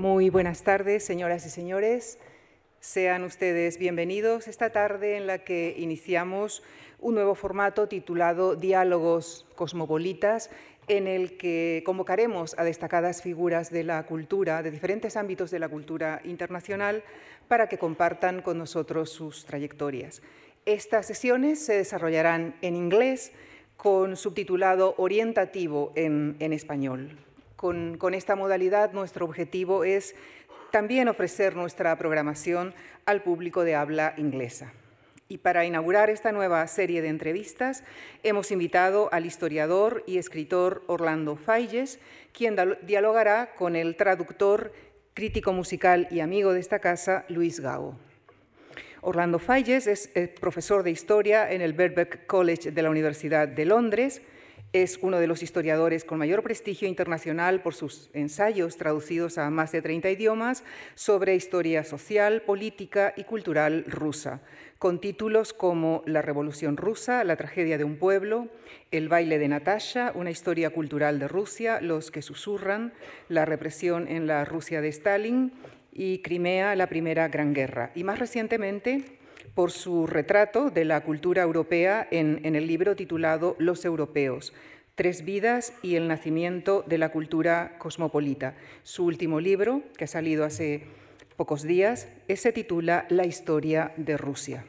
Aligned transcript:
Muy 0.00 0.30
buenas 0.30 0.62
tardes, 0.62 1.04
señoras 1.04 1.44
y 1.44 1.50
señores. 1.50 2.18
Sean 2.80 3.22
ustedes 3.22 3.76
bienvenidos 3.76 4.48
esta 4.48 4.70
tarde 4.70 5.18
en 5.18 5.26
la 5.26 5.44
que 5.44 5.74
iniciamos 5.76 6.62
un 7.00 7.16
nuevo 7.16 7.34
formato 7.34 7.86
titulado 7.86 8.56
Diálogos 8.56 9.44
Cosmopolitas, 9.56 10.48
en 10.88 11.06
el 11.06 11.36
que 11.36 11.82
convocaremos 11.84 12.58
a 12.58 12.64
destacadas 12.64 13.20
figuras 13.20 13.70
de 13.70 13.84
la 13.84 14.06
cultura, 14.06 14.62
de 14.62 14.70
diferentes 14.70 15.18
ámbitos 15.18 15.50
de 15.50 15.58
la 15.58 15.68
cultura 15.68 16.22
internacional, 16.24 17.04
para 17.46 17.68
que 17.68 17.76
compartan 17.76 18.40
con 18.40 18.56
nosotros 18.56 19.10
sus 19.10 19.44
trayectorias. 19.44 20.22
Estas 20.64 21.04
sesiones 21.04 21.62
se 21.62 21.74
desarrollarán 21.74 22.54
en 22.62 22.74
inglés 22.74 23.32
con 23.76 24.16
subtitulado 24.16 24.94
orientativo 24.96 25.92
en, 25.94 26.36
en 26.38 26.54
español. 26.54 27.18
Con, 27.60 28.14
esta 28.14 28.36
modalidad 28.36 28.94
nuestro 28.94 29.26
objetivo 29.26 29.84
es 29.84 30.14
también 30.70 31.08
ofrecer 31.08 31.56
nuestra 31.56 31.94
programación 31.98 32.72
al 33.04 33.22
público 33.22 33.64
de 33.64 33.74
habla 33.74 34.14
inglesa. 34.16 34.72
Y 35.28 35.36
para 35.36 35.66
inaugurar 35.66 36.08
esta 36.08 36.32
nueva 36.32 36.66
serie 36.68 37.02
de 37.02 37.08
entrevistas, 37.08 37.84
hemos 38.22 38.50
invitado 38.50 39.10
al 39.12 39.26
historiador 39.26 40.04
y 40.06 40.16
escritor 40.16 40.84
Orlando 40.86 41.36
Falles, 41.36 42.00
quien 42.32 42.56
dialogará 42.80 43.54
con 43.54 43.76
el 43.76 43.94
traductor, 43.94 44.72
crítico 45.12 45.52
musical 45.52 46.08
y 46.10 46.20
amigo 46.20 46.54
de 46.54 46.60
esta 46.60 46.78
casa, 46.78 47.26
Luis 47.28 47.60
Gao. 47.60 47.94
Orlando 49.02 49.38
Falles 49.38 49.86
es 49.86 50.10
eh, 50.14 50.28
profesor 50.28 50.82
de 50.82 50.92
historia 50.92 51.52
en 51.52 51.60
el 51.60 51.74
Birkbeck 51.74 52.24
College 52.26 52.70
de 52.70 52.80
la 52.80 52.88
Universidad 52.88 53.46
de 53.46 53.66
Londres, 53.66 54.22
es 54.72 54.98
uno 55.02 55.18
de 55.18 55.26
los 55.26 55.42
historiadores 55.42 56.04
con 56.04 56.18
mayor 56.18 56.42
prestigio 56.42 56.86
internacional 56.86 57.60
por 57.60 57.74
sus 57.74 58.08
ensayos 58.12 58.76
traducidos 58.76 59.36
a 59.36 59.50
más 59.50 59.72
de 59.72 59.82
30 59.82 60.10
idiomas 60.10 60.62
sobre 60.94 61.34
historia 61.34 61.82
social, 61.82 62.42
política 62.42 63.12
y 63.16 63.24
cultural 63.24 63.84
rusa, 63.88 64.40
con 64.78 65.00
títulos 65.00 65.52
como 65.52 66.02
La 66.06 66.22
Revolución 66.22 66.76
Rusa, 66.76 67.24
La 67.24 67.36
Tragedia 67.36 67.78
de 67.78 67.84
un 67.84 67.96
Pueblo, 67.96 68.48
El 68.92 69.08
baile 69.08 69.38
de 69.38 69.48
Natasha, 69.48 70.12
Una 70.14 70.30
historia 70.30 70.70
cultural 70.70 71.18
de 71.18 71.26
Rusia, 71.26 71.80
Los 71.80 72.12
que 72.12 72.22
susurran, 72.22 72.92
La 73.28 73.44
represión 73.44 74.06
en 74.06 74.28
la 74.28 74.44
Rusia 74.44 74.80
de 74.80 74.88
Stalin 74.88 75.52
y 75.92 76.18
Crimea, 76.18 76.76
la 76.76 76.86
Primera 76.86 77.28
Gran 77.28 77.52
Guerra. 77.52 77.90
Y 77.96 78.04
más 78.04 78.20
recientemente, 78.20 79.19
por 79.54 79.70
su 79.70 80.06
retrato 80.06 80.70
de 80.70 80.84
la 80.84 81.02
cultura 81.02 81.42
europea 81.42 82.06
en, 82.10 82.40
en, 82.44 82.56
el 82.56 82.66
libro 82.66 82.96
titulado 82.96 83.56
Los 83.58 83.84
Europeos, 83.84 84.52
Tres 84.94 85.24
vidas 85.24 85.72
y 85.82 85.94
el 85.94 86.08
nacimiento 86.08 86.84
de 86.86 86.98
la 86.98 87.10
cultura 87.10 87.78
cosmopolita. 87.78 88.54
Su 88.82 89.06
último 89.06 89.40
libro, 89.40 89.82
que 89.96 90.04
ha 90.04 90.06
salido 90.06 90.44
hace 90.44 90.84
pocos 91.36 91.62
días, 91.62 92.06
se 92.28 92.52
titula 92.52 93.06
La 93.08 93.24
historia 93.24 93.94
de 93.96 94.18
Rusia. 94.18 94.64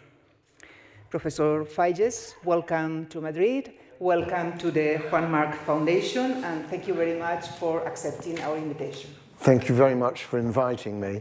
Professor 1.10 1.66
Falles, 1.66 2.38
welcome 2.46 3.08
to 3.08 3.20
Madrid. 3.20 3.72
Welcome 4.00 4.58
to 4.60 4.72
the 4.72 4.98
Juan 5.12 5.30
Marc 5.30 5.54
Foundation, 5.66 6.44
and 6.46 6.66
thank 6.70 6.88
you 6.88 6.94
very 6.94 7.20
much 7.20 7.50
for 7.60 7.86
accepting 7.86 8.40
our 8.40 8.58
invitation. 8.58 9.21
Thank 9.42 9.68
you 9.68 9.74
very 9.74 9.96
much 9.96 10.26
for 10.26 10.38
inviting 10.38 11.02
me. 11.02 11.20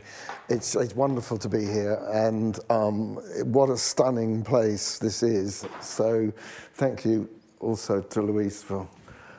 It's, 0.51 0.77
it's 0.77 0.95
wonderful 0.95 1.39
to 1.39 1.49
be 1.49 1.65
here, 1.65 1.99
and 2.13 2.61
um, 2.69 3.15
what 3.51 3.71
a 3.71 3.79
stunning 3.79 4.45
place 4.45 4.99
this 4.99 5.23
is. 5.23 5.65
So, 5.81 6.31
thank 6.75 7.07
you 7.07 7.31
also 7.61 8.03
to 8.03 8.21
Luis 8.21 8.63
for 8.63 8.87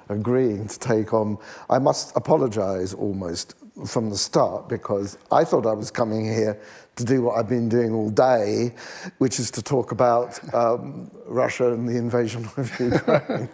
agreeing 0.09 0.67
to 0.67 0.79
take 0.79 1.13
on. 1.13 1.38
I 1.69 1.77
must 1.77 2.17
apologize 2.17 2.95
almost 2.95 3.53
from 3.85 4.09
the 4.09 4.17
start 4.17 4.67
because 4.67 5.16
I 5.31 5.43
thought 5.43 5.67
I 5.67 5.73
was 5.73 5.91
coming 5.91 6.25
here 6.25 6.59
to 6.95 7.05
do 7.05 7.21
what 7.21 7.38
I've 7.38 7.47
been 7.47 7.69
doing 7.69 7.93
all 7.93 8.09
day, 8.09 8.73
which 9.19 9.39
is 9.39 9.51
to 9.51 9.61
talk 9.61 9.91
about 9.91 10.39
um, 10.55 11.11
Russia 11.27 11.71
and 11.71 11.88
the 11.88 11.97
invasion 11.97 12.49
of 12.57 12.79
Ukraine. 12.79 13.47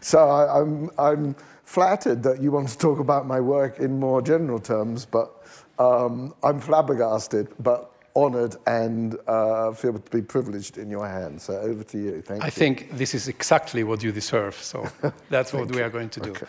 so 0.00 0.30
I, 0.30 0.60
I'm, 0.60 0.90
I'm 0.98 1.36
flattered 1.66 2.22
that 2.22 2.40
you 2.40 2.52
want 2.52 2.68
to 2.68 2.78
talk 2.78 3.00
about 3.00 3.26
my 3.26 3.40
work 3.40 3.80
in 3.80 3.98
more 3.98 4.22
general 4.22 4.58
terms, 4.58 5.04
but 5.04 5.44
um, 5.78 6.32
I'm 6.42 6.60
flabbergasted, 6.60 7.48
but 7.58 7.92
honored 8.14 8.56
and 8.66 9.16
uh, 9.26 9.72
feel 9.72 9.92
to 9.92 10.10
be 10.10 10.22
privileged 10.22 10.78
in 10.78 10.88
your 10.90 11.06
hands. 11.06 11.42
So 11.42 11.58
over 11.58 11.82
to 11.82 11.98
you. 11.98 12.22
Thank 12.22 12.40
you. 12.40 12.44
I 12.44 12.46
you. 12.46 12.50
think 12.52 12.96
this 12.96 13.14
is 13.14 13.28
exactly 13.28 13.82
what 13.84 14.02
you 14.02 14.12
deserve. 14.12 14.54
So 14.54 14.88
that's 15.28 15.52
what 15.52 15.74
we 15.74 15.82
are 15.82 15.90
going 15.90 16.08
to 16.10 16.20
do. 16.20 16.30
Okay. 16.30 16.46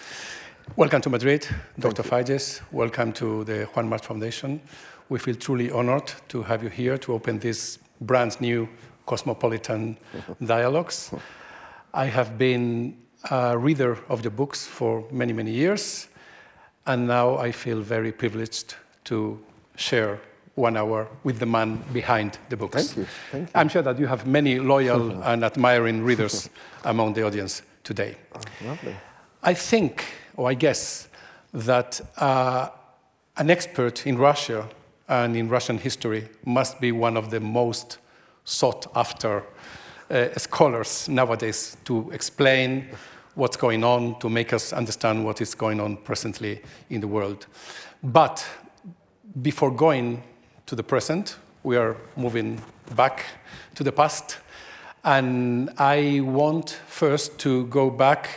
Welcome 0.76 1.02
to 1.02 1.10
Madrid, 1.10 1.48
Dr. 1.80 2.04
Figes. 2.04 2.62
Welcome 2.72 3.12
to 3.14 3.44
the 3.44 3.66
Juan 3.74 3.90
March 3.90 4.06
Foundation. 4.06 4.62
We 5.10 5.18
feel 5.18 5.36
truly 5.36 5.72
honored 5.72 6.14
to 6.28 6.44
have 6.44 6.62
you 6.62 6.70
here 6.70 6.98
to 7.00 7.14
open 7.14 7.40
this 7.40 7.80
brand 8.02 8.40
new 8.40 8.70
cosmopolitan 9.08 9.98
dialogues. 10.46 11.12
I 11.94 12.06
have 12.06 12.38
been 12.38 12.96
a 13.32 13.58
reader 13.58 13.98
of 14.10 14.24
the 14.24 14.30
books 14.30 14.66
for 14.66 15.04
many, 15.12 15.34
many 15.34 15.52
years, 15.52 16.08
and 16.86 17.08
now 17.08 17.38
I 17.38 17.52
feel 17.52 17.82
very 17.82 18.12
privileged 18.12 18.76
to 19.06 19.40
share 19.76 20.20
one 20.56 20.76
hour 20.76 21.08
with 21.24 21.40
the 21.40 21.46
man 21.46 21.84
behind 21.94 22.40
the 22.50 22.58
books. 22.58 22.88
Thank 22.88 22.98
you. 22.98 23.06
Thank 23.32 23.48
you. 23.48 23.52
I'm 23.54 23.70
sure 23.70 23.84
that 23.84 24.00
you 24.00 24.08
have 24.08 24.26
many 24.26 24.60
loyal 24.60 25.24
and 25.24 25.44
admiring 25.44 26.04
readers 26.04 26.50
among 26.84 27.14
the 27.14 27.24
audience 27.24 27.62
today. 27.84 28.16
Oh, 28.34 28.42
lovely. 28.66 28.96
I 29.44 29.54
think, 29.54 30.04
or 30.36 30.50
I 30.50 30.56
guess, 30.56 31.10
that 31.54 32.02
uh, 32.18 32.70
an 33.38 33.50
expert 33.50 34.08
in 34.08 34.18
Russia 34.18 34.68
and 35.08 35.36
in 35.38 35.48
Russian 35.48 35.78
history 35.78 36.28
must 36.46 36.82
be 36.82 36.92
one 36.92 37.18
of 37.18 37.30
the 37.30 37.40
most 37.40 38.00
sought 38.44 38.88
after 38.96 39.44
uh, 40.10 40.30
scholars 40.38 41.08
nowadays 41.08 41.78
to 41.86 42.10
explain 42.12 42.88
what's 43.38 43.56
going 43.56 43.84
on, 43.84 44.20
to 44.20 44.30
make 44.30 44.52
us 44.52 44.74
understand 44.74 45.24
what 45.24 45.42
is 45.42 45.54
going 45.56 45.80
on 45.80 45.96
presently 45.98 46.60
in 46.90 47.02
the 47.02 47.08
world. 47.08 47.46
But 48.04 48.46
before 49.42 49.72
going 49.72 50.24
to 50.66 50.76
the 50.76 50.84
present, 50.84 51.38
we 51.64 51.78
are 51.78 51.96
moving 52.16 52.60
back 52.96 53.26
to 53.76 53.84
the 53.84 53.92
past. 53.92 54.38
And 55.04 55.70
I 55.78 56.22
want 56.24 56.72
first 56.88 57.38
to 57.40 57.68
go 57.68 57.90
back 57.92 58.30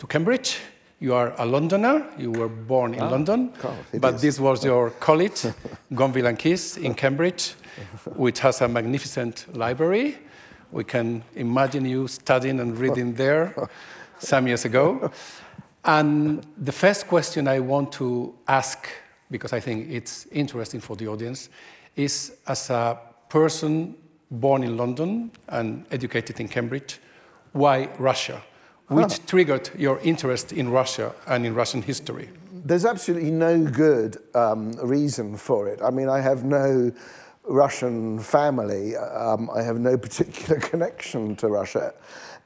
to 0.00 0.06
Cambridge. 0.06 0.58
You 0.98 1.14
are 1.14 1.32
a 1.38 1.46
Londoner. 1.46 2.04
You 2.18 2.32
were 2.32 2.48
born 2.48 2.94
in 2.94 3.00
Ah, 3.00 3.08
London, 3.10 3.52
God, 3.62 3.76
but 4.00 4.14
is. 4.14 4.22
this 4.22 4.40
was 4.40 4.64
your 4.70 4.90
college, 4.90 5.46
Gonville 5.94 6.26
and 6.28 6.38
Caius 6.38 6.76
in 6.76 6.94
Cambridge, 6.94 7.54
which 8.16 8.40
has 8.40 8.60
a 8.60 8.68
magnificent 8.68 9.46
library. 9.56 10.18
We 10.72 10.84
can 10.84 11.22
imagine 11.36 11.84
you 11.84 12.08
studying 12.08 12.60
and 12.60 12.76
reading 12.78 13.14
there 13.22 13.54
some 14.22 14.46
years 14.46 14.64
ago. 14.64 15.10
And 15.84 16.46
the 16.56 16.72
first 16.72 17.08
question 17.08 17.48
I 17.48 17.58
want 17.58 17.92
to 17.92 18.34
ask, 18.46 18.88
because 19.30 19.52
I 19.52 19.60
think 19.60 19.90
it's 19.90 20.26
interesting 20.30 20.80
for 20.80 20.96
the 20.96 21.08
audience, 21.08 21.48
is 21.96 22.32
as 22.46 22.70
a 22.70 22.98
person 23.28 23.96
born 24.30 24.62
in 24.62 24.76
London 24.76 25.30
and 25.48 25.84
educated 25.90 26.40
in 26.40 26.48
Cambridge, 26.48 26.98
why 27.52 27.88
Russia? 27.98 28.42
Which 28.88 29.24
triggered 29.26 29.70
your 29.78 29.98
interest 30.00 30.52
in 30.52 30.68
Russia 30.68 31.14
and 31.26 31.46
in 31.46 31.54
Russian 31.54 31.82
history? 31.82 32.28
There's 32.64 32.84
absolutely 32.84 33.30
no 33.30 33.64
good 33.64 34.18
um, 34.34 34.72
reason 34.72 35.36
for 35.36 35.66
it. 35.66 35.80
I 35.82 35.90
mean, 35.90 36.08
I 36.08 36.20
have 36.20 36.44
no 36.44 36.92
Russian 37.44 38.18
family. 38.18 38.96
Um, 38.96 39.50
I 39.50 39.62
have 39.62 39.80
no 39.80 39.96
particular 39.96 40.60
connection 40.70 41.36
to 41.36 41.48
Russia. 41.48 41.94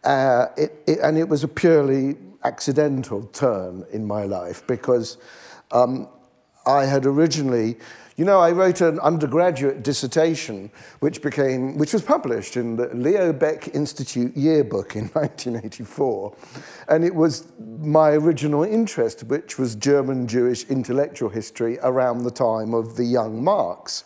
Uh, 0.06 0.46
it, 0.56 0.72
it, 0.86 0.98
and 1.00 1.18
it 1.18 1.28
was 1.28 1.42
a 1.42 1.48
purely 1.48 2.16
accidental 2.44 3.24
turn 3.32 3.84
in 3.92 4.06
my 4.06 4.22
life 4.22 4.64
because 4.68 5.18
um, 5.72 6.08
I 6.64 6.84
had 6.84 7.06
originally, 7.06 7.76
you 8.16 8.24
know, 8.24 8.38
I 8.38 8.52
wrote 8.52 8.80
an 8.80 9.00
undergraduate 9.00 9.82
dissertation 9.82 10.70
which 11.00 11.22
became, 11.22 11.76
which 11.76 11.92
was 11.92 12.02
published 12.02 12.56
in 12.56 12.76
the 12.76 12.86
Leo 12.94 13.32
Baeck 13.32 13.74
Institute 13.74 14.36
yearbook 14.36 14.94
in 14.94 15.06
1984. 15.12 16.36
And 16.88 17.04
it 17.04 17.16
was 17.16 17.48
my 17.80 18.10
original 18.10 18.62
interest, 18.62 19.24
which 19.24 19.58
was 19.58 19.74
German 19.74 20.28
Jewish 20.28 20.62
intellectual 20.66 21.30
history 21.30 21.80
around 21.82 22.22
the 22.22 22.30
time 22.30 22.74
of 22.74 22.94
the 22.94 23.04
young 23.04 23.42
Marx. 23.42 24.04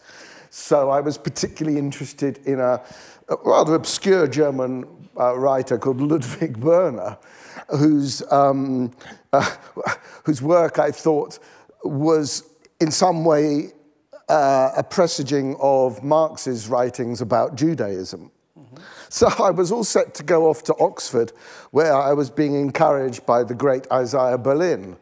So 0.48 0.88
I 0.88 1.00
was 1.00 1.18
particularly 1.18 1.78
interested 1.78 2.38
in 2.46 2.58
a, 2.58 2.80
a 3.28 3.36
rather 3.44 3.74
obscure 3.74 4.26
German 4.26 4.86
uh, 5.18 5.36
writer 5.36 5.78
called 5.78 6.00
Ludwig 6.00 6.58
Börne, 6.58 7.16
whose, 7.68 8.22
um, 8.30 8.92
uh, 9.32 9.56
whose 10.24 10.42
work 10.42 10.78
I 10.78 10.90
thought 10.90 11.38
was 11.84 12.44
in 12.80 12.90
some 12.90 13.24
way 13.24 13.72
uh, 14.28 14.72
a 14.76 14.82
presaging 14.82 15.56
of 15.60 16.02
Marx's 16.04 16.68
writings 16.68 17.20
about 17.20 17.56
Judaism. 17.56 18.30
So 19.08 19.26
I 19.40 19.50
was 19.50 19.72
all 19.72 19.82
set 19.82 20.14
to 20.14 20.22
go 20.22 20.48
off 20.48 20.62
to 20.64 20.74
Oxford, 20.78 21.32
where 21.72 21.92
I 21.92 22.12
was 22.12 22.30
being 22.30 22.54
encouraged 22.54 23.26
by 23.26 23.42
the 23.42 23.54
great 23.54 23.90
Isaiah 23.90 24.38
Berlin. 24.38 24.96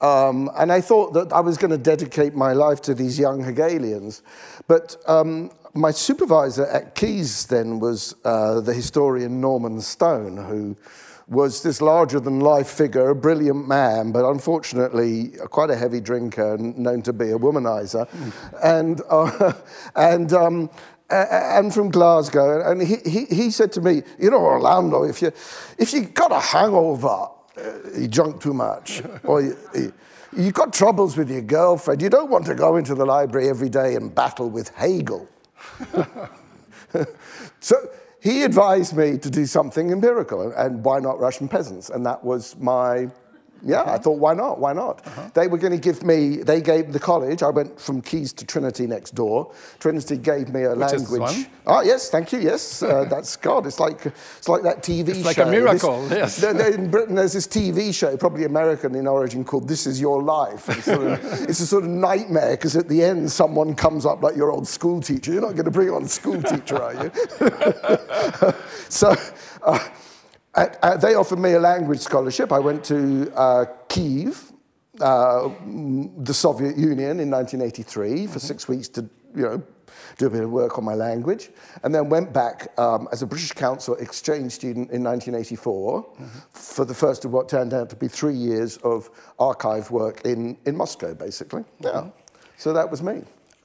Um, 0.00 0.50
and 0.56 0.72
I 0.72 0.80
thought 0.80 1.12
that 1.12 1.30
I 1.32 1.40
was 1.40 1.58
going 1.58 1.70
to 1.70 1.78
dedicate 1.78 2.34
my 2.34 2.54
life 2.54 2.80
to 2.82 2.94
these 2.94 3.18
young 3.18 3.44
Hegelians. 3.44 4.22
But 4.66 4.96
um, 5.06 5.50
my 5.74 5.90
supervisor 5.90 6.66
at 6.66 6.94
Caius 6.94 7.44
then 7.44 7.78
was 7.80 8.14
uh, 8.24 8.60
the 8.60 8.74
historian 8.74 9.40
Norman 9.40 9.80
Stone, 9.80 10.36
who 10.36 10.76
was 11.28 11.62
this 11.62 11.80
larger 11.80 12.18
than 12.18 12.40
life 12.40 12.68
figure, 12.68 13.10
a 13.10 13.14
brilliant 13.14 13.68
man, 13.68 14.10
but 14.10 14.28
unfortunately 14.28 15.28
quite 15.50 15.70
a 15.70 15.76
heavy 15.76 16.00
drinker 16.00 16.54
and 16.54 16.76
known 16.76 17.02
to 17.02 17.12
be 17.12 17.30
a 17.30 17.38
womanizer. 17.38 18.08
Mm. 18.08 18.32
And, 18.64 19.00
uh, 19.08 19.52
and, 19.94 20.32
um, 20.32 20.70
and 21.08 21.72
from 21.72 21.90
Glasgow. 21.90 22.68
And 22.68 22.82
he, 22.82 22.96
he, 23.04 23.24
he 23.26 23.50
said 23.50 23.72
to 23.72 23.80
me, 23.80 24.02
You 24.18 24.30
know, 24.30 24.40
Orlando, 24.40 25.04
if 25.04 25.22
you, 25.22 25.32
if 25.78 25.92
you 25.92 26.02
got 26.02 26.32
a 26.32 26.40
hangover, 26.40 27.28
uh, 27.56 27.72
you 27.96 28.08
drunk 28.08 28.40
too 28.40 28.54
much, 28.54 29.02
or 29.24 29.42
you, 29.42 29.56
you, 29.74 29.92
you've 30.36 30.54
got 30.54 30.72
troubles 30.72 31.16
with 31.16 31.30
your 31.30 31.42
girlfriend, 31.42 32.02
you 32.02 32.10
don't 32.10 32.30
want 32.30 32.46
to 32.46 32.54
go 32.54 32.76
into 32.76 32.94
the 32.94 33.04
library 33.04 33.48
every 33.48 33.68
day 33.68 33.94
and 33.94 34.14
battle 34.14 34.50
with 34.50 34.68
Hegel. 34.70 35.28
so 37.60 37.76
he 38.20 38.42
advised 38.42 38.96
me 38.96 39.18
to 39.18 39.30
do 39.30 39.46
something 39.46 39.90
empirical, 39.90 40.52
and 40.52 40.84
why 40.84 40.98
not 41.00 41.18
Russian 41.18 41.48
peasants? 41.48 41.90
And 41.90 42.04
that 42.06 42.22
was 42.22 42.56
my 42.58 43.10
yeah, 43.62 43.82
I 43.86 43.98
thought, 43.98 44.18
why 44.18 44.34
not? 44.34 44.58
Why 44.58 44.72
not? 44.72 45.06
Uh-huh. 45.06 45.30
They 45.34 45.46
were 45.46 45.58
going 45.58 45.72
to 45.72 45.78
give 45.78 46.02
me, 46.02 46.36
they 46.38 46.60
gave 46.60 46.92
the 46.92 46.98
college, 46.98 47.42
I 47.42 47.50
went 47.50 47.80
from 47.80 48.00
Caius 48.00 48.32
to 48.34 48.46
Trinity 48.46 48.86
next 48.86 49.14
door. 49.14 49.52
Trinity 49.78 50.16
gave 50.16 50.52
me 50.52 50.62
a 50.62 50.74
Which 50.74 50.92
language. 50.92 51.46
Oh, 51.66 51.82
yes, 51.82 52.10
thank 52.10 52.32
you, 52.32 52.40
yes. 52.40 52.82
Uh, 52.82 53.04
that's 53.10 53.36
God. 53.36 53.66
It's 53.66 53.78
like, 53.78 54.06
it's 54.06 54.48
like 54.48 54.62
that 54.62 54.82
TV 54.82 55.08
it's 55.08 55.18
show. 55.18 55.24
like 55.24 55.38
a 55.38 55.46
miracle, 55.46 56.06
this, 56.08 56.42
yes. 56.42 56.74
In 56.74 56.90
Britain, 56.90 57.14
there's 57.14 57.32
this 57.32 57.46
TV 57.46 57.94
show, 57.94 58.16
probably 58.16 58.44
American 58.44 58.94
in 58.94 59.06
origin, 59.06 59.44
called 59.44 59.68
This 59.68 59.86
Is 59.86 60.00
Your 60.00 60.22
Life. 60.22 60.68
It's, 60.68 60.84
sort 60.84 61.06
of, 61.06 61.24
it's 61.48 61.60
a 61.60 61.66
sort 61.66 61.84
of 61.84 61.90
nightmare 61.90 62.52
because 62.52 62.76
at 62.76 62.88
the 62.88 63.02
end, 63.02 63.30
someone 63.30 63.74
comes 63.74 64.06
up 64.06 64.22
like 64.22 64.36
your 64.36 64.50
old 64.50 64.66
school 64.66 65.00
teacher. 65.00 65.32
You're 65.32 65.42
not 65.42 65.52
going 65.52 65.64
to 65.64 65.70
bring 65.70 65.90
on 65.90 66.06
school 66.08 66.42
teacher, 66.42 66.82
are 66.82 66.94
you? 67.04 67.10
so, 68.88 69.14
uh, 69.62 69.88
they 70.54 71.14
offered 71.14 71.38
me 71.38 71.52
a 71.52 71.60
language 71.60 72.00
scholarship. 72.00 72.52
I 72.52 72.58
went 72.58 72.84
to 72.84 73.32
uh, 73.34 73.66
Kiev, 73.88 74.52
uh, 75.00 75.48
the 76.18 76.34
Soviet 76.34 76.76
Union, 76.76 77.20
in 77.20 77.30
1983 77.30 78.26
for 78.26 78.38
six 78.38 78.68
weeks 78.68 78.88
to, 78.88 79.08
you 79.34 79.42
know, 79.42 79.62
do 80.18 80.26
a 80.26 80.30
bit 80.30 80.42
of 80.42 80.50
work 80.50 80.78
on 80.78 80.84
my 80.84 80.94
language, 80.94 81.50
and 81.82 81.94
then 81.94 82.08
went 82.08 82.32
back 82.32 82.68
um, 82.78 83.08
as 83.12 83.22
a 83.22 83.26
British 83.26 83.52
Council 83.52 83.94
exchange 83.96 84.52
student 84.52 84.90
in 84.90 85.02
1984 85.02 86.02
mm-hmm. 86.02 86.24
for 86.52 86.84
the 86.84 86.94
first 86.94 87.24
of 87.24 87.32
what 87.32 87.48
turned 87.48 87.72
out 87.72 87.88
to 87.90 87.96
be 87.96 88.08
three 88.08 88.34
years 88.34 88.76
of 88.78 89.10
archive 89.38 89.90
work 89.90 90.20
in, 90.24 90.56
in 90.66 90.76
Moscow, 90.76 91.14
basically. 91.14 91.64
Yeah. 91.80 91.90
Mm-hmm. 91.90 92.08
So 92.56 92.72
that 92.72 92.90
was 92.90 93.02
me. 93.02 93.22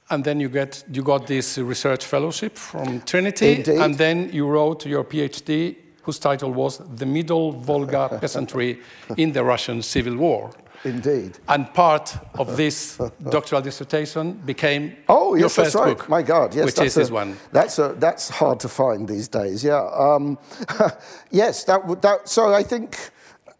And 0.08 0.24
then 0.24 0.38
you 0.38 0.48
get 0.48 0.84
you 0.90 1.02
got 1.02 1.26
this 1.26 1.58
research 1.58 2.04
fellowship 2.04 2.56
from 2.56 3.00
Trinity, 3.00 3.56
Indeed. 3.56 3.80
and 3.80 3.98
then 3.98 4.30
you 4.32 4.46
wrote 4.46 4.86
your 4.86 5.02
PhD 5.02 5.74
whose 6.06 6.20
title 6.20 6.52
was 6.52 6.78
The 6.94 7.04
Middle 7.04 7.50
Volga 7.50 8.08
Peasantry 8.20 8.78
in 9.16 9.32
the 9.32 9.42
Russian 9.42 9.82
Civil 9.82 10.16
War. 10.16 10.52
Indeed. 10.84 11.38
And 11.48 11.72
part 11.74 12.16
of 12.38 12.56
this 12.56 12.96
doctoral 13.30 13.60
dissertation 13.60 14.34
became 14.46 14.96
oh, 15.08 15.34
yes, 15.34 15.40
your 15.40 15.48
first 15.48 15.72
that's 15.72 15.74
right. 15.74 15.98
book. 15.98 16.08
My 16.08 16.22
God, 16.22 16.54
yes, 16.54 16.66
which 16.66 16.78
is 16.86 16.94
this 16.94 17.10
one. 17.10 17.36
That's 17.50 17.80
a, 17.80 17.96
that's 17.98 18.28
hard 18.28 18.60
to 18.60 18.68
find 18.68 19.08
these 19.08 19.26
days. 19.26 19.64
Yeah. 19.64 19.82
Um, 19.98 20.38
yes, 21.32 21.64
that 21.64 22.02
that. 22.02 22.28
So 22.28 22.54
I 22.54 22.62
think, 22.62 23.10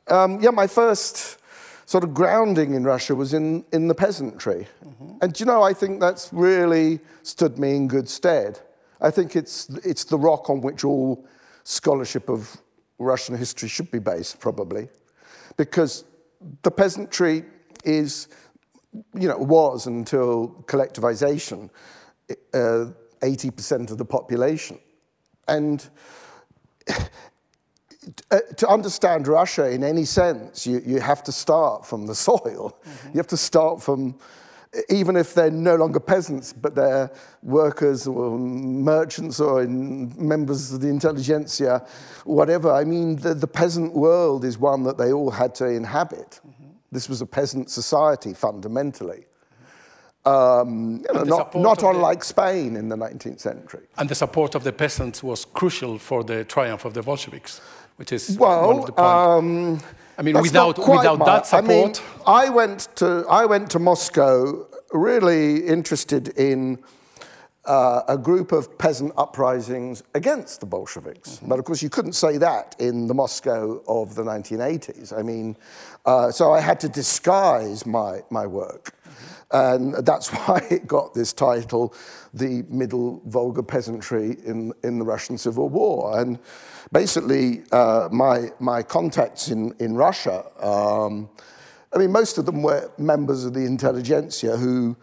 um, 0.06 0.40
yeah, 0.40 0.50
my 0.50 0.68
first 0.68 1.38
sort 1.86 2.04
of 2.04 2.14
grounding 2.14 2.74
in 2.74 2.84
Russia 2.84 3.16
was 3.16 3.34
in 3.34 3.64
in 3.72 3.88
the 3.88 3.94
peasantry, 3.94 4.68
mm-hmm. 4.84 5.18
and 5.20 5.40
you 5.40 5.46
know, 5.46 5.62
I 5.64 5.74
think 5.74 5.98
that's 5.98 6.32
really 6.32 7.00
stood 7.24 7.58
me 7.58 7.74
in 7.74 7.88
good 7.88 8.08
stead. 8.08 8.60
I 9.00 9.10
think 9.10 9.34
it's 9.34 9.68
it's 9.82 10.04
the 10.04 10.18
rock 10.18 10.48
on 10.48 10.60
which 10.60 10.84
all 10.84 11.26
scholarship 11.66 12.28
of 12.28 12.56
Russian 12.98 13.36
history 13.36 13.68
should 13.68 13.90
be 13.90 13.98
based, 13.98 14.38
probably, 14.38 14.88
because 15.56 16.04
the 16.62 16.70
peasantry 16.70 17.44
is, 17.84 18.28
you 19.18 19.26
know, 19.26 19.36
was 19.36 19.88
until 19.88 20.64
collectivization, 20.68 21.68
uh, 22.54 22.86
80% 23.20 23.90
of 23.90 23.98
the 23.98 24.04
population. 24.04 24.78
And 25.48 25.88
uh, 28.30 28.38
to 28.56 28.68
understand 28.68 29.26
Russia 29.26 29.68
in 29.68 29.82
any 29.82 30.04
sense, 30.04 30.68
you, 30.68 30.80
you 30.86 31.00
have 31.00 31.24
to 31.24 31.32
start 31.32 31.84
from 31.84 32.06
the 32.06 32.14
soil. 32.28 32.78
Mm-hmm. 32.84 33.08
You 33.08 33.16
have 33.16 33.26
to 33.26 33.36
start 33.36 33.82
from 33.82 34.14
even 34.88 35.16
if 35.16 35.34
they're 35.34 35.50
no 35.50 35.76
longer 35.76 36.00
peasants, 36.00 36.52
but 36.52 36.74
they're 36.74 37.10
workers 37.42 38.06
or 38.06 38.38
merchants 38.38 39.40
or 39.40 39.66
members 39.66 40.72
of 40.72 40.80
the 40.80 40.88
intelligentsia, 40.88 41.86
whatever. 42.24 42.72
I 42.72 42.84
mean, 42.84 43.16
the, 43.16 43.34
the 43.34 43.46
peasant 43.46 43.94
world 43.94 44.44
is 44.44 44.58
one 44.58 44.82
that 44.84 44.98
they 44.98 45.12
all 45.12 45.30
had 45.30 45.54
to 45.56 45.66
inhabit. 45.66 46.40
Mm-hmm. 46.46 46.64
This 46.92 47.08
was 47.08 47.20
a 47.20 47.26
peasant 47.26 47.70
society 47.70 48.34
fundamentally. 48.34 49.26
Um, 50.24 51.04
you 51.08 51.14
know, 51.14 51.22
not, 51.22 51.54
not 51.54 51.82
unlike 51.84 52.20
the, 52.20 52.26
Spain 52.26 52.74
in 52.74 52.88
the 52.88 52.96
19th 52.96 53.38
century. 53.38 53.84
And 53.96 54.08
the 54.08 54.14
support 54.14 54.56
of 54.56 54.64
the 54.64 54.72
peasants 54.72 55.22
was 55.22 55.44
crucial 55.44 55.98
for 55.98 56.24
the 56.24 56.44
triumph 56.44 56.84
of 56.84 56.94
the 56.94 57.02
Bolsheviks, 57.02 57.60
which 57.94 58.12
is 58.12 58.36
well, 58.36 58.66
one 58.66 58.78
of 58.80 58.86
the 58.86 58.92
points. 58.92 59.82
Um, 59.82 59.96
I 60.18 60.22
mean, 60.22 60.34
That's 60.34 60.48
without, 60.48 60.78
without 60.78 61.24
that 61.26 61.46
support. 61.46 61.64
I 61.64 61.68
mean, 61.68 61.94
I 62.26 62.48
went 62.48 62.88
to, 62.96 63.26
I 63.28 63.44
went 63.44 63.70
to 63.72 63.78
Moscow 63.78 64.66
really 64.92 65.66
interested 65.66 66.28
in 66.38 66.78
uh, 67.66 68.02
a 68.08 68.16
group 68.16 68.52
of 68.52 68.78
peasant 68.78 69.12
uprisings 69.16 70.02
against 70.14 70.60
the 70.60 70.66
Bolsheviks. 70.66 71.30
Mm-hmm. 71.36 71.48
But 71.48 71.58
of 71.58 71.64
course, 71.64 71.82
you 71.82 71.90
couldn't 71.90 72.14
say 72.14 72.38
that 72.38 72.76
in 72.78 73.08
the 73.08 73.14
Moscow 73.14 73.82
of 73.88 74.14
the 74.14 74.22
1980s. 74.22 75.16
I 75.16 75.22
mean, 75.22 75.56
uh, 76.04 76.30
so 76.30 76.52
I 76.52 76.60
had 76.60 76.80
to 76.80 76.88
disguise 76.88 77.84
my, 77.84 78.22
my 78.30 78.46
work. 78.46 78.94
And 79.50 79.94
that's 80.06 80.28
why 80.46 80.66
it 80.70 80.86
got 80.86 81.14
this 81.14 81.32
title, 81.32 81.94
The 82.36 82.64
Middle 82.68 83.22
Volga 83.26 83.62
Peasantry 83.62 84.36
in, 84.44 84.72
in 84.82 84.98
the 84.98 85.04
Russian 85.04 85.38
Civil 85.38 85.68
War. 85.68 86.18
And 86.20 86.38
basically, 86.92 87.62
uh, 87.72 88.08
my, 88.12 88.50
my 88.60 88.82
contacts 88.82 89.48
in, 89.48 89.74
in 89.78 89.94
Russia, 89.94 90.44
um, 90.64 91.28
I 91.94 91.98
mean, 91.98 92.12
most 92.12 92.36
of 92.36 92.44
them 92.44 92.62
were 92.62 92.90
members 92.98 93.44
of 93.44 93.54
the 93.54 93.64
intelligentsia 93.64 94.56
who 94.56 94.96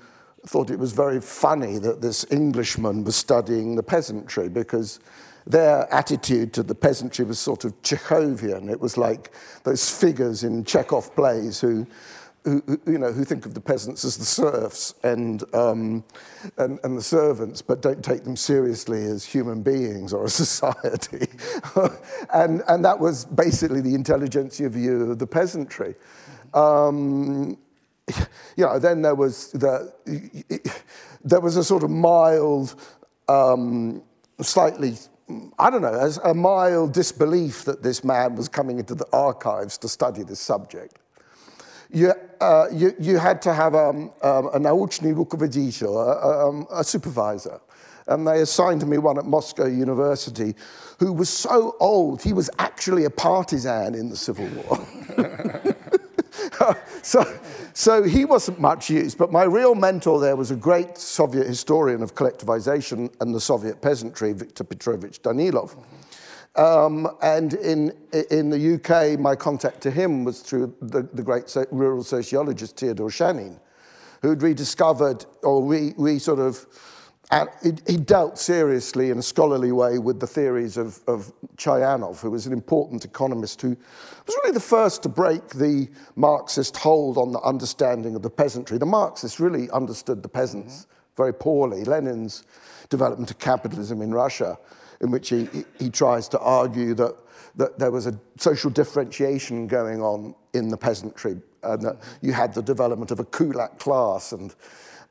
thought 0.45 0.69
it 0.69 0.77
was 0.77 0.91
very 0.91 1.21
funny 1.21 1.80
that 1.80 2.01
this 2.01 2.25
Englishman 2.30 3.03
was 3.03 3.15
studying 3.15 3.75
the 3.75 3.84
peasantry 3.84 4.50
because 4.50 5.00
their 5.48 5.91
attitude 5.93 6.53
to 6.53 6.63
the 6.63 6.75
peasantry 6.75 7.25
was 7.25 7.39
sort 7.39 7.65
of 7.65 7.81
Chekhovian. 7.81 8.69
It 8.69 8.79
was 8.79 8.98
like 8.98 9.31
those 9.63 9.89
figures 9.89 10.43
in 10.43 10.63
Chekhov 10.63 11.15
plays 11.15 11.60
who 11.60 11.88
who, 12.43 12.62
you 12.85 12.97
know, 12.97 13.12
who 13.12 13.23
think 13.23 13.45
of 13.45 13.53
the 13.53 13.62
peasants 13.62 14.03
as 14.03 14.17
the 14.17 14.25
serfs 14.25 14.95
and, 15.03 15.43
um, 15.53 16.03
and, 16.57 16.79
and, 16.83 16.97
the 16.97 17.01
servants, 17.01 17.62
but 17.62 17.81
don't 17.81 18.03
take 18.03 18.23
them 18.23 18.35
seriously 18.35 19.03
as 19.05 19.23
human 19.23 19.62
beings 19.62 20.13
or 20.13 20.25
a 20.25 20.29
society. 20.45 21.27
and, 22.33 22.62
and 22.67 22.83
that 22.83 23.00
was 23.00 23.25
basically 23.25 23.81
the 23.81 23.95
intelligentsia 23.95 24.67
view 24.69 25.12
of 25.12 25.19
the 25.19 25.27
peasantry. 25.27 25.95
Um, 26.53 27.57
you 28.57 28.65
know, 28.65 28.77
then 28.77 29.01
there 29.01 29.15
was, 29.15 29.51
the, 29.51 29.93
there 31.23 31.39
was 31.39 31.55
a 31.55 31.63
sort 31.63 31.83
of 31.83 31.89
mild, 31.89 32.75
um, 33.29 34.03
slightly 34.41 34.95
I 35.57 35.69
don't 35.69 35.81
know, 35.81 36.12
a 36.25 36.33
mild 36.33 36.91
disbelief 36.91 37.63
that 37.63 37.81
this 37.81 38.03
man 38.03 38.35
was 38.35 38.50
coming 38.50 38.77
into 38.77 38.93
the 38.93 39.07
archives 39.13 39.77
to 39.79 39.88
study 39.88 40.21
this 40.21 40.41
subject 40.41 41.00
you, 41.93 42.13
uh, 42.41 42.67
you, 42.71 42.93
you, 43.00 43.17
had 43.17 43.41
to 43.43 43.53
have 43.53 43.75
um, 43.75 44.12
um, 44.21 44.47
a 44.47 44.59
nauchny 44.59 45.13
a, 45.13 46.47
um, 46.47 46.67
a 46.71 46.83
supervisor. 46.83 47.62
And 48.07 48.27
they 48.27 48.41
assigned 48.41 48.85
me 48.85 48.97
one 48.97 49.17
at 49.17 49.25
Moscow 49.25 49.65
University 49.65 50.55
who 51.00 51.13
was 51.13 51.29
so 51.29 51.75
old, 51.79 52.21
he 52.21 52.33
was 52.33 52.50
actually 52.59 53.05
a 53.05 53.09
partisan 53.09 53.95
in 53.95 54.09
the 54.09 54.17
Civil 54.17 54.47
War. 54.50 54.85
so, 57.01 57.39
so 57.73 58.03
he 58.03 58.25
wasn't 58.25 58.59
much 58.59 58.89
used, 58.89 59.17
but 59.17 59.31
my 59.31 59.43
real 59.43 59.75
mentor 59.75 60.19
there 60.19 60.35
was 60.35 60.51
a 60.51 60.55
great 60.55 60.97
Soviet 60.97 61.47
historian 61.47 62.01
of 62.01 62.15
collectivization 62.15 63.13
and 63.21 63.33
the 63.33 63.39
Soviet 63.39 63.81
peasantry, 63.81 64.33
Viktor 64.33 64.63
Petrovich 64.63 65.21
Danilov. 65.21 65.71
Mm-hmm 65.71 66.02
um, 66.55 67.10
and 67.22 67.55
in, 67.55 67.93
in 68.29 68.50
the 68.50 68.75
UK, 68.75 69.19
my 69.19 69.36
contact 69.36 69.81
to 69.81 69.91
him 69.91 70.24
was 70.24 70.41
through 70.41 70.75
the, 70.81 71.03
the 71.13 71.24
great 71.24 71.50
so, 71.50 71.65
rural 71.72 72.03
sociologist 72.03 72.77
Theodore 72.77 73.10
Shanin, 73.10 73.60
who'd 74.22 74.43
rediscovered 74.43 75.25
or 75.41 75.63
re, 75.63 75.93
re 75.98 76.19
sort 76.19 76.39
of 76.39 76.65
and 77.31 77.81
he 77.88 77.98
dealt 77.98 78.38
seriously 78.38 79.10
in 79.10 79.17
a 79.17 79.22
scholarly 79.22 79.72
way 79.72 79.98
with 79.98 80.19
the 80.19 80.27
theories 80.27 80.77
of, 80.77 81.00
of 81.07 81.31
Chayanov, 81.55 82.19
who 82.19 82.29
was 82.29 82.45
an 82.45 82.53
important 82.53 83.05
economist 83.05 83.62
who 83.62 83.69
was 83.69 84.38
really 84.43 84.53
the 84.53 84.60
first 84.60 85.01
to 85.03 85.10
break 85.10 85.50
the 85.50 85.88
Marxist 86.15 86.77
hold 86.77 87.17
on 87.17 87.31
the 87.31 87.39
understanding 87.39 88.15
of 88.15 88.22
the 88.22 88.29
peasantry. 88.29 88.77
The 88.77 88.86
Marxists 88.86 89.39
really 89.39 89.69
understood 89.72 90.22
the 90.22 90.29
peasants 90.29 90.81
mm-hmm. 90.81 91.15
very 91.17 91.33
poorly. 91.33 91.83
Lenin's 91.86 92.43
development 92.89 93.31
of 93.31 93.39
capitalism 93.39 94.01
in 94.01 94.13
Russia, 94.13 94.57
in 95.03 95.12
which 95.12 95.29
he, 95.29 95.48
he, 95.77 95.89
tries 95.89 96.27
to 96.29 96.39
argue 96.39 96.93
that, 96.95 97.15
that 97.57 97.77
there 97.77 97.91
was 97.91 98.07
a 98.07 98.17
social 98.38 98.72
differentiation 98.72 99.67
going 99.67 100.01
on 100.01 100.33
in 100.53 100.69
the 100.69 100.77
peasantry, 100.77 101.36
and 101.62 101.81
that 101.81 101.98
you 102.22 102.31
had 102.31 102.53
the 102.53 102.62
development 102.62 103.12
of 103.12 103.19
a 103.19 103.25
kulak 103.25 103.77
class 103.77 104.31
and 104.31 104.55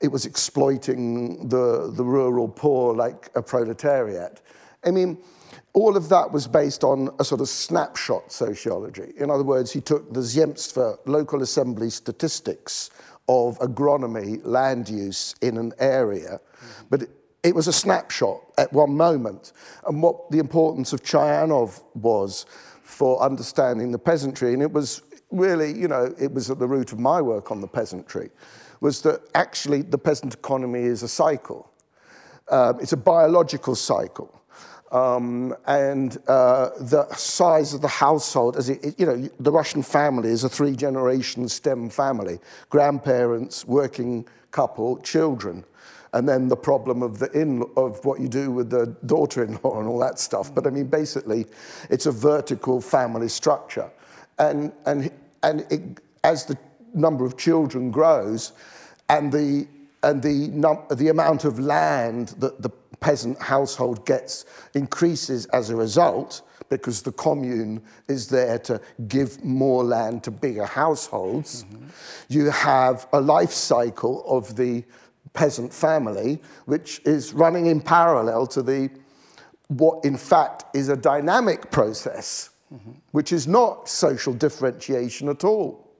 it 0.00 0.08
was 0.08 0.26
exploiting 0.26 1.49
the, 1.49 1.92
the 1.94 2.04
rural 2.04 2.49
poor 2.49 2.94
like 2.94 3.30
a 3.37 3.42
proletariat. 3.42 4.40
I 4.84 4.90
mean, 4.90 5.18
all 5.75 5.96
of 5.96 6.08
that 6.08 6.32
was 6.32 6.49
based 6.49 6.82
on 6.82 7.14
a 7.20 7.25
sort 7.25 7.40
of 7.40 7.49
snapshot 7.49 8.32
sociology. 8.32 9.12
In 9.16 9.30
other 9.30 9.44
words, 9.44 9.70
he 9.70 9.80
took 9.80 10.12
the 10.12 10.20
Zemstva 10.20 10.99
local 11.06 11.42
assembly 11.42 11.88
statistics 11.88 12.90
of 13.28 13.58
agronomy, 13.61 14.40
land 14.44 14.88
use 14.88 15.37
in 15.40 15.56
an 15.56 15.72
area, 15.78 16.40
but 16.90 17.08
it, 17.42 17.54
was 17.54 17.68
a 17.68 17.72
snapshot 17.72 18.40
at 18.58 18.72
one 18.72 18.96
moment. 18.96 19.52
And 19.87 20.02
what 20.02 20.30
the 20.30 20.38
importance 20.38 20.92
of 20.92 21.02
Chayanov 21.02 21.82
was 21.94 22.46
for 22.82 23.22
understanding 23.22 23.92
the 23.92 23.99
peasantry, 23.99 24.52
and 24.52 24.62
it 24.62 24.72
was 24.72 25.02
really, 25.30 25.72
you 25.72 25.88
know, 25.88 26.14
it 26.20 26.32
was 26.32 26.50
at 26.50 26.58
the 26.58 26.68
root 26.68 26.92
of 26.92 26.99
my 26.99 27.20
work 27.20 27.50
on 27.50 27.61
the 27.61 27.68
peasantry 27.68 28.30
was 28.82 29.00
that 29.02 29.20
actually 29.37 29.80
the 29.80 29.96
peasant 29.96 30.34
economy 30.34 30.80
is 30.80 31.04
a 31.04 31.08
cycle. 31.08 31.70
Um, 32.50 32.80
it's 32.80 32.92
a 32.92 32.96
biological 32.96 33.76
cycle. 33.76 34.42
Um, 34.90 35.54
and 35.66 36.18
uh, 36.26 36.70
the 36.80 37.06
size 37.14 37.72
of 37.72 37.80
the 37.80 37.88
household, 37.88 38.56
as 38.56 38.68
it, 38.68 38.84
it, 38.84 39.00
you 39.00 39.06
know, 39.06 39.30
the 39.38 39.52
Russian 39.52 39.82
family 39.82 40.30
is 40.30 40.44
a 40.44 40.49
three 40.49 40.76
generation 40.76 41.49
STEM 41.49 41.88
family 41.90 42.40
grandparents, 42.68 43.64
working 43.64 44.26
couple, 44.50 44.99
children. 44.99 45.64
And 46.14 46.28
then 46.28 46.49
the 46.49 46.57
problem 46.57 47.02
of 47.02 47.19
the 47.19 47.31
in 47.33 47.64
of 47.76 48.04
what 48.04 48.21
you 48.21 48.28
do 48.28 48.50
with 48.50 48.69
the 48.69 48.95
daughter-in-law 49.07 49.78
and 49.78 49.88
all 49.88 49.99
that 50.00 50.19
stuff. 50.19 50.54
But 50.54 50.66
I 50.66 50.71
mean, 50.71 50.87
basically, 50.87 51.47
it's 51.88 52.07
a 52.07 52.12
vertical 52.12 52.81
family 52.83 53.28
structure, 53.28 53.90
and 54.38 54.73
and 54.85 55.11
and 55.42 55.66
it, 55.71 56.00
as 56.23 56.45
the 56.45 56.59
number 56.95 57.25
of 57.25 57.37
children 57.37 57.90
grows, 57.90 58.52
and 59.09 59.33
the, 59.33 59.66
and 60.02 60.23
the, 60.23 60.49
num- 60.49 60.85
the 60.90 61.09
amount 61.09 61.45
of 61.45 61.59
land 61.59 62.28
that 62.38 62.62
the 62.62 62.71
peasant 63.00 63.40
household 63.40 64.07
gets 64.07 64.45
increases 64.75 65.47
as 65.47 65.71
a 65.71 65.76
result 65.76 66.42
because 66.69 67.02
the 67.02 67.12
commune 67.12 67.83
is 68.09 68.28
there 68.28 68.59
to 68.59 68.81
give 69.09 69.45
more 69.45 69.85
land 69.85 70.25
to 70.25 70.31
bigger 70.31 70.64
households. 70.64 71.64
Mm-hmm. 71.64 71.87
You 72.28 72.50
have 72.50 73.07
a 73.12 73.21
life 73.21 73.50
cycle 73.50 74.25
of 74.26 74.57
the 74.57 74.85
peasant 75.34 75.72
family, 75.72 76.40
which 76.66 77.00
is 77.04 77.32
running 77.32 77.66
in 77.66 77.80
parallel 77.80 78.46
to 78.48 78.62
the 78.62 78.90
what 79.68 80.04
in 80.04 80.16
fact 80.16 80.64
is 80.76 80.88
a 80.88 80.96
dynamic 80.96 81.70
process, 81.70 82.50
mm-hmm. 82.72 82.92
which 83.12 83.32
is 83.32 83.46
not 83.46 83.88
social 83.88 84.34
differentiation 84.34 85.28
at 85.28 85.44
all. 85.44 85.92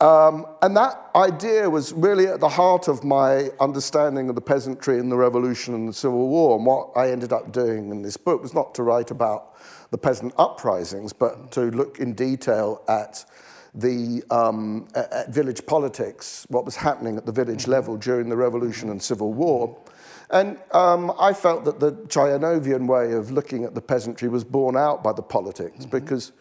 Um, 0.00 0.46
and 0.62 0.76
that 0.76 1.10
idea 1.14 1.70
was 1.70 1.92
really 1.92 2.26
at 2.26 2.40
the 2.40 2.48
heart 2.48 2.88
of 2.88 3.04
my 3.04 3.50
understanding 3.60 4.28
of 4.28 4.34
the 4.34 4.40
peasantry 4.40 4.98
and 4.98 5.12
the 5.12 5.16
revolution 5.16 5.74
and 5.74 5.88
the 5.88 5.92
Civil 5.92 6.28
War. 6.28 6.56
And 6.56 6.66
what 6.66 6.90
I 6.96 7.12
ended 7.12 7.32
up 7.32 7.52
doing 7.52 7.90
in 7.90 8.02
this 8.02 8.16
book 8.16 8.42
was 8.42 8.52
not 8.52 8.74
to 8.74 8.82
write 8.82 9.12
about 9.12 9.54
the 9.92 9.98
peasant 9.98 10.34
uprisings, 10.38 11.12
but 11.12 11.52
to 11.52 11.70
look 11.70 12.00
in 12.00 12.14
detail 12.14 12.82
at 12.88 13.24
the 13.74 14.22
um, 14.30 14.86
village 15.28 15.64
politics, 15.66 16.46
what 16.50 16.64
was 16.64 16.76
happening 16.76 17.16
at 17.16 17.24
the 17.24 17.32
village 17.32 17.66
level 17.66 17.96
during 17.96 18.28
the 18.28 18.36
revolution 18.36 18.90
and 18.90 19.02
civil 19.02 19.32
war. 19.32 19.78
And 20.30 20.58
um, 20.72 21.12
I 21.18 21.32
felt 21.32 21.64
that 21.64 21.80
the 21.80 21.92
Chayanovian 21.92 22.86
way 22.86 23.12
of 23.12 23.30
looking 23.30 23.64
at 23.64 23.74
the 23.74 23.80
peasantry 23.80 24.28
was 24.28 24.44
borne 24.44 24.76
out 24.76 25.02
by 25.02 25.12
the 25.12 25.22
politics 25.22 25.80
mm-hmm. 25.80 25.90
because 25.90 26.32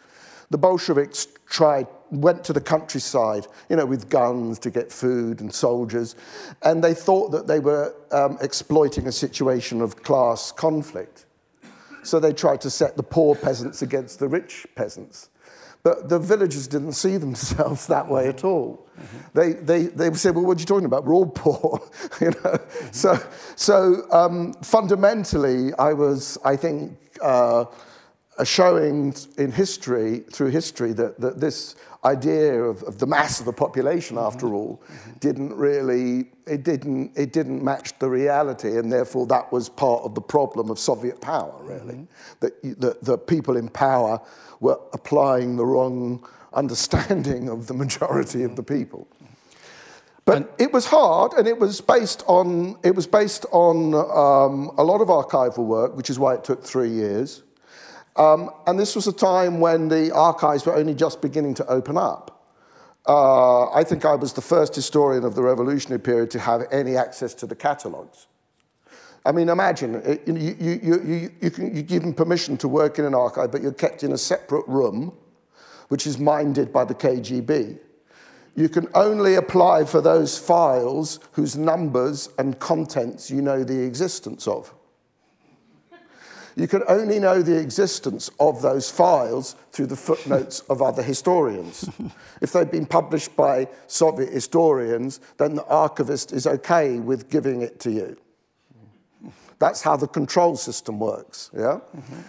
the 0.49 0.57
Bolsheviks 0.57 1.27
tried, 1.45 1.87
went 2.09 2.43
to 2.43 2.53
the 2.53 2.59
countryside, 2.59 3.47
you 3.69 3.77
know, 3.77 3.85
with 3.85 4.09
guns 4.09 4.59
to 4.59 4.69
get 4.69 4.91
food 4.91 5.39
and 5.39 5.53
soldiers, 5.53 6.15
and 6.63 6.83
they 6.83 6.93
thought 6.93 7.31
that 7.31 7.47
they 7.47 7.59
were 7.59 7.95
um, 8.11 8.37
exploiting 8.41 9.07
a 9.07 9.11
situation 9.11 9.81
of 9.81 10.03
class 10.03 10.51
conflict. 10.51 11.25
So 12.03 12.19
they 12.19 12.33
tried 12.33 12.59
to 12.61 12.69
set 12.69 12.97
the 12.97 13.03
poor 13.03 13.35
peasants 13.35 13.81
against 13.81 14.19
the 14.19 14.27
rich 14.27 14.67
peasants. 14.75 15.29
But 15.83 16.09
the 16.09 16.19
villagers 16.19 16.67
didn't 16.67 16.93
see 16.93 17.17
themselves 17.17 17.87
that 17.93 18.07
way 18.07 18.27
at 18.27 18.43
all. 18.43 18.87
Mm-hmm. 18.99 19.39
They, 19.39 19.53
they, 19.53 19.83
they 19.87 20.13
said, 20.13 20.35
well, 20.35 20.45
what 20.45 20.57
are 20.57 20.59
you 20.59 20.65
talking 20.65 20.85
about? 20.85 21.05
We're 21.05 21.15
all 21.15 21.25
poor. 21.25 21.81
you 22.21 22.27
know? 22.27 22.33
Mm-hmm. 22.33 22.87
So, 22.91 23.19
so 23.55 24.05
um, 24.11 24.53
fundamentally, 24.61 25.73
I 25.79 25.93
was, 25.93 26.37
I 26.45 26.55
think, 26.55 26.97
uh, 27.21 27.65
showing 28.45 29.13
in 29.37 29.51
history, 29.51 30.19
through 30.31 30.49
history, 30.49 30.93
that, 30.93 31.19
that 31.19 31.39
this 31.39 31.75
idea 32.03 32.61
of, 32.61 32.81
of 32.83 32.97
the 32.97 33.05
mass 33.05 33.39
of 33.39 33.45
the 33.45 33.53
population, 33.53 34.17
mm-hmm. 34.17 34.25
after 34.25 34.53
all, 34.53 34.81
mm-hmm. 34.85 35.11
didn't 35.19 35.53
really, 35.53 36.29
it 36.47 36.63
didn't, 36.63 37.11
it 37.15 37.33
didn't 37.33 37.63
match 37.63 37.97
the 37.99 38.09
reality, 38.09 38.77
and 38.77 38.91
therefore 38.91 39.27
that 39.27 39.51
was 39.51 39.69
part 39.69 40.03
of 40.03 40.15
the 40.15 40.21
problem 40.21 40.69
of 40.69 40.79
Soviet 40.79 41.21
power, 41.21 41.55
really. 41.61 41.95
Mm-hmm. 41.95 42.05
That, 42.39 42.81
that 42.81 43.03
the 43.03 43.17
people 43.17 43.57
in 43.57 43.67
power 43.69 44.19
were 44.59 44.79
applying 44.93 45.57
the 45.57 45.65
wrong 45.65 46.27
understanding 46.53 47.49
of 47.49 47.67
the 47.67 47.73
majority 47.73 48.43
of 48.43 48.55
the 48.55 48.63
people. 48.63 49.07
But 50.25 50.37
and 50.37 50.47
it 50.59 50.71
was 50.71 50.85
hard, 50.85 51.33
and 51.33 51.47
it 51.47 51.57
was 51.57 51.81
based 51.81 52.23
on 52.27 52.77
it 52.83 52.95
was 52.95 53.07
based 53.07 53.45
on 53.51 53.95
um, 53.95 54.71
a 54.77 54.83
lot 54.83 55.01
of 55.01 55.07
archival 55.07 55.65
work, 55.65 55.97
which 55.97 56.09
is 56.09 56.19
why 56.19 56.35
it 56.35 56.43
took 56.43 56.63
three 56.63 56.89
years. 56.89 57.43
Um, 58.15 58.51
and 58.67 58.79
this 58.79 58.95
was 58.95 59.07
a 59.07 59.13
time 59.13 59.59
when 59.59 59.87
the 59.87 60.13
archives 60.13 60.65
were 60.65 60.75
only 60.75 60.93
just 60.93 61.21
beginning 61.21 61.53
to 61.55 61.67
open 61.67 61.97
up. 61.97 62.41
Uh, 63.07 63.71
I 63.71 63.83
think 63.83 64.05
I 64.05 64.15
was 64.15 64.33
the 64.33 64.41
first 64.41 64.75
historian 64.75 65.23
of 65.23 65.33
the 65.35 65.41
revolutionary 65.41 65.99
period 65.99 66.29
to 66.31 66.39
have 66.39 66.63
any 66.71 66.95
access 66.95 67.33
to 67.35 67.47
the 67.47 67.55
catalogues. 67.55 68.27
I 69.25 69.31
mean, 69.31 69.49
imagine 69.49 70.19
you, 70.25 70.33
you, 70.59 70.79
you, 70.81 71.31
you, 71.41 71.51
can, 71.51 71.87
you 71.87 72.13
permission 72.13 72.57
to 72.57 72.67
work 72.67 72.97
in 72.97 73.05
an 73.05 73.13
archive, 73.13 73.51
but 73.51 73.61
you're 73.61 73.71
kept 73.71 74.03
in 74.03 74.13
a 74.13 74.17
separate 74.17 74.67
room, 74.67 75.13
which 75.89 76.07
is 76.07 76.17
minded 76.17 76.73
by 76.73 76.85
the 76.85 76.95
KGB. 76.95 77.77
You 78.55 78.69
can 78.69 78.87
only 78.95 79.35
apply 79.35 79.85
for 79.85 80.01
those 80.01 80.37
files 80.37 81.19
whose 81.33 81.55
numbers 81.55 82.29
and 82.37 82.59
contents 82.59 83.31
you 83.31 83.41
know 83.41 83.63
the 83.63 83.83
existence 83.83 84.47
of. 84.47 84.73
You 86.55 86.67
can 86.67 86.83
only 86.87 87.19
know 87.19 87.41
the 87.41 87.57
existence 87.57 88.29
of 88.39 88.61
those 88.61 88.89
files 88.89 89.55
through 89.71 89.87
the 89.87 89.95
footnotes 89.95 90.61
of 90.61 90.81
other 90.81 91.01
historians. 91.01 91.89
if 92.41 92.51
they've 92.51 92.69
been 92.69 92.85
published 92.85 93.35
by 93.35 93.67
Soviet 93.87 94.31
historians, 94.31 95.19
then 95.37 95.55
the 95.55 95.65
archivist 95.65 96.33
is 96.33 96.45
okay 96.45 96.99
with 96.99 97.29
giving 97.29 97.61
it 97.61 97.79
to 97.81 97.91
you. 97.91 98.17
That's 99.59 99.81
how 99.81 99.95
the 99.95 100.07
control 100.07 100.55
system 100.55 100.99
works, 100.99 101.51
yeah? 101.53 101.79
Mm-hmm. 101.95 102.21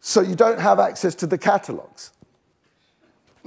So 0.00 0.20
you 0.20 0.34
don't 0.34 0.60
have 0.60 0.78
access 0.78 1.14
to 1.16 1.26
the 1.26 1.38
catalogues. 1.38 2.12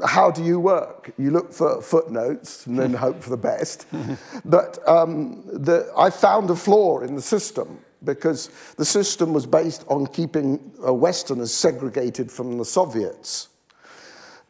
How 0.04 0.32
do 0.32 0.44
you 0.44 0.60
work? 0.60 1.12
You 1.18 1.32
look 1.32 1.54
for 1.54 1.82
footnotes 1.82 2.66
and 2.66 2.78
then 2.78 2.94
hope 2.94 3.22
for 3.22 3.30
the 3.30 3.38
best. 3.38 3.86
but 4.46 4.80
um, 4.88 5.44
the, 5.46 5.92
I 5.96 6.10
found 6.10 6.50
a 6.50 6.56
flaw 6.56 7.00
in 7.00 7.16
the 7.16 7.22
system 7.22 7.80
because 8.04 8.50
the 8.78 8.86
system 8.86 9.34
was 9.34 9.46
based 9.46 9.86
on 9.88 10.08
keeping 10.08 10.72
uh, 10.86 10.94
Westerners 10.94 11.54
segregated 11.54 12.32
from 12.32 12.58
the 12.58 12.66
Soviets. 12.66 13.50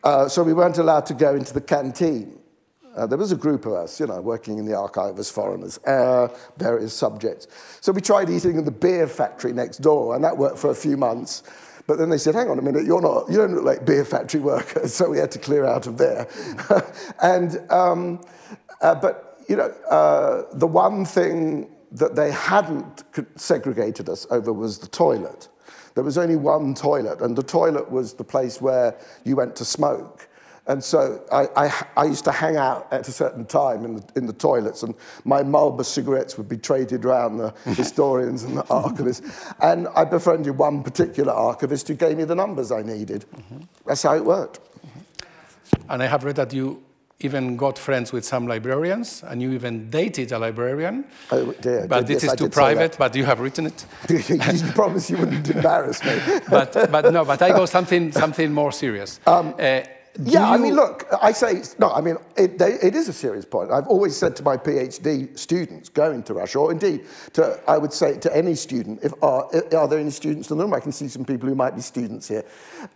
Uh, 0.04 0.28
so 0.28 0.44
we 0.44 0.54
weren't 0.54 0.78
allowed 0.78 1.06
to 1.06 1.14
go 1.14 1.36
into 1.36 1.54
the 1.54 1.62
canteen. 1.62 2.40
Uh, 2.96 3.06
there 3.06 3.18
was 3.18 3.32
a 3.32 3.36
group 3.36 3.66
of 3.68 3.74
us, 3.74 4.00
you 4.00 4.08
know, 4.08 4.20
working 4.22 4.58
in 4.58 4.66
the 4.66 4.76
archive 4.76 5.20
as 5.20 5.30
foreigners, 5.30 5.78
uh, 5.80 6.28
various 6.58 6.94
subjects. 6.94 7.48
So 7.80 7.92
we 7.92 8.02
tried 8.02 8.30
eating 8.30 8.58
in 8.58 8.66
the 8.66 8.72
beer 8.72 9.08
factory 9.08 9.54
next 9.54 9.78
door, 9.78 10.16
and 10.16 10.24
that 10.24 10.36
worked 10.36 10.58
for 10.58 10.72
a 10.72 10.76
few 10.76 10.98
months. 10.98 11.44
But 11.86 12.00
then 12.00 12.10
they 12.10 12.18
said, 12.18 12.34
hang 12.34 12.50
on 12.50 12.58
a 12.58 12.62
minute, 12.62 12.86
you're 12.86 13.02
not, 13.02 13.30
you 13.30 13.38
don't 13.38 13.54
look 13.54 13.64
like 13.64 13.86
beer 13.86 14.04
factory 14.04 14.42
workers, 14.42 14.94
so 14.96 15.10
we 15.10 15.20
had 15.20 15.32
to 15.32 15.40
clear 15.40 15.64
out 15.64 15.88
of 15.88 15.98
there. 15.98 16.28
and, 17.22 17.60
um, 17.72 18.26
uh, 18.82 18.96
but, 18.96 19.44
you 19.48 19.56
know, 19.56 19.70
uh, 19.90 20.44
the 20.54 20.68
one 20.68 21.06
thing 21.06 21.70
that 21.92 22.16
they 22.16 22.32
hadn't 22.32 23.04
segregated 23.36 24.10
us 24.10 24.28
over 24.30 24.52
was 24.52 24.80
the 24.80 24.88
toilet. 24.88 25.48
There 25.96 26.04
was 26.04 26.18
only 26.18 26.36
one 26.36 26.76
toilet, 26.76 27.22
and 27.22 27.36
the 27.36 27.44
toilet 27.44 27.90
was 27.92 28.14
the 28.14 28.24
place 28.24 28.62
where 28.62 28.96
you 29.24 29.36
went 29.36 29.56
to 29.56 29.66
smoke. 29.66 30.30
And 30.68 30.84
so 30.84 31.24
I, 31.32 31.48
I, 31.56 31.86
I, 31.96 32.06
used 32.06 32.26
to 32.26 32.32
hang 32.32 32.58
out 32.58 32.92
at 32.92 33.08
a 33.08 33.12
certain 33.12 33.46
time 33.46 33.86
in 33.86 33.96
the, 33.96 34.04
in 34.18 34.26
the 34.26 34.34
toilets, 34.34 34.84
and 34.84 34.94
my 35.24 35.42
Marlboro 35.42 35.84
cigarettes 35.84 36.38
would 36.38 36.50
be 36.50 36.58
traded 36.58 37.06
around 37.06 37.38
the 37.38 37.52
historians 37.74 38.44
and 38.44 38.58
the 38.58 38.64
archivists. 38.64 39.56
And 39.62 39.88
I 39.96 40.04
befriended 40.04 40.58
one 40.58 40.84
particular 40.84 41.32
archivist 41.32 41.88
who 41.88 41.94
gave 41.94 42.18
me 42.18 42.26
the 42.26 42.36
numbers 42.36 42.72
I 42.72 42.82
needed. 42.82 43.26
Mm-hmm. 43.34 43.60
That's 43.86 44.04
how 44.04 44.16
it 44.16 44.26
worked. 44.26 44.60
And 45.90 46.04
I 46.04 46.08
have 46.08 46.26
read 46.26 46.36
that 46.36 46.52
you 46.52 46.84
even 47.20 47.58
got 47.58 47.80
friends 47.80 48.14
with 48.14 48.24
some 48.24 48.48
librarians, 48.48 49.24
and 49.24 49.42
you 49.42 49.52
even 49.54 49.90
dated 49.90 50.32
a 50.32 50.38
librarian. 50.38 51.04
Oh, 51.32 51.52
dear. 51.54 51.88
But 51.88 52.06
this 52.06 52.24
yes, 52.24 52.34
is 52.34 52.40
too 52.40 52.50
private, 52.50 52.96
but 52.98 53.16
you 53.16 53.26
have 53.26 53.40
written 53.40 53.66
it. 53.66 53.86
you 54.10 54.72
promised 54.74 55.10
you 55.10 55.18
wouldn't 55.18 55.50
embarrass 55.50 56.04
me. 56.04 56.16
but, 56.50 56.74
but 56.92 57.12
no, 57.12 57.26
but 57.26 57.42
I 57.42 57.50
go 57.50 57.66
something, 57.66 58.12
something 58.12 58.54
more 58.54 58.72
serious. 58.72 59.20
Um, 59.26 59.56
uh, 59.58 59.82
yeah, 60.24 60.48
you... 60.48 60.54
I 60.54 60.58
mean, 60.58 60.76
look, 60.76 61.08
I 61.22 61.32
say, 61.32 61.64
no, 61.80 61.92
I 61.92 62.02
mean, 62.02 62.18
it, 62.36 62.60
they, 62.60 62.74
it 62.74 62.96
is 62.96 63.10
a 63.10 63.14
serious 63.14 63.46
point. 63.46 63.72
I've 63.72 63.88
always 63.88 64.16
said 64.16 64.36
to 64.36 64.44
my 64.44 64.56
PhD 64.58 65.38
students 65.38 65.90
going 65.90 66.22
to 66.24 66.36
Russia, 66.36 66.60
or 66.60 66.72
indeed, 66.72 67.06
to, 67.34 67.60
I 67.68 67.80
would 67.80 67.94
say 67.94 68.18
to 68.20 68.36
any 68.36 68.54
student, 68.54 69.00
if 69.04 69.14
are, 69.24 69.50
are 69.76 69.88
there 69.88 70.00
any 70.00 70.12
students 70.12 70.52
in 70.52 70.58
the 70.58 70.64
room? 70.64 70.74
I 70.74 70.80
can 70.80 70.92
see 70.92 71.08
some 71.08 71.26
people 71.26 71.50
who 71.50 71.56
might 71.56 71.76
be 71.76 71.82
students 71.82 72.28
here. 72.28 72.46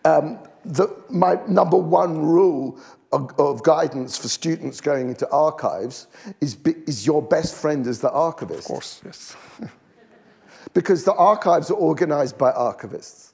Um, 0.06 0.38
the, 0.64 0.96
my 1.10 1.40
number 1.48 1.78
one 1.78 2.20
rule 2.20 2.80
of, 3.12 3.38
of, 3.40 3.64
guidance 3.64 4.18
for 4.18 4.28
students 4.28 4.80
going 4.80 5.10
into 5.10 5.30
archives 5.32 6.08
is, 6.40 6.58
is 6.88 7.06
your 7.06 7.22
best 7.22 7.56
friend 7.56 7.86
as 7.88 8.00
the 8.00 8.12
archivist. 8.12 8.60
Of 8.60 8.66
course, 8.66 9.02
yes. 9.06 9.36
because 10.74 11.04
the 11.04 11.14
archives 11.14 11.70
are 11.70 11.76
organized 11.76 12.38
by 12.38 12.52
archivists. 12.52 13.34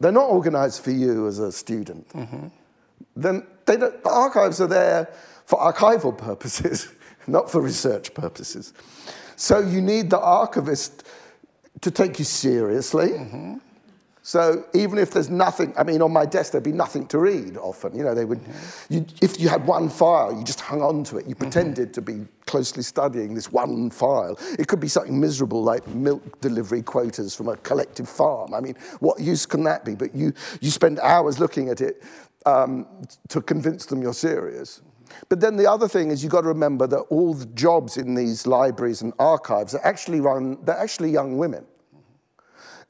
They're 0.00 0.12
not 0.12 0.28
organized 0.28 0.82
for 0.82 0.90
you 0.90 1.26
as 1.26 1.38
a 1.38 1.52
student. 1.52 2.08
Mm-hmm 2.10 2.48
then 3.16 3.46
the 3.66 4.00
archives 4.04 4.60
are 4.60 4.66
there 4.66 5.12
for 5.44 5.58
archival 5.58 6.16
purposes, 6.16 6.88
not 7.26 7.50
for 7.50 7.60
research 7.60 8.14
purposes. 8.14 8.72
So 9.36 9.60
you 9.60 9.80
need 9.80 10.10
the 10.10 10.20
archivist 10.20 11.04
to 11.80 11.90
take 11.90 12.18
you 12.18 12.24
seriously. 12.24 13.10
Mm-hmm. 13.10 13.58
So 14.30 14.64
even 14.74 14.96
if 14.96 15.10
there's 15.10 15.28
nothing, 15.28 15.74
I 15.76 15.82
mean, 15.82 16.00
on 16.02 16.12
my 16.12 16.24
desk 16.24 16.52
there'd 16.52 16.62
be 16.62 16.70
nothing 16.70 17.04
to 17.08 17.18
read. 17.18 17.56
Often, 17.56 17.96
you 17.96 18.04
know, 18.04 18.14
they 18.14 18.24
would. 18.24 18.38
Mm-hmm. 18.38 18.94
You, 18.94 19.06
if 19.20 19.40
you 19.40 19.48
had 19.48 19.66
one 19.66 19.88
file, 19.88 20.32
you 20.32 20.44
just 20.44 20.60
hung 20.60 20.82
on 20.82 21.02
to 21.04 21.16
it. 21.16 21.26
You 21.26 21.34
mm-hmm. 21.34 21.50
pretended 21.50 21.92
to 21.94 22.00
be 22.00 22.26
closely 22.46 22.84
studying 22.84 23.34
this 23.34 23.50
one 23.50 23.90
file. 23.90 24.38
It 24.56 24.68
could 24.68 24.78
be 24.78 24.86
something 24.86 25.18
miserable 25.18 25.64
like 25.64 25.84
milk 25.88 26.40
delivery 26.40 26.80
quotas 26.80 27.34
from 27.34 27.48
a 27.48 27.56
collective 27.56 28.08
farm. 28.08 28.54
I 28.54 28.60
mean, 28.60 28.76
what 29.00 29.18
use 29.18 29.46
can 29.46 29.64
that 29.64 29.84
be? 29.84 29.96
But 29.96 30.14
you 30.14 30.32
you 30.60 30.70
spend 30.70 31.00
hours 31.00 31.40
looking 31.40 31.68
at 31.68 31.80
it 31.80 32.00
um, 32.46 32.86
to 33.30 33.42
convince 33.42 33.86
them 33.86 34.00
you're 34.00 34.14
serious. 34.14 34.80
But 35.28 35.40
then 35.40 35.56
the 35.56 35.68
other 35.68 35.88
thing 35.88 36.12
is 36.12 36.22
you've 36.22 36.30
got 36.30 36.42
to 36.42 36.46
remember 36.46 36.86
that 36.86 37.00
all 37.10 37.34
the 37.34 37.46
jobs 37.46 37.96
in 37.96 38.14
these 38.14 38.46
libraries 38.46 39.02
and 39.02 39.12
archives 39.18 39.74
are 39.74 39.84
actually 39.84 40.20
run, 40.20 40.56
they're 40.64 40.78
actually 40.78 41.10
young 41.10 41.36
women. 41.36 41.66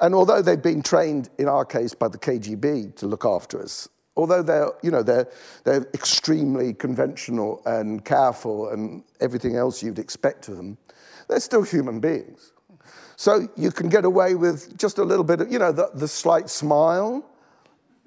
And 0.01 0.15
although 0.15 0.41
they've 0.41 0.61
been 0.61 0.83
trained, 0.83 1.29
in 1.39 1.47
our 1.47 1.65
case, 1.65 1.95
by 1.95 2.09
the 2.09 2.19
KGB 2.19 2.97
to 2.97 3.07
look 3.07 3.25
after 3.25 3.63
us, 3.63 3.89
although 4.17 4.43
they're, 4.43 4.71
you 4.83 4.91
know, 4.91 5.03
they're, 5.03 5.29
they're 5.65 5.87
extremely 5.95 6.73
conventional 6.75 7.63
and 7.67 8.05
careful 8.05 8.71
and 8.71 9.03
everything 9.21 9.57
else 9.57 9.83
you'd 9.83 9.99
expect 9.99 10.49
of 10.49 10.57
them, 10.57 10.79
they're 11.29 11.41
still 11.41 11.63
human 11.63 12.01
beings. 12.01 12.53
So 13.17 13.49
you 13.57 13.71
can 13.71 13.89
get 13.89 14.05
away 14.05 14.35
with 14.35 14.79
just 14.79 14.99
a 14.99 15.05
little 15.05 15.25
bit 15.25 15.43
of, 15.43 15.53
you 15.53 15.59
know, 15.59 15.73
the, 15.73 15.91
the 15.95 16.09
slight 16.09 16.49
smile, 16.49 17.25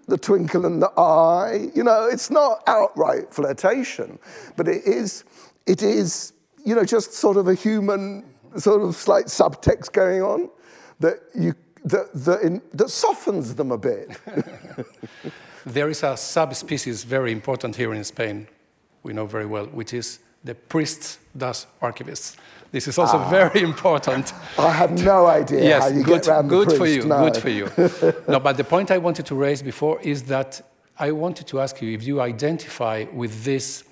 the 0.08 0.18
twinkle 0.18 0.66
in 0.66 0.80
the 0.80 0.92
eye. 1.00 1.70
You 1.76 1.84
know, 1.84 2.08
it's 2.12 2.32
not 2.32 2.64
outright 2.68 3.32
flirtation, 3.32 4.18
but 4.58 4.68
it 4.68 4.84
is, 4.86 5.24
it 5.68 5.84
is, 5.84 6.34
you 6.66 6.74
know, 6.74 6.84
just 6.84 7.14
sort 7.14 7.38
of 7.38 7.48
a 7.48 7.54
human 7.54 8.26
sort 8.58 8.82
of 8.82 8.96
slight 8.96 9.26
subtext 9.26 9.94
going 9.94 10.22
on 10.22 10.50
that 11.00 11.20
you 11.36 11.54
that, 11.86 12.13
that, 12.13 12.42
in, 12.42 12.62
that 12.74 12.90
softens 12.90 13.56
them 13.56 13.72
a 13.72 13.78
bit. 13.78 14.20
there 15.66 15.90
is 15.90 16.04
a 16.04 16.16
subspecies 16.18 17.04
very 17.04 17.32
important 17.32 17.75
here 17.75 17.94
in 17.94 18.04
Spain, 18.04 18.48
we 19.04 19.13
know 19.13 19.25
very 19.25 19.46
well, 19.46 19.66
which 19.68 19.94
is 19.94 20.20
the 20.44 20.56
priests 20.56 21.20
das 21.36 21.68
archivists. 21.82 22.38
This 22.72 22.88
is 22.88 22.98
also 22.98 23.18
ah. 23.18 23.30
very 23.30 23.62
important. 23.62 24.34
I 24.58 24.72
have 24.72 24.92
no 25.04 25.28
idea 25.28 25.63
yes, 25.63 25.84
how 25.84 25.90
you 25.90 26.04
good, 26.04 26.24
get 26.24 26.28
around 26.28 26.48
good 26.48 26.70
the 26.70 26.75
for 26.75 26.88
you. 26.88 27.06
No. 27.06 27.24
Good 27.24 27.38
for 27.38 27.50
you. 27.50 27.69
no, 28.28 28.39
but 28.39 28.58
the 28.58 28.63
point 28.63 28.89
I 28.89 28.98
wanted 28.98 29.26
to 29.28 29.36
raise 29.36 29.62
before 29.62 30.02
is 30.02 30.24
that 30.24 30.62
I 30.98 31.12
wanted 31.12 31.48
to 31.48 31.60
ask 31.60 31.82
you 31.82 31.91
if 31.93 32.04
you 32.04 32.19
identify 32.19 33.06
with 33.13 33.43
this 33.43 33.84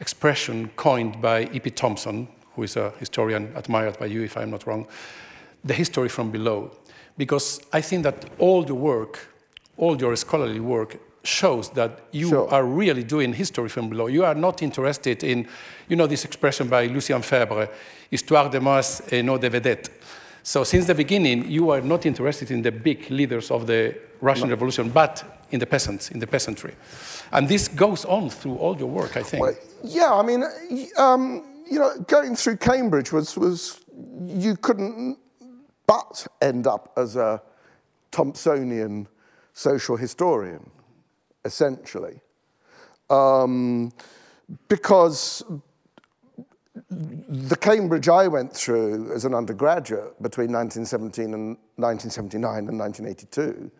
expression 0.00 0.70
coined 0.76 1.22
by 1.22 1.44
E.P. 1.52 1.70
Thompson, 1.70 2.28
who 2.54 2.64
is 2.64 2.76
a 2.76 2.90
historian 2.98 3.52
admired 3.54 3.98
by 3.98 4.06
you, 4.06 4.22
if 4.22 4.36
I'm 4.36 4.50
not 4.50 4.66
wrong, 4.66 4.86
the 5.64 5.74
history 5.74 6.08
from 6.08 6.30
below. 6.30 6.72
Because 7.16 7.60
I 7.72 7.80
think 7.80 8.02
that 8.02 8.24
all 8.38 8.62
the 8.62 8.74
work, 8.74 9.18
all 9.76 9.96
your 9.96 10.14
scholarly 10.16 10.60
work, 10.60 10.98
shows 11.26 11.70
that 11.70 12.00
you 12.12 12.28
sure. 12.28 12.48
are 12.50 12.64
really 12.64 13.02
doing 13.02 13.32
history 13.32 13.68
from 13.68 13.88
below. 13.88 14.06
You 14.06 14.24
are 14.24 14.34
not 14.34 14.62
interested 14.62 15.24
in, 15.24 15.46
you 15.88 15.96
know, 15.96 16.06
this 16.06 16.24
expression 16.24 16.68
by 16.68 16.86
Lucien 16.86 17.22
Febvre, 17.22 17.68
histoire 18.10 18.48
de 18.48 18.60
masse 18.60 19.02
et 19.10 19.22
non 19.22 19.38
de 19.38 19.50
vedette. 19.50 19.90
So 20.42 20.62
since 20.62 20.86
the 20.86 20.94
beginning, 20.94 21.50
you 21.50 21.70
are 21.70 21.80
not 21.80 22.06
interested 22.06 22.50
in 22.52 22.62
the 22.62 22.70
big 22.70 23.10
leaders 23.10 23.50
of 23.50 23.66
the 23.66 23.96
Russian 24.20 24.48
no. 24.48 24.54
Revolution, 24.54 24.90
but 24.90 25.42
in 25.50 25.58
the 25.58 25.66
peasants, 25.66 26.10
in 26.10 26.20
the 26.20 26.26
peasantry. 26.26 26.74
And 27.32 27.48
this 27.48 27.66
goes 27.68 28.04
on 28.04 28.30
through 28.30 28.56
all 28.56 28.76
your 28.76 28.88
work, 28.88 29.16
I 29.16 29.22
think. 29.24 29.42
Well, 29.42 29.54
yeah, 29.82 30.14
I 30.14 30.22
mean, 30.22 30.44
um, 30.96 31.42
you 31.68 31.80
know, 31.80 31.98
going 32.06 32.36
through 32.36 32.58
Cambridge 32.58 33.12
was, 33.12 33.36
was, 33.36 33.80
you 34.24 34.56
couldn't 34.56 35.18
but 35.86 36.26
end 36.40 36.66
up 36.66 36.92
as 36.96 37.16
a 37.16 37.42
Thompsonian 38.12 39.06
social 39.52 39.96
historian 39.96 40.70
essentially. 41.46 42.20
Um, 43.08 43.92
because 44.68 45.42
the 46.90 47.56
Cambridge 47.56 48.08
I 48.08 48.28
went 48.28 48.52
through 48.52 49.12
as 49.14 49.24
an 49.24 49.34
undergraduate 49.34 50.20
between 50.22 50.52
1917 50.52 51.32
and 51.32 51.56
1979 51.76 52.68
and 52.68 52.78
1982 52.78 53.70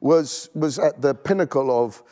was, 0.00 0.48
was 0.54 0.78
at 0.78 1.02
the 1.02 1.14
pinnacle 1.14 1.70
of 1.84 2.02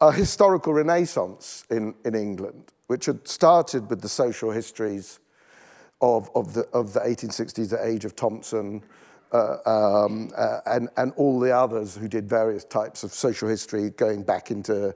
a 0.00 0.12
historical 0.12 0.72
renaissance 0.72 1.64
in, 1.70 1.94
in 2.04 2.14
England, 2.14 2.72
which 2.88 3.06
had 3.06 3.28
started 3.28 3.88
with 3.88 4.00
the 4.00 4.08
social 4.08 4.50
histories 4.50 5.20
of, 6.00 6.30
of, 6.34 6.54
the, 6.54 6.66
of 6.72 6.92
the 6.92 7.00
1860s, 7.00 7.70
the 7.70 7.84
age 7.84 8.04
of 8.04 8.16
Thompson, 8.16 8.82
uh, 9.32 9.56
um, 9.66 10.30
uh, 10.36 10.60
and, 10.66 10.88
and 10.96 11.12
all 11.16 11.38
the 11.38 11.54
others 11.54 11.96
who 11.96 12.08
did 12.08 12.28
various 12.28 12.64
types 12.64 13.04
of 13.04 13.12
social 13.12 13.48
history 13.48 13.90
going 13.90 14.22
back 14.22 14.50
into, 14.50 14.94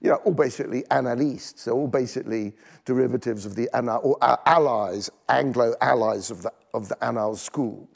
you 0.00 0.10
know, 0.10 0.16
all 0.16 0.34
basically 0.34 0.82
Annalistes, 0.90 1.58
so 1.58 1.72
all 1.72 1.88
basically 1.88 2.52
derivatives 2.84 3.46
of 3.46 3.54
the 3.54 3.68
or 3.74 4.16
uh, 4.20 4.36
allies, 4.46 5.10
Anglo 5.28 5.74
allies 5.80 6.30
of 6.30 6.42
the, 6.42 6.52
of 6.74 6.88
the 6.88 6.96
Annales 6.96 7.38
school. 7.38 7.88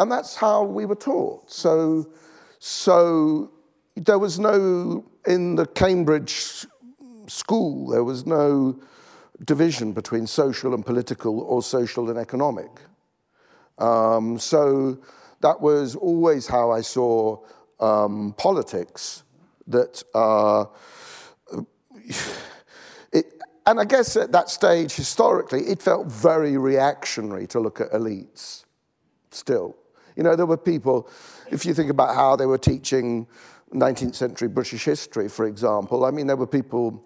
And 0.00 0.10
that's 0.10 0.36
how 0.36 0.64
we 0.64 0.86
were 0.86 0.96
taught. 0.96 1.50
So, 1.50 2.08
so 2.58 3.50
there 3.96 4.18
was 4.18 4.38
no, 4.38 5.04
in 5.26 5.56
the 5.56 5.66
Cambridge 5.66 6.66
school, 7.26 7.88
there 7.88 8.04
was 8.04 8.26
no 8.26 8.80
division 9.44 9.92
between 9.92 10.26
social 10.26 10.74
and 10.74 10.84
political 10.84 11.40
or 11.40 11.62
social 11.62 12.10
and 12.10 12.18
economic. 12.18 12.70
Um, 13.78 14.38
so 14.38 14.98
that 15.40 15.60
was 15.60 15.96
always 15.96 16.46
how 16.46 16.70
I 16.70 16.80
saw 16.80 17.38
um, 17.80 18.34
politics. 18.38 19.24
That 19.66 20.02
uh, 20.14 20.66
it, 23.12 23.26
and 23.66 23.80
I 23.80 23.84
guess 23.84 24.16
at 24.16 24.32
that 24.32 24.50
stage, 24.50 24.92
historically, 24.94 25.62
it 25.62 25.82
felt 25.82 26.06
very 26.06 26.56
reactionary 26.56 27.46
to 27.48 27.60
look 27.60 27.80
at 27.80 27.90
elites. 27.92 28.64
Still, 29.30 29.76
you 30.16 30.22
know, 30.22 30.36
there 30.36 30.46
were 30.46 30.56
people. 30.58 31.08
If 31.50 31.64
you 31.64 31.74
think 31.74 31.90
about 31.90 32.14
how 32.14 32.36
they 32.36 32.46
were 32.46 32.58
teaching 32.58 33.26
19th 33.72 34.14
century 34.14 34.48
British 34.48 34.84
history, 34.84 35.28
for 35.28 35.46
example, 35.46 36.04
I 36.04 36.10
mean, 36.10 36.26
there 36.26 36.36
were 36.36 36.46
people 36.46 37.02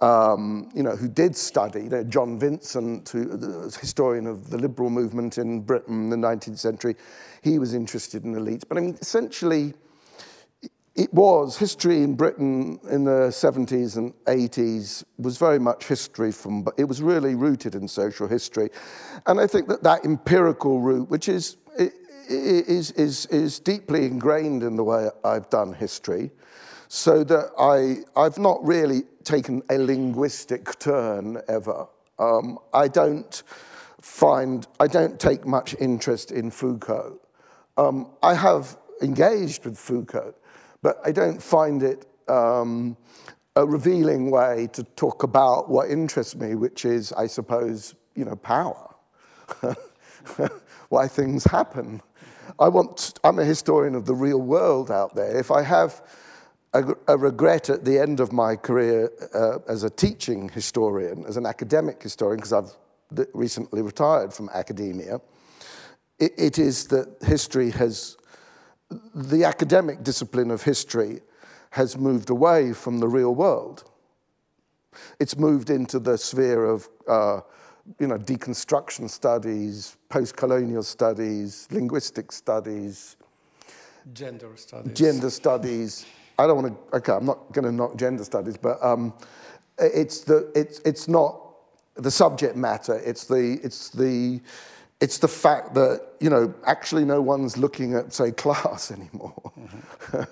um, 0.00 0.70
you 0.74 0.82
know, 0.82 0.96
who 0.96 1.08
did 1.08 1.34
study. 1.34 1.82
You 1.82 1.88
know, 1.90 2.04
John 2.04 2.38
Vincent, 2.38 3.08
who, 3.08 3.24
the 3.24 3.76
historian 3.80 4.26
of 4.26 4.50
the 4.50 4.58
liberal 4.58 4.90
movement 4.90 5.38
in 5.38 5.60
Britain 5.60 6.04
in 6.04 6.10
the 6.10 6.16
19th 6.16 6.58
century, 6.58 6.94
he 7.42 7.58
was 7.58 7.74
interested 7.74 8.24
in 8.24 8.34
elites. 8.34 8.62
But 8.68 8.78
I 8.78 8.80
mean, 8.80 8.96
essentially, 9.00 9.74
it 10.98 11.14
was 11.14 11.56
history 11.56 12.02
in 12.02 12.14
Britain 12.14 12.80
in 12.90 13.04
the 13.04 13.28
70s 13.28 13.96
and 13.96 14.12
80s 14.24 15.04
was 15.16 15.38
very 15.38 15.60
much 15.60 15.86
history 15.86 16.32
from, 16.32 16.62
but 16.62 16.74
it 16.76 16.84
was 16.84 17.00
really 17.00 17.36
rooted 17.36 17.76
in 17.76 17.86
social 17.86 18.26
history. 18.26 18.68
And 19.26 19.40
I 19.40 19.46
think 19.46 19.68
that 19.68 19.84
that 19.84 20.04
empirical 20.04 20.80
route, 20.80 21.08
which 21.08 21.28
is, 21.28 21.56
is, 22.28 22.90
is, 22.92 23.26
is 23.26 23.60
deeply 23.60 24.06
ingrained 24.06 24.64
in 24.64 24.74
the 24.74 24.82
way 24.82 25.08
I've 25.22 25.48
done 25.50 25.72
history, 25.72 26.32
so 26.88 27.22
that 27.22 27.50
I, 27.58 28.20
I've 28.20 28.38
not 28.38 28.64
really 28.66 29.02
taken 29.22 29.62
a 29.70 29.78
linguistic 29.78 30.78
turn 30.78 31.40
ever. 31.46 31.86
Um, 32.18 32.58
I 32.72 32.88
don't 32.88 33.42
find, 34.00 34.66
I 34.80 34.86
don't 34.86 35.20
take 35.20 35.46
much 35.46 35.76
interest 35.78 36.32
in 36.32 36.50
Foucault. 36.50 37.20
Um, 37.76 38.10
I 38.22 38.34
have 38.34 38.76
engaged 39.02 39.66
with 39.66 39.78
Foucault, 39.78 40.34
but 40.82 40.98
I 41.04 41.12
don't 41.12 41.42
find 41.42 41.82
it 41.82 42.06
um, 42.26 42.96
a 43.54 43.66
revealing 43.66 44.30
way 44.30 44.68
to 44.72 44.82
talk 44.82 45.22
about 45.22 45.68
what 45.68 45.90
interests 45.90 46.36
me, 46.36 46.54
which 46.54 46.84
is, 46.84 47.12
I 47.12 47.26
suppose, 47.26 47.94
you 48.14 48.24
know, 48.24 48.36
power, 48.36 48.94
why 50.88 51.06
things 51.06 51.44
happen. 51.44 52.00
I 52.58 52.68
want, 52.68 53.18
I'm 53.22 53.38
a 53.38 53.44
historian 53.44 53.94
of 53.94 54.06
the 54.06 54.14
real 54.14 54.40
world 54.40 54.90
out 54.90 55.14
there. 55.14 55.38
If 55.38 55.50
I 55.50 55.62
have 55.62 56.02
a, 56.74 57.16
regret 57.16 57.70
at 57.70 57.84
the 57.84 57.98
end 57.98 58.20
of 58.20 58.32
my 58.32 58.56
career 58.56 59.10
uh, 59.34 59.58
as 59.68 59.84
a 59.84 59.90
teaching 59.90 60.48
historian, 60.48 61.24
as 61.26 61.36
an 61.36 61.46
academic 61.46 62.02
historian, 62.02 62.38
because 62.38 62.52
I've 62.52 63.26
recently 63.32 63.82
retired 63.82 64.32
from 64.32 64.50
academia, 64.52 65.20
it, 66.18 66.32
it 66.36 66.58
is 66.58 66.86
that 66.88 67.16
history 67.22 67.70
has, 67.70 68.16
the 69.14 69.44
academic 69.44 70.02
discipline 70.02 70.50
of 70.50 70.62
history 70.62 71.20
has 71.70 71.96
moved 71.96 72.30
away 72.30 72.72
from 72.72 72.98
the 72.98 73.08
real 73.08 73.34
world. 73.34 73.84
It's 75.20 75.36
moved 75.36 75.70
into 75.70 75.98
the 75.98 76.18
sphere 76.18 76.64
of 76.64 76.88
uh, 77.06 77.40
you 77.98 78.06
know, 78.06 78.18
deconstruction 78.18 79.08
studies, 79.08 79.96
post-colonial 80.08 80.82
studies, 80.82 81.68
linguistic 81.70 82.32
studies, 82.32 83.16
gender 84.12 84.56
studies. 84.56 84.92
Gender 84.98 85.30
studies. 85.30 86.06
I 86.38 86.46
don't 86.46 86.62
want 86.62 86.90
to. 86.92 86.96
Okay, 86.98 87.12
I'm 87.12 87.26
not 87.26 87.52
going 87.52 87.64
to 87.64 87.72
knock 87.72 87.96
gender 87.96 88.24
studies, 88.24 88.56
but 88.56 88.82
um, 88.82 89.12
it's 89.78 90.20
the 90.20 90.50
it's 90.54 90.78
it's 90.80 91.08
not 91.08 91.40
the 91.96 92.10
subject 92.10 92.56
matter. 92.56 93.00
It's 93.04 93.24
the 93.24 93.58
it's 93.62 93.90
the 93.90 94.40
it's 95.00 95.18
the 95.18 95.28
fact 95.28 95.74
that 95.74 96.02
you 96.20 96.30
know 96.30 96.54
actually 96.64 97.04
no 97.04 97.20
one's 97.20 97.56
looking 97.56 97.94
at 97.94 98.12
say 98.12 98.30
class 98.30 98.90
anymore. 98.98 99.52
Mm-hmm. 99.58 100.22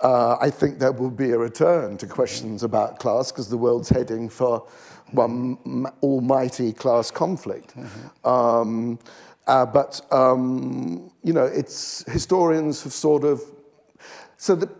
uh, 0.00 0.36
I 0.40 0.50
think 0.50 0.78
there 0.78 0.92
will 0.92 1.10
be 1.10 1.30
a 1.30 1.38
return 1.38 1.96
to 1.98 2.06
questions 2.06 2.62
about 2.62 2.98
class 2.98 3.32
because 3.32 3.48
the 3.48 3.58
world's 3.58 3.88
heading 3.88 4.28
for 4.28 4.66
one 5.10 5.86
almighty 6.02 6.72
class 6.72 7.10
conflict. 7.10 7.76
Mm-hmm. 7.76 8.28
Um, 8.28 8.98
uh, 9.46 9.66
but 9.66 10.00
um, 10.12 11.10
you 11.24 11.32
know, 11.32 11.44
it's 11.44 12.04
historians 12.10 12.84
have 12.84 12.92
sort 12.92 13.24
of 13.24 13.42
so 14.36 14.54
that 14.54 14.70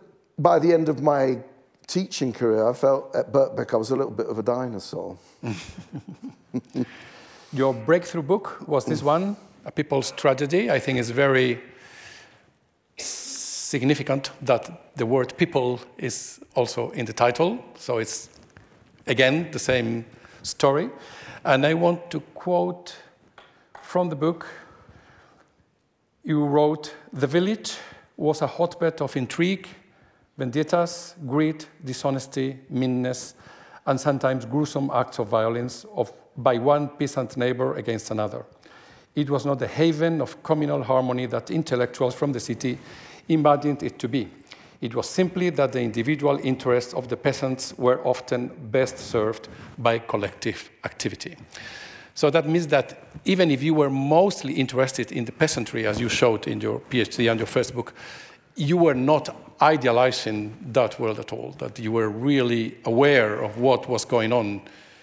by 0.40 0.59
the 0.59 0.72
end 0.72 0.88
of 0.88 1.03
my 1.03 1.38
teaching 1.87 2.33
career, 2.33 2.66
I 2.68 2.72
felt 2.72 3.14
at 3.14 3.31
Birkbeck 3.31 3.74
I 3.74 3.76
was 3.76 3.90
a 3.90 3.96
little 3.96 4.12
bit 4.12 4.26
of 4.26 4.38
a 4.38 4.42
dinosaur. 4.42 5.18
Your 7.53 7.74
breakthrough 7.74 8.22
book 8.22 8.66
was 8.66 8.85
this 8.85 9.03
one, 9.03 9.37
A 9.64 9.70
People's 9.70 10.12
Tragedy. 10.12 10.70
I 10.70 10.79
think 10.79 10.98
it's 10.98 11.11
very 11.11 11.61
significant 12.96 14.31
that 14.40 14.96
the 14.96 15.05
word 15.05 15.37
people 15.37 15.81
is 15.98 16.40
also 16.55 16.90
in 16.90 17.05
the 17.05 17.12
title. 17.12 17.59
So 17.76 17.98
it's, 17.98 18.31
again, 19.07 19.50
the 19.53 19.59
same 19.59 20.07
story. 20.42 20.88
And 21.44 21.66
I 21.66 21.74
want 21.74 22.11
to 22.12 22.20
quote 22.35 22.96
from 23.83 24.09
the 24.09 24.16
book. 24.16 24.46
You 26.24 26.44
wrote 26.46 26.94
The 27.12 27.26
village 27.26 27.76
was 28.16 28.42
a 28.42 28.46
hotbed 28.46 29.00
of 29.00 29.16
intrigue, 29.16 29.68
vendettas, 30.40 31.16
greed, 31.26 31.66
dishonesty, 31.85 32.59
meanness, 32.70 33.35
and 33.85 34.00
sometimes 34.00 34.46
gruesome 34.46 34.90
acts 34.94 35.18
of 35.18 35.29
violence 35.29 35.85
of, 35.94 36.14
by 36.38 36.57
one 36.57 36.88
peasant 36.88 37.37
neighbor 37.37 37.74
against 37.76 38.11
another. 38.11 38.46
It 39.14 39.29
was 39.29 39.44
not 39.44 39.59
the 39.59 39.68
haven 39.68 40.22
of 40.22 40.42
communal 40.42 40.83
harmony 40.83 41.26
that 41.26 41.50
intellectuals 41.50 42.14
from 42.14 42.33
the 42.33 42.40
city 42.40 42.79
imagined 43.29 43.83
it 43.83 43.98
to 43.98 44.09
be. 44.09 44.31
It 44.81 44.94
was 44.94 45.11
simply 45.11 45.50
that 45.50 45.72
the 45.72 45.83
individual 45.83 46.40
interests 46.42 46.94
of 46.94 47.09
the 47.09 47.18
peasants 47.18 47.76
were 47.76 48.00
often 48.07 48.48
best 48.70 48.96
served 48.96 49.48
by 49.76 49.98
collective 49.98 50.70
activity. 50.85 51.37
So 52.14 52.31
that 52.31 52.48
means 52.48 52.66
that 52.68 52.98
even 53.26 53.50
if 53.50 53.62
you 53.62 53.74
were 53.74 53.90
mostly 53.90 54.55
interested 54.55 55.12
in 55.12 55.26
the 55.26 55.33
peasantry, 55.33 55.87
as 55.87 56.00
you 56.00 56.09
showed 56.09 56.48
in 56.48 56.62
your 56.62 56.81
PhD 56.81 57.31
and 57.31 57.38
your 57.38 57.46
first 57.46 57.74
book, 57.74 57.92
you 58.61 58.77
were 58.77 58.94
not 58.94 59.35
idealizing 59.62 60.57
that 60.73 61.01
world 61.01 61.18
at 61.18 61.33
all, 61.33 61.53
that 61.59 61.79
you 61.79 61.92
were 61.92 62.09
really 62.09 62.77
aware 62.85 63.42
of 63.42 63.59
what 63.59 63.88
was 63.88 64.05
going 64.05 64.33
on 64.33 64.61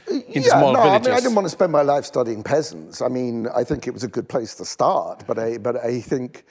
in 0.10 0.44
yeah, 0.44 0.50
small 0.50 0.74
no, 0.74 0.84
villages. 0.84 1.08
I 1.08 1.10
mean, 1.10 1.18
I 1.18 1.20
didn't 1.20 1.36
want 1.36 1.46
to 1.46 1.50
spend 1.50 1.72
my 1.72 1.82
life 1.82 2.06
studying 2.06 2.44
peasants. 2.44 3.02
I 3.02 3.08
mean, 3.08 3.48
I 3.56 3.64
think 3.64 3.88
it 3.88 3.94
was 3.94 4.04
a 4.04 4.08
good 4.08 4.30
place 4.30 4.56
to 4.56 4.66
start, 4.66 5.24
but 5.28 5.40
I, 5.40 5.58
but 5.58 5.84
I 5.84 6.00
think 6.00 6.46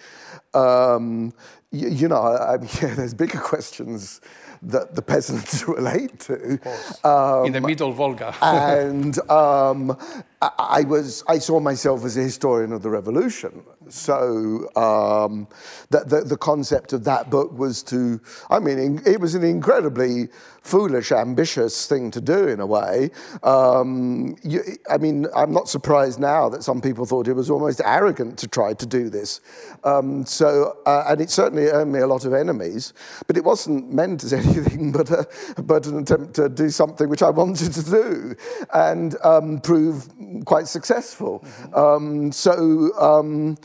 um, 0.52 1.32
you, 1.70 1.88
you, 1.88 2.08
know, 2.08 2.22
I 2.22 2.58
mean, 2.58 2.68
yeah, 2.82 2.94
there's 2.94 3.14
bigger 3.14 3.38
questions 3.38 4.20
that 4.62 4.94
the 4.94 5.02
peasants 5.02 5.66
relate 5.68 6.18
to. 6.20 6.58
Um, 7.04 7.46
in 7.46 7.52
the 7.52 7.60
middle 7.60 7.92
Volga. 7.92 8.34
and 8.42 9.18
um, 9.30 9.96
I, 10.42 10.82
was, 10.82 11.24
I 11.28 11.38
saw 11.38 11.60
myself 11.60 12.04
as 12.04 12.16
a 12.16 12.20
historian 12.20 12.72
of 12.72 12.82
the 12.82 12.90
revolution. 12.90 13.62
So 13.88 14.68
um, 14.76 15.48
the, 15.90 16.00
the, 16.00 16.20
the, 16.22 16.36
concept 16.36 16.92
of 16.92 17.04
that 17.04 17.30
book 17.30 17.56
was 17.56 17.82
to, 17.84 18.20
I 18.50 18.58
mean, 18.58 19.00
it 19.06 19.20
was 19.20 19.34
an 19.34 19.44
incredibly 19.44 20.28
foolish, 20.60 21.12
ambitious 21.12 21.86
thing 21.86 22.10
to 22.10 22.20
do 22.20 22.48
in 22.48 22.58
a 22.58 22.66
way. 22.66 23.10
Um, 23.44 24.36
you, 24.42 24.62
I 24.90 24.98
mean, 24.98 25.26
I'm 25.34 25.52
not 25.52 25.68
surprised 25.68 26.18
now 26.18 26.48
that 26.48 26.64
some 26.64 26.80
people 26.80 27.06
thought 27.06 27.28
it 27.28 27.34
was 27.34 27.48
almost 27.48 27.80
arrogant 27.84 28.38
to 28.40 28.48
try 28.48 28.74
to 28.74 28.86
do 28.86 29.08
this. 29.08 29.40
Um, 29.84 30.26
so, 30.26 30.76
uh, 30.84 31.04
and 31.08 31.20
it 31.20 31.30
certainly 31.30 31.68
earned 31.68 31.92
me 31.92 32.00
a 32.00 32.06
lot 32.06 32.24
of 32.24 32.34
enemies, 32.34 32.92
but 33.28 33.36
it 33.36 33.44
wasn't 33.44 33.92
meant 33.92 34.24
as 34.24 34.32
anything 34.32 34.90
but, 34.90 35.10
a, 35.10 35.26
but 35.62 35.86
an 35.86 35.98
attempt 35.98 36.34
to 36.34 36.48
do 36.48 36.70
something 36.70 37.08
which 37.08 37.22
I 37.22 37.30
wanted 37.30 37.72
to 37.72 37.82
do 37.84 38.34
and 38.74 39.16
um, 39.24 39.60
prove 39.60 40.08
quite 40.44 40.68
successful. 40.68 41.40
Mm-hmm. 41.40 41.74
Um, 41.74 42.32
so, 42.32 42.52
um, 43.00 43.56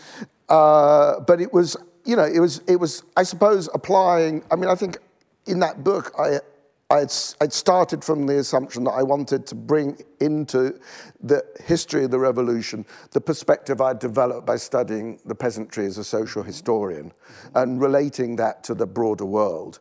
uh, 0.50 1.20
but 1.22 1.42
it 1.42 1.54
was, 1.54 1.78
you 2.06 2.16
know, 2.16 2.26
it 2.26 2.40
was, 2.40 2.62
it 2.68 2.78
was, 2.78 3.04
I 3.16 3.24
suppose, 3.24 3.70
applying. 3.74 4.44
I 4.52 4.56
mean, 4.56 4.70
I 4.70 4.76
think 4.76 4.98
in 5.46 5.60
that 5.60 5.84
book, 5.84 6.14
I, 6.18 6.40
I'd, 6.92 7.14
I'd 7.40 7.54
started 7.54 8.04
from 8.04 8.26
the 8.26 8.40
assumption 8.40 8.84
that 8.84 8.92
I 8.92 9.02
wanted 9.02 9.48
to 9.48 9.56
bring 9.56 9.98
into 10.20 10.78
the 11.24 11.42
history 11.64 12.04
of 12.04 12.12
the 12.12 12.20
revolution 12.20 12.86
the 13.12 13.22
perspective 13.22 13.80
I'd 13.80 14.00
developed 14.00 14.46
by 14.46 14.58
studying 14.58 15.18
the 15.26 15.34
peasantry 15.34 15.86
as 15.86 15.98
a 15.98 16.04
social 16.04 16.44
historian 16.44 17.14
and 17.56 17.82
relating 17.82 18.36
that 18.38 18.64
to 18.66 18.74
the 18.74 18.86
broader 18.86 19.26
world. 19.26 19.80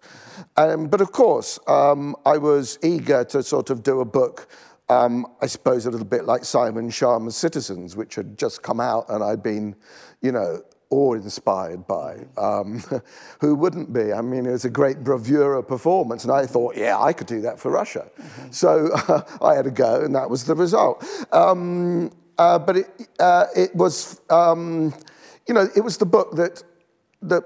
Um, 0.56 0.86
but 0.86 1.00
of 1.00 1.10
course, 1.10 1.58
um, 1.66 2.14
I 2.24 2.38
was 2.38 2.78
eager 2.82 3.24
to 3.24 3.42
sort 3.42 3.70
of 3.70 3.82
do 3.82 4.00
a 4.00 4.04
book 4.04 4.46
um, 4.90 5.26
I 5.40 5.46
suppose 5.46 5.87
a 5.87 5.90
little 5.90 6.07
bit 6.07 6.24
like 6.24 6.44
Simon 6.44 6.90
Schama's 6.90 7.37
Citizens, 7.37 7.94
which 7.94 8.16
had 8.16 8.37
just 8.37 8.62
come 8.62 8.81
out 8.81 9.09
and 9.09 9.22
I'd 9.22 9.42
been, 9.42 9.76
you 10.20 10.33
know, 10.33 10.62
awe-inspired 10.90 11.87
by. 11.87 12.26
Um, 12.37 12.83
who 13.40 13.55
wouldn't 13.55 13.92
be? 13.92 14.12
I 14.12 14.20
mean, 14.20 14.46
it 14.46 14.50
was 14.50 14.64
a 14.64 14.70
great 14.70 15.05
bravura 15.05 15.62
performance, 15.62 16.24
and 16.24 16.33
I 16.33 16.44
thought, 16.44 16.76
yeah, 16.76 16.98
I 16.98 17.12
could 17.12 17.29
do 17.29 17.40
that 17.42 17.61
for 17.61 17.70
Russia. 17.70 18.11
Mm-hmm. 18.20 18.50
So 18.50 18.90
uh, 19.09 19.22
I 19.44 19.55
had 19.55 19.66
a 19.66 19.70
go, 19.70 20.05
and 20.05 20.14
that 20.16 20.29
was 20.29 20.44
the 20.44 20.57
result. 20.57 21.05
Um, 21.33 22.11
uh, 22.37 22.59
but 22.59 22.79
it, 22.79 23.09
uh, 23.20 23.46
it 23.55 23.74
was, 23.76 24.20
um, 24.29 24.92
you 25.46 25.55
know, 25.55 25.68
it 25.76 25.83
was 25.83 25.98
the 25.98 26.07
book 26.07 26.35
that 26.35 26.64
that 27.22 27.44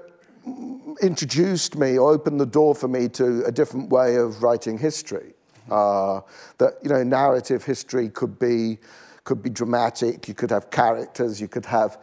introduced 1.01 1.77
me, 1.77 1.99
or 1.99 2.11
opened 2.11 2.39
the 2.39 2.45
door 2.45 2.73
for 2.73 2.87
me 2.87 3.07
to 3.09 3.45
a 3.45 3.51
different 3.51 3.89
way 3.89 4.15
of 4.15 4.41
writing 4.41 4.79
history. 4.79 5.34
Uh, 5.69 6.21
that 6.57 6.73
you 6.83 6.89
know, 6.89 7.03
narrative 7.03 7.63
history 7.63 8.09
could 8.09 8.37
be 8.39 8.77
could 9.23 9.41
be 9.41 9.49
dramatic. 9.49 10.27
You 10.27 10.33
could 10.33 10.51
have 10.51 10.69
characters. 10.69 11.41
You 11.41 11.47
could 11.47 11.65
have 11.65 11.97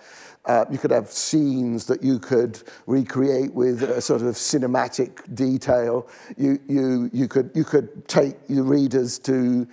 uh, 0.44 0.64
you 0.70 0.78
could 0.78 0.90
have 0.90 1.10
scenes 1.10 1.86
that 1.86 2.02
you 2.02 2.18
could 2.18 2.60
recreate 2.86 3.54
with 3.54 3.82
a 3.82 4.00
sort 4.00 4.22
of 4.22 4.34
cinematic 4.34 5.34
detail. 5.34 6.08
You 6.36 6.58
you 6.68 7.10
you 7.12 7.28
could 7.28 7.50
you 7.54 7.64
could 7.64 8.08
take 8.08 8.36
your 8.48 8.64
readers 8.64 9.18
to 9.20 9.68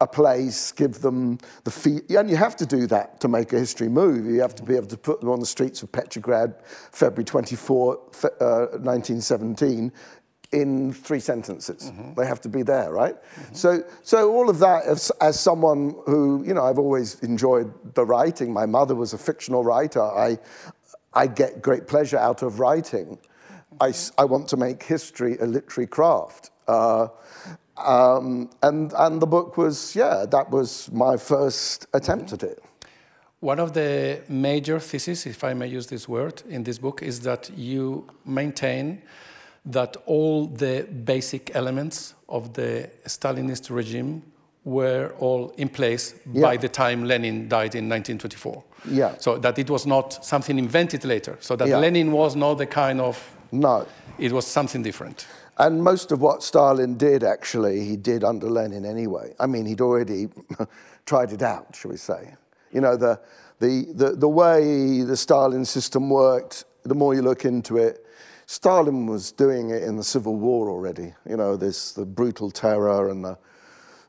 a 0.00 0.06
place, 0.06 0.72
give 0.72 1.00
them 1.00 1.38
the 1.64 1.70
feet, 1.70 2.10
and 2.10 2.28
you 2.28 2.36
have 2.36 2.56
to 2.56 2.66
do 2.66 2.86
that 2.86 3.20
to 3.20 3.28
make 3.28 3.52
a 3.52 3.58
history 3.58 3.88
move. 3.88 4.26
You 4.26 4.40
have 4.40 4.54
to 4.56 4.62
be 4.62 4.74
able 4.76 4.86
to 4.88 4.96
put 4.96 5.20
them 5.20 5.30
on 5.30 5.40
the 5.40 5.46
streets 5.46 5.82
of 5.82 5.92
Petrograd, 5.92 6.54
February 6.90 7.24
24, 7.24 7.94
uh, 7.94 8.66
1917, 8.80 9.92
in 10.54 10.92
three 10.92 11.20
sentences. 11.20 11.90
Mm-hmm. 11.90 12.14
They 12.14 12.26
have 12.26 12.40
to 12.42 12.48
be 12.48 12.62
there, 12.62 12.92
right? 12.92 13.16
Mm-hmm. 13.16 13.54
So, 13.54 13.82
so 14.02 14.32
all 14.32 14.48
of 14.48 14.58
that, 14.60 14.84
as, 14.84 15.10
as, 15.20 15.38
someone 15.38 15.94
who, 16.06 16.44
you 16.46 16.54
know, 16.54 16.64
I've 16.64 16.78
always 16.78 17.20
enjoyed 17.20 17.72
the 17.94 18.04
writing. 18.04 18.52
My 18.52 18.66
mother 18.66 18.94
was 18.94 19.12
a 19.12 19.18
fictional 19.18 19.64
writer. 19.64 20.02
I, 20.02 20.38
I 21.12 21.26
get 21.26 21.60
great 21.60 21.88
pleasure 21.88 22.18
out 22.18 22.42
of 22.42 22.60
writing. 22.60 23.18
I, 23.80 23.92
I 24.16 24.24
want 24.24 24.48
to 24.48 24.56
make 24.56 24.82
history 24.82 25.36
a 25.38 25.46
literary 25.46 25.88
craft. 25.88 26.50
Uh, 26.68 27.08
um, 27.76 28.50
and, 28.62 28.92
and 28.96 29.20
the 29.20 29.26
book 29.26 29.56
was, 29.56 29.96
yeah, 29.96 30.24
that 30.30 30.50
was 30.50 30.90
my 30.92 31.16
first 31.16 31.86
attempt 31.92 32.32
at 32.32 32.42
it. 32.44 32.62
One 33.40 33.58
of 33.58 33.74
the 33.74 34.22
major 34.28 34.78
theses, 34.78 35.26
if 35.26 35.44
I 35.44 35.52
may 35.52 35.66
use 35.66 35.88
this 35.88 36.08
word, 36.08 36.42
in 36.48 36.62
this 36.62 36.78
book 36.78 37.02
is 37.02 37.20
that 37.20 37.50
you 37.56 38.06
maintain 38.24 39.02
that 39.66 39.96
all 40.06 40.46
the 40.46 40.86
basic 41.04 41.54
elements 41.56 42.14
of 42.28 42.52
the 42.52 42.90
Stalinist 43.06 43.70
regime 43.74 44.22
were 44.64 45.14
all 45.18 45.50
in 45.58 45.68
place 45.68 46.14
by 46.26 46.56
the 46.56 46.68
time 46.68 47.04
Lenin 47.04 47.48
died 47.48 47.74
in 47.74 47.88
1924. 47.88 48.64
Yeah. 48.90 49.14
So 49.18 49.38
that 49.38 49.58
it 49.58 49.68
was 49.70 49.86
not 49.86 50.24
something 50.24 50.58
invented 50.58 51.04
later. 51.04 51.36
So 51.40 51.56
that 51.56 51.68
Yeah. 51.68 51.78
Lenin 51.78 52.12
was 52.12 52.34
not 52.34 52.54
the 52.54 52.66
kind 52.66 53.00
of, 53.00 53.18
No. 53.52 53.86
it 54.18 54.32
was 54.32 54.46
something 54.46 54.82
different. 54.82 55.26
And 55.58 55.82
most 55.82 56.12
of 56.12 56.20
what 56.20 56.42
Stalin 56.42 56.96
did, 56.96 57.22
actually, 57.22 57.84
he 57.84 57.96
did 57.96 58.24
under 58.24 58.48
Lenin 58.50 58.84
anyway. 58.84 59.34
I 59.38 59.46
mean, 59.46 59.66
he'd 59.66 59.80
already 59.80 60.28
tried 61.06 61.32
it 61.32 61.42
out, 61.42 61.76
shall 61.76 61.90
we 61.90 61.96
say. 61.96 62.34
You 62.72 62.80
know, 62.80 62.96
the, 62.96 63.20
the, 63.60 63.86
the, 63.94 64.10
the 64.16 64.28
way 64.28 65.02
the 65.02 65.16
Stalin 65.16 65.64
system 65.64 66.10
worked, 66.10 66.64
the 66.82 66.94
more 66.94 67.14
you 67.14 67.22
look 67.22 67.44
into 67.44 67.76
it, 67.76 68.04
Stalin 68.46 69.06
was 69.06 69.32
doing 69.32 69.70
it 69.70 69.82
in 69.82 69.96
the 69.96 70.04
Civil 70.04 70.36
War 70.36 70.68
already. 70.68 71.14
You 71.28 71.36
know, 71.36 71.56
this, 71.56 71.92
the 71.92 72.04
brutal 72.04 72.50
terror 72.50 73.08
and 73.08 73.24
the, 73.24 73.38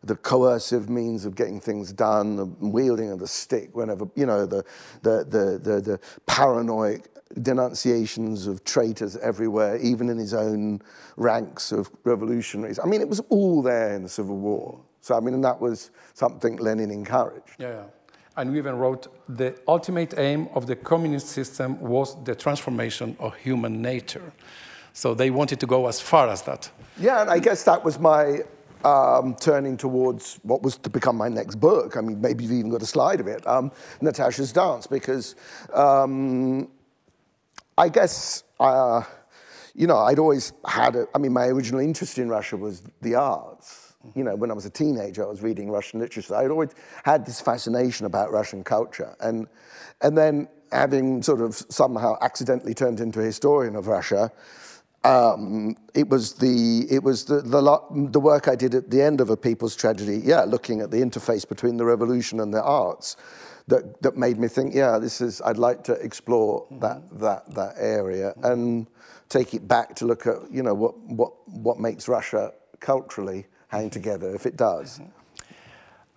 the 0.03 0.15
coercive 0.15 0.89
means 0.89 1.25
of 1.25 1.35
getting 1.35 1.59
things 1.59 1.91
done, 1.91 2.35
the 2.35 2.45
wielding 2.45 3.11
of 3.11 3.19
the 3.19 3.27
stick 3.27 3.75
whenever, 3.75 4.07
you 4.15 4.25
know, 4.25 4.45
the, 4.45 4.63
the, 5.01 5.25
the, 5.27 5.59
the, 5.61 5.81
the 5.81 5.99
paranoid 6.25 7.07
denunciations 7.41 8.47
of 8.47 8.63
traitors 8.63 9.17
everywhere, 9.17 9.77
even 9.77 10.09
in 10.09 10.17
his 10.17 10.33
own 10.33 10.81
ranks 11.17 11.71
of 11.71 11.89
revolutionaries. 12.03 12.79
I 12.79 12.85
mean, 12.85 13.01
it 13.01 13.09
was 13.09 13.19
all 13.29 13.61
there 13.61 13.95
in 13.95 14.03
the 14.03 14.09
Civil 14.09 14.37
War. 14.37 14.79
So, 15.01 15.15
I 15.15 15.19
mean, 15.19 15.33
and 15.33 15.43
that 15.43 15.59
was 15.59 15.91
something 16.13 16.57
Lenin 16.57 16.91
encouraged. 16.91 17.55
Yeah, 17.59 17.69
yeah. 17.69 17.83
And 18.37 18.51
we 18.51 18.57
even 18.57 18.75
wrote 18.77 19.07
the 19.29 19.55
ultimate 19.67 20.13
aim 20.17 20.49
of 20.53 20.67
the 20.67 20.75
communist 20.75 21.27
system 21.27 21.79
was 21.79 22.21
the 22.23 22.35
transformation 22.35 23.15
of 23.19 23.35
human 23.35 23.81
nature. 23.81 24.33
So 24.93 25.13
they 25.13 25.29
wanted 25.29 25.59
to 25.59 25.65
go 25.65 25.87
as 25.87 26.01
far 26.01 26.29
as 26.29 26.41
that. 26.43 26.69
Yeah, 26.99 27.21
and 27.21 27.29
I 27.29 27.39
guess 27.39 27.63
that 27.63 27.83
was 27.83 27.99
my 27.99 28.41
um, 28.83 29.35
turning 29.35 29.77
towards 29.77 30.39
what 30.43 30.61
was 30.61 30.77
to 30.77 30.89
become 30.89 31.17
my 31.17 31.27
next 31.27 31.55
book. 31.55 31.97
I 31.97 32.01
mean, 32.01 32.21
maybe 32.21 32.43
you've 32.43 32.53
even 32.53 32.71
got 32.71 32.81
a 32.81 32.85
slide 32.85 33.19
of 33.19 33.27
it, 33.27 33.45
um, 33.47 33.71
Natasha's 34.01 34.53
Dance, 34.53 34.87
because 34.87 35.35
um, 35.73 36.69
I 37.77 37.89
guess, 37.89 38.43
uh, 38.59 39.01
you 39.73 39.87
know, 39.87 39.97
I'd 39.97 40.19
always 40.19 40.53
had, 40.65 40.95
a, 40.95 41.07
I 41.13 41.17
mean, 41.17 41.33
my 41.33 41.47
original 41.47 41.81
interest 41.81 42.17
in 42.17 42.29
Russia 42.29 42.55
was 42.55 42.81
the 43.01 43.15
arts. 43.15 43.84
You 44.13 44.23
know, 44.23 44.35
when 44.35 44.51
I 44.51 44.53
was 44.53 44.65
a 44.65 44.69
teenager, 44.69 45.25
I 45.25 45.29
was 45.29 45.41
reading 45.41 45.69
Russian 45.69 45.99
literature. 45.99 46.35
I'd 46.35 46.51
always 46.51 46.71
had 47.03 47.25
this 47.25 47.41
fascination 47.41 48.05
about 48.05 48.31
Russian 48.31 48.63
culture. 48.63 49.15
And, 49.19 49.47
and 50.01 50.17
then 50.17 50.47
having 50.71 51.23
sort 51.23 51.41
of 51.41 51.55
somehow 51.55 52.17
accidentally 52.21 52.73
turned 52.73 52.99
into 52.99 53.19
a 53.21 53.23
historian 53.23 53.75
of 53.75 53.87
Russia, 53.87 54.31
um, 55.05 55.75
it 55.93 56.09
was 56.09 56.33
the 56.33 56.87
it 56.89 57.03
was 57.03 57.25
the, 57.25 57.41
the 57.41 58.07
the 58.11 58.19
work 58.19 58.47
I 58.47 58.55
did 58.55 58.73
at 58.73 58.89
the 58.89 59.01
end 59.01 59.21
of 59.21 59.29
a 59.29 59.37
people's 59.37 59.75
tragedy. 59.75 60.19
Yeah, 60.23 60.41
looking 60.45 60.81
at 60.81 60.89
the 60.89 60.97
interface 60.97 61.47
between 61.47 61.77
the 61.77 61.85
revolution 61.85 62.39
and 62.39 62.51
the 62.51 62.63
arts, 62.63 63.15
that 63.67 64.01
that 64.01 64.17
made 64.17 64.39
me 64.39 64.47
think. 64.47 64.73
Yeah, 64.73 64.97
this 64.97 65.21
is. 65.21 65.41
I'd 65.41 65.59
like 65.59 65.83
to 65.85 65.93
explore 65.93 66.65
that 66.79 67.03
that 67.19 67.53
that 67.53 67.75
area 67.77 68.33
and 68.41 68.87
take 69.29 69.53
it 69.53 69.67
back 69.67 69.95
to 69.97 70.05
look 70.05 70.25
at 70.25 70.37
you 70.51 70.63
know 70.63 70.73
what 70.73 70.97
what 71.01 71.33
what 71.47 71.79
makes 71.79 72.07
Russia 72.07 72.51
culturally 72.79 73.45
hang 73.77 73.89
together 73.89 74.33
if 74.35 74.45
it 74.45 74.57
does. 74.57 75.01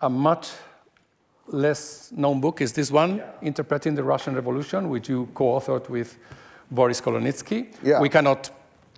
A 0.00 0.08
much 0.08 0.50
less 1.46 2.12
known 2.12 2.40
book 2.40 2.60
is 2.60 2.72
this 2.72 2.90
one, 2.90 3.22
Interpreting 3.42 3.94
the 3.94 4.02
Russian 4.02 4.34
Revolution, 4.34 4.88
which 4.90 5.08
you 5.08 5.28
co 5.34 5.44
authored 5.58 5.88
with 5.88 6.16
Boris 6.70 7.00
Kolonitsky. 7.00 7.66
Yeah. 7.82 8.00
We 8.00 8.08
cannot 8.08 8.50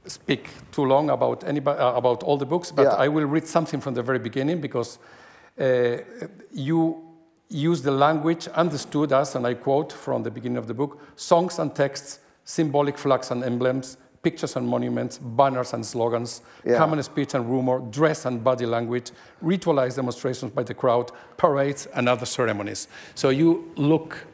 speak 0.06 0.48
too 0.72 0.84
long 0.84 1.10
about, 1.10 1.44
anybody, 1.44 1.78
uh, 1.78 1.92
about 1.94 2.22
all 2.22 2.36
the 2.36 2.46
books, 2.46 2.72
but 2.72 2.84
Yeah. 2.84 3.04
I 3.04 3.08
will 3.08 3.26
read 3.26 3.46
something 3.46 3.80
from 3.80 3.94
the 3.94 4.02
very 4.02 4.18
beginning 4.18 4.60
because 4.60 4.98
uh, 5.60 5.98
you 6.52 6.96
use 7.48 7.82
the 7.82 7.90
language 7.90 8.48
understood 8.48 9.12
as, 9.12 9.34
and 9.34 9.46
I 9.46 9.54
quote 9.54 9.92
from 9.92 10.22
the 10.22 10.30
beginning 10.30 10.58
of 10.58 10.66
the 10.66 10.74
book 10.74 10.98
songs 11.16 11.58
and 11.58 11.74
texts, 11.74 12.20
symbolic 12.44 12.98
flags 12.98 13.30
and 13.30 13.44
emblems, 13.44 13.96
pictures 14.22 14.56
and 14.56 14.66
monuments, 14.68 15.18
banners 15.18 15.72
and 15.72 15.84
slogans, 15.84 16.42
Yeah. 16.64 16.76
common 16.78 17.02
speech 17.02 17.34
and 17.34 17.48
rumor, 17.48 17.80
dress 17.90 18.26
and 18.26 18.42
body 18.44 18.66
language, 18.66 19.12
ritualized 19.42 19.96
demonstrations 19.96 20.52
by 20.52 20.62
the 20.62 20.74
crowd, 20.74 21.10
parades, 21.36 21.86
and 21.94 22.08
other 22.08 22.26
ceremonies. 22.26 22.88
So 23.14 23.30
you 23.30 23.70
look 23.76 24.26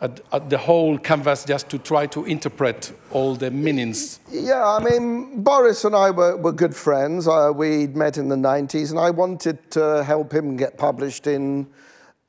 at, 0.00 0.20
at 0.32 0.50
the 0.50 0.58
whole 0.58 0.98
canvas 0.98 1.44
just 1.44 1.68
to 1.68 1.78
try 1.78 2.06
to 2.06 2.24
interpret 2.24 2.92
all 3.12 3.36
the 3.36 3.50
meanings. 3.52 4.18
Yeah, 4.28 4.66
I 4.66 4.80
mean, 4.82 5.42
Boris 5.44 5.84
and 5.84 5.94
I 5.94 6.10
were, 6.10 6.36
were 6.36 6.50
good 6.52 6.74
friends. 6.74 7.28
Uh, 7.28 7.52
we'd 7.54 7.94
met 7.94 8.18
in 8.18 8.28
the 8.28 8.34
90s, 8.36 8.90
and 8.90 8.98
I 8.98 9.10
wanted 9.10 9.70
to 9.70 10.02
help 10.02 10.32
him 10.34 10.56
get 10.56 10.76
published 10.76 11.28
in 11.28 11.68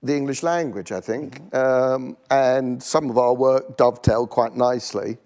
the 0.03 0.15
English 0.15 0.43
language, 0.43 0.91
I 0.91 0.99
think. 1.01 1.41
Um, 1.55 2.15
and 2.29 2.83
some 2.83 3.09
of 3.09 3.17
our 3.17 3.33
work 3.33 3.77
dovetailed 3.77 4.29
quite 4.29 4.55
nicely. 4.55 5.17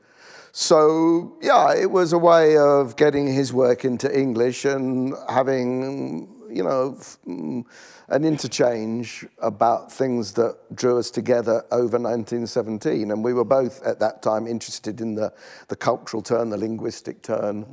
So, 0.52 1.38
yeah, 1.42 1.76
it 1.76 1.92
was 1.92 2.14
a 2.14 2.18
way 2.18 2.58
of 2.58 2.96
getting 2.96 3.28
his 3.28 3.54
work 3.54 3.86
into 3.86 4.08
English 4.18 4.66
and 4.66 5.14
having, 5.30 6.28
you 6.50 6.64
know, 6.64 6.98
mm, 7.28 7.66
an 8.10 8.24
interchange 8.24 9.26
about 9.40 9.92
things 9.92 10.32
that 10.34 10.58
drew 10.74 10.98
us 10.98 11.12
together 11.12 11.66
over 11.72 12.00
1917. 12.00 13.12
And 13.12 13.24
we 13.24 13.34
were 13.34 13.44
both 13.44 13.84
at 13.84 14.00
that 14.00 14.22
time 14.22 14.48
interested 14.48 15.02
in 15.02 15.16
the, 15.16 15.34
the 15.68 15.76
cultural 15.76 16.24
turn, 16.24 16.50
the 16.50 16.58
linguistic 16.58 17.22
turn 17.22 17.66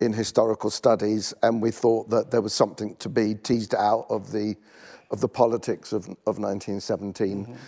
in 0.00 0.12
historical 0.12 0.70
studies. 0.70 1.34
And 1.42 1.60
we 1.60 1.72
thought 1.72 2.10
that 2.10 2.30
there 2.30 2.40
was 2.40 2.54
something 2.54 2.94
to 2.96 3.08
be 3.08 3.34
teased 3.34 3.74
out 3.74 4.06
of 4.08 4.30
the, 4.30 4.54
of 5.10 5.20
the 5.20 5.28
politics 5.28 5.92
of, 5.92 6.08
of 6.26 6.38
1917. 6.38 7.58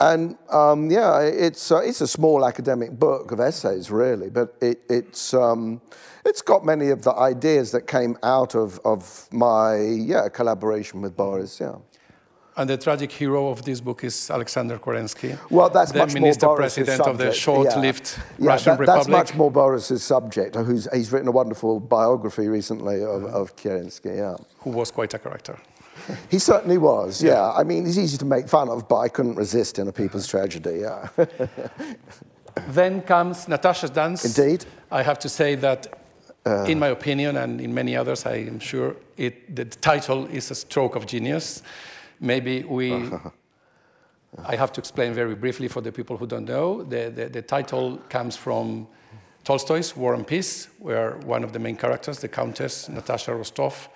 And 0.00 0.36
um, 0.50 0.90
yeah, 0.90 1.20
it's, 1.20 1.70
uh, 1.70 1.78
it's 1.78 2.00
a 2.00 2.08
small 2.08 2.44
academic 2.44 2.98
book 2.98 3.30
of 3.30 3.38
essays, 3.38 3.90
really, 3.90 4.30
but 4.30 4.54
it, 4.60 4.80
it's, 4.88 5.32
um, 5.32 5.80
it's 6.24 6.42
got 6.42 6.64
many 6.64 6.88
of 6.90 7.02
the 7.02 7.14
ideas 7.14 7.70
that 7.70 7.86
came 7.86 8.16
out 8.22 8.54
of, 8.56 8.80
of 8.84 9.28
my 9.32 9.76
yeah, 9.76 10.28
collaboration 10.28 11.02
with 11.02 11.16
Boris. 11.16 11.60
Yeah. 11.60 11.76
And 12.56 12.68
the 12.68 12.76
tragic 12.76 13.10
hero 13.10 13.48
of 13.48 13.62
this 13.64 13.80
book 13.80 14.04
is 14.04 14.30
Alexander 14.30 14.78
Kerensky, 14.78 15.38
Well, 15.50 15.70
that's 15.70 15.92
the 15.92 16.00
much 16.00 16.12
minister 16.12 16.46
more 16.46 16.56
Boris's 16.56 16.84
president 16.84 17.08
of 17.08 17.16
the 17.16 17.32
subject. 17.32 17.42
short-lived 17.42 18.14
yeah. 18.38 18.46
Russian 18.46 18.70
yeah, 18.72 18.76
that, 18.76 18.80
Republic. 18.80 19.06
That's 19.06 19.08
much 19.08 19.34
more 19.34 19.50
Boris's 19.50 20.02
subject. 20.02 20.56
Who's, 20.56 20.86
he's 20.92 21.10
written 21.12 21.28
a 21.28 21.32
wonderful 21.32 21.80
biography 21.80 22.48
recently 22.48 23.02
of, 23.02 23.24
of 23.24 23.56
Kerensky. 23.56 24.16
Yeah. 24.16 24.36
who 24.58 24.70
was 24.70 24.90
quite 24.90 25.14
a 25.14 25.18
character. 25.18 25.58
He 26.28 26.38
certainly 26.38 26.78
was. 26.78 27.22
Yeah. 27.22 27.52
I 27.52 27.64
mean, 27.64 27.86
he's 27.86 27.98
easy 27.98 28.18
to 28.18 28.24
make 28.24 28.48
fun 28.48 28.68
of, 28.68 28.88
but 28.88 28.98
I 28.98 29.08
couldn't 29.08 29.36
resist 29.36 29.78
in 29.78 29.88
a 29.88 29.92
people's 29.92 30.26
tragedy. 30.26 30.80
Yeah. 30.80 31.08
Then 32.68 33.02
comes 33.02 33.48
Natasha's 33.48 33.90
dance. 33.90 34.24
Indeed. 34.24 34.64
Uh. 34.90 34.96
I 34.96 35.02
have 35.02 35.18
to 35.20 35.28
say 35.28 35.54
that, 35.56 35.86
in 36.66 36.78
my 36.78 36.88
opinion, 36.88 37.36
and 37.36 37.60
in 37.60 37.72
many 37.72 37.96
others, 37.96 38.26
I 38.26 38.34
am 38.34 38.58
sure, 38.58 38.96
it, 39.16 39.54
the 39.56 39.64
title 39.64 40.26
is 40.26 40.50
a 40.50 40.54
stroke 40.54 40.96
of 40.96 41.06
genius. 41.06 41.62
Maybe 42.20 42.62
we. 42.62 43.10
I 44.44 44.56
have 44.56 44.72
to 44.72 44.80
explain 44.80 45.12
very 45.12 45.34
briefly 45.34 45.68
for 45.68 45.82
the 45.82 45.92
people 45.92 46.16
who 46.16 46.26
don't 46.26 46.46
know. 46.46 46.82
The, 46.84 47.10
the, 47.14 47.28
the 47.28 47.42
title 47.42 47.98
comes 48.08 48.34
from 48.34 48.86
Tolstoy's 49.44 49.94
War 49.94 50.14
and 50.14 50.26
Peace, 50.26 50.68
where 50.78 51.18
one 51.26 51.44
of 51.44 51.52
the 51.52 51.58
main 51.58 51.76
characters, 51.76 52.18
the 52.20 52.28
Countess 52.28 52.88
Natasha 52.88 53.34
Rostov, 53.34 53.90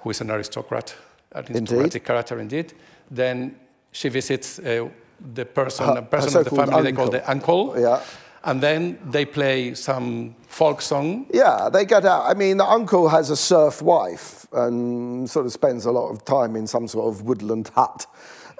who 0.00 0.10
is 0.10 0.20
an 0.20 0.30
aristocrat, 0.30 0.94
an 1.34 1.56
Indeed. 1.56 2.04
character 2.04 2.38
indeed, 2.38 2.72
then 3.10 3.56
she 3.92 4.08
visits 4.08 4.58
uh, 4.58 4.88
the 5.34 5.44
person, 5.44 5.96
a 5.96 6.02
person 6.02 6.40
of 6.40 6.44
the 6.44 6.56
family 6.56 6.82
they 6.82 6.92
call 6.92 7.10
the 7.10 7.28
uncle. 7.30 7.74
Yeah. 7.78 8.00
And 8.46 8.60
then 8.60 8.98
they 9.10 9.24
play 9.24 9.74
some 9.74 10.36
folk 10.48 10.82
song. 10.82 11.26
Yeah, 11.32 11.70
they 11.72 11.86
get 11.86 12.04
out. 12.04 12.26
I 12.26 12.34
mean, 12.34 12.58
the 12.58 12.66
uncle 12.66 13.08
has 13.08 13.30
a 13.30 13.36
serf 13.36 13.80
wife 13.80 14.46
and 14.52 15.28
sort 15.30 15.46
of 15.46 15.52
spends 15.52 15.86
a 15.86 15.90
lot 15.90 16.10
of 16.10 16.24
time 16.26 16.54
in 16.54 16.66
some 16.66 16.86
sort 16.86 17.08
of 17.08 17.22
woodland 17.22 17.70
hut. 17.74 18.06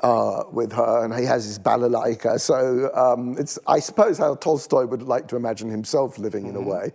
Uh, 0.05 0.45
with 0.53 0.71
her, 0.71 1.03
and 1.03 1.14
he 1.14 1.25
has 1.25 1.47
his 1.47 1.59
balalaika. 1.59 2.38
So 2.38 2.90
um, 2.95 3.37
it's, 3.38 3.59
I 3.67 3.79
suppose, 3.81 4.19
how 4.19 4.35
Tolstoy 4.35 4.85
would 4.85 5.03
like 5.03 5.29
to 5.29 5.37
imagine 5.37 5.71
himself 5.71 6.19
living 6.19 6.47
in 6.47 6.57
a 6.57 6.61
way. 6.61 6.93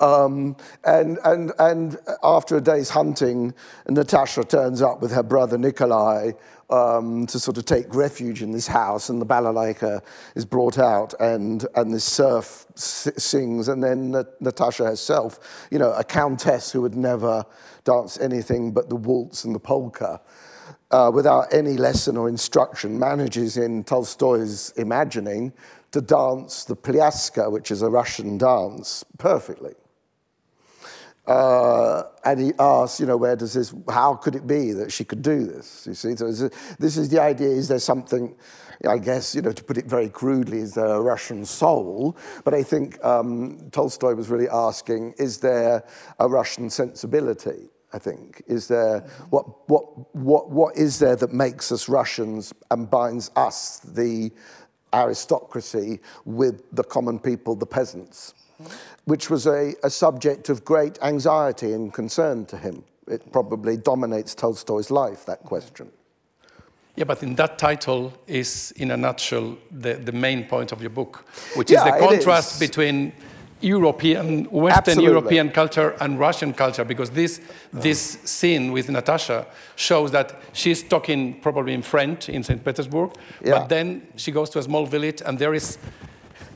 Um, 0.00 0.56
and, 0.84 1.18
and, 1.24 1.52
and 1.58 1.98
after 2.22 2.56
a 2.56 2.62
day's 2.62 2.88
hunting, 2.88 3.52
Natasha 3.88 4.42
turns 4.42 4.80
up 4.80 5.02
with 5.02 5.12
her 5.12 5.22
brother 5.22 5.58
Nikolai 5.58 6.32
um, 6.70 7.26
to 7.26 7.38
sort 7.38 7.58
of 7.58 7.66
take 7.66 7.94
refuge 7.94 8.40
in 8.42 8.52
this 8.52 8.66
house, 8.66 9.10
and 9.10 9.20
the 9.20 9.26
balalaika 9.26 10.00
is 10.34 10.46
brought 10.46 10.78
out, 10.78 11.12
and, 11.20 11.66
and 11.74 11.92
the 11.92 12.00
serf 12.00 12.64
sings, 12.74 13.68
and 13.68 13.84
then 13.84 14.12
Natasha 14.40 14.86
herself, 14.86 15.68
you 15.70 15.78
know, 15.78 15.92
a 15.92 16.04
countess 16.04 16.72
who 16.72 16.80
would 16.80 16.96
never 16.96 17.44
dance 17.84 18.18
anything 18.18 18.72
but 18.72 18.88
the 18.88 18.96
waltz 18.96 19.44
and 19.44 19.54
the 19.54 19.60
polka. 19.60 20.22
Uh, 20.92 21.10
without 21.12 21.52
any 21.52 21.76
lesson 21.76 22.16
or 22.16 22.28
instruction, 22.28 22.96
manages 22.96 23.56
in 23.56 23.82
Tolstoy's 23.82 24.72
imagining 24.76 25.52
to 25.90 26.00
dance 26.00 26.64
the 26.64 26.76
pliaska, 26.76 27.50
which 27.50 27.72
is 27.72 27.82
a 27.82 27.90
Russian 27.90 28.38
dance, 28.38 29.04
perfectly. 29.18 29.74
Uh, 31.26 32.04
and 32.24 32.40
he 32.40 32.52
asks, 32.60 33.00
you 33.00 33.06
know, 33.06 33.16
where 33.16 33.34
does 33.34 33.52
this, 33.52 33.74
how 33.88 34.14
could 34.14 34.36
it 34.36 34.46
be 34.46 34.72
that 34.72 34.92
she 34.92 35.04
could 35.04 35.22
do 35.22 35.44
this? 35.44 35.84
You 35.88 35.94
see, 35.94 36.14
so 36.14 36.30
this 36.78 36.96
is 36.96 37.08
the 37.08 37.20
idea, 37.20 37.48
is 37.48 37.66
there 37.66 37.80
something, 37.80 38.36
I 38.88 38.98
guess, 38.98 39.34
you 39.34 39.42
know, 39.42 39.50
to 39.50 39.64
put 39.64 39.76
it 39.76 39.86
very 39.86 40.08
crudely, 40.08 40.58
is 40.58 40.74
there 40.74 40.86
a 40.86 41.00
Russian 41.00 41.44
soul? 41.44 42.16
But 42.44 42.54
I 42.54 42.62
think 42.62 43.04
um, 43.04 43.58
Tolstoy 43.72 44.14
was 44.14 44.28
really 44.28 44.48
asking, 44.48 45.14
is 45.18 45.38
there 45.38 45.82
a 46.20 46.28
Russian 46.28 46.70
sensibility? 46.70 47.70
I 47.92 47.98
think 47.98 48.42
is 48.46 48.68
there 48.68 49.00
what 49.30 49.68
what 49.68 50.14
what 50.14 50.50
what 50.50 50.76
is 50.76 50.98
there 50.98 51.16
that 51.16 51.32
makes 51.32 51.70
us 51.72 51.88
Russians 51.88 52.52
and 52.70 52.90
binds 52.90 53.30
us 53.36 53.78
the 53.80 54.30
aristocracy 54.92 56.00
with 56.24 56.62
the 56.72 56.84
common 56.84 57.18
people, 57.18 57.54
the 57.54 57.66
peasants? 57.66 58.34
which 59.04 59.30
was 59.30 59.46
a, 59.46 59.74
a 59.82 59.90
subject 59.90 60.48
of 60.48 60.64
great 60.64 60.98
anxiety 61.02 61.72
and 61.72 61.92
concern 61.92 62.44
to 62.46 62.56
him. 62.56 62.84
It 63.08 63.32
probably 63.32 63.76
dominates 63.76 64.34
Tolstoy's 64.34 64.90
life, 64.90 65.24
that 65.26 65.40
question. 65.44 65.90
Yeah, 66.96 67.04
but 67.04 67.22
in 67.22 67.34
that 67.36 67.58
title 67.58 68.12
is, 68.26 68.72
in 68.76 68.90
a 68.90 68.96
nutshell, 68.96 69.58
the, 69.70 69.94
the 69.94 70.12
main 70.12 70.44
point 70.44 70.72
of 70.72 70.80
your 70.80 70.90
book, 70.90 71.26
which 71.54 71.70
yeah, 71.70 71.84
is 71.86 71.92
the 71.92 72.06
contrast 72.08 72.58
between 72.58 73.12
European, 73.60 74.44
Western 74.50 74.78
Absolutely. 74.78 75.04
European 75.04 75.50
culture 75.50 75.96
and 76.00 76.18
Russian 76.18 76.52
culture, 76.52 76.84
because 76.84 77.10
this, 77.10 77.40
this 77.72 78.18
scene 78.24 78.70
with 78.72 78.88
Natasha 78.90 79.46
shows 79.76 80.10
that 80.12 80.38
she's 80.52 80.82
talking 80.82 81.40
probably 81.40 81.72
in 81.72 81.82
French 81.82 82.28
in 82.28 82.42
St. 82.42 82.62
Petersburg, 82.64 83.10
Yeah. 83.42 83.58
but 83.58 83.68
then 83.68 84.02
she 84.16 84.30
goes 84.32 84.50
to 84.50 84.58
a 84.58 84.62
small 84.62 84.86
village 84.86 85.22
and 85.24 85.38
there 85.38 85.54
is 85.54 85.78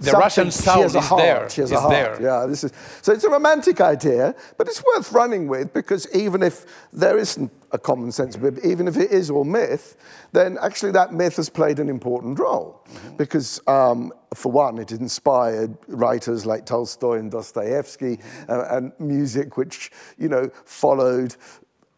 the 0.01 0.07
Something- 0.07 0.21
Russian 0.21 0.51
sound 0.51 0.85
is 0.85 0.95
heart, 0.95 1.21
there. 1.23 1.49
She 1.51 1.61
has 1.63 1.71
is 1.71 1.77
a 1.77 1.81
heart. 1.81 1.93
there. 1.93 2.19
Yeah, 2.23 2.47
this 2.47 2.65
is 2.65 2.73
so. 3.03 3.13
It's 3.13 3.25
a 3.25 3.29
romantic 3.29 3.81
idea, 3.83 4.35
but 4.57 4.67
it's 4.67 4.83
worth 4.83 5.13
running 5.13 5.47
with 5.47 5.73
because 5.75 6.07
even 6.15 6.43
if 6.43 6.65
there 6.93 7.19
isn't 7.19 7.51
a 7.73 7.79
common 7.79 8.13
sense 8.13 8.37
it, 8.37 8.65
even 8.65 8.89
if 8.89 8.97
it 8.97 9.11
is 9.11 9.31
all 9.31 9.45
myth, 9.45 9.97
then 10.33 10.59
actually 10.61 10.93
that 10.93 11.13
myth 11.13 11.37
has 11.37 11.49
played 11.49 11.79
an 11.79 11.89
important 11.89 12.39
role. 12.39 12.85
Because, 13.17 13.61
um, 13.67 14.13
for 14.35 14.51
one, 14.53 14.79
it 14.79 14.93
inspired 14.93 15.77
writers 15.89 16.47
like 16.47 16.67
Tolstoy 16.67 17.19
and 17.19 17.31
Dostoevsky 17.31 18.19
uh, 18.49 18.67
and 18.71 18.93
music 18.99 19.57
which 19.57 19.91
you 20.19 20.29
know 20.29 20.51
followed 20.65 21.37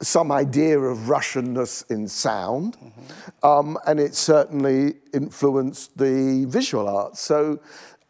some 0.02 0.32
idea 0.32 0.78
of 0.78 0.98
Russianness 0.98 1.88
in 1.90 2.08
sound, 2.08 2.76
um, 3.44 3.78
and 3.87 4.00
it 4.00 4.14
certainly 4.14 4.94
influenced 5.14 5.96
the 5.96 6.44
visual 6.48 6.88
arts. 6.88 7.20
So, 7.20 7.61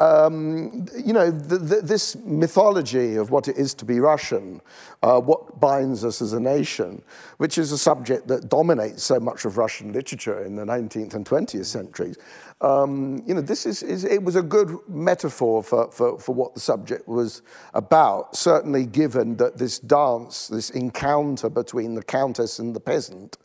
um, 0.02 0.86
you 0.96 1.12
know, 1.12 1.30
th 1.30 1.60
th 1.70 1.82
this 1.92 2.16
mythology 2.44 3.16
of 3.22 3.30
what 3.30 3.46
it 3.46 3.56
is 3.56 3.72
to 3.74 3.84
be 3.84 4.00
Russian, 4.00 4.60
uh, 5.02 5.20
what 5.20 5.60
binds 5.60 6.04
us 6.04 6.20
as 6.20 6.32
a 6.32 6.40
nation, 6.40 7.02
which 7.38 7.56
is 7.56 7.70
a 7.70 7.78
subject 7.78 8.26
that 8.26 8.48
dominates 8.48 9.02
so 9.04 9.20
much 9.20 9.44
of 9.44 9.58
Russian 9.58 9.92
literature 9.92 10.42
in 10.44 10.56
the 10.56 10.64
19th 10.64 11.14
and 11.14 11.24
20th 11.24 11.66
centuries. 11.66 12.16
Um, 12.62 13.22
you 13.26 13.34
know, 13.34 13.40
this 13.40 13.66
is, 13.66 13.82
is, 13.82 14.04
it 14.04 14.22
was 14.22 14.36
a 14.36 14.42
good 14.42 14.70
metaphor 14.88 15.62
for, 15.62 15.90
for, 15.90 16.18
for 16.18 16.34
what 16.34 16.54
the 16.54 16.60
subject 16.60 17.06
was 17.06 17.42
about, 17.74 18.36
certainly 18.36 18.86
given 18.86 19.36
that 19.36 19.58
this 19.58 19.78
dance, 19.78 20.48
this 20.48 20.70
encounter 20.70 21.48
between 21.48 21.94
the 21.94 22.02
countess 22.02 22.58
and 22.58 22.74
the 22.74 22.80
peasant, 22.80 23.38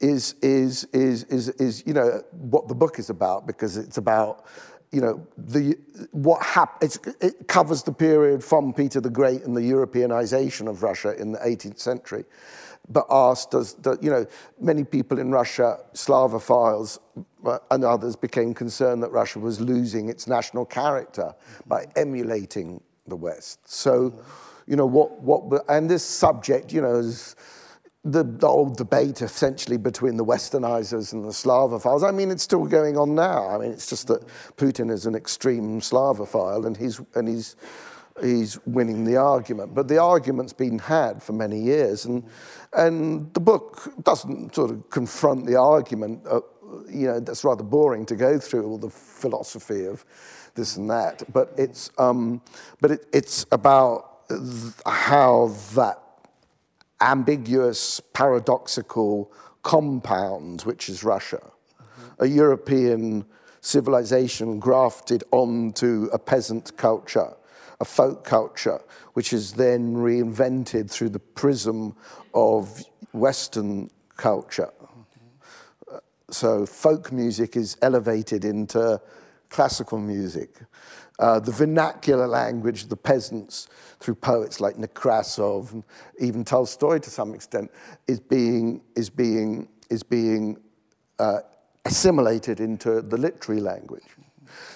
is, 0.00 0.34
is, 0.42 0.84
is, 0.92 1.24
is, 1.24 1.48
is 1.66 1.82
you 1.86 1.94
know, 1.94 2.22
what 2.32 2.68
the 2.68 2.74
book 2.74 2.98
is 2.98 3.10
about, 3.10 3.46
because 3.46 3.76
it's 3.76 3.98
about 3.98 4.44
you 4.94 5.00
know, 5.00 5.26
the, 5.36 5.76
what 6.12 6.40
hap- 6.40 6.80
it 6.82 7.48
covers 7.48 7.82
the 7.82 7.92
period 7.92 8.44
from 8.44 8.72
Peter 8.72 9.00
the 9.00 9.10
Great 9.10 9.42
and 9.42 9.56
the 9.56 9.60
Europeanization 9.60 10.68
of 10.68 10.84
Russia 10.84 11.20
in 11.20 11.32
the 11.32 11.38
18th 11.40 11.80
century. 11.80 12.24
But 12.88 13.06
asked, 13.10 13.50
does, 13.50 13.74
does 13.74 13.98
you 14.00 14.10
know, 14.10 14.24
many 14.60 14.84
people 14.84 15.18
in 15.18 15.32
Russia, 15.32 15.78
Slavophiles 15.94 16.98
uh, 17.44 17.58
and 17.72 17.82
others, 17.82 18.14
became 18.14 18.54
concerned 18.54 19.02
that 19.02 19.10
Russia 19.10 19.40
was 19.40 19.60
losing 19.60 20.08
its 20.08 20.28
national 20.28 20.64
character 20.64 21.34
by 21.66 21.86
emulating 21.96 22.80
the 23.08 23.16
West. 23.16 23.66
So, 23.68 24.14
you 24.66 24.76
know, 24.76 24.86
what, 24.86 25.20
what, 25.20 25.64
and 25.68 25.90
this 25.90 26.04
subject, 26.04 26.72
you 26.72 26.82
know, 26.82 26.96
is, 26.96 27.34
the, 28.04 28.22
the 28.22 28.46
old 28.46 28.76
debate 28.76 29.22
essentially 29.22 29.78
between 29.78 30.16
the 30.16 30.24
westernizers 30.24 31.12
and 31.12 31.24
the 31.24 31.30
Slavophiles. 31.30 32.06
I 32.06 32.10
mean, 32.10 32.30
it's 32.30 32.42
still 32.42 32.66
going 32.66 32.98
on 32.98 33.14
now. 33.14 33.48
I 33.48 33.58
mean, 33.58 33.70
it's 33.70 33.88
just 33.88 34.08
that 34.08 34.26
Putin 34.56 34.90
is 34.90 35.06
an 35.06 35.14
extreme 35.14 35.80
Slavophile 35.80 36.66
and 36.66 36.76
he's, 36.76 37.00
and 37.14 37.26
he's, 37.26 37.56
he's 38.20 38.58
winning 38.66 39.04
the 39.04 39.16
argument. 39.16 39.74
But 39.74 39.88
the 39.88 39.98
argument's 39.98 40.52
been 40.52 40.78
had 40.78 41.22
for 41.22 41.32
many 41.32 41.58
years, 41.58 42.04
and, 42.04 42.24
and 42.72 43.32
the 43.34 43.40
book 43.40 43.92
doesn't 44.02 44.54
sort 44.54 44.70
of 44.70 44.88
confront 44.90 45.46
the 45.46 45.56
argument. 45.56 46.26
Uh, 46.26 46.40
you 46.88 47.06
know, 47.06 47.20
that's 47.20 47.42
rather 47.44 47.64
boring 47.64 48.04
to 48.06 48.16
go 48.16 48.38
through 48.38 48.66
all 48.66 48.78
the 48.78 48.90
philosophy 48.90 49.86
of 49.86 50.04
this 50.54 50.76
and 50.76 50.90
that. 50.90 51.22
But 51.32 51.52
it's, 51.56 51.90
um, 51.98 52.42
but 52.80 52.90
it, 52.90 53.06
it's 53.12 53.46
about 53.50 54.20
how 54.86 55.54
that 55.74 56.03
ambiguous, 57.00 58.00
paradoxical 58.12 59.32
compound, 59.62 60.62
which 60.62 60.88
is 60.88 61.04
Russia, 61.04 61.42
a 62.18 62.26
European 62.26 63.24
civilization 63.60 64.58
grafted 64.58 65.24
onto 65.30 66.08
a 66.12 66.18
peasant 66.18 66.76
culture, 66.76 67.34
a 67.80 67.84
folk 67.84 68.24
culture, 68.24 68.80
which 69.14 69.32
is 69.32 69.54
then 69.54 69.94
reinvented 69.94 70.90
through 70.90 71.08
the 71.08 71.18
prism 71.18 71.96
of 72.34 72.84
Western 73.12 73.90
culture. 74.16 74.70
So 76.30 76.66
folk 76.66 77.10
music 77.12 77.56
is 77.56 77.76
elevated 77.80 78.44
into 78.44 79.00
classical 79.48 79.98
music. 79.98 80.58
Uh, 81.20 81.38
the 81.38 81.52
vernacular 81.52 82.26
language 82.26 82.82
of 82.82 82.88
the 82.88 82.96
peasants 82.96 83.68
through 84.00 84.16
poets 84.16 84.60
like 84.60 84.76
Nekrasov 84.76 85.72
and 85.72 85.84
even 86.18 86.44
Tolstoy 86.44 86.98
to 86.98 87.10
some 87.10 87.34
extent 87.34 87.70
is 88.08 88.18
being, 88.18 88.82
is 88.96 89.10
being, 89.10 89.68
is 89.90 90.02
being 90.02 90.56
uh, 91.20 91.40
assimilated 91.84 92.58
into 92.58 93.00
the 93.00 93.16
literary 93.16 93.60
language. 93.60 94.02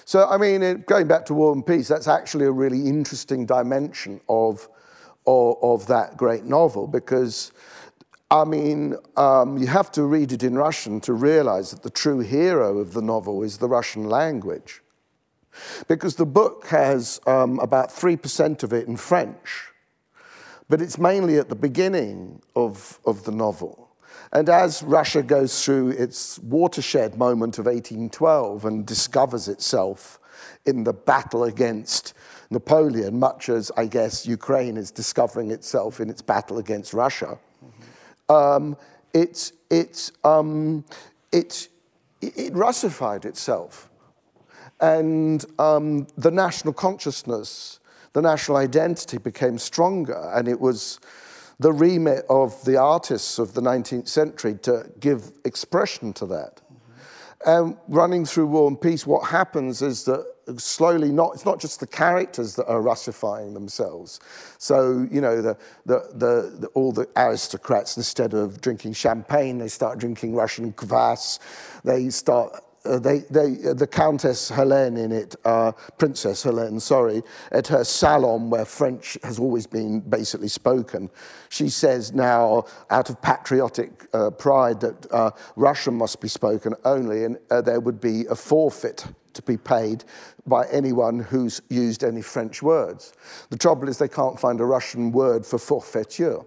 So, 0.05 0.27
I 0.27 0.37
mean, 0.37 0.63
it, 0.63 0.85
going 0.85 1.07
back 1.07 1.25
to 1.25 1.33
War 1.33 1.51
and 1.51 1.65
Peace, 1.65 1.89
that's 1.89 2.07
actually 2.07 2.45
a 2.45 2.51
really 2.51 2.87
interesting 2.87 3.45
dimension 3.45 4.21
of, 4.29 4.67
of, 5.27 5.57
of 5.61 5.87
that 5.87 6.15
great 6.15 6.45
novel 6.45 6.87
because, 6.87 7.51
I 8.31 8.45
mean, 8.45 8.95
um, 9.17 9.57
you 9.57 9.67
have 9.67 9.91
to 9.91 10.03
read 10.03 10.31
it 10.31 10.43
in 10.43 10.55
Russian 10.55 11.01
to 11.01 11.13
realize 11.13 11.71
that 11.71 11.83
the 11.83 11.89
true 11.89 12.19
hero 12.19 12.77
of 12.77 12.93
the 12.93 13.01
novel 13.01 13.43
is 13.43 13.57
the 13.57 13.67
Russian 13.67 14.05
language 14.05 14.81
because 15.87 16.15
the 16.15 16.25
book 16.25 16.67
has 16.67 17.19
um, 17.25 17.59
about 17.59 17.89
3% 17.89 18.63
of 18.63 18.73
it 18.73 18.87
in 18.87 18.97
French, 18.97 19.69
but 20.67 20.81
it's 20.81 20.97
mainly 20.97 21.37
at 21.37 21.49
the 21.49 21.55
beginning 21.55 22.41
of, 22.55 22.99
of 23.05 23.23
the 23.23 23.31
novel. 23.31 23.89
And 24.31 24.47
as 24.47 24.83
Russia 24.83 25.23
goes 25.23 25.63
through 25.65 25.89
its 25.89 26.37
watershed 26.39 27.17
moment 27.17 27.57
of 27.57 27.65
1812 27.65 28.65
and 28.65 28.85
discovers 28.85 29.47
itself 29.47 30.19
in 30.65 30.83
the 30.83 30.93
battle 30.93 31.43
against 31.43 32.13
Napoleon, 32.51 33.19
much 33.19 33.49
as 33.49 33.71
I 33.75 33.85
guess 33.85 34.27
Ukraine 34.27 34.77
is 34.77 34.91
discovering 34.91 35.51
itself 35.51 35.99
in 35.99 36.09
its 36.09 36.21
battle 36.21 36.59
against 36.59 36.93
Russia, 36.93 37.39
um, 38.27 38.77
it's, 39.13 39.51
um, 40.23 40.85
it's, 41.31 41.69
it, 42.21 42.37
it 42.37 42.53
Russified 42.53 43.25
itself. 43.25 43.88
And 44.81 45.45
um, 45.59 46.07
the 46.17 46.31
national 46.31 46.73
consciousness, 46.73 47.79
the 48.13 48.21
national 48.21 48.57
identity 48.57 49.17
became 49.17 49.57
stronger, 49.57 50.31
and 50.33 50.47
it 50.47 50.59
was 50.59 50.99
the 51.59 51.73
remit 51.73 52.25
of 52.29 52.63
the 52.63 52.77
artists 52.77 53.37
of 53.37 53.53
the 53.53 53.61
19th 53.61 54.07
century 54.07 54.55
to 54.63 54.89
give 54.99 55.31
expression 55.43 56.13
to 56.13 56.25
that. 56.27 56.61
And 57.45 57.77
running 57.87 58.25
through 58.25 58.47
War 58.47 58.67
and 58.67 58.79
Peace, 58.79 59.05
what 59.05 59.29
happens 59.29 59.81
is 59.81 60.03
that 60.05 60.25
slowly, 60.57 61.11
not 61.11 61.35
it's 61.35 61.45
not 61.45 61.59
just 61.59 61.79
the 61.79 61.87
characters 61.87 62.55
that 62.55 62.67
are 62.67 62.81
Russifying 62.81 63.53
themselves. 63.53 64.19
So 64.57 65.07
you 65.11 65.21
know, 65.21 65.41
the, 65.41 65.57
the, 65.85 66.09
the, 66.13 66.57
the 66.59 66.67
all 66.73 66.91
the 66.91 67.07
aristocrats 67.15 67.95
instead 67.97 68.33
of 68.33 68.59
drinking 68.61 68.93
champagne, 68.93 69.57
they 69.57 69.67
start 69.67 69.99
drinking 69.99 70.35
Russian 70.35 70.73
kvass. 70.73 71.39
They 71.83 72.09
start 72.09 72.61
uh, 72.85 72.99
they, 72.99 73.19
they, 73.29 73.57
uh, 73.67 73.73
the 73.73 73.87
Countess 73.87 74.49
Helene 74.49 74.97
in 74.97 75.11
it, 75.11 75.35
uh, 75.45 75.71
Princess 75.97 76.43
Helene, 76.43 76.79
sorry, 76.79 77.21
at 77.51 77.67
her 77.67 77.83
salon 77.83 78.49
where 78.49 78.65
French 78.65 79.17
has 79.23 79.39
always 79.39 79.67
been 79.67 79.99
basically 79.99 80.47
spoken, 80.47 81.09
she 81.49 81.69
says 81.69 82.13
now, 82.13 82.65
out 82.89 83.09
of 83.09 83.21
patriotic 83.21 84.07
uh, 84.13 84.29
pride, 84.29 84.79
that 84.81 85.11
uh, 85.11 85.31
Russian 85.55 85.95
must 85.95 86.21
be 86.21 86.27
spoken 86.27 86.73
only, 86.85 87.23
and 87.25 87.37
there 87.49 87.79
would 87.79 87.99
be 87.99 88.25
a 88.27 88.35
forfeit 88.35 89.05
to 89.33 89.41
be 89.41 89.57
paid 89.57 90.03
by 90.47 90.67
anyone 90.71 91.19
who's 91.19 91.61
used 91.69 92.03
any 92.03 92.21
French 92.21 92.61
words. 92.61 93.13
The 93.49 93.57
trouble 93.57 93.87
is 93.87 93.97
they 93.97 94.07
can't 94.07 94.39
find 94.39 94.59
a 94.59 94.65
Russian 94.65 95.11
word 95.11 95.45
for 95.45 95.59
forfeiture. 95.59 96.41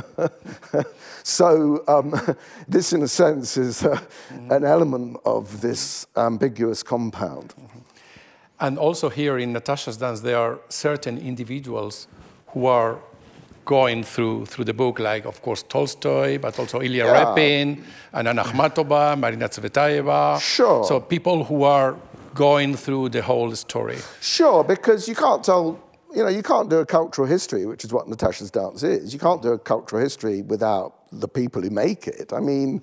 so 1.22 1.84
um, 1.88 2.14
this, 2.68 2.92
in 2.92 3.02
a 3.02 3.08
sense, 3.08 3.56
is 3.56 3.84
uh, 3.84 4.00
an 4.50 4.64
element 4.64 5.18
of 5.24 5.60
this 5.60 6.06
ambiguous 6.16 6.82
compound. 6.82 7.54
And 8.60 8.78
also 8.78 9.08
here 9.08 9.38
in 9.38 9.52
Natasha's 9.52 9.96
dance, 9.96 10.20
there 10.20 10.38
are 10.38 10.60
certain 10.68 11.18
individuals 11.18 12.06
who 12.48 12.66
are 12.66 12.98
going 13.64 14.02
through 14.02 14.46
through 14.46 14.64
the 14.64 14.74
book, 14.74 14.98
like 14.98 15.24
of 15.24 15.40
course 15.42 15.62
Tolstoy, 15.62 16.38
but 16.38 16.58
also 16.58 16.80
Ilya 16.80 17.04
yeah. 17.04 17.24
Repin, 17.24 17.82
and 18.12 18.28
Anna 18.28 18.44
Akhmatova, 18.44 19.18
Marina 19.18 19.48
Tsvetaeva. 19.48 20.40
Sure. 20.40 20.84
So 20.84 21.00
people 21.00 21.44
who 21.44 21.64
are 21.64 21.96
going 22.34 22.76
through 22.76 23.10
the 23.10 23.22
whole 23.22 23.54
story. 23.54 23.98
Sure, 24.20 24.64
because 24.64 25.08
you 25.08 25.14
can't 25.14 25.44
tell 25.44 25.78
you 26.14 26.22
know, 26.22 26.28
you 26.28 26.42
can't 26.42 26.68
do 26.68 26.78
a 26.78 26.86
cultural 26.86 27.26
history, 27.26 27.66
which 27.66 27.84
is 27.84 27.92
what 27.92 28.08
Natasha's 28.08 28.50
dance 28.50 28.82
is. 28.82 29.12
You 29.12 29.18
can't 29.18 29.42
do 29.42 29.52
a 29.52 29.58
cultural 29.58 30.02
history 30.02 30.42
without 30.42 30.94
the 31.10 31.28
people 31.28 31.62
who 31.62 31.70
make 31.70 32.06
it. 32.06 32.32
I 32.32 32.40
mean, 32.40 32.82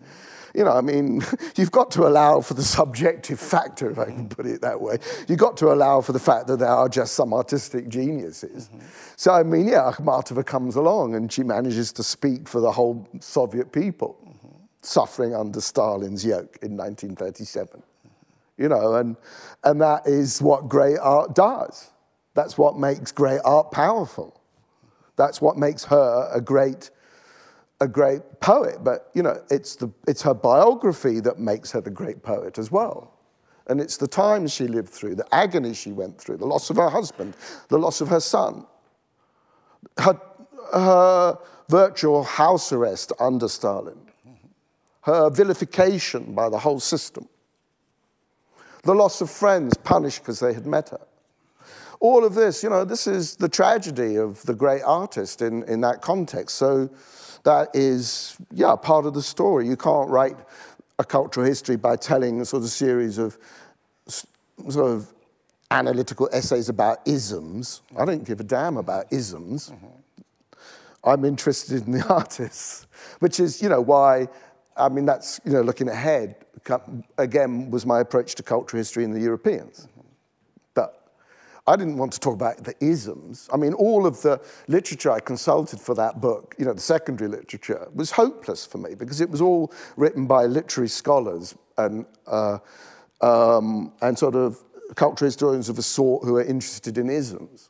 you 0.56 0.64
know, 0.64 0.72
I 0.72 0.82
mean, 0.82 1.22
you've 1.56 1.72
got 1.72 1.92
to 1.92 2.08
allow 2.08 2.42
for 2.42 2.54
the 2.54 2.64
subjective 2.64 3.40
factor, 3.40 3.90
if 3.90 4.00
I 4.00 4.06
can 4.06 4.30
put 4.30 4.46
it 4.46 4.62
that 4.62 4.82
way. 4.82 4.98
You've 5.28 5.40
got 5.40 5.58
to 5.58 5.72
allow 5.72 6.02
for 6.02 6.12
the 6.12 6.20
fact 6.20 6.48
that 6.48 6.60
there 6.60 6.70
are 6.70 6.90
just 6.90 7.14
some 7.14 7.34
artistic 7.34 7.88
geniuses. 7.88 8.70
Mm-hmm. 8.70 8.86
So, 9.16 9.34
I 9.34 9.44
mean, 9.44 9.68
yeah, 9.68 9.92
Akhmatova 9.92 10.46
comes 10.46 10.76
along 10.76 11.16
and 11.16 11.32
she 11.32 11.44
manages 11.44 11.92
to 11.94 12.04
speak 12.04 12.48
for 12.48 12.62
the 12.62 12.72
whole 12.72 13.08
Soviet 13.20 13.72
people 13.72 14.18
mm-hmm. 14.24 14.56
suffering 14.82 15.36
under 15.36 15.62
Stalin's 15.62 16.26
yoke 16.26 16.58
in 16.62 16.76
1937. 16.76 17.84
You 18.58 18.68
know, 18.68 18.96
and, 18.96 19.16
and 19.64 19.80
that 19.82 20.06
is 20.06 20.42
what 20.42 20.68
great 20.68 20.98
art 21.00 21.34
does. 21.34 21.92
That's 22.40 22.58
what 22.58 22.78
makes 22.78 23.12
great 23.12 23.42
art 23.44 23.70
powerful. 23.70 24.40
That's 25.18 25.42
what 25.42 25.58
makes 25.58 25.84
her 25.84 26.30
a 26.34 26.40
great, 26.40 26.90
a 27.82 27.88
great 27.90 28.22
poet. 28.40 28.82
But 28.82 29.10
you 29.14 29.24
know, 29.24 29.44
it's, 29.52 29.76
the, 29.76 29.92
it's 30.08 30.22
her 30.22 30.34
biography 30.34 31.20
that 31.20 31.38
makes 31.38 31.70
her 31.74 31.82
the 31.82 31.90
great 31.90 32.24
poet 32.24 32.58
as 32.58 32.72
well. 32.72 33.12
And 33.68 33.82
it's 33.82 33.98
the 33.98 34.08
times 34.08 34.54
she 34.54 34.68
lived 34.68 34.88
through, 34.88 35.16
the 35.16 35.28
agony 35.36 35.74
she 35.74 35.92
went 35.92 36.18
through, 36.18 36.38
the 36.38 36.46
loss 36.46 36.70
of 36.70 36.78
her 36.78 36.90
husband, 36.90 37.36
the 37.68 37.78
loss 37.78 38.00
of 38.00 38.08
her 38.08 38.22
son, 38.22 38.66
her, 39.98 40.18
her 40.74 41.38
virtual 41.68 42.24
house 42.24 42.72
arrest 42.72 43.12
under 43.20 43.50
Stalin, 43.50 44.00
her 45.02 45.30
vilification 45.30 46.34
by 46.34 46.48
the 46.48 46.60
whole 46.60 46.80
system, 46.80 47.28
the 48.84 48.96
loss 48.96 49.20
of 49.20 49.30
friends 49.30 49.76
punished 49.76 50.20
because 50.20 50.40
they 50.40 50.54
had 50.54 50.66
met 50.66 50.88
her 50.88 51.02
all 52.00 52.24
of 52.24 52.34
this, 52.34 52.64
you 52.64 52.70
know, 52.70 52.86
this 52.86 53.08
is 53.08 53.36
the 53.36 53.50
tragedy 53.50 54.16
of 54.16 54.42
the 54.44 54.54
great 54.54 54.82
artist 54.84 55.42
in, 55.42 55.64
in 55.64 55.82
that 55.82 56.02
context. 56.02 56.56
So 56.56 56.90
that 57.44 57.70
is, 57.74 58.38
yeah, 58.52 58.76
part 58.76 59.06
of 59.06 59.14
the 59.14 59.22
story. 59.22 59.68
You 59.68 59.76
can't 59.76 60.10
write 60.10 60.38
a 60.98 61.04
cultural 61.04 61.46
history 61.46 61.76
by 61.76 61.96
telling 61.96 62.42
a 62.42 62.46
sort 62.46 62.64
of 62.64 62.70
series 62.70 63.18
of 63.18 63.38
sort 64.08 64.92
of 64.92 65.14
analytical 65.72 66.30
essays 66.32 66.70
about 66.70 67.00
isms. 67.06 67.82
I 67.98 68.06
don't 68.06 68.24
give 68.24 68.40
a 68.40 68.44
damn 68.44 68.78
about 68.78 69.12
isms. 69.12 69.70
Mm-hmm. 69.70 69.88
I'm 71.04 71.26
interested 71.26 71.86
in 71.86 71.94
the 71.94 72.06
artists, 72.10 72.88
which 73.20 73.40
is, 73.40 73.62
you 73.62 73.70
know, 73.70 73.82
why, 73.82 74.28
I 74.76 74.90
mean, 74.90 75.06
that's, 75.06 75.40
you 75.46 75.54
know, 75.54 75.62
looking 75.62 75.88
ahead, 75.88 76.36
again, 77.18 77.72
was 77.72 77.86
my 77.86 78.00
approach 78.02 78.36
to 78.36 78.44
cultural 78.44 78.80
history 78.80 79.04
in 79.04 79.12
the 79.12 79.20
Europeans. 79.20 79.88
I 81.70 81.76
didn't 81.76 81.98
want 81.98 82.12
to 82.14 82.20
talk 82.20 82.34
about 82.34 82.64
the 82.64 82.74
isms. 82.84 83.48
I 83.54 83.58
mean, 83.58 83.74
all 83.74 84.08
of 84.08 84.24
the 84.24 84.42
literature 84.68 85.12
I 85.12 85.20
consulted 85.20 85.80
for 85.80 85.94
that 85.94 86.20
book, 86.20 86.56
you 86.58 86.66
know, 86.66 86.74
the 86.74 86.82
secondary 86.82 87.30
literature, 87.30 87.88
was 87.94 88.10
hopeless 88.10 88.66
for 88.66 88.80
me 88.80 88.96
because 88.96 89.22
it 89.22 89.30
was 89.30 89.40
all 89.40 89.72
written 89.96 90.26
by 90.26 90.48
literary 90.48 90.90
scholars 90.90 91.54
and, 91.78 92.08
uh, 92.26 92.58
um, 93.22 93.94
and 94.02 94.18
sort 94.18 94.34
of 94.34 94.58
cultural 94.96 95.28
historians 95.28 95.70
of 95.70 95.78
a 95.78 95.84
sort 95.84 96.24
who 96.24 96.38
are 96.38 96.44
interested 96.44 96.98
in 96.98 97.08
isms. 97.08 97.70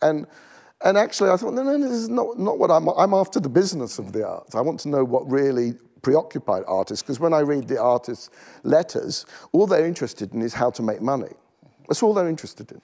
And, 0.00 0.26
and 0.82 0.96
actually, 0.96 1.28
I 1.28 1.36
thought, 1.36 1.52
no, 1.52 1.62
no, 1.62 1.76
no, 1.76 1.86
this 1.86 1.98
is 1.98 2.08
not, 2.08 2.38
not 2.38 2.58
what 2.58 2.70
I'm, 2.70 2.88
I'm 2.88 3.12
after 3.12 3.40
the 3.40 3.50
business 3.50 3.98
of 3.98 4.12
the 4.12 4.26
arts. 4.26 4.54
I 4.54 4.62
want 4.62 4.80
to 4.80 4.88
know 4.88 5.04
what 5.04 5.30
really 5.30 5.74
preoccupied 6.00 6.62
artists, 6.66 7.02
because 7.02 7.20
when 7.20 7.34
I 7.34 7.40
read 7.40 7.68
the 7.68 7.78
artists' 7.78 8.30
letters, 8.62 9.26
all 9.52 9.66
they're 9.66 9.84
interested 9.84 10.32
in 10.32 10.40
is 10.40 10.54
how 10.54 10.70
to 10.70 10.82
make 10.82 11.02
money. 11.02 11.34
That's 11.88 12.02
all 12.02 12.12
they're 12.12 12.28
interested 12.28 12.70
in. 12.70 12.82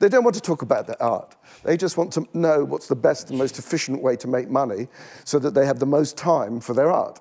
They 0.00 0.10
don't 0.10 0.22
want 0.22 0.34
to 0.36 0.42
talk 0.42 0.60
about 0.60 0.86
their 0.86 1.02
art. 1.02 1.34
They 1.64 1.78
just 1.78 1.96
want 1.96 2.12
to 2.12 2.28
know 2.34 2.62
what's 2.62 2.88
the 2.88 2.96
best 2.96 3.30
and 3.30 3.38
most 3.38 3.58
efficient 3.58 4.02
way 4.02 4.16
to 4.16 4.28
make 4.28 4.50
money 4.50 4.88
so 5.24 5.38
that 5.38 5.54
they 5.54 5.64
have 5.64 5.78
the 5.78 5.86
most 5.86 6.18
time 6.18 6.60
for 6.60 6.74
their 6.74 6.90
art. 6.90 7.20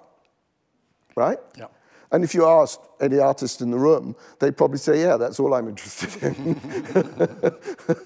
Right? 1.15 1.37
Yeah. 1.57 1.67
And 2.11 2.23
if 2.23 2.35
you 2.35 2.45
asked 2.45 2.81
any 3.01 3.19
artist 3.19 3.61
in 3.61 3.71
the 3.71 3.77
room, 3.77 4.15
they'd 4.39 4.55
probably 4.55 4.77
say, 4.77 5.01
Yeah, 5.01 5.17
that's 5.17 5.39
all 5.39 5.53
I'm 5.53 5.69
interested 5.69 6.21
in. 6.23 6.59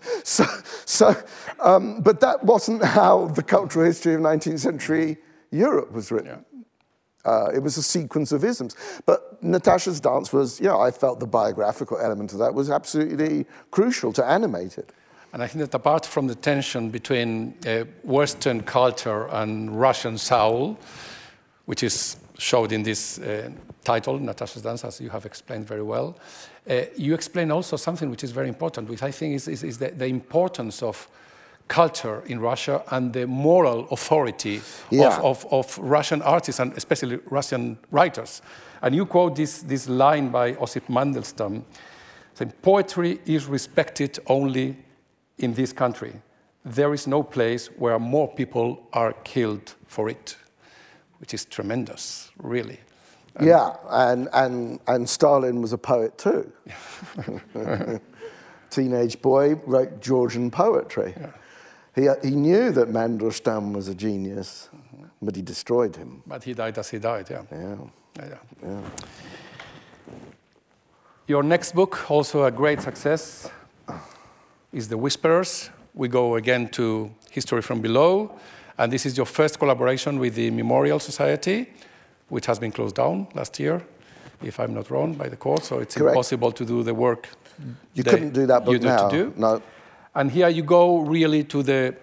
so, 0.23 0.45
so 0.85 1.15
um, 1.59 2.01
but 2.01 2.21
that 2.21 2.43
wasn't 2.43 2.83
how 2.83 3.27
the 3.27 3.43
cultural 3.43 3.85
history 3.85 4.13
of 4.13 4.21
19th 4.21 4.59
century 4.59 5.17
Europe 5.51 5.91
was 5.91 6.11
written. 6.11 6.29
Yeah. 6.29 6.37
Uh, 7.27 7.51
it 7.53 7.59
was 7.59 7.77
a 7.77 7.83
sequence 7.83 8.31
of 8.31 8.43
isms. 8.43 8.75
But 9.05 9.43
Natasha's 9.43 9.99
dance 9.99 10.31
was, 10.31 10.61
you 10.61 10.67
know, 10.67 10.79
I 10.79 10.91
felt 10.91 11.19
the 11.19 11.27
biographical 11.27 11.97
element 11.99 12.31
of 12.31 12.39
that 12.39 12.53
was 12.53 12.69
absolutely 12.69 13.45
crucial 13.69 14.13
to 14.13 14.25
animate 14.25 14.77
it. 14.77 14.93
And 15.33 15.43
I 15.43 15.47
think 15.47 15.65
that 15.65 15.75
apart 15.75 16.05
from 16.05 16.27
the 16.27 16.35
tension 16.35 16.89
between 16.89 17.53
uh, 17.67 17.83
Western 18.03 18.63
culture 18.63 19.27
and 19.27 19.77
Russian 19.77 20.17
soul, 20.17 20.79
which 21.65 21.83
is 21.83 22.15
showed 22.37 22.71
in 22.71 22.83
this 22.83 23.19
uh, 23.19 23.49
title, 23.83 24.19
Natasha's 24.19 24.61
Dance, 24.61 24.85
as 24.85 25.01
you 25.01 25.09
have 25.09 25.25
explained 25.25 25.67
very 25.67 25.83
well, 25.83 26.17
uh, 26.69 26.83
you 26.95 27.13
explain 27.13 27.51
also 27.51 27.75
something 27.75 28.09
which 28.09 28.23
is 28.23 28.31
very 28.31 28.47
important, 28.47 28.89
which 28.89 29.03
I 29.03 29.11
think 29.11 29.35
is, 29.35 29.47
is, 29.49 29.63
is 29.63 29.77
the, 29.77 29.89
the 29.89 30.05
importance 30.05 30.81
of 30.81 31.07
culture 31.67 32.23
in 32.25 32.39
Russia 32.39 32.83
and 32.91 33.13
the 33.13 33.27
moral 33.27 33.87
authority 33.89 34.61
yeah. 34.89 35.17
of, 35.17 35.45
of, 35.45 35.45
of, 35.51 35.77
Russian 35.79 36.21
artists 36.21 36.59
and 36.59 36.73
especially 36.73 37.19
Russian 37.29 37.77
writers. 37.91 38.41
And 38.81 38.95
you 38.95 39.05
quote 39.05 39.35
this, 39.35 39.61
this 39.61 39.89
line 39.89 40.29
by 40.29 40.55
Osip 40.55 40.87
Mandelstam 40.87 41.63
saying, 42.33 42.53
Poetry 42.61 43.19
is 43.25 43.45
respected 43.45 44.19
only 44.27 44.77
in 45.37 45.53
this 45.53 45.73
country. 45.73 46.13
There 46.63 46.93
is 46.93 47.07
no 47.07 47.23
place 47.23 47.67
where 47.77 47.99
more 47.99 48.33
people 48.33 48.87
are 48.93 49.13
killed 49.23 49.75
for 49.87 50.09
it, 50.09 50.37
which 51.19 51.33
is 51.33 51.45
tremendous, 51.45 52.31
really. 52.37 52.79
And 53.35 53.47
yeah, 53.47 53.73
and, 53.89 54.29
and, 54.33 54.79
and 54.87 55.07
Stalin 55.07 55.61
was 55.61 55.73
a 55.73 55.77
poet 55.77 56.17
too. 56.17 56.51
Teenage 58.69 59.21
boy 59.21 59.55
wrote 59.65 60.01
Georgian 60.01 60.51
poetry. 60.51 61.13
Yeah. 61.17 61.31
He, 61.97 62.07
he 62.21 62.35
knew 62.35 62.71
that 62.71 62.89
Mandelstam 62.89 63.73
was 63.73 63.87
a 63.87 63.95
genius, 63.95 64.69
mm-hmm. 64.69 65.05
but 65.19 65.35
he 65.35 65.41
destroyed 65.41 65.95
him. 65.95 66.21
But 66.27 66.43
he 66.43 66.53
died 66.53 66.77
as 66.77 66.89
he 66.89 66.99
died, 66.99 67.27
yeah. 67.29 67.41
Yeah. 67.51 67.75
yeah, 68.19 68.37
yeah. 68.63 68.81
Your 71.27 71.41
next 71.41 71.73
book, 71.73 72.09
also 72.11 72.43
a 72.43 72.51
great 72.51 72.81
success, 72.81 73.49
is 74.71 74.87
The 74.87 74.97
Whisperers. 74.97 75.71
We 75.95 76.07
go 76.07 76.35
again 76.35 76.69
to 76.69 77.09
History 77.31 77.63
from 77.63 77.81
Below, 77.81 78.31
and 78.77 78.93
this 78.93 79.07
is 79.07 79.17
your 79.17 79.25
first 79.25 79.57
collaboration 79.57 80.19
with 80.19 80.35
the 80.35 80.51
Memorial 80.51 80.99
Society, 80.99 81.67
which 82.29 82.45
has 82.45 82.59
been 82.59 82.71
closed 82.71 82.95
down 82.95 83.27
last 83.33 83.59
year, 83.59 83.81
if 84.43 84.59
I'm 84.59 84.75
not 84.75 84.91
wrong, 84.91 85.15
by 85.15 85.29
the 85.29 85.35
court. 85.35 85.63
So 85.63 85.79
it's 85.79 85.95
Correct. 85.95 86.13
impossible 86.13 86.51
to 86.51 86.63
do 86.63 86.83
the 86.83 86.93
work 86.93 87.27
you 87.93 88.03
couldn't 88.03 88.33
do 88.33 88.45
that 88.45 88.65
book 88.65 88.73
you 88.73 88.79
now. 88.79 89.09
To 89.09 89.17
do. 89.17 89.33
No. 89.35 89.61
And 90.17 90.31
here 90.31 90.49
you 90.49 90.63
go 90.63 90.97
really 90.97 91.43
to 91.43 91.61
the 91.61 91.95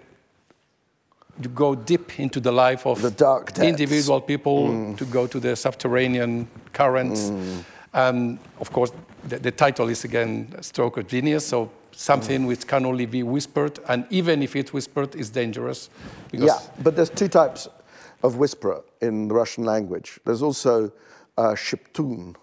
you 1.42 1.48
go 1.48 1.74
deep 1.74 2.20
into 2.20 2.38
the 2.38 2.52
life 2.52 2.86
of 2.86 3.02
The 3.02 3.10
dark 3.10 3.58
individual 3.58 4.20
people 4.20 4.94
to 4.94 5.04
go 5.04 5.26
to 5.26 5.40
the 5.40 5.56
subterranean 5.56 6.46
currents. 6.72 7.32
And 7.92 8.38
of 8.60 8.70
course, 8.72 8.92
the, 9.28 9.38
the 9.38 9.50
title 9.50 9.88
is 9.88 10.04
again 10.04 10.54
Stroke 10.60 10.96
of 10.96 11.08
Genius, 11.08 11.46
so 11.46 11.70
something 11.90 12.46
which 12.46 12.66
can 12.66 12.86
only 12.86 13.06
be 13.06 13.22
whispered, 13.24 13.80
and 13.88 14.06
even 14.10 14.42
if 14.42 14.54
it's 14.54 14.72
whispered, 14.72 15.14
is 15.16 15.30
dangerous. 15.30 15.90
Because 16.30 16.46
Yeah, 16.46 16.82
but 16.82 16.94
there's 16.94 17.10
two 17.10 17.28
types 17.28 17.68
of 18.22 18.36
whisperer 18.36 18.82
in 19.00 19.28
the 19.28 19.34
Russian 19.34 19.64
language. 19.64 20.20
There's 20.24 20.42
also 20.42 20.92
uh, 21.36 21.54
sheptun, 21.54 22.36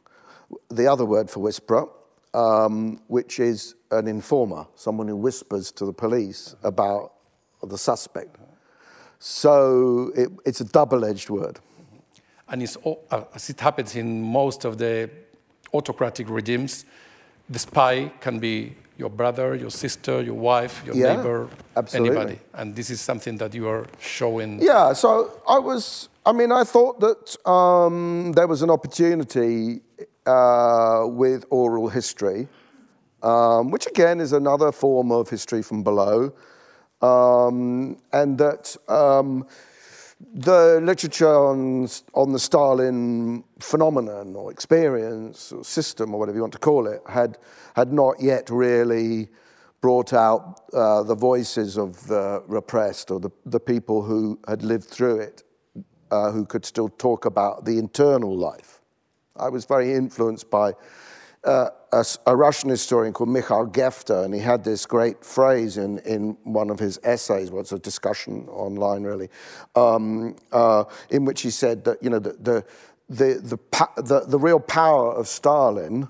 the 0.69 0.87
other 0.87 1.05
word 1.05 1.29
for 1.29 1.39
whisperer, 1.41 1.87
um, 2.33 2.99
which 3.07 3.39
is 3.39 3.75
an 3.91 4.07
informer, 4.07 4.65
someone 4.75 5.07
who 5.07 5.15
whispers 5.15 5.71
to 5.73 5.85
the 5.85 5.93
police 5.93 6.55
about 6.63 7.13
the 7.63 7.77
suspect. 7.77 8.37
So 9.19 10.11
it, 10.15 10.29
it's 10.45 10.61
a 10.61 10.65
double-edged 10.65 11.29
word. 11.29 11.59
and 12.49 12.61
it's, 12.63 12.77
uh, 12.85 13.23
as 13.33 13.49
it 13.49 13.59
happens 13.59 13.95
in 13.95 14.21
most 14.21 14.65
of 14.65 14.77
the 14.77 15.09
autocratic 15.73 16.29
regimes, 16.29 16.85
the 17.49 17.59
spy 17.59 18.11
can 18.19 18.39
be 18.39 18.75
your 18.97 19.09
brother, 19.09 19.55
your 19.55 19.69
sister, 19.71 20.21
your 20.21 20.35
wife, 20.35 20.83
your 20.85 20.95
Yeah, 20.95 21.15
neighbor, 21.15 21.47
absolutely. 21.75 22.09
anybody. 22.17 22.39
And 22.53 22.75
this 22.75 22.89
is 22.89 22.99
something 23.01 23.37
that 23.37 23.53
you 23.53 23.67
are 23.67 23.85
showing. 23.99 24.61
Yeah, 24.61 24.93
so 24.93 25.31
I 25.47 25.59
was, 25.59 26.09
I 26.25 26.33
mean, 26.33 26.51
I 26.51 26.63
thought 26.65 26.99
that 26.99 27.49
um, 27.49 28.33
there 28.35 28.47
was 28.47 28.61
an 28.61 28.69
opportunity 28.69 29.81
uh, 30.25 31.05
with 31.07 31.45
oral 31.49 31.87
history, 31.89 32.47
um, 33.23 33.71
which 33.71 33.87
again 33.87 34.19
is 34.19 34.33
another 34.33 34.71
form 34.71 35.11
of 35.11 35.29
history 35.29 35.61
from 35.61 35.83
below, 35.83 36.33
um, 37.01 37.97
and 38.13 38.37
that 38.37 38.75
um, 38.87 39.47
the 40.33 40.79
literature 40.81 41.33
on, 41.33 41.87
on 42.13 42.31
the 42.31 42.39
Stalin 42.39 43.43
phenomenon 43.59 44.35
or 44.35 44.51
experience 44.51 45.51
or 45.51 45.63
system 45.63 46.13
or 46.13 46.19
whatever 46.19 46.37
you 46.37 46.41
want 46.41 46.53
to 46.53 46.59
call 46.59 46.87
it 46.87 47.01
had, 47.07 47.37
had 47.75 47.91
not 47.91 48.21
yet 48.21 48.49
really 48.49 49.29
brought 49.81 50.13
out 50.13 50.61
uh, 50.73 51.01
the 51.03 51.15
voices 51.15 51.77
of 51.77 52.05
the 52.07 52.43
repressed 52.47 53.09
or 53.09 53.19
the, 53.19 53.31
the 53.45 53.59
people 53.59 54.03
who 54.03 54.39
had 54.47 54.61
lived 54.61 54.85
through 54.85 55.19
it, 55.19 55.43
uh, 56.11 56.31
who 56.31 56.45
could 56.45 56.65
still 56.65 56.89
talk 56.89 57.25
about 57.25 57.65
the 57.65 57.79
internal 57.79 58.37
life. 58.37 58.81
I 59.35 59.49
was 59.49 59.65
very 59.65 59.93
influenced 59.93 60.51
by 60.51 60.73
uh, 61.43 61.69
a, 61.93 62.05
a 62.27 62.35
Russian 62.35 62.69
historian 62.69 63.13
called 63.13 63.29
Mikhail 63.29 63.67
Gefter, 63.67 64.23
and 64.23 64.33
he 64.33 64.39
had 64.39 64.63
this 64.63 64.85
great 64.85 65.23
phrase 65.23 65.77
in, 65.77 65.99
in 65.99 66.37
one 66.43 66.69
of 66.69 66.79
his 66.79 66.99
essays, 67.03 67.51
well, 67.51 67.61
it's 67.61 67.71
a 67.71 67.79
discussion 67.79 68.47
online 68.49 69.03
really, 69.03 69.29
um, 69.75 70.35
uh, 70.51 70.85
in 71.09 71.25
which 71.25 71.41
he 71.41 71.49
said 71.49 71.83
that, 71.85 72.01
you 72.01 72.09
know, 72.09 72.19
the, 72.19 72.33
the, 72.39 72.65
the, 73.09 73.57
the, 73.67 74.01
the, 74.01 74.19
the 74.27 74.39
real 74.39 74.59
power 74.59 75.13
of 75.13 75.27
Stalin 75.27 76.07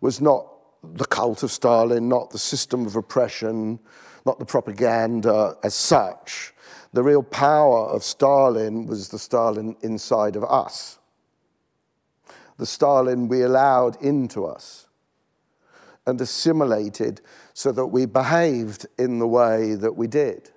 was 0.00 0.20
not 0.20 0.46
the 0.82 1.04
cult 1.04 1.42
of 1.42 1.50
Stalin, 1.50 2.08
not 2.08 2.30
the 2.30 2.38
system 2.38 2.86
of 2.86 2.96
repression, 2.96 3.78
not 4.26 4.38
the 4.38 4.46
propaganda 4.46 5.56
as 5.62 5.74
such. 5.74 6.54
The 6.92 7.02
real 7.02 7.22
power 7.22 7.86
of 7.86 8.02
Stalin 8.02 8.86
was 8.86 9.08
the 9.08 9.18
Stalin 9.18 9.76
inside 9.82 10.36
of 10.36 10.44
us 10.44 10.98
the 12.60 12.66
Stalin 12.66 13.26
we 13.26 13.42
allowed 13.42 13.96
into 14.02 14.44
us 14.44 14.86
and 16.06 16.20
assimilated 16.20 17.20
so 17.52 17.72
that 17.72 17.86
we 17.86 18.06
behaved 18.06 18.86
in 18.98 19.18
the 19.18 19.26
way 19.26 19.74
that 19.74 19.94
we 19.96 20.06
did. 20.06 20.50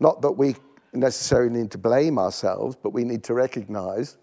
Not 0.00 0.22
that 0.22 0.32
we 0.32 0.56
necessarily 0.92 1.50
need 1.50 1.70
to 1.72 1.78
blame 1.78 2.18
ourselves, 2.18 2.76
but 2.82 2.90
we 2.90 3.04
need 3.04 3.22
to 3.24 3.34
recognize 3.34 4.16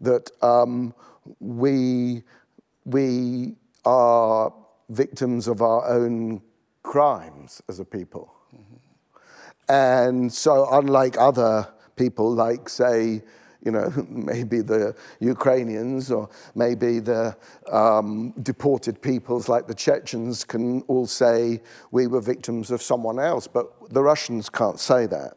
that 0.00 0.30
um, 0.42 0.94
we, 1.40 2.22
we 2.84 3.54
are 3.84 4.52
victims 4.90 5.48
of 5.48 5.62
our 5.62 5.88
own 5.88 6.42
crimes 6.82 7.62
as 7.68 7.80
a 7.80 7.84
people. 7.84 8.32
And 9.68 10.32
so, 10.32 10.68
unlike 10.70 11.16
other 11.18 11.66
people, 11.96 12.32
like, 12.32 12.68
say, 12.68 13.22
you 13.66 13.72
know, 13.72 13.92
maybe 14.08 14.62
the 14.62 14.94
Ukrainians 15.20 16.10
or 16.10 16.30
maybe 16.54 17.00
the 17.00 17.36
um, 17.70 18.32
deported 18.42 19.02
peoples 19.02 19.48
like 19.48 19.66
the 19.66 19.74
Chechens 19.74 20.44
can 20.44 20.82
all 20.82 21.06
say 21.06 21.60
we 21.90 22.06
were 22.06 22.20
victims 22.20 22.70
of 22.70 22.80
someone 22.80 23.18
else, 23.18 23.46
but 23.46 23.66
the 23.90 24.02
Russians 24.02 24.48
can't 24.48 24.78
say 24.80 25.06
that. 25.06 25.36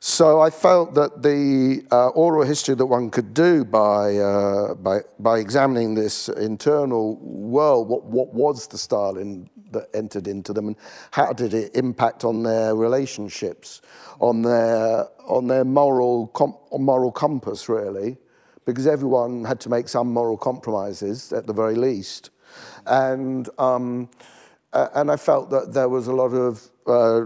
So 0.00 0.40
I 0.40 0.50
felt 0.50 0.94
that 0.94 1.22
the 1.22 1.84
uh, 1.90 2.08
oral 2.08 2.44
history 2.44 2.74
that 2.74 2.86
one 2.86 3.10
could 3.10 3.32
do 3.32 3.64
by, 3.64 4.16
uh, 4.16 4.74
by, 4.74 5.00
by 5.18 5.38
examining 5.38 5.94
this 5.94 6.28
internal 6.28 7.16
world, 7.16 7.88
what, 7.88 8.04
what 8.04 8.34
was 8.34 8.66
the 8.66 8.78
Stalin 8.78 9.48
that 9.72 9.88
entered 9.94 10.28
into 10.28 10.52
them 10.52 10.68
and 10.68 10.76
how 11.10 11.32
did 11.32 11.54
it 11.54 11.74
impact 11.74 12.24
on 12.24 12.42
their 12.42 12.74
relationships, 12.74 13.80
on 14.20 14.42
their, 14.42 15.06
on 15.26 15.46
their 15.46 15.64
moral, 15.64 16.30
moral 16.72 17.10
compass, 17.10 17.68
really, 17.68 18.18
because 18.64 18.86
everyone 18.86 19.44
had 19.44 19.60
to 19.60 19.70
make 19.70 19.88
some 19.88 20.12
moral 20.12 20.36
compromises 20.36 21.32
at 21.32 21.46
the 21.46 21.52
very 21.52 21.74
least. 21.74 22.30
And, 22.86 23.48
um, 23.58 24.10
and 24.72 25.10
I 25.10 25.16
felt 25.16 25.50
that 25.50 25.72
there 25.72 25.88
was 25.88 26.06
a 26.06 26.12
lot 26.12 26.32
of 26.32 26.70
uh, 26.86 27.24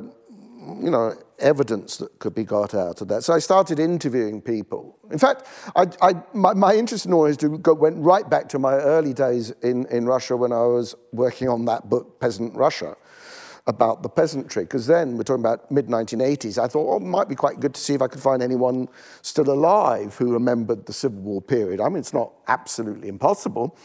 you 0.80 0.90
know, 0.90 1.14
evidence 1.40 1.96
that 1.98 2.18
could 2.18 2.34
be 2.34 2.44
got 2.44 2.74
out 2.74 3.00
of 3.00 3.08
that. 3.08 3.24
So 3.24 3.32
I 3.32 3.38
started 3.38 3.78
interviewing 3.78 4.40
people. 4.40 4.98
In 5.10 5.18
fact, 5.18 5.46
I, 5.74 5.86
I, 6.00 6.14
my, 6.32 6.54
my 6.54 6.74
interest 6.74 7.06
in 7.06 7.26
history 7.26 7.56
go, 7.58 7.74
went 7.74 7.98
right 7.98 8.28
back 8.28 8.48
to 8.50 8.58
my 8.58 8.74
early 8.74 9.12
days 9.12 9.50
in, 9.62 9.86
in 9.86 10.06
Russia 10.06 10.36
when 10.36 10.52
I 10.52 10.62
was 10.62 10.94
working 11.12 11.48
on 11.48 11.64
that 11.66 11.88
book, 11.88 12.20
Peasant 12.20 12.54
Russia, 12.54 12.96
about 13.66 14.02
the 14.02 14.08
peasantry. 14.08 14.64
Because 14.64 14.86
then, 14.86 15.16
we're 15.16 15.22
talking 15.22 15.42
about 15.42 15.70
mid 15.70 15.86
1980s, 15.86 16.58
I 16.58 16.66
thought, 16.66 16.92
oh, 16.92 16.96
it 16.96 17.02
might 17.02 17.28
be 17.28 17.34
quite 17.34 17.60
good 17.60 17.74
to 17.74 17.80
see 17.80 17.94
if 17.94 18.02
I 18.02 18.08
could 18.08 18.22
find 18.22 18.42
anyone 18.42 18.88
still 19.22 19.50
alive 19.50 20.16
who 20.16 20.32
remembered 20.32 20.86
the 20.86 20.92
Civil 20.92 21.20
War 21.20 21.42
period. 21.42 21.80
I 21.80 21.88
mean, 21.88 21.98
it's 21.98 22.14
not 22.14 22.32
absolutely 22.48 23.08
impossible. 23.08 23.76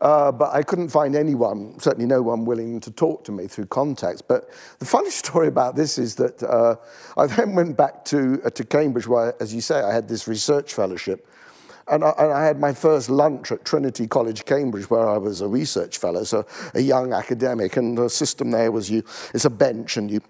Uh, 0.00 0.30
but 0.30 0.54
I 0.54 0.62
couldn't 0.62 0.90
find 0.90 1.16
anyone, 1.16 1.78
certainly 1.80 2.06
no 2.06 2.22
one 2.22 2.44
willing 2.44 2.78
to 2.80 2.90
talk 2.90 3.24
to 3.24 3.32
me 3.32 3.48
through 3.48 3.66
contacts. 3.66 4.22
But 4.22 4.50
the 4.78 4.84
funny 4.84 5.10
story 5.24 5.48
about 5.48 5.74
this 5.74 5.98
is 5.98 6.14
that 6.16 6.42
uh, 6.42 6.76
I 7.16 7.26
then 7.26 7.54
went 7.54 7.76
back 7.76 8.04
to, 8.06 8.40
uh, 8.44 8.50
to 8.50 8.64
Cambridge, 8.64 9.08
where, 9.08 9.34
as 9.40 9.52
you 9.52 9.60
say, 9.60 9.80
I 9.80 9.92
had 9.92 10.08
this 10.08 10.28
research 10.28 10.74
fellowship. 10.74 11.28
And 11.90 12.04
I, 12.04 12.10
and 12.18 12.32
I 12.32 12.44
had 12.44 12.60
my 12.60 12.74
first 12.74 13.08
lunch 13.08 13.50
at 13.50 13.64
Trinity 13.64 14.06
College, 14.06 14.44
Cambridge, 14.44 14.90
where 14.90 15.08
I 15.08 15.16
was 15.16 15.40
a 15.40 15.48
research 15.48 15.96
fellow, 15.96 16.22
so 16.22 16.46
a 16.74 16.80
young 16.80 17.14
academic. 17.14 17.76
And 17.78 17.96
the 17.96 18.10
system 18.10 18.50
there 18.50 18.70
was 18.70 18.90
you, 18.90 19.02
it's 19.32 19.46
a 19.46 19.50
bench, 19.50 19.96
and 19.96 20.10
you 20.10 20.20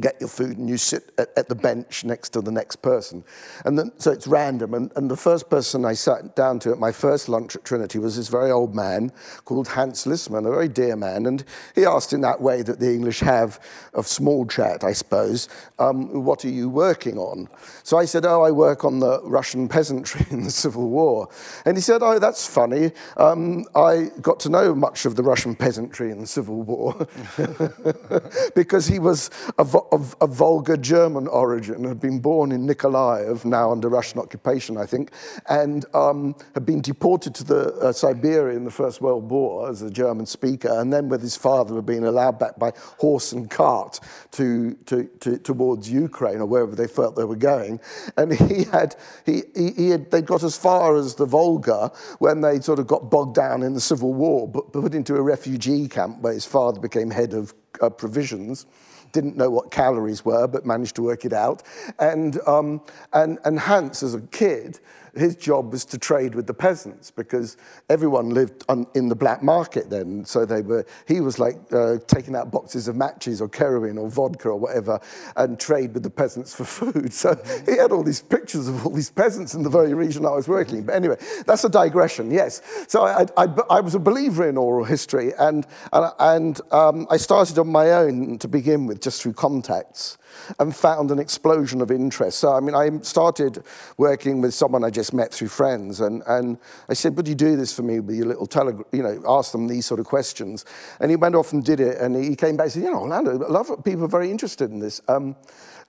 get 0.00 0.16
your 0.20 0.28
food 0.28 0.56
and 0.58 0.68
you 0.68 0.76
sit 0.76 1.12
at, 1.18 1.28
at 1.36 1.48
the 1.48 1.54
bench 1.54 2.04
next 2.04 2.30
to 2.30 2.40
the 2.40 2.50
next 2.50 2.76
person. 2.76 3.24
And 3.64 3.78
then, 3.78 3.92
so 3.98 4.10
it's 4.10 4.26
random. 4.26 4.74
And, 4.74 4.92
and 4.96 5.10
the 5.10 5.16
first 5.16 5.50
person 5.50 5.84
I 5.84 5.92
sat 5.92 6.34
down 6.34 6.58
to 6.60 6.72
at 6.72 6.78
my 6.78 6.92
first 6.92 7.28
lunch 7.28 7.56
at 7.56 7.64
Trinity 7.64 7.98
was 7.98 8.16
this 8.16 8.28
very 8.28 8.50
old 8.50 8.74
man 8.74 9.12
called 9.44 9.68
Hans 9.68 10.06
Lissmann, 10.06 10.46
a 10.46 10.50
very 10.50 10.68
dear 10.68 10.96
man. 10.96 11.26
And 11.26 11.44
he 11.74 11.84
asked 11.84 12.12
in 12.12 12.22
that 12.22 12.40
way 12.40 12.62
that 12.62 12.80
the 12.80 12.92
English 12.92 13.20
have 13.20 13.60
of 13.94 14.06
small 14.06 14.46
chat, 14.46 14.84
I 14.84 14.92
suppose, 14.92 15.48
um, 15.78 16.24
what 16.24 16.44
are 16.44 16.50
you 16.50 16.68
working 16.68 17.18
on? 17.18 17.48
So 17.82 17.98
I 17.98 18.04
said, 18.04 18.24
oh, 18.24 18.42
I 18.42 18.50
work 18.50 18.84
on 18.84 19.00
the 19.00 19.20
Russian 19.22 19.68
peasantry 19.68 20.26
in 20.30 20.44
the 20.44 20.50
Civil 20.50 20.88
War. 20.88 21.28
And 21.64 21.76
he 21.76 21.82
said, 21.82 22.02
oh, 22.02 22.18
that's 22.18 22.46
funny. 22.46 22.92
Um, 23.16 23.64
I 23.74 24.10
got 24.20 24.40
to 24.40 24.48
know 24.48 24.74
much 24.74 25.04
of 25.04 25.16
the 25.16 25.22
Russian 25.22 25.54
peasantry 25.54 26.10
in 26.10 26.20
the 26.20 26.26
Civil 26.26 26.62
War 26.62 27.06
because 28.54 28.86
he 28.86 28.98
was 28.98 29.30
a, 29.58 29.66
of, 29.90 30.14
of 30.20 30.30
Volga 30.30 30.76
German 30.76 31.26
origin, 31.26 31.84
had 31.84 32.00
been 32.00 32.20
born 32.20 32.52
in 32.52 32.66
Nikolaev, 32.66 33.44
now 33.44 33.72
under 33.72 33.88
Russian 33.88 34.18
occupation, 34.18 34.76
I 34.76 34.86
think, 34.86 35.10
and 35.48 35.84
um, 35.94 36.34
had 36.54 36.66
been 36.66 36.80
deported 36.80 37.34
to 37.36 37.44
the, 37.44 37.74
uh, 37.74 37.92
Siberia 37.92 38.56
in 38.56 38.64
the 38.64 38.70
First 38.70 39.00
World 39.00 39.30
War 39.30 39.68
as 39.68 39.82
a 39.82 39.90
German 39.90 40.26
speaker, 40.26 40.68
and 40.80 40.92
then 40.92 41.08
with 41.08 41.22
his 41.22 41.36
father 41.36 41.74
had 41.74 41.86
been 41.86 42.04
allowed 42.04 42.38
back 42.38 42.58
by 42.58 42.72
horse 42.98 43.32
and 43.32 43.50
cart 43.50 44.00
to, 44.32 44.74
to, 44.86 45.04
to, 45.20 45.38
towards 45.38 45.90
Ukraine 45.90 46.40
or 46.40 46.46
wherever 46.46 46.74
they 46.74 46.86
felt 46.86 47.16
they 47.16 47.24
were 47.24 47.36
going. 47.36 47.80
And 48.16 48.32
he 48.32 48.64
had, 48.64 48.96
he, 49.24 49.42
he, 49.54 49.70
he 49.72 49.90
had, 49.90 50.10
they 50.10 50.22
got 50.22 50.42
as 50.42 50.56
far 50.56 50.96
as 50.96 51.14
the 51.14 51.26
Volga 51.26 51.92
when 52.18 52.40
they 52.40 52.60
sort 52.60 52.78
of 52.78 52.86
got 52.86 53.10
bogged 53.10 53.34
down 53.34 53.62
in 53.62 53.74
the 53.74 53.80
Civil 53.80 54.12
War, 54.12 54.48
but 54.48 54.72
put 54.72 54.94
into 54.94 55.16
a 55.16 55.22
refugee 55.22 55.88
camp 55.88 56.20
where 56.20 56.32
his 56.32 56.46
father 56.46 56.80
became 56.80 57.10
head 57.10 57.34
of 57.34 57.54
uh, 57.80 57.88
provisions 57.88 58.66
didn't 59.12 59.36
know 59.36 59.50
what 59.50 59.70
calories 59.70 60.24
were, 60.24 60.46
but 60.46 60.66
managed 60.66 60.96
to 60.96 61.02
work 61.02 61.24
it 61.24 61.32
out. 61.32 61.62
And, 61.98 62.40
um, 62.46 62.80
and, 63.12 63.38
and 63.44 63.58
Hans, 63.58 64.02
as 64.02 64.14
a 64.14 64.20
kid, 64.20 64.80
his 65.14 65.36
job 65.36 65.72
was 65.72 65.84
to 65.86 65.98
trade 65.98 66.34
with 66.34 66.46
the 66.46 66.54
peasants 66.54 67.10
because 67.10 67.56
everyone 67.90 68.30
lived 68.30 68.64
on, 68.68 68.86
in 68.94 69.08
the 69.08 69.14
black 69.14 69.42
market 69.42 69.90
then. 69.90 70.24
So 70.24 70.46
they 70.46 70.62
were, 70.62 70.86
he 71.06 71.20
was 71.20 71.38
like 71.38 71.56
uh, 71.72 71.98
taking 72.06 72.34
out 72.34 72.50
boxes 72.50 72.88
of 72.88 72.96
matches 72.96 73.40
or 73.40 73.48
kerosene 73.48 73.98
or 73.98 74.08
vodka 74.08 74.48
or 74.48 74.56
whatever 74.56 75.00
and 75.36 75.60
trade 75.60 75.92
with 75.94 76.02
the 76.02 76.10
peasants 76.10 76.54
for 76.54 76.64
food. 76.92 77.12
So 77.12 77.40
he 77.66 77.76
had 77.76 77.92
all 77.92 78.02
these 78.02 78.22
pictures 78.22 78.68
of 78.68 78.86
all 78.86 78.92
these 78.92 79.10
peasants 79.10 79.54
in 79.54 79.62
the 79.62 79.70
very 79.70 79.92
region 79.94 80.24
I 80.24 80.30
was 80.30 80.48
working 80.48 80.78
in. 80.78 80.86
But 80.86 80.94
anyway, 80.94 81.16
that's 81.46 81.64
a 81.64 81.68
digression, 81.70 82.30
yes. 82.30 82.62
So 82.88 83.04
I, 83.04 83.26
I, 83.36 83.46
I 83.68 83.80
was 83.80 83.94
a 83.94 84.00
believer 84.00 84.48
in 84.48 84.56
oral 84.56 84.84
history 84.84 85.32
and, 85.38 85.66
and, 85.92 86.12
and 86.18 86.60
um, 86.72 87.06
I 87.10 87.18
started 87.18 87.58
on 87.58 87.68
my 87.68 87.90
own 87.92 88.38
to 88.38 88.48
begin 88.48 88.86
with, 88.86 89.02
just 89.02 89.22
through 89.22 89.34
contacts 89.34 90.16
and 90.58 90.74
found 90.74 91.10
an 91.10 91.18
explosion 91.18 91.80
of 91.80 91.90
interest. 91.90 92.38
So, 92.38 92.52
I 92.52 92.60
mean, 92.60 92.74
I 92.74 92.90
started 93.02 93.62
working 93.96 94.40
with 94.40 94.54
someone 94.54 94.84
I 94.84 94.90
just 94.90 95.12
met 95.12 95.32
through 95.32 95.48
friends, 95.48 96.00
and, 96.00 96.22
and 96.26 96.58
I 96.88 96.94
said, 96.94 97.16
Would 97.16 97.28
you 97.28 97.34
do 97.34 97.56
this 97.56 97.72
for 97.72 97.82
me 97.82 98.00
with 98.00 98.16
your 98.16 98.26
little 98.26 98.46
telegram? 98.46 98.84
You 98.92 99.02
know, 99.02 99.22
ask 99.26 99.52
them 99.52 99.66
these 99.66 99.86
sort 99.86 100.00
of 100.00 100.06
questions. 100.06 100.64
And 101.00 101.10
he 101.10 101.16
went 101.16 101.34
off 101.34 101.52
and 101.52 101.64
did 101.64 101.80
it, 101.80 101.98
and 101.98 102.16
he 102.16 102.36
came 102.36 102.56
back 102.56 102.64
and 102.64 102.72
said, 102.72 102.82
You 102.82 102.90
know, 102.90 103.00
Orlando, 103.00 103.36
a 103.36 103.52
lot 103.52 103.68
of 103.70 103.84
people 103.84 104.04
are 104.04 104.08
very 104.08 104.30
interested 104.30 104.70
in 104.70 104.78
this. 104.78 105.00
Um, 105.08 105.36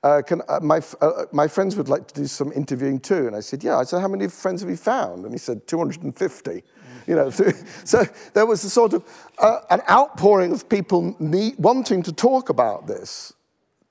uh, 0.03 0.21
can, 0.21 0.41
uh, 0.49 0.59
my, 0.61 0.81
uh, 1.01 1.25
my 1.31 1.47
friends 1.47 1.77
would 1.77 1.87
like 1.87 2.07
to 2.07 2.13
do 2.13 2.27
some 2.27 2.51
interviewing 2.51 2.99
too. 2.99 3.27
And 3.27 3.35
I 3.35 3.39
said, 3.39 3.63
Yeah. 3.63 3.77
I 3.77 3.83
said, 3.83 4.01
How 4.01 4.07
many 4.07 4.27
friends 4.27 4.61
have 4.61 4.69
you 4.69 4.77
found? 4.77 5.25
And 5.25 5.33
he 5.33 5.39
said, 5.39 5.67
250 5.67 6.63
you 7.07 7.15
know, 7.15 7.29
so 7.83 8.03
there 8.33 8.45
was 8.45 8.63
a 8.63 8.69
sort 8.69 8.93
of 8.93 9.03
uh, 9.37 9.59
an 9.69 9.81
outpouring 9.89 10.51
of 10.51 10.69
people 10.69 11.15
need, 11.19 11.55
wanting 11.57 12.03
to 12.03 12.13
talk 12.13 12.49
about 12.49 12.87
this 12.87 13.33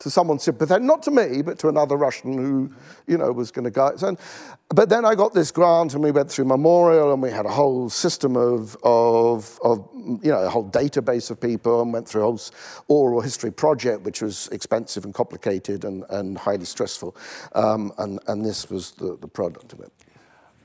to 0.03 0.11
someone 0.11 0.38
sympathetic, 0.38 0.82
not 0.82 1.03
to 1.05 1.11
me, 1.11 1.42
but 1.42 1.59
to 1.61 1.68
another 1.68 1.96
Russian 1.96 2.36
who, 2.36 2.70
you 3.07 3.16
know, 3.16 3.30
was 3.32 3.50
going 3.50 3.64
to 3.64 3.70
go. 3.70 3.94
And, 4.03 4.18
but 4.68 4.88
then 4.88 5.05
I 5.05 5.14
got 5.14 5.32
this 5.32 5.50
grant 5.50 5.94
and 5.94 6.03
we 6.03 6.11
went 6.11 6.30
through 6.30 6.46
Memorial 6.46 7.12
and 7.12 7.22
we 7.22 7.30
had 7.30 7.46
a 7.46 7.50
whole 7.50 7.88
system 7.88 8.36
of, 8.36 8.76
of, 8.82 9.59
of 9.62 9.88
you 10.22 10.30
know, 10.30 10.42
a 10.42 10.50
whole 10.50 10.68
database 10.68 11.30
of 11.30 11.40
people 11.40 11.82
and 11.82 11.92
went 11.92 12.09
through 12.09 12.22
a 12.22 12.24
whole 12.24 12.40
oral 12.88 13.20
history 13.20 13.53
project, 13.53 14.03
which 14.03 14.22
was 14.22 14.48
expensive 14.48 15.05
and 15.05 15.14
complicated 15.14 15.84
and, 15.84 16.05
and 16.11 16.36
highly 16.36 16.64
stressful. 16.64 17.14
Um, 17.55 17.92
and, 17.98 18.18
and 18.26 18.44
this 18.44 18.68
was 18.68 18.92
the, 18.92 19.16
the 19.20 19.28
product 19.28 19.72
of 19.72 19.80
it. 19.80 19.92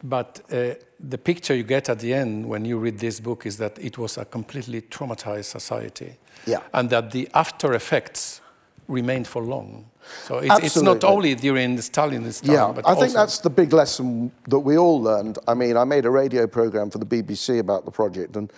But 0.04 0.42
uh, 0.52 0.76
the 1.00 1.18
picture 1.18 1.56
you 1.56 1.64
get 1.64 1.90
at 1.90 2.00
the 2.00 2.14
end 2.14 2.48
when 2.48 2.66
you 2.66 2.78
read 2.78 3.00
this 3.00 3.20
book 3.20 3.46
is 3.46 3.58
that 3.58 3.78
it 3.80 3.98
was 3.98 4.18
a 4.18 4.26
completely 4.26 4.82
traumatized 4.82 5.46
society. 5.46 6.18
Yeah. 6.46 6.60
And 6.74 6.90
that 6.90 7.12
the 7.12 7.28
after 7.34 7.74
effects 7.74 8.42
remained 8.88 9.28
for 9.28 9.42
long. 9.42 9.86
So 10.24 10.38
it's, 10.38 10.60
it's 10.60 10.82
not 10.82 11.04
only 11.04 11.36
during 11.36 11.76
the 11.76 11.82
Stalinist 11.82 12.46
time, 12.46 12.54
yeah, 12.54 12.72
but 12.74 12.88
I 12.88 12.96
think 12.96 13.14
that's 13.14 13.40
the 13.40 13.50
big 13.50 13.74
lesson 13.74 14.32
that 14.48 14.60
we 14.60 14.78
all 14.78 15.02
learned. 15.02 15.38
I 15.48 15.54
mean, 15.54 15.76
I 15.76 15.84
made 15.84 16.06
a 16.06 16.10
radio 16.10 16.48
program 16.48 16.90
for 16.90 16.98
the 16.98 17.06
BBC 17.06 17.60
about 17.60 17.84
the 17.84 17.92
project, 17.92 18.36
and 18.38 18.52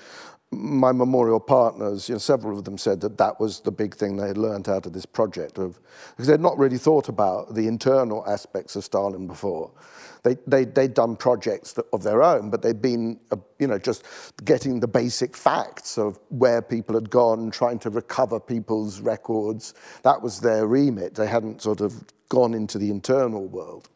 my 0.52 0.92
memorial 0.92 1.40
partners, 1.40 2.10
you 2.10 2.16
know, 2.16 2.20
several 2.20 2.58
of 2.58 2.66
them 2.66 2.78
said 2.78 3.02
that 3.02 3.18
that 3.18 3.40
was 3.40 3.60
the 3.62 3.72
big 3.72 3.96
thing 3.96 4.18
they 4.18 4.28
had 4.28 4.38
learned 4.38 4.68
out 4.68 4.86
of 4.86 4.94
this 4.94 5.06
project, 5.06 5.58
of, 5.58 5.80
because 6.12 6.28
they'd 6.28 6.40
not 6.40 6.58
really 6.58 6.78
thought 6.78 7.08
about 7.08 7.54
the 7.54 7.68
internal 7.68 8.26
aspects 8.28 8.76
of 8.76 8.84
Stalin 8.84 9.28
before. 9.28 9.72
They, 10.24 10.36
they, 10.46 10.66
they'd 10.66 10.94
done 10.94 11.16
projects 11.16 11.74
that, 11.74 11.86
of 11.94 12.04
their 12.04 12.22
own, 12.22 12.50
but 12.50 12.62
they'd 12.62 12.82
been, 12.82 13.20
uh, 13.32 13.38
you 13.58 13.68
know, 13.68 13.80
just 13.80 14.04
getting 14.44 14.80
the 14.80 14.88
basic 14.88 15.36
facts 15.36 15.98
of 15.98 16.20
where 16.30 16.62
people 16.62 16.96
had 16.96 17.10
gone, 17.10 17.52
trying 17.52 17.80
to 17.80 17.90
recover 17.90 18.40
people's 18.40 19.00
records. 19.00 19.74
That 20.04 20.22
was 20.22 20.42
their 20.42 20.68
remit. 20.68 21.16
They 21.16 21.28
hadn't 21.28 21.62
sort 21.62 21.82
of 21.82 22.04
gone 22.28 22.54
into 22.54 22.78
the 22.78 22.90
internal 22.90 23.48
world. 23.48 23.90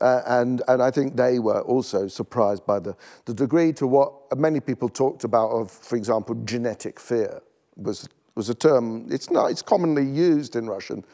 Uh, 0.00 0.22
and, 0.26 0.62
and 0.68 0.80
I 0.80 0.90
think 0.90 1.16
they 1.16 1.38
were 1.38 1.60
also 1.62 2.06
surprised 2.06 2.64
by 2.64 2.78
the, 2.78 2.96
the 3.24 3.34
degree 3.34 3.72
to 3.74 3.86
what 3.86 4.12
many 4.38 4.60
people 4.60 4.88
talked 4.88 5.24
about 5.24 5.50
of, 5.50 5.70
for 5.70 5.96
example, 5.96 6.36
genetic 6.44 7.00
fear 7.00 7.40
was, 7.76 8.08
was 8.36 8.48
a 8.48 8.54
term, 8.54 9.06
it's, 9.10 9.30
not, 9.30 9.50
it's 9.50 9.62
commonly 9.62 10.04
used 10.04 10.54
in 10.54 10.68
Russian, 10.68 11.04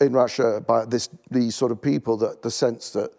in 0.00 0.12
Russia 0.12 0.62
by 0.66 0.84
this, 0.84 1.08
these 1.30 1.56
sort 1.56 1.72
of 1.72 1.80
people, 1.80 2.18
that 2.18 2.42
the 2.42 2.50
sense 2.50 2.90
that 2.90 3.12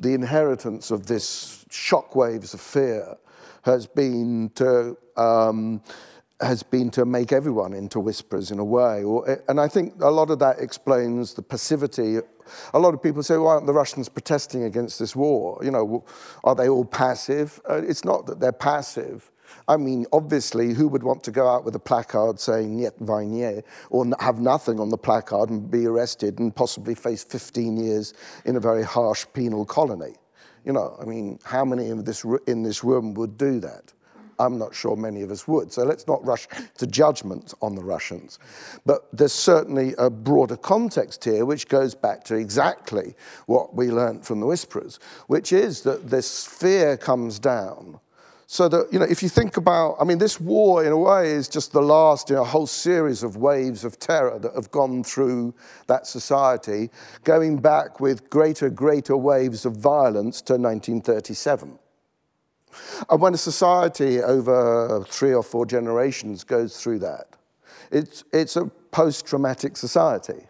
the 0.00 0.14
inheritance 0.14 0.90
of 0.90 1.06
this 1.06 1.64
shockwaves 1.70 2.54
of 2.54 2.60
fear 2.60 3.16
has 3.62 3.86
been 3.86 4.50
to 4.54 4.96
um, 5.16 5.82
has 6.40 6.62
been 6.62 6.90
to 6.90 7.04
make 7.04 7.32
everyone 7.32 7.74
into 7.74 8.00
whisperers 8.00 8.50
in 8.50 8.58
a 8.58 8.64
way. 8.64 9.04
And 9.46 9.60
I 9.60 9.68
think 9.68 10.00
a 10.00 10.10
lot 10.10 10.30
of 10.30 10.38
that 10.38 10.58
explains 10.58 11.34
the 11.34 11.42
passivity. 11.42 12.18
A 12.72 12.78
lot 12.78 12.94
of 12.94 13.02
people 13.02 13.22
say, 13.22 13.36
why 13.36 13.52
aren't 13.52 13.66
the 13.66 13.74
Russians 13.74 14.08
protesting 14.08 14.64
against 14.64 14.98
this 14.98 15.14
war? 15.14 15.58
You 15.62 15.70
know, 15.70 16.04
are 16.42 16.54
they 16.54 16.68
all 16.68 16.86
passive? 16.86 17.60
Uh, 17.68 17.82
it's 17.86 18.06
not 18.06 18.24
that 18.26 18.40
they're 18.40 18.52
passive. 18.52 19.30
I 19.68 19.76
mean, 19.76 20.06
obviously, 20.12 20.72
who 20.74 20.88
would 20.88 21.02
want 21.02 21.22
to 21.24 21.30
go 21.30 21.48
out 21.48 21.64
with 21.64 21.74
a 21.74 21.80
placard 21.80 22.40
saying 22.40 22.76
Niet 22.76 22.98
Vojne 23.00 23.62
or 23.90 24.06
have 24.20 24.40
nothing 24.40 24.80
on 24.80 24.88
the 24.88 24.98
placard 24.98 25.50
and 25.50 25.70
be 25.70 25.86
arrested 25.86 26.38
and 26.38 26.54
possibly 26.54 26.94
face 26.94 27.22
15 27.24 27.76
years 27.76 28.14
in 28.44 28.56
a 28.56 28.60
very 28.60 28.82
harsh 28.82 29.26
penal 29.32 29.64
colony? 29.64 30.14
You 30.64 30.72
know, 30.72 30.96
I 31.00 31.04
mean, 31.04 31.38
how 31.44 31.64
many 31.64 31.90
of 31.90 32.04
this 32.04 32.24
in 32.46 32.62
this 32.62 32.84
room 32.84 33.14
would 33.14 33.38
do 33.38 33.60
that? 33.60 33.92
I'm 34.40 34.58
not 34.58 34.74
sure 34.74 34.96
many 34.96 35.20
of 35.22 35.30
us 35.30 35.46
would. 35.46 35.72
So 35.72 35.84
let's 35.84 36.06
not 36.06 36.24
rush 36.24 36.48
to 36.78 36.86
judgment 36.86 37.52
on 37.60 37.74
the 37.74 37.84
Russians. 37.84 38.38
But 38.86 39.06
there's 39.12 39.34
certainly 39.34 39.94
a 39.98 40.08
broader 40.08 40.56
context 40.56 41.24
here, 41.24 41.44
which 41.44 41.68
goes 41.68 41.94
back 41.94 42.24
to 42.24 42.36
exactly 42.36 43.14
what 43.46 43.74
we 43.74 43.90
learned 43.90 44.24
from 44.24 44.40
the 44.40 44.46
Whisperers, 44.46 44.98
which 45.26 45.52
is 45.52 45.82
that 45.82 46.08
this 46.08 46.46
fear 46.46 46.96
comes 46.96 47.38
down 47.38 48.00
so 48.52 48.68
that, 48.68 48.92
you 48.92 48.98
know, 48.98 49.04
if 49.04 49.22
you 49.22 49.28
think 49.28 49.56
about, 49.56 49.94
I 50.00 50.04
mean, 50.04 50.18
this 50.18 50.40
war 50.40 50.84
in 50.84 50.90
a 50.90 50.98
way 50.98 51.30
is 51.30 51.46
just 51.46 51.70
the 51.70 51.80
last 51.80 52.32
in 52.32 52.36
a 52.36 52.42
whole 52.42 52.66
series 52.66 53.22
of 53.22 53.36
waves 53.36 53.84
of 53.84 54.00
terror 54.00 54.40
that 54.40 54.56
have 54.56 54.72
gone 54.72 55.04
through 55.04 55.54
that 55.86 56.04
society, 56.08 56.90
going 57.22 57.58
back 57.58 58.00
with 58.00 58.28
greater, 58.28 58.68
greater 58.68 59.16
waves 59.16 59.64
of 59.66 59.76
violence 59.76 60.42
to 60.42 60.54
1937. 60.54 61.78
And 63.08 63.20
when 63.20 63.34
a 63.34 63.38
society 63.38 64.20
over 64.20 65.04
three 65.08 65.32
or 65.32 65.44
four 65.44 65.64
generations 65.64 66.42
goes 66.42 66.82
through 66.82 66.98
that, 66.98 67.36
it's, 67.92 68.24
it's 68.32 68.56
a 68.56 68.66
post 68.90 69.26
traumatic 69.26 69.76
society. 69.76 70.44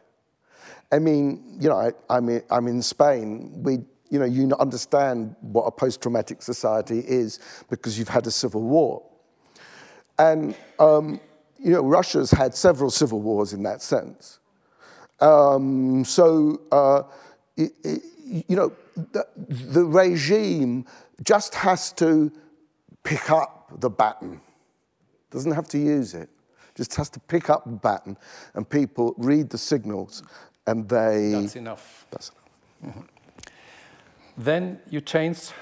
I 0.90 1.00
mean, 1.00 1.58
you 1.60 1.68
know, 1.68 1.76
I, 1.76 1.92
I'm, 2.08 2.30
in, 2.30 2.42
I'm 2.50 2.66
in 2.66 2.80
Spain. 2.80 3.62
We 3.62 3.80
you 4.10 4.18
know, 4.18 4.24
you 4.24 4.52
understand 4.58 5.34
what 5.40 5.62
a 5.62 5.70
post-traumatic 5.70 6.42
society 6.42 6.98
is 7.06 7.38
because 7.70 7.98
you've 7.98 8.08
had 8.08 8.26
a 8.26 8.30
civil 8.30 8.62
war. 8.62 9.02
And, 10.18 10.54
um, 10.78 11.20
you 11.58 11.70
know, 11.70 11.82
Russia's 11.82 12.30
had 12.30 12.54
several 12.54 12.90
civil 12.90 13.20
wars 13.20 13.52
in 13.52 13.62
that 13.62 13.82
sense. 13.82 14.40
Um, 15.20 16.04
so, 16.04 16.60
uh, 16.72 17.02
it, 17.56 17.72
it, 17.84 18.02
you 18.48 18.56
know, 18.56 18.72
the, 19.12 19.26
the 19.36 19.84
regime 19.84 20.86
just 21.22 21.54
has 21.54 21.92
to 21.92 22.32
pick 23.04 23.30
up 23.30 23.70
the 23.80 23.90
baton. 23.90 24.40
Doesn't 25.30 25.52
have 25.52 25.68
to 25.68 25.78
use 25.78 26.14
it. 26.14 26.28
Just 26.74 26.94
has 26.96 27.10
to 27.10 27.20
pick 27.20 27.50
up 27.50 27.64
the 27.64 27.72
baton, 27.72 28.16
and 28.54 28.68
people 28.68 29.14
read 29.18 29.50
the 29.50 29.58
signals, 29.58 30.22
and 30.66 30.88
they. 30.88 31.32
That's 31.32 31.56
enough. 31.56 32.06
That's 32.10 32.30
enough. 32.30 32.96
Mm-hmm. 32.96 33.06
Then 34.44 34.78
you 34.88 35.02
changed 35.02 35.52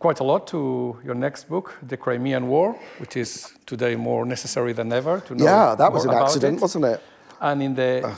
quite 0.00 0.18
a 0.18 0.24
lot 0.24 0.48
to 0.48 0.96
your 1.04 1.14
next 1.14 1.48
book, 1.48 1.78
The 1.86 1.96
Crimean 1.96 2.48
War, 2.48 2.76
which 2.98 3.16
is 3.16 3.52
today 3.66 3.94
more 3.94 4.26
necessary 4.26 4.72
than 4.72 4.92
ever 4.92 5.20
to 5.20 5.34
know. 5.36 5.44
Yeah, 5.44 5.76
that 5.76 5.92
was 5.92 6.04
an 6.06 6.14
accident, 6.14 6.56
it. 6.56 6.60
wasn't 6.60 6.86
it? 6.86 7.00
And 7.42 7.60
in 7.60 7.74
the 7.74 8.16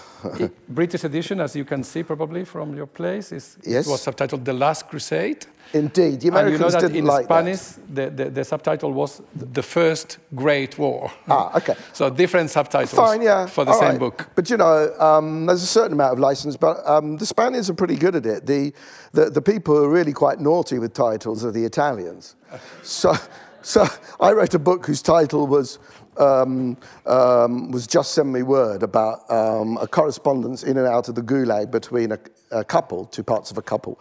British 0.68 1.02
edition, 1.02 1.40
as 1.40 1.56
you 1.56 1.64
can 1.64 1.82
see 1.82 2.02
probably 2.02 2.44
from 2.44 2.76
your 2.76 2.86
place, 2.86 3.32
is, 3.32 3.56
yes. 3.64 3.86
it 3.86 3.90
was 3.90 4.04
subtitled 4.04 4.44
The 4.44 4.52
Last 4.52 4.86
Crusade. 4.86 5.46
Indeed, 5.72 6.20
the 6.20 6.28
Americans 6.28 6.74
and 6.74 6.74
you 6.74 6.76
know 6.76 6.88
that 6.88 6.98
in 6.98 7.04
like 7.06 7.24
Spanish, 7.24 7.60
that. 7.60 7.94
The, 7.94 8.24
the, 8.24 8.30
the, 8.30 8.44
subtitle 8.44 8.92
was 8.92 9.22
The 9.34 9.62
First 9.62 10.18
Great 10.34 10.78
War. 10.78 11.10
Ah, 11.26 11.56
okay. 11.56 11.74
so 11.94 12.10
different 12.10 12.50
subtitles 12.50 12.92
Fine, 12.92 13.22
yeah. 13.22 13.46
for 13.46 13.64
the 13.64 13.70
All 13.70 13.80
same 13.80 13.92
right. 13.92 13.98
book. 13.98 14.28
But 14.34 14.50
you 14.50 14.58
know, 14.58 14.94
um, 15.00 15.46
there's 15.46 15.62
a 15.62 15.66
certain 15.66 15.94
amount 15.94 16.12
of 16.12 16.18
license, 16.18 16.58
but 16.58 16.86
um, 16.86 17.16
the 17.16 17.24
Spaniards 17.24 17.70
are 17.70 17.74
pretty 17.74 17.96
good 17.96 18.14
at 18.14 18.26
it. 18.26 18.44
The, 18.44 18.74
the, 19.12 19.30
the 19.30 19.42
people 19.42 19.74
who 19.74 19.84
are 19.84 19.90
really 19.90 20.12
quite 20.12 20.38
naughty 20.38 20.78
with 20.78 20.92
titles 20.92 21.46
are 21.46 21.50
the 21.50 21.64
Italians. 21.64 22.36
so, 22.82 23.14
so 23.62 23.86
I 24.20 24.32
wrote 24.32 24.52
a 24.52 24.58
book 24.58 24.84
whose 24.84 25.00
title 25.00 25.46
was 25.46 25.78
um, 26.18 26.76
um, 27.06 27.70
was 27.70 27.86
just 27.86 28.14
send 28.14 28.32
me 28.32 28.42
word 28.42 28.82
about 28.82 29.30
um, 29.30 29.78
a 29.80 29.86
correspondence 29.86 30.62
in 30.62 30.76
and 30.76 30.86
out 30.86 31.08
of 31.08 31.14
the 31.14 31.22
gulag 31.22 31.70
between 31.70 32.12
a, 32.12 32.18
a 32.50 32.64
couple, 32.64 33.04
two 33.06 33.22
parts 33.22 33.50
of 33.50 33.58
a 33.58 33.62
couple. 33.62 34.00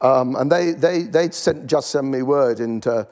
Um, 0.00 0.36
and 0.36 0.50
they, 0.50 0.72
they, 0.72 1.02
they 1.02 1.30
sent 1.30 1.66
just 1.66 1.90
send 1.90 2.10
me 2.10 2.22
word 2.22 2.60
into 2.60 3.06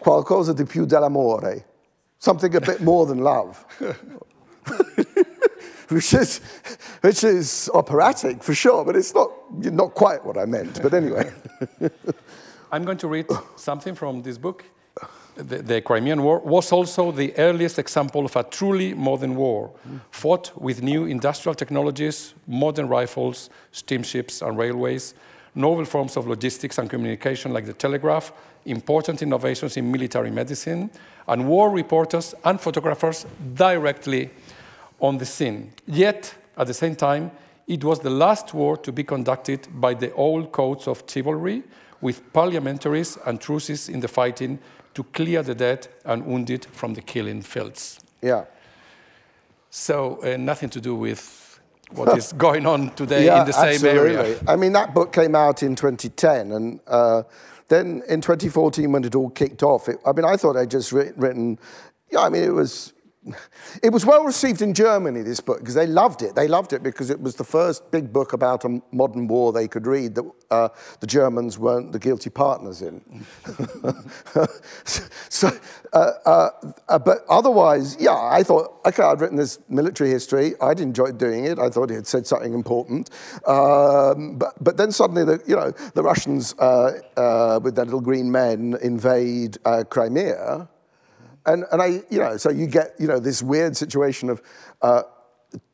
qualcosa 0.00 0.54
di 0.54 0.64
più 0.64 0.86
dell'amore, 0.86 1.64
something 2.18 2.54
a 2.54 2.60
bit 2.60 2.80
more 2.80 3.06
than 3.06 3.18
love. 3.18 3.64
which 5.88 6.14
is, 6.14 6.40
which 7.00 7.24
is 7.24 7.70
operatic 7.74 8.42
for 8.42 8.54
sure, 8.54 8.84
but 8.84 8.96
it's 8.96 9.14
not 9.14 9.30
not 9.50 9.94
quite 9.94 10.24
what 10.24 10.38
I 10.38 10.44
meant, 10.46 10.82
but 10.82 10.94
anyway. 10.94 11.32
I'm 12.72 12.84
going 12.84 12.98
to 12.98 13.08
read 13.08 13.26
something 13.56 13.94
from 13.94 14.22
this 14.22 14.36
book. 14.38 14.64
The, 15.36 15.62
the, 15.62 15.80
Crimean 15.80 16.22
War 16.22 16.38
was 16.38 16.70
also 16.70 17.10
the 17.10 17.36
earliest 17.36 17.78
example 17.78 18.24
of 18.24 18.36
a 18.36 18.44
truly 18.44 18.94
modern 18.94 19.34
war, 19.34 19.72
fought 20.10 20.52
with 20.60 20.82
new 20.82 21.06
industrial 21.06 21.54
technologies, 21.54 22.34
modern 22.46 22.88
rifles, 22.88 23.50
steamships, 23.72 24.42
and 24.42 24.56
railways, 24.56 25.14
novel 25.54 25.84
forms 25.84 26.16
of 26.16 26.28
logistics 26.28 26.78
and 26.78 26.88
communication 26.88 27.52
like 27.52 27.66
the 27.66 27.72
telegraph, 27.72 28.32
important 28.64 29.22
innovations 29.22 29.76
in 29.76 29.90
military 29.90 30.30
medicine, 30.30 30.88
and 31.26 31.48
war 31.48 31.70
reporters 31.70 32.34
and 32.44 32.60
photographers 32.60 33.26
directly 33.54 34.30
on 35.00 35.18
the 35.18 35.26
scene. 35.26 35.72
Yet, 35.86 36.34
at 36.56 36.66
the 36.68 36.74
same 36.74 36.94
time, 36.94 37.30
it 37.66 37.82
was 37.82 37.98
the 38.00 38.10
last 38.10 38.54
war 38.54 38.76
to 38.76 38.92
be 38.92 39.02
conducted 39.02 39.66
by 39.80 39.94
the 39.94 40.12
old 40.12 40.52
codes 40.52 40.86
of 40.86 41.02
chivalry, 41.08 41.62
with 42.00 42.32
parlementaires 42.32 43.18
and 43.26 43.40
truces 43.40 43.88
in 43.88 44.00
the 44.00 44.08
fighting 44.08 44.58
to 44.94 45.04
clear 45.04 45.42
the 45.42 45.54
dead 45.54 45.88
and 46.04 46.24
wounded 46.24 46.66
from 46.72 46.94
the 46.94 47.02
killing 47.02 47.42
fields. 47.42 48.00
Yeah. 48.22 48.44
So, 49.70 50.22
uh, 50.22 50.36
nothing 50.36 50.70
to 50.70 50.80
do 50.80 50.94
with 50.94 51.60
what 51.90 52.16
is 52.16 52.32
going 52.36 52.66
on 52.66 52.90
today 52.94 53.26
yeah, 53.26 53.40
in 53.40 53.46
the 53.46 53.52
same 53.52 53.74
absolutely. 53.74 54.16
area. 54.16 54.40
I 54.46 54.56
mean, 54.56 54.72
that 54.72 54.94
book 54.94 55.12
came 55.12 55.34
out 55.34 55.62
in 55.62 55.74
2010, 55.74 56.52
and 56.52 56.80
uh, 56.86 57.24
then 57.68 58.02
in 58.08 58.20
2014, 58.20 58.90
when 58.92 59.04
it 59.04 59.14
all 59.14 59.30
kicked 59.30 59.62
off, 59.62 59.88
it, 59.88 59.98
I 60.06 60.12
mean, 60.12 60.24
I 60.24 60.36
thought 60.36 60.56
I'd 60.56 60.70
just 60.70 60.92
written, 60.92 61.20
written, 61.20 61.58
yeah, 62.10 62.20
I 62.20 62.28
mean, 62.28 62.44
it 62.44 62.54
was 62.54 62.92
it 63.82 63.90
was 63.90 64.04
well 64.04 64.24
received 64.24 64.60
in 64.60 64.74
Germany, 64.74 65.22
this 65.22 65.40
book, 65.40 65.58
because 65.60 65.74
they 65.74 65.86
loved 65.86 66.22
it. 66.22 66.34
They 66.34 66.48
loved 66.48 66.72
it 66.72 66.82
because 66.82 67.10
it 67.10 67.20
was 67.20 67.36
the 67.36 67.44
first 67.44 67.90
big 67.90 68.12
book 68.12 68.32
about 68.32 68.64
a 68.64 68.82
modern 68.92 69.26
war 69.26 69.52
they 69.52 69.68
could 69.68 69.86
read 69.86 70.14
that 70.16 70.30
uh, 70.50 70.68
the 71.00 71.06
Germans 71.06 71.58
weren't 71.58 71.92
the 71.92 71.98
guilty 71.98 72.30
partners 72.30 72.82
in. 72.82 73.24
so, 74.84 75.50
uh, 75.92 76.10
uh, 76.26 76.50
uh, 76.88 76.98
but 76.98 77.24
otherwise, 77.28 77.96
yeah, 77.98 78.14
I 78.14 78.42
thought, 78.42 78.80
okay, 78.84 79.02
I'd 79.02 79.20
written 79.20 79.36
this 79.36 79.58
military 79.68 80.10
history. 80.10 80.54
I'd 80.60 80.80
enjoyed 80.80 81.18
doing 81.18 81.46
it. 81.46 81.58
I 81.58 81.70
thought 81.70 81.90
it 81.90 81.94
had 81.94 82.06
said 82.06 82.26
something 82.26 82.52
important. 82.52 83.10
Um, 83.46 84.36
but, 84.36 84.52
but 84.62 84.76
then 84.76 84.92
suddenly, 84.92 85.24
the, 85.24 85.42
you 85.46 85.56
know, 85.56 85.70
the 85.94 86.02
Russians 86.02 86.54
uh, 86.58 87.00
uh, 87.16 87.60
with 87.62 87.74
their 87.76 87.84
little 87.84 88.00
green 88.00 88.30
men 88.30 88.76
invade 88.82 89.58
Crimea 89.88 90.68
and, 91.46 91.64
and 91.70 91.82
I, 91.82 91.86
you 92.10 92.18
know, 92.18 92.36
so 92.36 92.50
you 92.50 92.66
get, 92.66 92.94
you 92.98 93.06
know, 93.06 93.18
this 93.18 93.42
weird 93.42 93.76
situation 93.76 94.30
of 94.30 94.42
uh, 94.82 95.02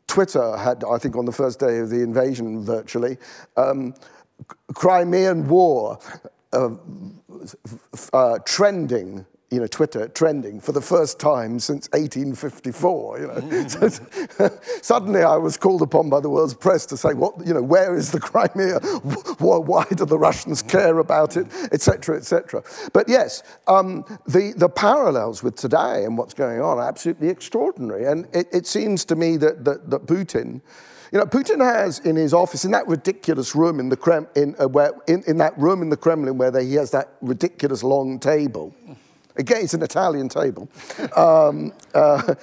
Twitter 0.07 0.57
had, 0.57 0.83
I 0.85 0.99
think, 0.99 1.16
on 1.16 1.25
the 1.25 1.33
first 1.33 1.61
day 1.61 1.79
of 1.79 1.91
the 1.91 2.03
invasion, 2.03 2.64
virtually, 2.64 3.16
um, 3.57 3.95
Crimean 4.75 5.47
War 5.49 5.99
uh, 6.53 6.71
uh, 8.12 8.39
trending 8.45 9.25
you 9.51 9.59
know, 9.59 9.66
Twitter 9.66 10.07
trending 10.09 10.61
for 10.61 10.70
the 10.70 10.80
first 10.80 11.18
time 11.18 11.59
since 11.59 11.88
1854. 11.92 13.18
You 13.18 13.26
know, 13.26 13.68
so, 13.68 14.59
suddenly 14.80 15.22
I 15.22 15.36
was 15.36 15.57
called 15.57 15.82
upon 15.82 16.09
by 16.09 16.20
the 16.20 16.30
world's 16.30 16.55
press 16.55 16.86
to 16.86 16.96
say, 16.96 17.14
what, 17.14 17.34
you 17.44 17.53
know, 17.53 17.62
where 17.62 17.96
is 17.96 18.12
the 18.12 18.20
Crimea? 18.30 18.78
Why 19.40 19.84
do 19.96 20.05
the 20.05 20.18
Russians 20.18 20.62
care 20.62 20.98
about 20.98 21.36
it, 21.36 21.48
etc., 21.72 22.16
etc. 22.16 22.62
But 22.92 23.09
yes, 23.09 23.42
um, 23.66 24.05
the 24.26 24.53
the 24.57 24.68
parallels 24.68 25.42
with 25.42 25.57
today 25.57 26.05
and 26.05 26.16
what's 26.16 26.34
going 26.34 26.61
on 26.61 26.78
are 26.78 26.88
absolutely 26.88 27.28
extraordinary, 27.28 28.07
and 28.07 28.28
it, 28.32 28.46
it 28.53 28.66
seems 28.66 29.05
to 29.07 29.16
me 29.16 29.36
that 29.38 29.64
that, 29.64 29.90
that 29.90 30.07
Putin. 30.07 30.61
You 31.12 31.18
know, 31.18 31.24
Putin 31.24 31.59
has 31.59 31.98
in 31.98 32.14
his 32.14 32.32
office, 32.32 32.64
in 32.64 32.70
that 32.70 32.86
ridiculous 32.86 33.57
room 33.57 33.80
in 33.80 33.88
the 33.88 33.96
Krem, 33.96 34.28
in, 34.36 34.55
uh, 34.61 34.68
where, 34.68 34.92
in, 35.09 35.24
in 35.26 35.38
that 35.38 35.59
room 35.59 35.82
in 35.82 35.90
the 35.90 35.96
Kremlin 35.96 36.38
where 36.38 36.53
they, 36.53 36.64
he 36.64 36.74
has 36.74 36.92
that 36.92 37.14
ridiculous 37.20 37.82
long 37.82 38.20
table. 38.20 38.72
Again, 39.41 39.62
it's 39.62 39.74
an 39.74 39.82
Italian 39.82 40.28
table. 40.28 40.68
Um, 41.16 41.72
uh, 41.95 42.34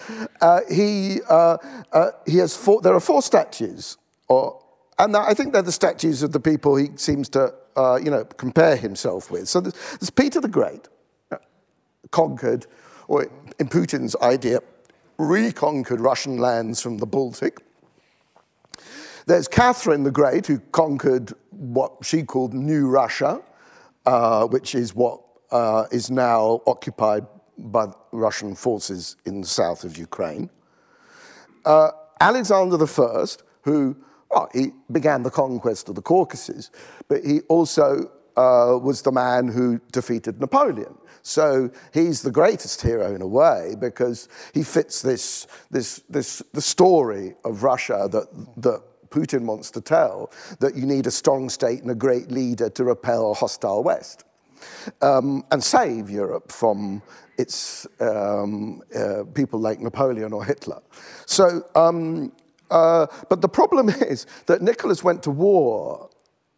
uh, 0.41 0.61
he, 0.69 1.19
uh, 1.29 1.57
uh, 1.93 2.09
he 2.25 2.37
has 2.37 2.55
four, 2.55 2.81
there 2.81 2.95
are 2.95 2.99
four 2.99 3.21
statues, 3.21 3.97
or, 4.27 4.59
and 4.97 5.15
I 5.15 5.35
think 5.35 5.53
they're 5.53 5.61
the 5.61 5.71
statues 5.71 6.23
of 6.23 6.31
the 6.31 6.39
people 6.39 6.75
he 6.75 6.87
seems 6.95 7.29
to 7.29 7.53
uh, 7.75 7.99
you 8.03 8.09
know, 8.09 8.25
compare 8.25 8.75
himself 8.75 9.29
with. 9.29 9.47
So 9.47 9.61
there's, 9.61 9.75
there's 9.99 10.09
Peter 10.09 10.41
the 10.41 10.47
Great, 10.47 10.87
conquered, 12.09 12.65
or 13.07 13.27
in 13.59 13.67
Putin's 13.67 14.15
idea, 14.21 14.59
reconquered 15.19 16.01
Russian 16.01 16.37
lands 16.37 16.81
from 16.81 16.97
the 16.97 17.05
Baltic. 17.05 17.59
There's 19.27 19.47
Catherine 19.47 20.03
the 20.03 20.11
Great, 20.11 20.47
who 20.47 20.59
conquered 20.71 21.33
what 21.51 21.91
she 22.01 22.23
called 22.23 22.55
New 22.55 22.87
Russia, 22.87 23.41
uh, 24.07 24.47
which 24.47 24.73
is 24.73 24.95
what 24.95 25.21
uh, 25.51 25.85
is 25.91 26.09
now 26.11 26.61
occupied 26.67 27.25
by 27.57 27.87
Russian 28.11 28.55
forces 28.55 29.15
in 29.25 29.41
the 29.41 29.47
south 29.47 29.83
of 29.83 29.97
Ukraine. 29.97 30.49
Uh, 31.65 31.89
Alexander 32.19 32.77
I, 32.81 33.25
who 33.61 33.95
well, 34.29 34.49
he 34.53 34.71
began 34.91 35.23
the 35.23 35.31
conquest 35.31 35.89
of 35.89 35.95
the 35.95 36.01
Caucasus, 36.01 36.69
but 37.07 37.23
he 37.23 37.41
also 37.41 38.11
uh, 38.35 38.77
was 38.81 39.01
the 39.01 39.11
man 39.11 39.47
who 39.47 39.79
defeated 39.91 40.39
Napoleon. 40.39 40.95
So 41.23 41.71
he's 41.93 42.21
the 42.21 42.31
greatest 42.31 42.81
hero 42.81 43.13
in 43.13 43.21
a 43.21 43.27
way 43.27 43.75
because 43.79 44.29
he 44.53 44.63
fits 44.63 45.01
this, 45.01 45.47
this, 45.71 46.03
this 46.09 46.41
the 46.53 46.61
story 46.61 47.35
of 47.43 47.63
Russia 47.63 48.07
that, 48.11 48.27
that 48.61 48.81
Putin 49.09 49.45
wants 49.45 49.71
to 49.71 49.81
tell 49.81 50.31
that 50.59 50.75
you 50.75 50.85
need 50.85 51.07
a 51.07 51.11
strong 51.11 51.49
state 51.49 51.81
and 51.81 51.91
a 51.91 51.95
great 51.95 52.31
leader 52.31 52.69
to 52.69 52.83
repel 52.83 53.31
a 53.31 53.33
hostile 53.33 53.83
West 53.83 54.23
um, 55.01 55.43
and 55.51 55.63
save 55.63 56.09
Europe 56.09 56.51
from 56.51 57.01
its 57.37 57.85
um, 57.99 58.81
uh, 58.95 59.23
people 59.33 59.59
like 59.59 59.79
Napoleon 59.79 60.33
or 60.33 60.43
Hitler. 60.43 60.81
So, 61.25 61.63
um, 61.75 62.31
uh, 62.71 63.07
but 63.29 63.41
the 63.41 63.49
problem 63.49 63.89
is 64.09 64.25
that 64.47 64.61
Nicholas 64.61 65.03
went 65.03 65.23
to 65.23 65.31
war, 65.31 66.09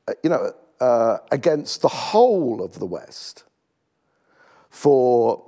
uh, 0.08 0.14
you 0.24 0.30
know, 0.30 0.54
uh, 0.80 1.18
against 1.32 1.82
the 1.82 1.90
whole 1.90 2.64
of 2.64 2.80
the 2.80 2.86
West 2.86 3.44
for, 4.70 5.44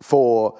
for 0.00 0.58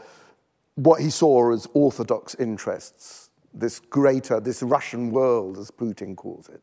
what 0.75 1.01
he 1.01 1.11
saw 1.11 1.53
as 1.53 1.69
orthodox 1.75 2.35
interests, 2.35 3.31
this 3.55 3.79
greater, 3.79 4.41
this 4.41 4.63
Russian 4.63 5.11
world, 5.11 5.59
as 5.59 5.71
Putin 5.71 6.17
calls 6.17 6.49
it 6.49 6.63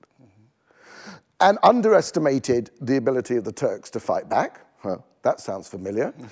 and 1.39 1.57
underestimated 1.63 2.71
the 2.81 2.97
ability 2.97 3.35
of 3.35 3.43
the 3.43 3.51
Turks 3.51 3.89
to 3.91 3.99
fight 3.99 4.27
back. 4.29 4.61
Huh, 4.79 4.97
that 5.23 5.39
sounds 5.39 5.67
familiar. 5.67 6.13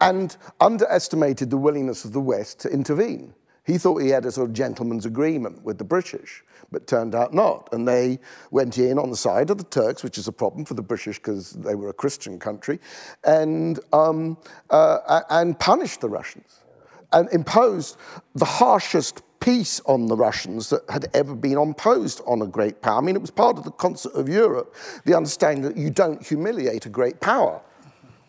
And 0.00 0.36
underestimated 0.58 1.48
the 1.50 1.56
willingness 1.56 2.04
of 2.04 2.12
the 2.12 2.20
West 2.20 2.58
to 2.62 2.68
intervene. 2.68 3.34
He 3.64 3.78
thought 3.78 4.02
he 4.02 4.08
had 4.08 4.26
a 4.26 4.32
sort 4.32 4.48
of 4.48 4.52
gentleman's 4.52 5.06
agreement 5.06 5.62
with 5.62 5.78
the 5.78 5.84
British, 5.84 6.42
but 6.72 6.88
turned 6.88 7.14
out 7.14 7.32
not. 7.32 7.68
And 7.72 7.86
they 7.86 8.18
went 8.50 8.78
in 8.78 8.98
on 8.98 9.10
the 9.10 9.16
side 9.16 9.50
of 9.50 9.58
the 9.58 9.64
Turks, 9.64 10.02
which 10.02 10.18
is 10.18 10.26
a 10.26 10.32
problem 10.32 10.64
for 10.64 10.74
the 10.74 10.82
British 10.82 11.18
because 11.18 11.52
they 11.52 11.76
were 11.76 11.88
a 11.88 11.92
Christian 11.92 12.40
country, 12.40 12.80
and, 13.22 13.78
um, 13.92 14.36
uh, 14.70 15.22
and 15.30 15.56
punished 15.60 16.00
the 16.00 16.08
Russians 16.08 16.64
and 17.12 17.28
imposed 17.30 17.96
the 18.34 18.44
harshest 18.44 19.22
peace 19.38 19.80
on 19.86 20.06
the 20.06 20.16
Russians 20.16 20.70
that 20.70 20.82
had 20.88 21.06
ever 21.14 21.34
been 21.34 21.58
imposed 21.58 22.20
on 22.26 22.42
a 22.42 22.46
great 22.46 22.80
power. 22.80 22.98
I 22.98 23.00
mean, 23.00 23.16
it 23.16 23.20
was 23.20 23.30
part 23.30 23.58
of 23.58 23.64
the 23.64 23.72
concert 23.72 24.14
of 24.14 24.28
Europe, 24.28 24.74
the 25.04 25.14
understanding 25.14 25.62
that 25.64 25.76
you 25.76 25.90
don't 25.90 26.24
humiliate 26.24 26.86
a 26.86 26.88
great 26.88 27.20
power. 27.20 27.60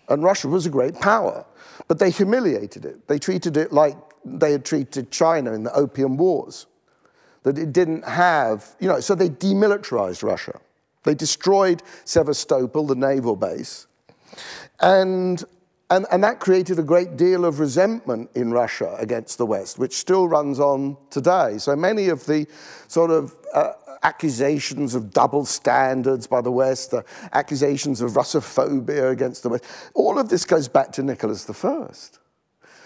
And 0.09 0.23
Russia 0.23 0.47
was 0.47 0.65
a 0.65 0.69
great 0.69 0.95
power, 0.99 1.45
but 1.87 1.99
they 1.99 2.09
humiliated 2.09 2.85
it. 2.85 3.07
They 3.07 3.19
treated 3.19 3.57
it 3.57 3.71
like 3.71 3.97
they 4.25 4.51
had 4.51 4.65
treated 4.65 5.11
China 5.11 5.53
in 5.53 5.63
the 5.63 5.73
Opium 5.73 6.17
Wars, 6.17 6.65
that 7.43 7.57
it 7.57 7.73
didn't 7.73 8.05
have, 8.05 8.75
you 8.79 8.87
know, 8.87 8.99
so 8.99 9.15
they 9.15 9.29
demilitarized 9.29 10.23
Russia. 10.23 10.59
They 11.03 11.13
destroyed 11.13 11.83
Sevastopol, 12.05 12.87
the 12.87 12.95
naval 12.95 13.35
base, 13.35 13.87
and 14.79 15.43
and, 15.89 16.05
and 16.11 16.23
that 16.23 16.39
created 16.39 16.79
a 16.79 16.83
great 16.83 17.17
deal 17.17 17.45
of 17.45 17.59
resentment 17.59 18.29
in 18.35 18.51
Russia 18.51 18.95
against 18.99 19.37
the 19.37 19.45
West, 19.45 19.77
which 19.77 19.93
still 19.95 20.27
runs 20.27 20.59
on 20.59 20.97
today. 21.09 21.57
So 21.57 21.75
many 21.75 22.09
of 22.09 22.25
the 22.25 22.47
sort 22.87 23.11
of 23.11 23.35
uh, 23.53 23.73
accusations 24.03 24.95
of 24.95 25.11
double 25.11 25.45
standards 25.45 26.27
by 26.27 26.41
the 26.41 26.51
West, 26.51 26.91
the 26.91 27.03
accusations 27.31 28.01
of 28.01 28.11
Russophobia 28.11 29.11
against 29.11 29.43
the 29.43 29.49
West, 29.49 29.65
all 29.93 30.19
of 30.19 30.29
this 30.29 30.45
goes 30.45 30.67
back 30.67 30.91
to 30.93 31.03
Nicholas 31.03 31.49
I. 31.49 31.87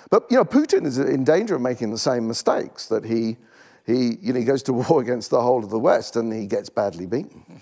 But 0.10 0.26
you 0.30 0.38
know, 0.38 0.46
Putin 0.46 0.86
is 0.86 0.98
in 0.98 1.24
danger 1.24 1.56
of 1.56 1.62
making 1.62 1.92
the 1.92 1.98
same 1.98 2.28
mistakes 2.28 2.88
that 2.88 3.04
he, 3.04 3.38
he, 3.86 4.18
you 4.22 4.34
know, 4.34 4.40
he 4.40 4.46
goes 4.46 4.64
to 4.64 4.74
war 4.90 5.02
against 5.02 5.32
the 5.32 5.42
whole 5.42 5.64
of 5.64 5.70
the 5.70 5.80
West 5.80 6.16
and 6.16 6.32
he 6.32 6.46
gets 6.46 6.70
badly 6.70 7.06
beaten. 7.06 7.62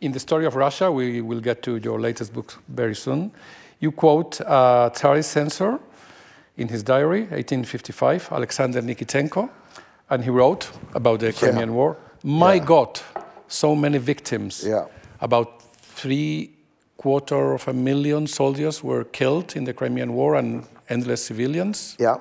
In 0.00 0.12
the 0.12 0.20
story 0.20 0.46
of 0.46 0.54
Russia, 0.54 0.90
we 0.90 1.20
will 1.20 1.40
get 1.40 1.62
to 1.64 1.76
your 1.76 2.00
latest 2.00 2.32
book 2.32 2.62
very 2.68 2.94
soon. 2.94 3.32
You 3.80 3.92
quote 3.92 4.40
uh, 4.42 4.90
Tsarist 4.90 5.30
censor 5.30 5.80
in 6.56 6.68
his 6.68 6.82
diary, 6.82 7.22
1855, 7.22 8.28
Alexander 8.30 8.82
Nikitenko, 8.82 9.48
and 10.10 10.22
he 10.22 10.30
wrote 10.30 10.70
about 10.94 11.20
the 11.20 11.32
Crimean 11.32 11.70
yeah. 11.70 11.74
War. 11.74 11.96
My 12.22 12.54
yeah. 12.54 12.64
God, 12.64 13.00
so 13.48 13.74
many 13.74 13.98
victims. 13.98 14.62
Yeah. 14.66 14.86
About 15.20 15.62
three 15.72 16.50
quarter 16.98 17.54
of 17.54 17.66
a 17.68 17.72
million 17.72 18.26
soldiers 18.26 18.84
were 18.84 19.04
killed 19.04 19.56
in 19.56 19.64
the 19.64 19.72
Crimean 19.72 20.12
War 20.12 20.34
and 20.34 20.66
endless 20.90 21.24
civilians. 21.24 21.96
Yeah. 21.98 22.18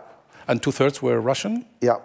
And 0.47 0.63
two 0.63 0.71
thirds 0.71 1.01
were 1.01 1.19
Russian. 1.19 1.65
Yeah. 1.81 1.97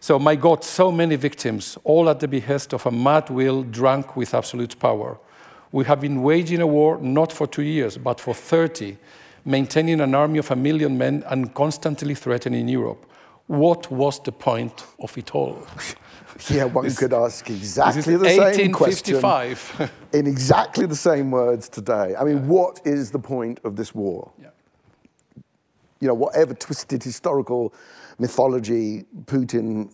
So, 0.00 0.18
my 0.18 0.34
God, 0.34 0.64
so 0.64 0.90
many 0.90 1.16
victims, 1.16 1.78
all 1.84 2.08
at 2.08 2.18
the 2.18 2.26
behest 2.26 2.72
of 2.72 2.86
a 2.86 2.90
mad 2.90 3.30
will 3.30 3.62
drunk 3.62 4.16
with 4.16 4.34
absolute 4.34 4.78
power. 4.80 5.18
We 5.72 5.84
have 5.84 6.00
been 6.00 6.22
waging 6.22 6.60
a 6.60 6.66
war 6.66 6.98
not 7.00 7.32
for 7.32 7.46
two 7.46 7.62
years, 7.62 7.96
but 7.96 8.20
for 8.20 8.34
30, 8.34 8.96
maintaining 9.44 10.00
an 10.00 10.14
army 10.14 10.38
of 10.38 10.50
a 10.50 10.56
million 10.56 10.98
men 10.98 11.22
and 11.28 11.54
constantly 11.54 12.14
threatening 12.14 12.68
Europe. 12.68 13.06
What 13.46 13.90
was 13.90 14.20
the 14.22 14.32
point 14.32 14.84
of 15.00 15.16
it 15.18 15.34
all? 15.34 15.66
Yeah, 16.48 16.64
one 16.64 16.84
This- 16.84 16.96
could 16.98 17.12
ask 17.12 17.50
exactly 17.50 18.16
the 18.16 18.24
same 18.54 18.72
question 18.72 19.16
1855. 19.16 19.90
in 20.14 20.26
exactly 20.26 20.86
the 20.86 20.96
same 20.96 21.30
words 21.32 21.68
today. 21.68 22.14
I 22.18 22.24
mean, 22.24 22.46
what 22.48 22.80
is 22.84 23.10
the 23.10 23.18
point 23.18 23.60
of 23.64 23.74
this 23.76 23.94
war? 23.94 24.30
Yeah. 24.40 24.48
You 26.00 26.08
know, 26.08 26.14
whatever 26.14 26.54
twisted 26.54 27.02
historical 27.02 27.74
mythology 28.18 29.04
Putin 29.26 29.90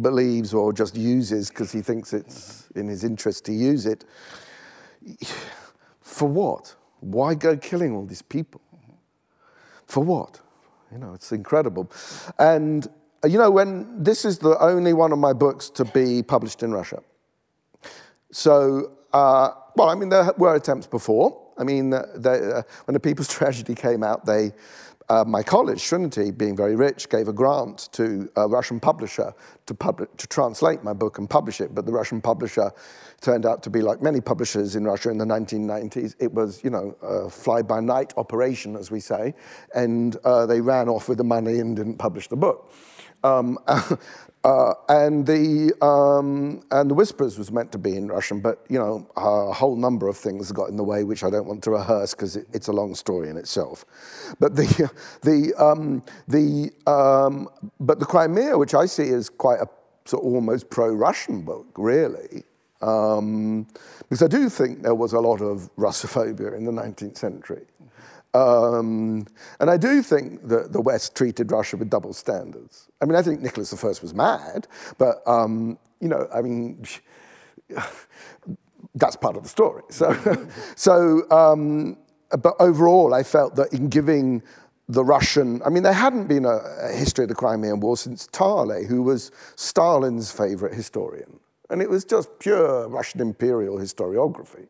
believes 0.00 0.54
or 0.54 0.72
just 0.72 0.96
uses 0.96 1.50
because 1.50 1.72
he 1.72 1.82
thinks 1.82 2.12
it's 2.12 2.68
in 2.76 2.88
his 2.88 3.02
interest 3.04 3.44
to 3.46 3.52
use 3.52 3.86
it, 3.86 4.04
for 6.00 6.28
what? 6.28 6.74
Why 7.00 7.34
go 7.34 7.56
killing 7.56 7.92
all 7.94 8.06
these 8.06 8.22
people? 8.22 8.60
For 9.86 10.02
what? 10.02 10.40
You 10.90 10.98
know, 10.98 11.14
it's 11.14 11.32
incredible. 11.32 11.90
And, 12.38 12.86
uh, 13.24 13.28
you 13.28 13.38
know, 13.38 13.50
when 13.50 14.02
this 14.02 14.24
is 14.24 14.38
the 14.38 14.58
only 14.60 14.92
one 14.92 15.12
of 15.12 15.18
my 15.18 15.32
books 15.32 15.68
to 15.70 15.84
be 15.84 16.22
published 16.22 16.62
in 16.62 16.72
Russia. 16.72 17.02
So, 18.32 18.92
uh, 19.12 19.50
well, 19.76 19.88
I 19.88 19.94
mean, 19.94 20.08
there 20.08 20.32
were 20.36 20.54
attempts 20.54 20.86
before. 20.86 21.40
I 21.58 21.64
mean, 21.64 21.92
uh, 21.92 22.06
they, 22.14 22.52
uh, 22.52 22.62
when 22.84 22.94
the 22.94 23.00
People's 23.00 23.28
Tragedy 23.36 23.74
came 23.74 24.02
out, 24.02 24.26
they, 24.26 24.52
uh, 25.08 25.24
my 25.26 25.42
college, 25.42 25.84
Trinity, 25.84 26.30
being 26.30 26.56
very 26.56 26.74
rich, 26.74 27.08
gave 27.08 27.28
a 27.28 27.32
grant 27.32 27.88
to 27.92 28.28
a 28.36 28.48
Russian 28.48 28.80
publisher 28.80 29.32
to, 29.66 29.74
publish, 29.74 30.08
to 30.16 30.26
translate 30.26 30.82
my 30.82 30.92
book 30.92 31.18
and 31.18 31.30
publish 31.30 31.60
it. 31.60 31.74
But 31.74 31.86
the 31.86 31.92
Russian 31.92 32.20
publisher 32.20 32.72
turned 33.20 33.46
out 33.46 33.62
to 33.62 33.70
be 33.70 33.82
like 33.82 34.02
many 34.02 34.20
publishers 34.20 34.74
in 34.74 34.84
Russia 34.84 35.10
in 35.10 35.18
the 35.18 35.24
1990s. 35.24 36.16
It 36.18 36.32
was, 36.32 36.62
you 36.64 36.70
know, 36.70 36.96
a 37.02 37.30
fly-by-night 37.30 38.14
operation, 38.16 38.76
as 38.76 38.90
we 38.90 39.00
say, 39.00 39.34
and 39.74 40.16
uh, 40.24 40.46
they 40.46 40.60
ran 40.60 40.88
off 40.88 41.08
with 41.08 41.18
the 41.18 41.24
money 41.24 41.60
and 41.60 41.76
didn't 41.76 41.98
publish 41.98 42.28
the 42.28 42.36
book. 42.36 42.72
Um, 43.22 43.58
uh, 44.46 44.74
and 44.88 45.26
the 45.26 45.74
um, 45.84 46.62
and 46.70 46.88
the 46.88 46.94
Whispers 46.94 47.36
was 47.36 47.50
meant 47.50 47.72
to 47.72 47.78
be 47.78 47.96
in 47.96 48.06
Russian, 48.06 48.38
but 48.38 48.64
you 48.68 48.78
know 48.78 49.04
a 49.16 49.52
whole 49.52 49.74
number 49.74 50.06
of 50.06 50.16
things 50.16 50.52
got 50.52 50.68
in 50.68 50.76
the 50.76 50.84
way, 50.84 51.02
which 51.02 51.24
I 51.24 51.30
don't 51.30 51.48
want 51.48 51.64
to 51.64 51.72
rehearse 51.72 52.14
because 52.14 52.36
it, 52.36 52.46
it's 52.52 52.68
a 52.68 52.72
long 52.72 52.94
story 52.94 53.28
in 53.28 53.36
itself. 53.36 53.84
But 54.38 54.54
the 54.54 54.88
the 55.22 55.52
um, 55.58 56.04
the 56.28 56.70
um, 56.86 57.48
but 57.80 57.98
the 57.98 58.06
Crimea, 58.06 58.56
which 58.56 58.74
I 58.74 58.86
see 58.86 59.08
as 59.08 59.28
quite 59.28 59.58
a 59.58 59.68
sort 60.04 60.22
of 60.22 60.32
almost 60.32 60.70
pro-Russian 60.70 61.42
book, 61.42 61.66
really. 61.76 62.44
Um, 62.82 63.66
because 64.08 64.22
I 64.22 64.28
do 64.28 64.48
think 64.48 64.82
there 64.82 64.94
was 64.94 65.12
a 65.12 65.18
lot 65.18 65.40
of 65.40 65.74
Russophobia 65.76 66.56
in 66.56 66.64
the 66.64 66.70
19th 66.70 67.16
century. 67.18 67.62
Um, 68.36 69.26
and 69.60 69.70
I 69.70 69.76
do 69.76 70.02
think 70.02 70.46
that 70.48 70.72
the 70.72 70.80
West 70.80 71.14
treated 71.14 71.50
Russia 71.50 71.76
with 71.76 71.88
double 71.88 72.12
standards. 72.12 72.88
I 73.00 73.06
mean, 73.06 73.16
I 73.16 73.22
think 73.22 73.40
Nicholas 73.40 73.72
I 73.72 73.86
was 73.86 74.14
mad, 74.14 74.68
but, 74.98 75.22
um, 75.26 75.78
you 76.00 76.08
know, 76.08 76.28
I 76.34 76.42
mean, 76.42 76.84
that's 78.94 79.16
part 79.16 79.36
of 79.36 79.42
the 79.42 79.48
story. 79.48 79.82
So, 79.90 80.14
so 80.76 81.30
um, 81.30 81.96
but 82.30 82.54
overall, 82.58 83.14
I 83.14 83.22
felt 83.22 83.56
that 83.56 83.72
in 83.72 83.88
giving 83.88 84.42
the 84.88 85.04
Russian, 85.04 85.62
I 85.64 85.70
mean, 85.70 85.82
there 85.82 85.92
hadn't 85.92 86.26
been 86.26 86.44
a, 86.44 86.60
a 86.82 86.92
history 86.92 87.24
of 87.24 87.28
the 87.28 87.34
Crimean 87.34 87.80
War 87.80 87.96
since 87.96 88.26
Tarle, 88.28 88.86
who 88.86 89.02
was 89.02 89.30
Stalin's 89.56 90.30
favorite 90.30 90.74
historian. 90.74 91.40
And 91.70 91.82
it 91.82 91.90
was 91.90 92.04
just 92.04 92.28
pure 92.38 92.88
Russian 92.88 93.20
imperial 93.20 93.78
historiography. 93.78 94.68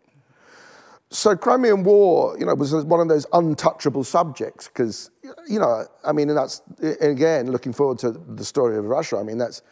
So 1.10 1.36
Crimean 1.36 1.84
War, 1.84 2.36
you 2.38 2.46
know, 2.46 2.54
was 2.54 2.72
one 2.84 3.00
of 3.00 3.08
those 3.08 3.26
untouchable 3.32 4.02
subjects 4.02 4.66
because, 4.66 5.10
you 5.48 5.60
know, 5.60 5.86
I 6.04 6.12
mean, 6.12 6.28
and 6.28 6.36
that's 6.36 6.62
again 7.00 7.50
looking 7.52 7.72
forward 7.72 7.98
to 8.00 8.10
the 8.10 8.44
story 8.44 8.76
of 8.76 8.84
Russia. 8.86 9.16
I 9.16 9.22
mean, 9.22 9.38
that's, 9.38 9.62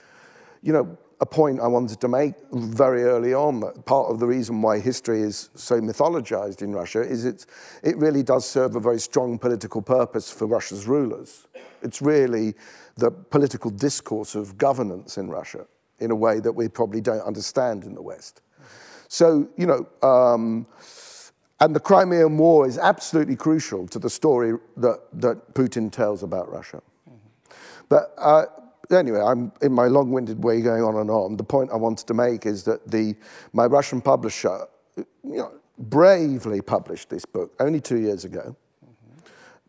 you 0.63 0.73
know, 0.73 0.97
a 1.21 1.27
point 1.27 1.61
I 1.61 1.67
wanted 1.67 2.01
to 2.03 2.09
make 2.09 2.35
very 2.53 3.03
early 3.03 3.35
on. 3.35 3.61
That 3.61 3.85
part 3.85 4.11
of 4.11 4.21
the 4.21 4.27
reason 4.27 4.63
why 4.63 4.79
history 4.79 5.23
is 5.23 5.51
so 5.55 5.81
mythologized 5.81 6.63
in 6.63 6.73
Russia 6.73 7.01
is 7.01 7.25
it 7.25 7.47
it 7.83 7.97
really 7.99 8.23
does 8.23 8.49
serve 8.49 8.77
a 8.77 8.81
very 8.81 9.01
strong 9.01 9.37
political 9.37 9.83
purpose 9.83 10.31
for 10.31 10.47
Russia's 10.47 10.87
rulers. 10.87 11.49
It's 11.83 12.01
really 12.01 12.55
the 12.97 13.11
political 13.11 13.71
discourse 13.71 14.37
of 14.37 14.57
governance 14.57 15.19
in 15.19 15.29
Russia 15.31 15.67
in 15.99 16.13
a 16.13 16.17
way 16.17 16.39
that 16.39 16.53
we 16.53 16.69
probably 16.69 17.01
don't 17.01 17.23
understand 17.23 17.85
in 17.85 17.95
the 17.95 18.03
West. 18.03 18.41
So, 19.09 19.49
you 19.57 19.67
know. 19.67 20.09
Um, 20.09 20.67
and 21.65 21.75
the 21.75 21.81
Crimean 21.81 22.37
War 22.37 22.67
is 22.67 22.77
absolutely 22.77 23.37
crucial 23.37 23.89
to 23.89 23.99
the 23.99 24.11
story 24.11 24.59
that, 24.77 25.01
that 25.15 25.55
Putin 25.55 25.91
tells 25.91 26.23
about 26.23 26.53
Russia. 26.53 26.83
But 27.89 28.13
uh, 28.19 28.45
anyway, 28.91 29.21
I'm 29.21 29.51
in 29.63 29.73
my 29.73 29.87
long-winded 29.87 30.45
way 30.45 30.61
going 30.61 30.83
on 30.83 30.97
and 30.97 31.11
on. 31.11 31.39
The 31.39 31.45
point 31.45 31.71
I 31.73 31.77
wanted 31.77 32.07
to 32.09 32.15
make 32.15 32.45
is 32.45 32.65
that 32.65 32.91
the, 32.91 33.15
my 33.55 33.65
Russian 33.65 34.03
publisher 34.03 34.67
you 34.97 35.07
know, 35.23 35.53
bravely 35.79 36.61
published 36.61 37.09
this 37.09 37.25
book 37.25 37.55
only 37.59 37.81
two 37.81 37.99
years 37.99 38.27
ago. 38.27 38.55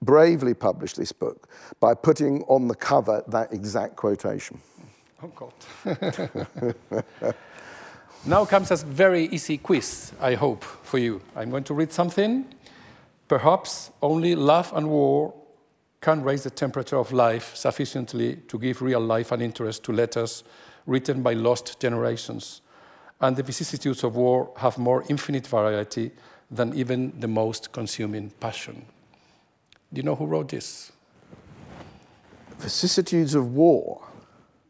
Bravely 0.02 0.54
published 0.54 0.98
this 0.98 1.14
book 1.14 1.48
by 1.80 1.94
putting 1.94 2.44
on 2.44 2.68
the 2.68 2.76
cover 2.76 3.24
that 3.30 3.54
exact 3.54 3.96
quotation. 3.96 4.60
Oh, 5.24 5.32
God. 5.34 5.54
now 8.26 8.44
comes 8.44 8.72
a 8.72 8.76
very 8.78 9.26
easy 9.26 9.58
quiz, 9.58 10.12
I 10.20 10.34
hope, 10.34 10.64
for 10.64 10.98
you. 10.98 11.22
I'm 11.36 11.52
going 11.52 11.64
to 11.66 11.74
read 11.74 11.92
something. 11.92 12.46
Perhaps 13.28 13.92
only 14.02 14.36
love 14.36 14.72
and 14.76 14.90
war 14.90 15.34
can 16.02 16.24
raise 16.24 16.44
the 16.44 16.50
temperature 16.50 16.98
of 16.98 17.12
life 17.12 17.56
sufficiently 17.56 18.38
to 18.48 18.60
give 18.60 18.82
real 18.82 19.00
life 19.00 19.32
and 19.32 19.42
interest 19.42 19.84
to 19.84 19.92
letters 19.92 20.44
written 20.86 21.22
by 21.22 21.34
lost 21.34 21.80
generations. 21.80 22.62
And 23.22 23.36
the 23.36 23.44
vicissitudes 23.44 24.04
of 24.04 24.16
war 24.16 24.52
have 24.58 24.78
more 24.78 25.04
infinite 25.10 25.48
variety 25.48 26.12
than 26.52 26.74
even 26.76 27.20
the 27.20 27.28
most 27.28 27.72
consuming 27.72 28.32
passion. 28.40 28.86
Do 29.94 30.00
you 30.00 30.04
know 30.04 30.16
who 30.16 30.26
wrote 30.26 30.50
this? 30.50 30.92
Vicissitudes 32.58 33.36
of 33.36 33.54
war. 33.54 34.02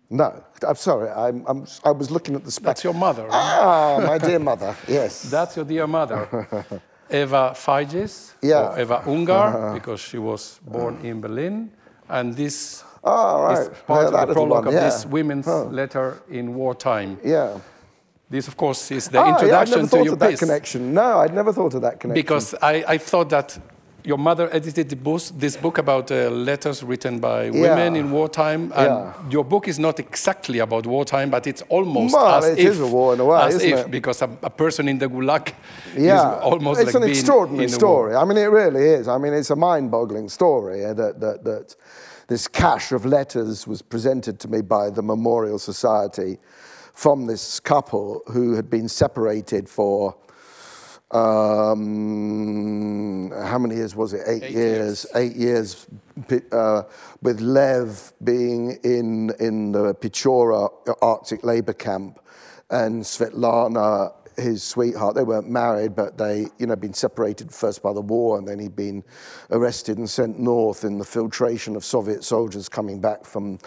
No, 0.10 0.44
I'm 0.68 0.76
sorry. 0.76 1.10
I'm, 1.10 1.44
I'm, 1.48 1.66
I 1.84 1.92
was 1.92 2.12
looking 2.12 2.36
at 2.36 2.44
the 2.44 2.52
spec. 2.52 2.66
That's 2.66 2.84
your 2.84 2.94
mother. 2.94 3.24
Right? 3.24 3.32
Ah, 3.34 4.04
my 4.06 4.18
dear 4.18 4.40
mother. 4.40 4.76
Yes. 4.88 5.24
That's 5.24 5.56
your 5.56 5.66
dear 5.66 5.88
mother, 5.88 6.28
Eva 7.10 7.54
Figes, 7.56 8.34
Yeah. 8.42 8.70
or 8.70 8.80
Eva 8.80 9.04
Unger, 9.08 9.72
because 9.74 10.00
she 10.00 10.18
was 10.18 10.60
born 10.66 11.00
in 11.04 11.22
Berlin. 11.22 11.72
And 12.10 12.36
this 12.36 12.84
Ah, 13.04 13.52
is 13.54 13.68
right. 13.68 13.88
part 13.88 14.12
Yeah, 14.14 14.22
of 14.22 14.28
the 14.30 14.34
prologue 14.34 14.66
one, 14.66 14.76
of 14.76 14.82
this 14.82 15.06
women's 15.06 15.48
letter 15.48 16.22
in 16.30 16.54
wartime. 16.56 17.18
yeah. 17.24 17.58
This, 18.28 18.48
of 18.48 18.58
course, 18.58 18.90
is 18.90 19.08
the 19.08 19.20
Ah, 19.20 19.22
yeah, 19.22 19.28
I'd 19.30 19.34
introduction 19.42 19.76
never 19.78 19.82
to 19.84 19.88
thought 19.98 20.04
your 20.06 20.14
of 20.14 20.20
that 20.20 20.40
connection. 20.40 20.94
No, 20.96 21.20
I'd 21.20 21.34
never 21.36 21.54
thought 21.54 21.76
of 21.76 21.82
that 21.84 22.00
connection. 22.00 22.22
Because 22.24 22.56
I, 22.60 22.84
I 22.88 22.98
thought 22.98 23.30
that 23.30 23.58
your 24.06 24.18
mother 24.18 24.50
edited 24.54 24.90
the 24.90 24.96
book, 24.96 25.22
this 25.38 25.58
book 25.58 25.78
about 25.78 26.12
uh, 26.12 26.30
letters 26.30 26.84
written 26.84 27.20
by 27.20 27.50
women 27.50 27.94
Yeah. 27.96 28.00
in 28.02 28.12
wartime, 28.12 28.72
and 28.76 28.88
Yeah. 28.88 29.14
your 29.30 29.44
book 29.44 29.68
is 29.68 29.80
not 29.80 30.00
exactly 30.00 30.60
about 30.60 30.86
wartime, 30.86 31.30
but 31.30 31.48
it's 31.48 31.64
almost 31.70 32.14
Well, 32.14 32.36
as 32.44 32.46
it 32.50 32.60
if 32.60 32.72
is 32.74 32.80
a 32.80 32.88
war 32.88 33.14
in 33.14 33.20
a 33.20 33.26
way, 33.26 33.42
as 33.42 33.56
isn't 33.56 33.70
if, 33.70 33.80
it? 33.86 33.92
because 33.92 34.22
a, 34.22 34.30
a 34.44 34.50
person 34.50 34.88
in 34.88 35.00
the 35.00 35.08
gulag 35.08 35.54
yeah, 35.98 36.16
is 36.38 36.44
almost 36.44 36.80
it's 36.82 36.88
like 36.88 36.96
an 36.96 37.02
being 37.02 37.12
extraordinary 37.18 37.66
in 37.66 37.70
a 37.70 37.74
war. 37.74 37.80
story. 37.80 38.16
I 38.16 38.26
mean, 38.26 38.38
it 38.38 38.52
really 38.52 38.84
is. 38.84 39.08
I 39.08 39.18
mean, 39.18 39.34
it's 39.34 39.50
a 39.50 39.56
mind-boggling 39.56 40.30
story 40.30 40.86
uh, 40.86 40.94
that, 40.94 41.20
that, 41.20 41.44
that 41.44 41.76
this 42.28 42.48
cache 42.48 42.92
of 42.92 43.06
letters 43.06 43.68
was 43.68 43.82
presented 43.82 44.40
to 44.40 44.48
me 44.48 44.62
by 44.62 44.90
the 44.90 45.02
Memorial 45.02 45.60
Society 45.60 46.38
from 46.94 47.26
this 47.28 47.60
couple 47.60 48.22
who 48.28 48.54
had 48.56 48.70
been 48.70 48.88
separated 48.88 49.68
for 49.68 50.16
um, 51.16 53.32
how 53.32 53.58
many 53.58 53.76
years 53.76 53.96
was 53.96 54.14
it? 54.14 54.22
Eight, 54.28 54.44
Eight 54.44 54.52
years. 54.52 55.06
Eight 55.16 55.36
years 55.36 55.88
uh, 56.52 56.84
with 57.22 57.40
Lev 57.40 58.14
being 58.24 58.78
in, 58.84 59.32
in 59.40 59.72
the 59.72 59.96
Pechora 59.96 60.70
Arctic 61.02 61.44
labor 61.44 61.74
camp 61.74 62.20
and 62.70 63.04
Svetlana, 63.04 64.14
his 64.38 64.64
sweetheart. 64.64 65.16
They 65.16 65.24
weren't 65.24 65.50
married, 65.50 65.96
but 65.96 66.18
they, 66.18 66.48
you 66.58 66.68
know, 66.68 66.76
been 66.76 66.94
separated 66.94 67.54
first 67.54 67.82
by 67.82 67.94
the 67.94 68.02
war, 68.02 68.38
and 68.38 68.48
then 68.48 68.60
he'd 68.60 68.76
been 68.76 69.04
arrested 69.52 69.98
and 69.98 70.10
sent 70.10 70.40
north 70.40 70.84
in 70.84 70.98
the 70.98 71.06
filtration 71.06 71.76
of 71.76 71.86
Soviet 71.86 72.24
soldiers 72.24 72.68
coming 72.68 73.00
back 73.00 73.26
from 73.26 73.60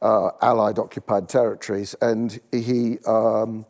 uh, 0.00 0.30
Allied 0.40 0.78
occupied 0.78 1.28
territories. 1.28 1.94
And 2.00 2.40
he, 2.52 2.98
um, 3.06 3.66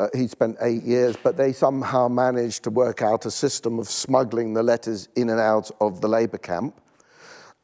Uh, 0.00 0.08
he 0.14 0.26
spent 0.26 0.56
eight 0.62 0.82
years, 0.82 1.14
but 1.22 1.36
they 1.36 1.52
somehow 1.52 2.08
managed 2.08 2.64
to 2.64 2.70
work 2.70 3.02
out 3.02 3.26
a 3.26 3.30
system 3.30 3.78
of 3.78 3.86
smuggling 3.86 4.54
the 4.54 4.62
letters 4.62 5.10
in 5.14 5.28
and 5.28 5.38
out 5.38 5.70
of 5.78 6.00
the 6.00 6.08
labor 6.08 6.38
camp, 6.38 6.80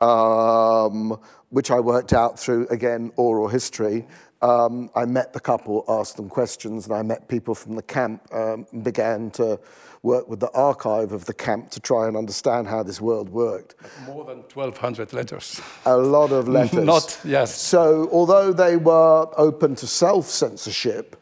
um, 0.02 1.18
which 1.48 1.70
I 1.70 1.80
worked 1.80 2.12
out 2.12 2.38
through, 2.38 2.66
again, 2.68 3.10
oral 3.16 3.48
history. 3.48 4.06
Um, 4.42 4.90
I 4.94 5.06
met 5.06 5.32
the 5.32 5.40
couple, 5.40 5.82
asked 5.88 6.18
them 6.18 6.28
questions, 6.28 6.84
and 6.84 6.94
I 6.94 7.00
met 7.00 7.26
people 7.26 7.54
from 7.54 7.74
the 7.74 7.82
camp, 7.82 8.20
um, 8.34 8.66
began 8.82 9.30
to 9.30 9.58
work 10.02 10.28
with 10.28 10.40
the 10.40 10.50
archive 10.50 11.12
of 11.12 11.24
the 11.24 11.32
camp 11.32 11.70
to 11.70 11.80
try 11.80 12.06
and 12.06 12.18
understand 12.18 12.68
how 12.68 12.82
this 12.82 13.00
world 13.00 13.30
worked. 13.30 13.76
More 14.04 14.26
than 14.26 14.44
1,200 14.52 15.14
letters. 15.14 15.58
A 15.86 15.96
lot 15.96 16.32
of 16.32 16.48
letters. 16.58 16.84
Not, 16.84 17.18
yes. 17.24 17.58
So, 17.58 18.10
although 18.12 18.52
they 18.52 18.76
were 18.76 19.26
open 19.38 19.74
to 19.76 19.86
self 19.86 20.26
censorship, 20.26 21.16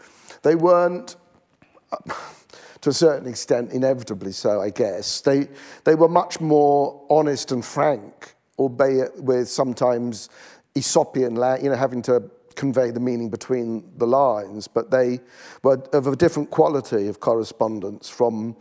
they 0.44 0.54
weren't, 0.54 1.16
uh, 1.90 1.96
to 2.80 2.90
a 2.90 2.92
certain 2.92 3.28
extent, 3.28 3.72
inevitably 3.72 4.30
so, 4.30 4.60
I 4.60 4.70
guess. 4.70 5.20
They, 5.20 5.48
they 5.84 5.96
were 5.96 6.08
much 6.08 6.40
more 6.40 7.04
honest 7.10 7.50
and 7.50 7.64
frank, 7.64 8.36
albeit 8.58 9.20
with 9.20 9.48
sometimes 9.48 10.28
Aesopian, 10.76 11.62
you 11.62 11.70
know, 11.70 11.76
having 11.76 12.02
to 12.02 12.30
convey 12.54 12.92
the 12.92 13.00
meaning 13.00 13.30
between 13.30 13.82
the 13.96 14.06
lines, 14.06 14.68
but 14.68 14.90
they 14.90 15.18
were 15.64 15.82
of 15.92 16.06
a 16.06 16.14
different 16.14 16.50
quality 16.50 17.08
of 17.08 17.18
correspondence 17.18 18.08
from 18.08 18.56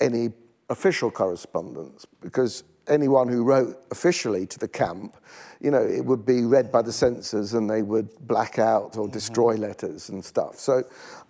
any 0.00 0.32
official 0.70 1.10
correspondence, 1.10 2.06
because 2.22 2.64
anyone 2.90 3.28
who 3.28 3.44
wrote 3.44 3.76
officially 3.90 4.46
to 4.46 4.58
the 4.58 4.68
camp, 4.68 5.16
you 5.60 5.70
know, 5.70 5.82
it 5.82 6.04
would 6.04 6.24
be 6.24 6.44
read 6.44 6.72
by 6.72 6.82
the 6.82 6.92
censors 6.92 7.54
and 7.54 7.68
they 7.68 7.82
would 7.82 8.08
black 8.26 8.58
out 8.58 8.96
or 8.96 9.08
destroy 9.08 9.54
mm-hmm. 9.54 9.62
letters 9.62 10.08
and 10.08 10.24
stuff. 10.24 10.56
So, 10.58 10.84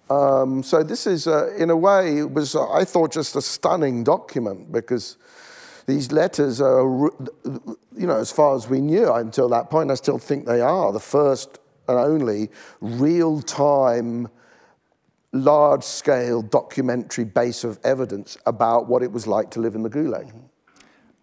um, 0.09 0.63
so 0.63 0.83
this 0.83 1.07
is, 1.07 1.27
uh, 1.27 1.55
in 1.57 1.71
a 1.71 1.77
way, 1.77 2.19
it 2.19 2.31
was, 2.31 2.55
uh, 2.55 2.71
I 2.71 2.85
thought, 2.85 3.13
just 3.13 3.37
a 3.37 3.43
stunning 3.43 4.05
document 4.05 4.73
because 4.73 5.17
these 5.87 6.13
letters 6.13 6.61
are, 6.61 6.83
you 6.85 8.07
know, 8.07 8.17
as 8.17 8.31
far 8.31 8.55
as 8.55 8.69
we 8.69 8.81
knew 8.81 9.13
until 9.13 9.49
that 9.49 9.71
point, 9.71 9.91
I 9.91 9.95
still 9.95 10.19
think 10.19 10.47
they 10.47 10.61
are 10.61 10.93
the 10.93 11.01
first 11.01 11.59
and 11.89 11.99
only 11.99 12.51
real 12.81 13.41
time, 13.43 14.29
large 15.33 15.83
scale 15.83 16.43
documentary 16.43 17.25
base 17.25 17.65
of 17.65 17.79
evidence 17.85 18.37
about 18.47 18.89
what 18.89 19.03
it 19.03 19.11
was 19.11 19.27
like 19.27 19.51
to 19.53 19.61
live 19.61 19.75
in 19.75 19.83
the 19.83 19.91
Gulag. 19.91 20.33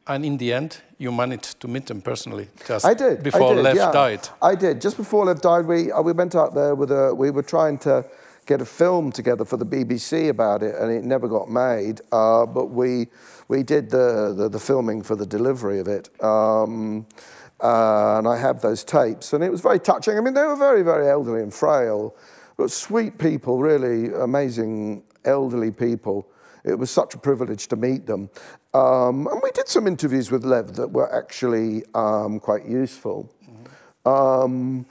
And 0.08 0.26
in 0.26 0.38
the 0.38 0.54
end, 0.54 0.82
you 0.98 1.12
managed 1.12 1.60
to 1.60 1.68
meet 1.68 1.86
them 1.88 2.02
personally 2.02 2.48
just 2.66 2.86
I 2.86 2.94
did, 2.94 3.24
before 3.24 3.52
I 3.52 3.56
did, 3.56 3.64
Lev 3.64 3.76
yeah. 3.76 3.92
died. 3.92 4.30
I 4.42 4.56
did. 4.56 4.82
Just 4.82 4.98
before 4.98 5.26
Lev 5.26 5.42
died, 5.42 5.66
we, 5.66 5.92
uh, 5.92 6.02
we 6.02 6.14
went 6.14 6.36
out 6.36 6.56
there 6.56 6.76
with 6.76 6.92
a, 6.92 7.14
we 7.14 7.30
were 7.30 7.44
trying 7.44 7.78
to 7.80 8.06
get 8.46 8.62
a 8.62 8.66
film 8.66 9.12
together 9.12 9.44
for 9.44 9.58
the 9.58 9.66
BBC 9.66 10.30
about 10.30 10.64
it, 10.64 10.76
and 10.76 10.92
it 10.92 11.04
never 11.04 11.28
got 11.28 11.50
made. 11.50 12.02
Uh, 12.12 12.46
but 12.46 12.68
we, 12.68 13.08
we 13.50 13.62
did 13.62 13.90
the, 13.90 14.34
the, 14.36 14.50
the, 14.50 14.60
filming 14.60 15.02
for 15.02 15.16
the 15.16 15.26
delivery 15.26 15.80
of 15.80 15.88
it. 15.88 16.10
Um, 16.24 17.06
uh, 17.62 18.18
and 18.20 18.28
I 18.28 18.38
have 18.38 18.62
those 18.62 18.84
tapes, 18.84 19.34
and 19.34 19.44
it 19.44 19.52
was 19.52 19.62
very 19.62 19.80
touching. 19.80 20.18
I 20.18 20.22
mean, 20.22 20.34
they 20.34 20.46
were 20.46 20.56
very, 20.56 20.84
very 20.84 21.10
elderly 21.10 21.42
and 21.42 21.54
frail, 21.54 22.16
but 22.56 22.72
sweet 22.72 23.18
people, 23.18 23.60
really 23.60 24.14
amazing 24.14 25.04
elderly 25.26 25.72
people. 25.72 26.28
It 26.68 26.80
was 26.80 26.92
such 26.92 27.16
a 27.16 27.18
privilege 27.18 27.68
to 27.68 27.76
meet 27.76 28.06
them. 28.06 28.30
Um, 28.74 29.28
and 29.28 29.42
we 29.42 29.52
did 29.52 29.68
some 29.68 29.88
interviews 29.88 30.32
with 30.32 30.44
Lev 30.44 30.76
that 30.76 30.92
were 30.92 31.14
actually 31.14 31.84
um, 31.96 32.40
quite 32.40 32.66
useful. 32.66 33.34
Um, 34.06 34.86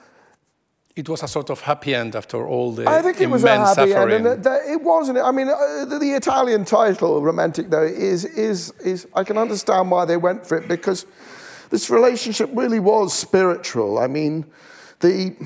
it 0.94 1.08
was 1.08 1.22
a 1.22 1.28
sort 1.28 1.50
of 1.50 1.60
happy 1.60 1.94
end 1.94 2.16
after 2.16 2.46
all 2.46 2.72
the 2.72 2.88
I 2.88 3.02
think 3.02 3.20
it 3.20 3.28
was 3.28 3.44
a 3.44 3.54
happy 3.54 3.90
suffering. 3.92 4.26
end, 4.26 4.26
and 4.26 4.46
it, 4.46 4.70
it 4.70 4.82
wasn't. 4.82 5.18
I 5.18 5.30
mean, 5.30 5.48
uh, 5.48 5.84
the, 5.84 5.98
the, 5.98 6.12
Italian 6.12 6.64
title, 6.64 7.20
"Romantic," 7.22 7.68
though, 7.68 7.82
is 7.82 8.24
is 8.24 8.72
is. 8.80 9.06
I 9.14 9.22
can 9.22 9.36
understand 9.36 9.90
why 9.90 10.06
they 10.06 10.16
went 10.16 10.46
for 10.46 10.56
it 10.56 10.68
because 10.68 11.04
this 11.68 11.90
relationship 11.90 12.48
really 12.54 12.80
was 12.80 13.12
spiritual. 13.12 13.98
I 13.98 14.06
mean, 14.06 14.46
the, 15.00 15.36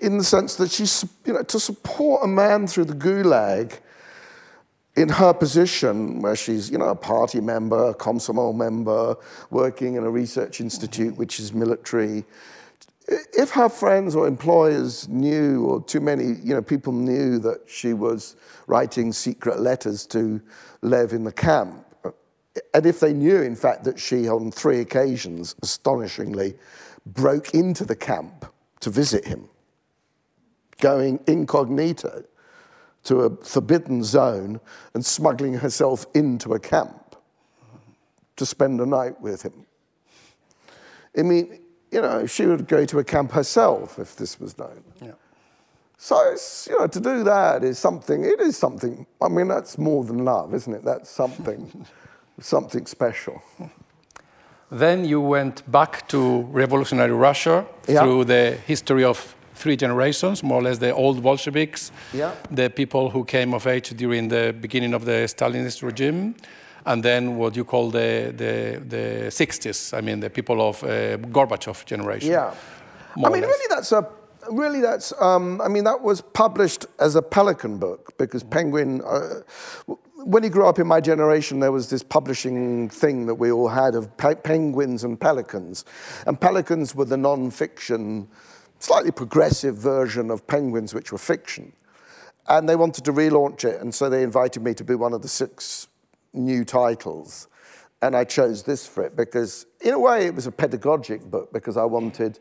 in 0.00 0.18
the 0.18 0.24
sense 0.24 0.56
that 0.56 0.70
she's, 0.70 1.04
you 1.24 1.34
know, 1.34 1.42
to 1.42 1.60
support 1.60 2.24
a 2.24 2.28
man 2.28 2.66
through 2.66 2.86
the 2.86 2.94
gulag 2.94 3.78
in 4.96 5.10
her 5.10 5.34
position, 5.34 6.22
where 6.22 6.34
she's, 6.34 6.70
you 6.70 6.78
know, 6.78 6.88
a 6.88 6.96
party 6.96 7.40
member, 7.40 7.90
a 7.90 7.94
Komsomol 7.94 8.54
member, 8.56 9.16
working 9.50 9.94
in 9.94 10.04
a 10.04 10.10
research 10.10 10.60
institute 10.60 11.16
which 11.16 11.38
is 11.38 11.52
military. 11.52 12.24
If 13.06 13.50
her 13.50 13.68
friends 13.68 14.16
or 14.16 14.26
employers 14.26 15.06
knew, 15.08 15.64
or 15.64 15.82
too 15.84 16.00
many, 16.00 16.24
you 16.42 16.54
know, 16.54 16.62
people 16.62 16.92
knew 16.92 17.38
that 17.40 17.60
she 17.66 17.92
was 17.92 18.36
writing 18.66 19.12
secret 19.12 19.60
letters 19.60 20.06
to 20.06 20.40
Lev 20.80 21.12
in 21.12 21.24
the 21.24 21.32
camp, 21.32 21.84
and 22.72 22.86
if 22.86 23.00
they 23.00 23.12
knew, 23.12 23.42
in 23.42 23.54
fact, 23.54 23.84
that 23.84 23.98
she, 23.98 24.28
on 24.28 24.50
three 24.50 24.80
occasions, 24.80 25.54
astonishingly, 25.62 26.54
broke 27.04 27.52
into 27.54 27.84
the 27.84 27.94
camp 27.94 28.46
to 28.80 28.88
visit 28.88 29.26
him, 29.26 29.48
going 30.80 31.20
incognito 31.26 32.24
to 33.06 33.20
a 33.22 33.36
forbidden 33.36 34.02
zone 34.02 34.60
and 34.94 35.04
smuggling 35.04 35.54
herself 35.54 36.06
into 36.14 36.54
a 36.54 36.60
camp 36.60 37.16
to 38.36 38.46
spend 38.46 38.80
a 38.80 38.86
night 38.86 39.20
with 39.20 39.42
him. 39.42 39.66
I 41.18 41.22
mean, 41.22 41.60
you 41.90 42.02
know, 42.02 42.26
she 42.26 42.46
would 42.46 42.68
go 42.68 42.84
to 42.84 42.98
a 42.98 43.04
camp 43.04 43.32
herself 43.32 43.98
if 43.98 44.16
this 44.16 44.38
was 44.38 44.58
known. 44.58 44.82
Yeah. 45.00 45.12
So, 45.98 46.16
it's, 46.30 46.68
you 46.70 46.78
know, 46.78 46.86
to 46.86 47.00
do 47.00 47.24
that 47.24 47.64
is 47.64 47.78
something, 47.78 48.24
it 48.24 48.40
is 48.40 48.56
something, 48.56 49.06
I 49.22 49.28
mean, 49.28 49.48
that's 49.48 49.78
more 49.78 50.04
than 50.04 50.24
love, 50.24 50.52
isn't 50.54 50.74
it? 50.74 50.84
That's 50.84 51.08
something. 51.08 51.86
something 52.40 52.86
special. 52.86 53.42
Then 54.70 55.04
you 55.04 55.20
went 55.20 55.70
back 55.70 56.08
to 56.08 56.40
revolutionary 56.50 57.12
Russia 57.12 57.66
yeah. 57.88 58.02
through 58.02 58.24
the 58.24 58.58
history 58.66 59.04
of 59.04 59.35
three 59.56 59.76
generations, 59.76 60.42
more 60.42 60.60
or 60.60 60.62
less 60.62 60.78
the 60.78 60.92
old 60.92 61.22
Bolsheviks, 61.22 61.90
yeah. 62.12 62.32
the 62.50 62.68
people 62.70 63.10
who 63.10 63.24
came 63.24 63.54
of 63.54 63.66
age 63.66 63.90
during 63.96 64.28
the 64.28 64.54
beginning 64.60 64.94
of 64.94 65.04
the 65.04 65.26
Stalinist 65.26 65.82
regime, 65.82 66.34
and 66.84 67.02
then 67.02 67.36
what 67.36 67.56
you 67.56 67.64
call 67.64 67.90
the, 67.90 68.32
the, 68.36 68.80
the 68.86 69.26
60s, 69.28 69.96
I 69.96 70.00
mean, 70.00 70.20
the 70.20 70.30
people 70.30 70.60
of 70.60 70.82
uh, 70.84 71.16
Gorbachev 71.18 71.84
generation. 71.84 72.30
Yeah. 72.30 72.54
I 73.16 73.30
mean, 73.30 73.42
really, 73.42 73.66
that's 73.68 73.92
a 73.92 74.06
really 74.52 74.80
that's 74.80 75.12
um, 75.20 75.60
i 75.60 75.66
mean 75.66 75.82
that 75.82 76.00
was 76.00 76.20
published 76.20 76.86
as 77.00 77.16
a 77.16 77.22
pelican 77.22 77.78
book 77.78 78.16
because 78.16 78.44
penguin 78.44 79.02
uh, 79.04 79.40
when 80.26 80.42
he 80.42 80.48
grew 80.48 80.66
up 80.66 80.80
in 80.80 80.88
my 80.88 81.00
generation, 81.00 81.60
there 81.60 81.70
was 81.70 81.88
this 81.88 82.02
publishing 82.02 82.88
thing 82.88 83.26
that 83.26 83.36
we 83.36 83.52
all 83.52 83.68
had 83.68 83.94
of 83.94 84.14
pe- 84.16 84.34
penguins 84.34 85.04
and 85.04 85.20
pelicans. 85.20 85.84
And 86.26 86.40
pelicans 86.40 86.96
were 86.96 87.04
the 87.04 87.16
non 87.16 87.50
fiction, 87.52 88.26
slightly 88.78 89.10
progressive 89.10 89.76
version 89.76 90.30
of 90.30 90.46
penguins, 90.46 90.94
which 90.94 91.12
were 91.12 91.18
fiction. 91.18 91.72
And 92.48 92.68
they 92.68 92.76
wanted 92.76 93.04
to 93.04 93.12
relaunch 93.12 93.64
it, 93.64 93.80
and 93.80 93.94
so 93.94 94.08
they 94.08 94.22
invited 94.22 94.62
me 94.62 94.74
to 94.74 94.84
be 94.84 94.94
one 94.94 95.12
of 95.12 95.22
the 95.22 95.28
six 95.28 95.88
new 96.32 96.64
titles. 96.64 97.48
And 98.02 98.14
I 98.14 98.24
chose 98.24 98.62
this 98.62 98.86
for 98.86 99.04
it 99.04 99.16
because, 99.16 99.66
in 99.80 99.94
a 99.94 99.98
way, 99.98 100.26
it 100.26 100.34
was 100.34 100.46
a 100.46 100.52
pedagogic 100.52 101.24
book 101.24 101.52
because 101.52 101.76
I 101.76 101.84
wanted. 101.84 102.38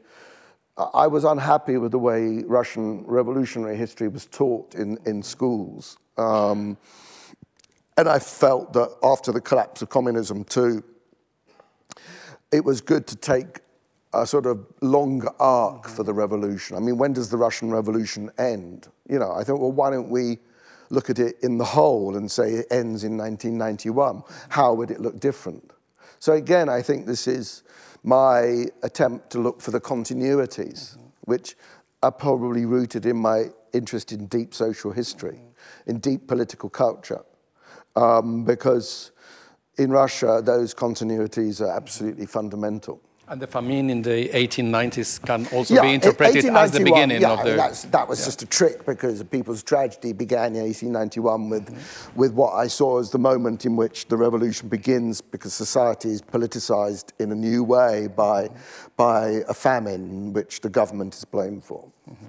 I 0.93 1.07
was 1.07 1.23
unhappy 1.23 1.77
with 1.77 1.91
the 1.91 1.99
way 1.99 2.43
Russian 2.45 3.05
revolutionary 3.05 3.77
history 3.77 4.09
was 4.09 4.25
taught 4.25 4.75
in, 4.75 4.99
in 5.05 5.23
schools. 5.23 5.97
Um, 6.17 6.77
and 7.97 8.09
I 8.09 8.19
felt 8.19 8.73
that 8.73 8.93
after 9.01 9.31
the 9.31 9.39
collapse 9.39 9.81
of 9.81 9.89
communism, 9.89 10.43
too, 10.43 10.83
it 12.51 12.65
was 12.65 12.81
good 12.81 13.07
to 13.07 13.15
take 13.15 13.59
a 14.21 14.25
sort 14.25 14.45
of 14.45 14.65
longer 14.81 15.29
arc 15.39 15.87
for 15.87 16.03
the 16.03 16.13
revolution. 16.13 16.75
I 16.75 16.79
mean, 16.79 16.97
when 16.97 17.13
does 17.13 17.29
the 17.29 17.37
Russian 17.37 17.71
Revolution 17.71 18.31
end? 18.37 18.87
You 19.09 19.19
know, 19.19 19.31
I 19.31 19.43
thought, 19.43 19.59
well, 19.59 19.71
why 19.71 19.91
don't 19.91 20.09
we 20.09 20.39
look 20.89 21.09
at 21.09 21.19
it 21.19 21.35
in 21.41 21.57
the 21.57 21.65
whole 21.65 22.15
and 22.15 22.29
say 22.31 22.53
it 22.53 22.67
ends 22.71 23.03
in 23.03 23.17
1991? 23.17 24.23
How 24.49 24.73
would 24.73 24.91
it 24.91 24.99
look 25.01 25.19
different? 25.19 25.71
So, 26.19 26.33
again, 26.33 26.69
I 26.69 26.81
think 26.81 27.05
this 27.05 27.27
is 27.27 27.63
my 28.03 28.65
attempt 28.83 29.31
to 29.31 29.39
look 29.39 29.61
for 29.61 29.71
the 29.71 29.81
continuities, 29.81 30.97
which 31.21 31.55
are 32.01 32.11
probably 32.11 32.65
rooted 32.65 33.05
in 33.05 33.17
my 33.17 33.45
interest 33.73 34.11
in 34.11 34.27
deep 34.27 34.53
social 34.53 34.91
history, 34.91 35.41
in 35.87 35.99
deep 35.99 36.27
political 36.27 36.69
culture 36.69 37.21
um, 37.95 38.43
because 38.43 39.11
in 39.77 39.91
Russia, 39.91 40.41
those 40.43 40.73
continuities 40.73 41.61
are 41.61 41.75
absolutely 41.75 42.25
fundamental. 42.25 43.01
And 43.27 43.41
the 43.41 43.47
famine 43.47 43.89
in 43.89 44.03
the 44.03 44.29
1890s 44.29 45.25
can 45.25 45.47
also 45.47 45.73
yeah, 45.73 45.81
be 45.81 45.93
interpreted 45.95 46.45
as 46.45 46.71
the 46.71 46.83
beginning 46.83 47.21
yeah, 47.21 47.31
of 47.31 47.43
the. 47.43 47.87
that 47.89 48.07
was 48.07 48.19
yeah. 48.19 48.25
just 48.25 48.43
a 48.43 48.45
trick 48.45 48.85
because 48.85 49.17
the 49.17 49.25
people's 49.25 49.63
tragedy 49.63 50.13
began 50.13 50.55
in 50.55 50.63
1891 50.63 51.49
with, 51.49 51.65
mm-hmm. 51.65 52.19
with 52.19 52.33
what 52.33 52.53
I 52.53 52.67
saw 52.67 52.99
as 52.99 53.09
the 53.09 53.17
moment 53.17 53.65
in 53.65 53.75
which 53.75 54.07
the 54.09 54.17
revolution 54.17 54.69
begins 54.69 55.21
because 55.21 55.55
society 55.55 56.09
is 56.09 56.21
politicized 56.21 57.13
in 57.17 57.31
a 57.31 57.35
new 57.35 57.63
way 57.63 58.07
by, 58.07 58.43
mm-hmm. 58.43 58.87
by 58.95 59.27
a 59.47 59.53
famine 59.55 60.31
which 60.31 60.61
the 60.61 60.69
government 60.69 61.15
is 61.15 61.25
blamed 61.25 61.63
for. 61.63 61.83
Mm-hmm. 62.07 62.25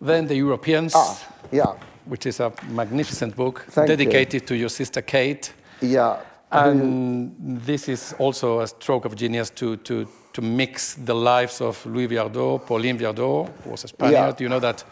Then 0.00 0.26
the 0.28 0.36
Europeans. 0.36 0.92
Ah, 0.94 1.32
yeah 1.50 1.74
which 2.06 2.26
is 2.26 2.40
a 2.40 2.52
magnificent 2.68 3.34
book 3.34 3.64
Thank 3.68 3.88
you. 3.88 3.96
dedicated 3.96 4.46
to 4.48 4.56
your 4.56 4.68
sister 4.68 5.02
Kate. 5.02 5.52
Yeah. 5.80 6.20
And 6.54 7.60
this 7.66 7.88
is 7.88 8.14
also 8.18 8.60
a 8.60 8.66
stroke 8.66 9.04
of 9.04 9.14
genius 9.16 9.50
to, 9.50 9.76
to, 9.76 10.06
to 10.32 10.42
mix 10.42 10.94
the 10.94 11.14
lives 11.14 11.60
of 11.60 11.84
Louis 11.86 12.08
Viardot, 12.08 12.64
Pauline 12.66 12.98
Viardot, 12.98 13.48
who 13.64 13.70
was 13.70 13.84
a 13.84 13.88
Spaniard. 13.88 14.34
Yeah. 14.40 14.44
You 14.44 14.48
know 14.48 14.60
that 14.60 14.84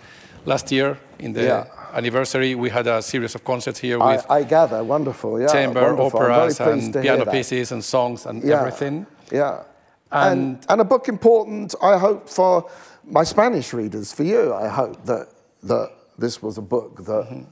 last 0.44 0.72
year, 0.72 0.98
in 1.18 1.32
the 1.32 1.42
Yeah. 1.42 1.64
anniversary, 1.94 2.54
we 2.54 2.70
had 2.70 2.86
a 2.86 3.00
series 3.02 3.34
of 3.34 3.44
concerts 3.44 3.78
here 3.80 3.98
with 3.98 4.26
I 4.30 4.42
gather, 4.44 4.82
wonderful. 4.84 5.40
Yeah, 5.40 5.46
chamber 5.52 5.94
wonderful. 5.94 6.20
Operas 6.20 6.60
and 6.60 6.92
piano 6.92 7.24
pieces 7.26 7.72
and 7.72 7.82
songs 7.84 8.26
and 8.26 8.42
Yeah, 8.42 8.58
everything. 8.60 9.06
Yeah. 9.32 9.62
And- 10.10 10.32
And, 10.32 10.66
and 10.68 10.80
a 10.80 10.84
book 10.84 11.08
important, 11.08 11.74
I 11.82 11.96
hope, 11.98 12.28
for 12.28 12.64
my 13.04 13.24
Spanish 13.24 13.72
readers, 13.72 14.12
for 14.12 14.24
you, 14.24 14.52
I 14.54 14.68
hope 14.68 15.04
that, 15.06 15.28
that 15.62 15.88
this 16.18 16.42
was 16.42 16.58
a 16.58 16.62
book 16.62 16.96
that 17.06 17.24
Mm-hmm. 17.30 17.44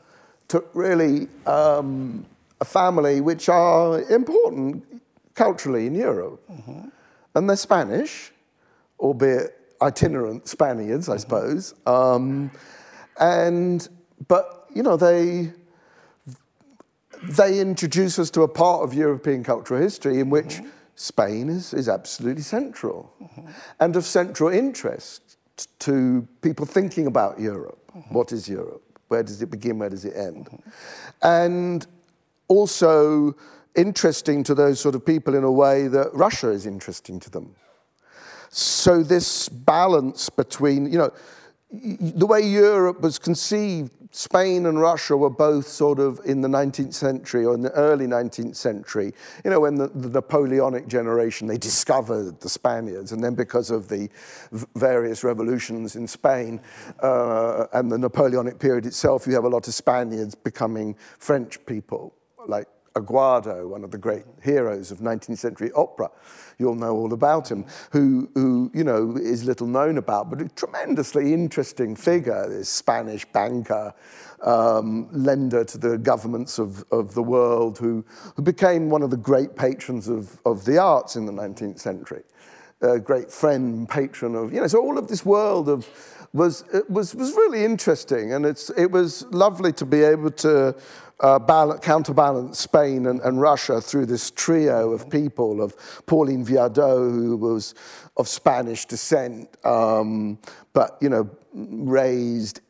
took 0.49 0.69
really 0.75 1.29
um, 1.47 2.27
a 2.61 2.65
family 2.65 3.21
which 3.21 3.49
are 3.49 4.03
important 4.11 4.85
culturally 5.35 5.87
in 5.87 5.95
Europe. 5.95 6.43
Mm-hmm. 6.51 6.89
And 7.35 7.49
they're 7.49 7.57
Spanish, 7.57 8.33
albeit 8.99 9.57
itinerant 9.81 10.49
Spaniards, 10.49 11.07
Mm-hmm. 11.07 11.15
I 11.15 11.17
suppose. 11.17 11.75
Um, 11.87 12.51
and, 13.19 13.89
but, 14.29 14.67
you 14.75 14.83
know, 14.83 14.97
they, 14.97 15.53
they 17.23 17.61
introduce 17.61 18.19
us 18.19 18.31
to 18.31 18.43
a 18.43 18.49
part 18.49 18.83
of 18.83 18.95
European 18.95 19.45
cultural 19.45 19.81
history 19.81 20.21
in 20.21 20.31
which 20.31 20.61
Spain 20.97 21.49
is, 21.49 21.73
is 21.73 21.89
absolutely 21.89 22.43
central 22.43 23.13
and 23.79 23.97
of 23.97 24.05
central 24.05 24.51
interest 24.51 25.39
to 25.79 26.27
people 26.43 26.67
thinking 26.67 27.07
about 27.07 27.39
Europe. 27.41 27.79
What 28.11 28.33
is 28.33 28.49
Europe? 28.49 28.83
Where 29.09 29.23
does 29.23 29.43
it 29.43 29.51
begin? 29.51 29.79
Where 29.79 29.91
does 29.91 30.05
it 30.05 30.15
end? 30.17 30.49
And 31.23 31.87
also 32.51 33.35
interesting 33.77 34.43
to 34.43 34.55
those 34.55 34.81
sort 34.81 34.97
of 34.97 35.07
people 35.07 35.35
in 35.35 35.45
a 35.45 35.53
way 35.53 35.87
that 35.89 36.13
Russia 36.13 36.51
is 36.51 36.67
interesting 36.67 37.21
to 37.21 37.31
them. 37.31 37.55
So 38.51 39.03
this 39.05 39.49
balance 39.49 40.29
between, 40.29 40.93
you 40.93 40.99
know, 40.99 41.13
the 41.71 42.27
way 42.27 42.41
Europe 42.41 43.01
was 43.01 43.19
conceived, 43.21 43.93
Spain 44.11 44.67
and 44.67 44.81
Russia 44.81 45.17
were 45.17 45.31
both 45.31 45.69
sort 45.69 46.01
of 46.01 46.21
in 46.25 46.41
the 46.41 46.49
19th 46.49 46.95
century 46.95 47.45
or 47.45 47.55
in 47.55 47.63
the 47.63 47.71
early 47.73 48.07
19th 48.07 48.57
century, 48.57 49.13
you 49.45 49.51
know, 49.53 49.61
when 49.61 49.77
the, 49.77 49.87
the 49.87 50.09
Napoleonic 50.09 50.89
generation, 50.89 51.47
they 51.47 51.57
discovered 51.57 52.41
the 52.41 52.49
Spaniards. 52.49 53.13
And 53.13 53.23
then 53.23 53.37
because 53.37 53.71
of 53.71 53.87
the 53.87 54.09
various 54.75 55.23
revolutions 55.23 55.95
in 55.95 56.09
Spain 56.09 56.61
uh, 57.01 57.67
and 57.73 57.93
the 57.93 57.99
Napoleonic 57.99 58.59
period 58.59 58.85
itself, 58.85 59.29
you 59.29 59.35
have 59.35 59.45
a 59.45 59.49
lot 59.49 59.69
of 59.69 59.75
Spaniards 59.75 60.35
becoming 60.35 60.97
French 61.21 61.65
people, 61.67 62.13
like 62.47 62.69
Aguado, 62.95 63.69
one 63.69 63.85
of 63.85 63.91
the 63.91 63.99
great 63.99 64.25
heroes 64.43 64.91
of 64.91 64.99
19th 64.99 65.39
century 65.39 65.71
opera. 65.77 66.11
You'll 66.59 66.75
know 66.75 66.97
all 66.97 67.13
about 67.13 67.51
him, 67.51 67.65
who, 67.93 68.29
who 68.35 68.71
you 68.75 68.83
know, 68.83 69.17
is 69.17 69.45
little 69.45 69.67
known 69.67 69.97
about, 69.97 70.29
but 70.29 70.41
a 70.41 70.49
tremendously 70.49 71.33
interesting 71.33 71.95
figure, 71.95 72.49
this 72.49 72.69
Spanish 72.69 73.25
banker, 73.27 73.95
um, 74.43 75.09
lender 75.13 75.65
to 75.65 75.79
the 75.79 75.99
governments 75.99 76.59
of, 76.59 76.85
of 76.91 77.15
the 77.15 77.23
world, 77.23 77.79
who, 77.79 78.05
who 78.35 78.43
became 78.43 78.91
one 78.91 79.03
of 79.03 79.11
the 79.11 79.17
great 79.17 79.55
patrons 79.55 80.09
of, 80.09 80.41
of 80.45 80.65
the 80.65 80.79
arts 80.79 81.17
in 81.17 81.27
the 81.27 81.33
19th 81.33 81.79
century. 81.79 82.23
A 82.83 82.99
great 82.99 83.31
friend 83.31 83.89
patron 83.89 84.35
of, 84.35 84.53
you 84.53 84.61
know, 84.61 84.67
so 84.67 84.81
all 84.81 84.99
of 84.99 85.07
this 85.07 85.25
world 85.25 85.69
of, 85.69 85.87
was, 86.33 86.65
was, 86.89 87.15
was 87.15 87.33
really 87.33 87.65
interesting. 87.65 88.33
And 88.33 88.47
it's, 88.47 88.71
it 88.71 88.91
was 88.91 89.27
lovely 89.27 89.73
to 89.75 89.85
be 89.85 90.03
able 90.03 90.31
to 90.31 90.75
uh, 91.21 91.39
balance, 91.39 91.81
counterbalance 91.85 92.59
Spain 92.59 93.07
and, 93.07 93.21
and 93.21 93.41
Russia 93.41 93.81
through 93.81 94.07
this 94.07 94.31
trio 94.31 94.93
of 94.93 95.09
people 95.11 95.63
of 95.63 95.75
Pauline 96.07 96.45
Viardot, 96.45 97.11
who 97.11 97.37
was 97.37 97.75
of 98.17 98.29
Spanish 98.29 98.87
descent, 98.87 99.57
um, 99.65 100.39
but, 100.73 100.97
you 101.01 101.09
know, 101.09 101.29
raised 101.53 102.61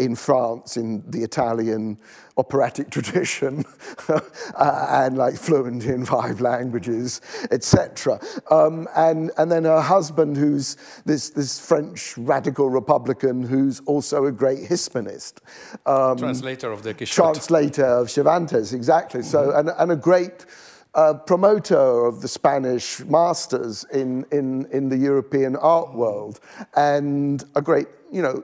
in 0.00 0.16
France 0.16 0.76
in 0.76 1.02
the 1.10 1.22
Italian 1.22 1.98
operatic 2.36 2.90
tradition 2.96 3.64
uh, 4.08 4.86
and 4.90 5.18
like 5.18 5.36
fluent 5.36 5.84
in 5.84 6.04
five 6.04 6.40
languages, 6.40 7.20
etc. 7.50 8.18
Um, 8.50 8.88
and, 8.96 9.30
and 9.36 9.52
then 9.52 9.64
her 9.64 9.80
husband, 9.80 10.36
who's 10.36 10.76
this, 11.04 11.30
this 11.30 11.64
French 11.64 12.16
radical 12.16 12.70
Republican 12.70 13.42
who's 13.42 13.80
also 13.80 14.24
a 14.24 14.32
great 14.32 14.60
Hispanist. 14.60 15.40
Um, 15.86 16.16
Translator 16.16 16.72
of 16.72 16.82
the 16.82 16.94
Quixote. 16.94 17.14
translator 17.14 17.84
of 17.84 18.10
Cervantes, 18.10 18.72
exactly. 18.72 19.22
So, 19.22 19.52
and, 19.54 19.70
and 19.78 19.92
a 19.92 19.96
great 19.96 20.46
uh, 20.94 21.14
promoter 21.14 22.06
of 22.06 22.20
the 22.20 22.28
Spanish 22.28 23.00
masters 23.00 23.84
in, 23.92 24.24
in, 24.32 24.66
in 24.72 24.88
the 24.88 24.96
European 24.96 25.56
art 25.56 25.94
world, 25.94 26.40
and 26.74 27.44
a 27.54 27.62
great, 27.62 27.86
you 28.10 28.22
know, 28.22 28.42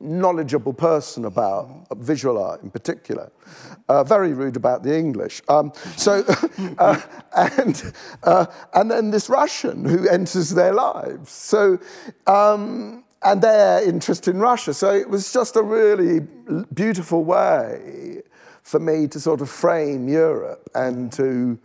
knowledgeable 0.00 0.72
person 0.72 1.24
about 1.24 1.86
visual 1.96 2.42
art 2.42 2.62
in 2.62 2.70
particular. 2.70 3.30
Uh, 3.88 4.04
very 4.04 4.32
rude 4.32 4.56
about 4.56 4.82
the 4.82 4.96
English. 4.96 5.40
Um, 5.48 5.72
so, 5.96 6.24
uh, 6.78 7.00
and, 7.36 7.92
uh, 8.22 8.46
and 8.74 8.90
then 8.90 9.10
this 9.10 9.28
Russian 9.28 9.84
who 9.84 10.08
enters 10.08 10.50
their 10.50 10.72
lives. 10.72 11.30
So, 11.30 11.78
um, 12.26 13.04
and 13.24 13.40
their 13.40 13.82
interest 13.82 14.28
in 14.28 14.38
Russia. 14.38 14.74
So 14.74 14.94
it 14.94 15.08
was 15.08 15.32
just 15.32 15.56
a 15.56 15.62
really 15.62 16.20
beautiful 16.74 17.24
way 17.24 18.22
for 18.62 18.78
me 18.78 19.06
to 19.08 19.20
sort 19.20 19.40
of 19.40 19.50
frame 19.50 20.08
Europe 20.08 20.68
and 20.74 21.10
to 21.12 21.58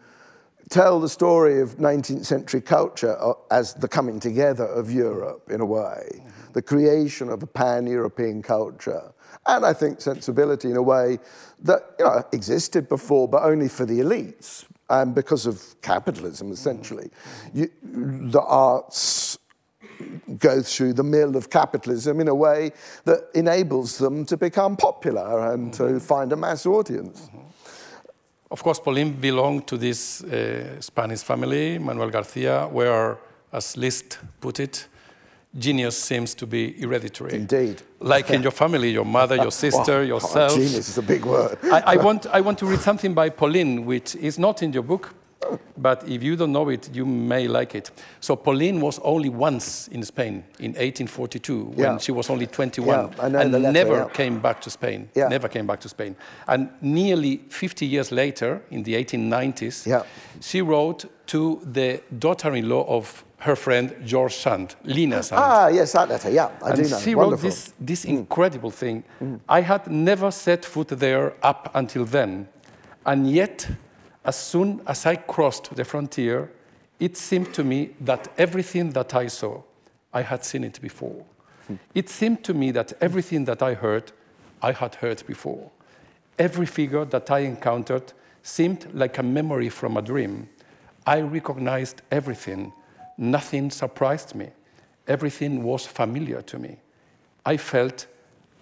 tell 0.69 0.99
the 0.99 1.09
story 1.09 1.61
of 1.61 1.77
19th 1.77 2.25
century 2.25 2.61
culture 2.61 3.17
uh, 3.19 3.33
as 3.51 3.73
the 3.75 3.87
coming 3.87 4.19
together 4.19 4.65
of 4.65 4.91
Europe 4.91 5.49
in 5.49 5.61
a 5.61 5.65
way, 5.65 6.23
the 6.53 6.61
creation 6.61 7.29
of 7.29 7.43
a 7.43 7.47
pan 7.47 7.87
European 7.87 8.41
culture. 8.41 9.11
And 9.45 9.65
I 9.65 9.73
think 9.73 10.01
sensibility 10.01 10.69
in 10.69 10.77
a 10.77 10.81
way 10.81 11.19
that 11.63 11.95
you 11.99 12.05
know, 12.05 12.23
existed 12.31 12.89
before, 12.89 13.27
but 13.27 13.43
only 13.43 13.69
for 13.69 13.85
the 13.85 13.99
elites. 13.99 14.65
And 14.89 15.13
because 15.13 15.45
of 15.45 15.61
capitalism, 15.81 16.51
essentially, 16.51 17.09
you, 17.53 17.69
the 17.83 18.41
arts 18.41 19.37
go 20.37 20.61
through 20.61 20.93
the 20.93 21.03
mill 21.03 21.35
of 21.35 21.49
capitalism 21.49 22.19
in 22.19 22.27
a 22.27 22.35
way 22.35 22.71
that 23.05 23.29
enables 23.35 23.97
them 23.97 24.25
to 24.25 24.37
become 24.37 24.77
popular 24.77 25.53
and 25.53 25.73
to 25.73 25.99
find 25.99 26.31
a 26.31 26.35
mass 26.35 26.65
audience. 26.65 27.29
Of 28.51 28.63
course, 28.63 28.79
Pauline 28.79 29.13
belonged 29.13 29.67
to 29.67 29.77
this 29.77 30.23
uh, 30.23 30.81
Spanish 30.81 31.21
family, 31.21 31.77
Manuel 31.77 32.09
Garcia, 32.09 32.67
where, 32.67 33.17
as 33.51 33.77
Liszt 33.77 34.17
put 34.41 34.59
it, 34.59 34.87
genius 35.57 35.97
seems 35.97 36.33
to 36.35 36.45
be 36.45 36.73
hereditary. 36.73 37.33
Indeed. 37.33 37.81
Like 37.99 38.29
in 38.29 38.41
your 38.43 38.51
family, 38.51 38.91
your 38.91 39.05
mother, 39.05 39.35
your 39.35 39.51
sister, 39.65 39.99
Oh, 39.99 40.01
yourself. 40.01 40.53
genius 40.53 40.89
is 40.89 40.97
a 40.97 41.01
big 41.01 41.25
word. 41.25 41.57
I, 41.63 41.79
I, 41.93 41.95
want, 41.97 42.27
I 42.27 42.41
want 42.41 42.59
to 42.59 42.65
read 42.65 42.79
something 42.79 43.13
by 43.13 43.29
Pauline, 43.29 43.85
which 43.85 44.15
is 44.15 44.37
not 44.37 44.61
in 44.61 44.71
your 44.73 44.83
book, 44.83 45.13
but 45.77 46.03
if 46.07 46.21
you 46.21 46.35
don't 46.35 46.51
know 46.51 46.69
it, 46.69 46.89
you 46.93 47.05
may 47.05 47.47
like 47.47 47.73
it. 47.75 47.91
So 48.19 48.35
Pauline 48.35 48.81
was 48.81 48.99
only 49.03 49.29
once 49.29 49.87
in 49.87 50.03
Spain 50.03 50.43
in 50.59 50.71
1842 50.73 51.63
when 51.75 51.77
Yeah. 51.93 51.97
she 51.97 52.11
was 52.11 52.29
only 52.29 52.45
21 52.47 52.87
Yeah, 53.17 53.25
and 53.25 53.51
letter, 53.51 53.71
never 53.71 53.93
yeah. 53.95 54.09
came 54.13 54.39
back 54.39 54.59
to 54.61 54.69
Spain. 54.69 55.09
Never 55.15 55.47
came 55.47 55.65
back 55.65 55.79
to 55.81 55.89
Spain. 55.89 56.15
And 56.47 56.69
nearly 56.81 57.37
50 57.49 57.85
years 57.85 58.11
later, 58.11 58.61
in 58.71 58.83
the 58.83 58.95
1890s, 58.95 59.85
Yeah. 59.87 60.03
she 60.41 60.61
wrote 60.61 61.05
to 61.27 61.59
the 61.63 62.01
daughter-in-law 62.19 62.85
of 62.87 63.23
her 63.37 63.55
friend 63.55 63.95
George 64.05 64.35
Sand, 64.35 64.75
Lina 64.83 65.23
Sand. 65.23 65.41
Ah, 65.41 65.67
yes, 65.69 65.93
that 65.93 66.09
letter. 66.09 66.29
Yeah, 66.29 66.49
I 66.61 66.71
and 66.71 66.83
do 66.83 66.89
know. 66.89 66.99
she 66.99 67.15
wrote 67.15 67.21
Wonderful. 67.27 67.49
this, 67.49 67.73
this 67.79 68.03
incredible 68.05 68.71
thing. 68.71 69.03
I 69.47 69.61
had 69.61 69.87
never 69.87 70.31
set 70.31 70.65
foot 70.65 70.89
there 70.89 71.33
up 71.41 71.71
until 71.73 72.03
then. 72.05 72.47
And 73.05 73.31
yet, 73.31 73.67
as 74.25 74.35
soon 74.35 74.81
as 74.85 75.05
I 75.05 75.15
crossed 75.15 75.75
the 75.75 75.85
frontier, 75.85 76.51
it 76.99 77.15
seemed 77.17 77.53
to 77.53 77.63
me 77.63 77.91
that 78.01 78.27
everything 78.37 78.91
that 78.91 79.15
I 79.15 79.27
saw, 79.27 79.61
I 80.13 80.21
had 80.21 80.43
seen 80.43 80.63
it 80.63 80.81
before. 80.81 81.25
It 81.93 82.09
seemed 82.09 82.43
to 82.45 82.53
me 82.53 82.71
that 82.71 82.93
everything 82.99 83.45
that 83.45 83.61
I 83.61 83.73
heard, 83.73 84.11
I 84.61 84.71
had 84.71 84.95
heard 84.95 85.23
before. 85.27 85.71
Every 86.37 86.65
figure 86.65 87.05
that 87.05 87.29
I 87.29 87.39
encountered 87.39 88.13
seemed 88.43 88.87
like 88.93 89.17
a 89.17 89.23
memory 89.23 89.69
from 89.69 89.97
a 89.97 90.01
dream. 90.01 90.49
I 91.05 91.21
recognized 91.21 92.01
everything. 92.11 92.73
Nothing 93.17 93.69
surprised 93.69 94.35
me. 94.35 94.49
Everything 95.07 95.63
was 95.63 95.85
familiar 95.85 96.41
to 96.43 96.57
me. 96.57 96.77
I 97.45 97.57
felt 97.57 98.07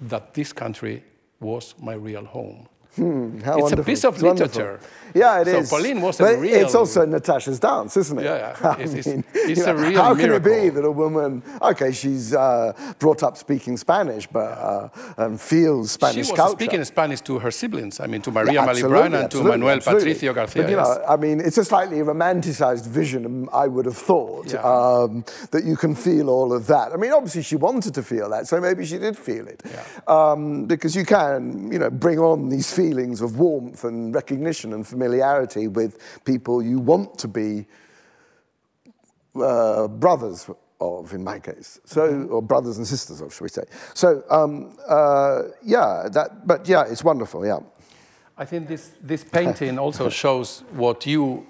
that 0.01 0.33
this 0.33 0.53
country 0.53 1.03
was 1.39 1.75
my 1.81 1.93
real 1.93 2.25
home. 2.25 2.67
Hmm, 2.97 3.39
how 3.41 3.53
it's 3.53 3.61
wonderful. 3.63 3.79
a 3.81 3.85
piece 3.85 4.03
of 4.05 4.13
It's 4.15 4.23
wonderful. 4.23 4.61
literature. 4.61 4.79
Yeah, 5.13 5.41
it 5.41 5.45
So 5.47 5.57
is. 5.59 5.69
Pauline 5.69 6.01
was 6.01 6.19
a 6.19 6.23
but 6.23 6.39
real- 6.39 6.53
It's 6.65 6.75
also 6.75 7.05
Natasha's 7.05 7.59
dance, 7.59 7.95
isn't 7.97 8.19
it? 8.19 8.25
Yeah, 8.25 8.55
yeah. 8.61 8.73
It's- 8.83 8.93
it's- 9.07 9.23
it's 9.33 9.59
you 9.59 9.65
a 9.65 9.73
real 9.75 10.01
How 10.01 10.13
can 10.15 10.31
it 10.31 10.43
be 10.43 10.69
that 10.69 10.83
a 10.83 10.91
woman, 10.91 11.41
okay, 11.61 11.91
she's 11.91 12.33
uh, 12.35 12.73
brought 12.99 13.23
up 13.23 13.37
speaking 13.37 13.77
Spanish, 13.77 14.27
but 14.27 14.51
uh, 14.51 14.89
and 15.17 15.39
feels 15.39 15.91
Spanish 15.91 16.25
she 16.27 16.31
was 16.33 16.39
culture. 16.39 16.57
speaking 16.59 16.83
Spanish 16.83 17.21
to 17.21 17.39
her 17.39 17.51
siblings. 17.51 17.99
I 17.99 18.07
mean, 18.07 18.21
to 18.23 18.31
Maria 18.31 18.53
Yeah, 18.53 18.67
Malibran 18.67 19.19
and 19.21 19.31
to 19.31 19.43
Manuel 19.43 19.75
absolutely. 19.77 20.09
Patricio 20.13 20.33
Garcia. 20.33 20.63
But, 20.63 20.69
you 20.71 20.77
yes. 20.77 20.87
know, 20.87 21.03
I 21.07 21.15
mean, 21.15 21.39
it's 21.39 21.57
a 21.57 21.63
slightly 21.65 21.97
romanticized 21.99 22.85
vision, 22.87 23.25
um, 23.25 23.49
I 23.53 23.67
would 23.67 23.85
have 23.85 23.97
thought, 23.97 24.51
Yeah. 24.51 24.61
um, 24.61 25.23
that 25.51 25.63
you 25.63 25.77
can 25.77 25.95
feel 25.95 26.29
all 26.29 26.51
of 26.53 26.67
that. 26.67 26.91
I 26.93 26.97
mean, 26.97 27.11
obviously, 27.13 27.43
she 27.43 27.55
wanted 27.55 27.93
to 27.95 28.03
feel 28.03 28.29
that, 28.29 28.47
so 28.47 28.59
maybe 28.59 28.85
she 28.85 28.97
did 28.97 29.17
feel 29.17 29.47
it. 29.47 29.63
Yeah. 29.65 29.83
Um, 30.07 30.65
because 30.65 30.95
you 30.95 31.05
can, 31.05 31.71
you 31.71 31.79
know, 31.79 31.89
bring 31.89 32.19
on 32.19 32.49
these 32.49 32.71
feelings 32.73 32.86
of 32.95 33.37
warmth 33.39 33.83
and 33.83 34.15
recognition 34.15 34.73
and 34.73 34.85
familiarity 34.87 35.67
with 35.67 35.97
people 36.23 36.61
you 36.63 36.79
want 36.79 37.17
to 37.19 37.27
be 37.27 37.65
uh, 39.35 39.87
brothers 39.87 40.49
of, 40.79 41.13
in 41.13 41.23
my 41.23 41.39
case. 41.39 41.79
So, 41.85 42.01
Mm-hmm. 42.07 42.33
or 42.33 42.41
brothers 42.41 42.77
and 42.77 42.87
sisters 42.87 43.21
of, 43.21 43.33
should 43.33 43.43
we 43.43 43.49
say. 43.49 43.63
So, 43.93 44.23
um, 44.29 44.77
uh, 44.87 45.43
yeah, 45.63 46.07
that, 46.11 46.47
but 46.47 46.67
yeah, 46.67 46.85
it's 46.87 47.03
wonderful, 47.03 47.45
yeah. 47.45 47.59
I 48.37 48.45
think 48.45 48.67
this, 48.67 48.91
this 49.01 49.23
painting 49.23 49.79
also 49.79 50.09
shows 50.23 50.63
what 50.71 51.05
you 51.05 51.45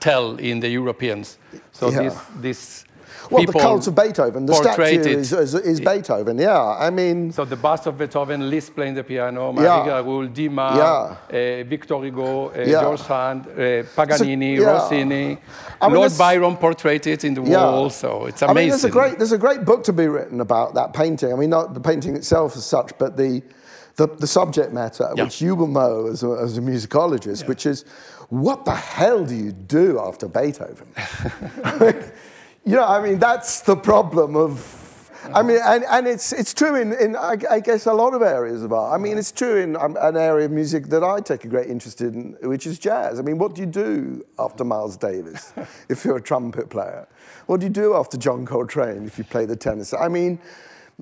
tell 0.00 0.36
in 0.38 0.60
the 0.60 0.68
Europeans. 0.68 1.38
So 1.72 1.90
Yeah. 1.90 2.02
this, 2.02 2.14
this 2.40 2.84
Well, 3.30 3.44
the 3.44 3.52
cult 3.52 3.86
of 3.86 3.94
Beethoven, 3.94 4.46
the 4.46 4.54
statue 4.54 4.82
is, 4.82 5.32
is, 5.32 5.54
is 5.54 5.80
Beethoven, 5.80 6.38
yeah. 6.38 6.58
I 6.86 6.90
mean, 6.90 7.32
So 7.32 7.44
the 7.44 7.56
bust 7.56 7.86
of 7.86 7.98
Beethoven, 7.98 8.48
Liszt 8.50 8.74
playing 8.74 8.94
the 8.94 9.04
piano, 9.04 9.52
Yeah. 9.54 9.60
Marie 9.60 9.90
d'Agoult, 9.90 10.34
Dumas, 10.34 10.76
Yeah. 10.76 11.16
uh, 11.62 11.64
Victor 11.68 11.98
Hugo, 12.04 12.48
uh, 12.48 12.52
Yeah. 12.66 12.80
George 12.82 13.00
Sand, 13.02 13.46
uh, 13.46 13.82
Paganini, 13.96 14.56
yeah. 14.58 14.66
Rossini. 14.72 15.38
I 15.80 15.88
mean, 15.88 15.96
Lord 15.96 16.16
Byron 16.18 16.56
portrayed 16.56 17.06
it 17.06 17.24
in 17.24 17.34
the 17.34 17.42
yeah. 17.42 17.62
wall, 17.64 17.90
so 17.90 18.26
it's 18.26 18.42
I 18.42 18.46
amazing. 18.46 18.56
mean, 18.56 18.68
there's 18.70 18.84
a 18.84 18.90
great 18.90 19.18
there's 19.18 19.32
a 19.32 19.38
great 19.38 19.64
book 19.64 19.84
to 19.84 19.92
be 19.92 20.06
written 20.06 20.40
about 20.40 20.74
that 20.74 20.92
painting. 20.92 21.32
I 21.32 21.36
mean, 21.36 21.50
not 21.50 21.74
the 21.74 21.80
painting 21.80 22.16
itself 22.16 22.56
as 22.56 22.64
such, 22.64 22.92
but 22.98 23.16
the 23.16 23.42
the, 23.96 24.06
the 24.06 24.26
subject 24.28 24.72
matter, 24.72 25.10
Yeah. 25.16 25.24
which 25.24 25.40
you 25.42 25.56
will 25.56 25.66
know 25.66 26.06
as 26.06 26.22
a, 26.22 26.30
as 26.40 26.56
a 26.56 26.60
musicologist, 26.60 27.48
which 27.48 27.66
is 27.66 27.84
what 28.28 28.64
the 28.64 28.74
hell 28.74 29.24
do 29.24 29.34
you 29.34 29.50
do 29.52 29.98
after 29.98 30.28
Beethoven? 30.28 30.86
you 32.68 32.74
know, 32.74 32.84
I 32.84 33.02
mean, 33.02 33.18
that's 33.18 33.62
the 33.62 33.76
problem 33.76 34.36
of. 34.36 34.74
I 35.34 35.42
mean, 35.42 35.58
and, 35.64 35.84
and 35.90 36.06
it's, 36.06 36.32
it's 36.32 36.54
true 36.54 36.76
in, 36.76 36.92
in 36.92 37.16
I, 37.16 37.36
I 37.50 37.60
guess, 37.60 37.86
a 37.86 37.92
lot 37.92 38.14
of 38.14 38.22
areas 38.22 38.62
of 38.62 38.72
art. 38.72 38.94
I 38.94 39.02
mean, 39.02 39.18
it's 39.18 39.32
true 39.32 39.56
in 39.56 39.74
um, 39.74 39.96
an 40.00 40.16
area 40.16 40.46
of 40.46 40.52
music 40.52 40.86
that 40.88 41.02
I 41.02 41.20
take 41.20 41.44
a 41.44 41.48
great 41.48 41.68
interest 41.68 42.00
in, 42.00 42.36
which 42.42 42.66
is 42.66 42.78
jazz. 42.78 43.18
I 43.18 43.22
mean, 43.22 43.38
what 43.38 43.54
do 43.54 43.62
you 43.62 43.66
do 43.66 44.24
after 44.38 44.64
Miles 44.64 44.96
Davis 44.96 45.52
if 45.88 46.04
you're 46.04 46.18
a 46.18 46.22
trumpet 46.22 46.68
player? 46.68 47.08
What 47.46 47.60
do 47.60 47.66
you 47.66 47.72
do 47.72 47.94
after 47.94 48.16
John 48.16 48.44
Coltrane 48.44 49.06
if 49.06 49.18
you 49.18 49.24
play 49.24 49.46
the 49.46 49.56
tennis? 49.56 49.94
I 49.94 50.08
mean, 50.08 50.38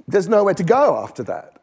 there's 0.06 0.28
nowhere 0.28 0.54
to 0.54 0.64
go 0.64 0.96
after 0.96 1.24
that. 1.24 1.55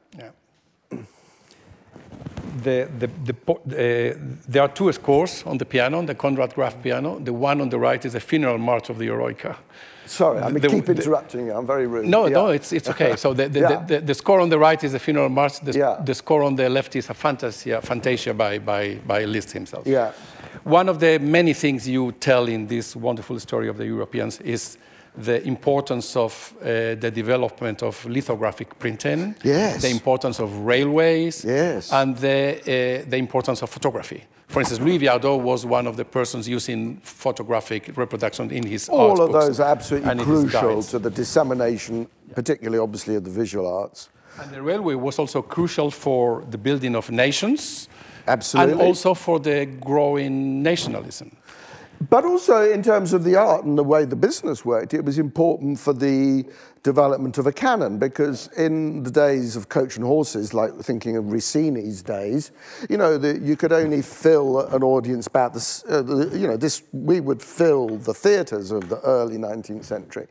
The, 2.63 2.87
the, 2.99 3.09
the, 3.25 3.35
uh, 3.53 4.17
there 4.47 4.61
are 4.61 4.67
two 4.67 4.91
scores 4.91 5.43
on 5.45 5.57
the 5.57 5.65
piano, 5.65 6.01
the 6.05 6.15
Conrad 6.15 6.53
Graf 6.53 6.81
piano. 6.83 7.19
The 7.19 7.33
one 7.33 7.61
on 7.61 7.69
the 7.69 7.79
right 7.79 8.03
is 8.05 8.13
the 8.13 8.19
funeral 8.19 8.57
march 8.57 8.89
of 8.89 8.97
the 8.97 9.07
Eroica. 9.07 9.55
Sorry, 10.05 10.39
I 10.39 10.49
mean, 10.49 10.61
The- 10.61 10.67
keep 10.69 10.89
interrupting 10.89 11.45
you. 11.47 11.53
I'm 11.53 11.65
very 11.65 11.87
rude. 11.87 12.05
No, 12.05 12.25
Yeah. 12.27 12.33
no, 12.33 12.47
it's, 12.49 12.73
it's 12.73 12.89
okay. 12.89 13.15
So 13.15 13.33
the, 13.33 13.47
the, 13.47 13.59
Yeah. 13.59 13.85
the, 13.87 13.99
the, 14.01 14.13
score 14.13 14.41
on 14.41 14.49
the 14.49 14.59
right 14.59 14.83
is 14.83 14.91
the 14.91 14.99
funeral 14.99 15.29
march. 15.29 15.61
The, 15.61 15.71
Yeah. 15.71 16.01
the 16.03 16.13
score 16.13 16.43
on 16.43 16.55
the 16.55 16.69
left 16.69 16.95
is 16.95 17.09
a 17.09 17.13
fantasia, 17.13 17.81
fantasia 17.81 18.33
by, 18.33 18.59
by, 18.59 18.95
by 19.07 19.23
Liszt 19.25 19.51
himself. 19.53 19.87
Yeah. 19.87 20.11
One 20.65 20.89
of 20.89 20.99
the 20.99 21.19
many 21.19 21.53
things 21.53 21.87
you 21.87 22.11
tell 22.19 22.47
in 22.47 22.67
this 22.67 22.95
wonderful 22.95 23.39
story 23.39 23.69
of 23.69 23.77
the 23.77 23.85
Europeans 23.85 24.39
is 24.41 24.77
the 25.15 25.45
importance 25.47 26.15
of 26.15 26.53
uh, 26.61 26.95
the 26.95 27.11
development 27.13 27.83
of 27.83 28.03
lithographic 28.05 28.77
printing, 28.79 29.35
Yes. 29.43 29.81
the 29.81 29.89
importance 29.89 30.39
of 30.39 30.49
railways, 30.65 31.43
Yes. 31.45 31.91
and 31.91 32.17
the, 32.17 32.57
uh, 32.61 33.09
the 33.09 33.17
importance 33.17 33.61
of 33.61 33.69
photography. 33.69 34.23
For 34.47 34.59
instance, 34.59 34.81
Louis 34.81 34.99
Viardot 34.99 35.39
was 35.41 35.65
one 35.65 35.87
of 35.87 35.97
the 35.97 36.05
persons 36.05 36.47
using 36.47 36.97
photographic 37.03 37.91
reproduction 37.97 38.51
in 38.51 38.63
his 38.65 38.87
art 38.89 38.99
All 39.19 39.21
of 39.21 39.31
those 39.31 39.59
are 39.59 39.71
absolutely 39.71 40.23
crucial 40.23 40.83
to 40.83 40.99
the 40.99 41.09
dissemination, 41.09 42.07
particularly 42.35 42.77
obviously 42.77 43.15
of 43.15 43.23
the 43.23 43.31
visual 43.31 43.65
arts. 43.67 44.09
And 44.39 44.51
the 44.51 44.61
railway 44.61 44.95
was 44.95 45.19
also 45.19 45.41
crucial 45.41 45.91
for 45.91 46.43
the 46.49 46.57
building 46.57 46.95
of 46.95 47.09
nations 47.11 47.87
Absolutely. 48.27 48.73
and 48.73 48.81
also 48.81 49.13
for 49.13 49.39
the 49.39 49.65
growing 49.65 50.61
nationalism. 50.63 51.35
But 52.09 52.25
also 52.25 52.69
in 52.69 52.81
terms 52.81 53.13
of 53.13 53.23
the 53.23 53.35
art 53.35 53.65
and 53.65 53.77
the 53.77 53.83
way 53.83 54.05
the 54.05 54.15
business 54.15 54.65
worked, 54.65 54.93
it 54.93 55.05
was 55.05 55.19
important 55.19 55.79
for 55.79 55.93
the 55.93 56.45
development 56.83 57.37
of 57.37 57.47
a 57.47 57.51
canon 57.51 57.97
because 57.97 58.47
in 58.57 59.03
the 59.03 59.09
days 59.09 59.55
of 59.55 59.69
coach 59.69 59.95
and 59.95 60.05
horses, 60.05 60.53
like 60.53 60.73
thinking 60.75 61.15
of 61.15 61.23
Rossini's 61.31 62.03
days, 62.03 62.51
you 62.89 62.97
know, 62.97 63.17
the, 63.17 63.39
you 63.39 63.55
could 63.55 63.71
only 63.71 64.01
fill 64.01 64.59
an 64.59 64.83
audience 64.83 65.27
about 65.27 65.53
this, 65.53 65.85
uh, 65.87 66.01
the, 66.01 66.37
you 66.37 66.45
know, 66.45 66.57
this, 66.57 66.83
we 66.91 67.21
would 67.21 67.41
fill 67.41 67.97
the 67.97 68.13
theatres 68.13 68.71
of 68.71 68.89
the 68.89 68.99
early 69.01 69.37
19th 69.37 69.85
century. 69.85 70.27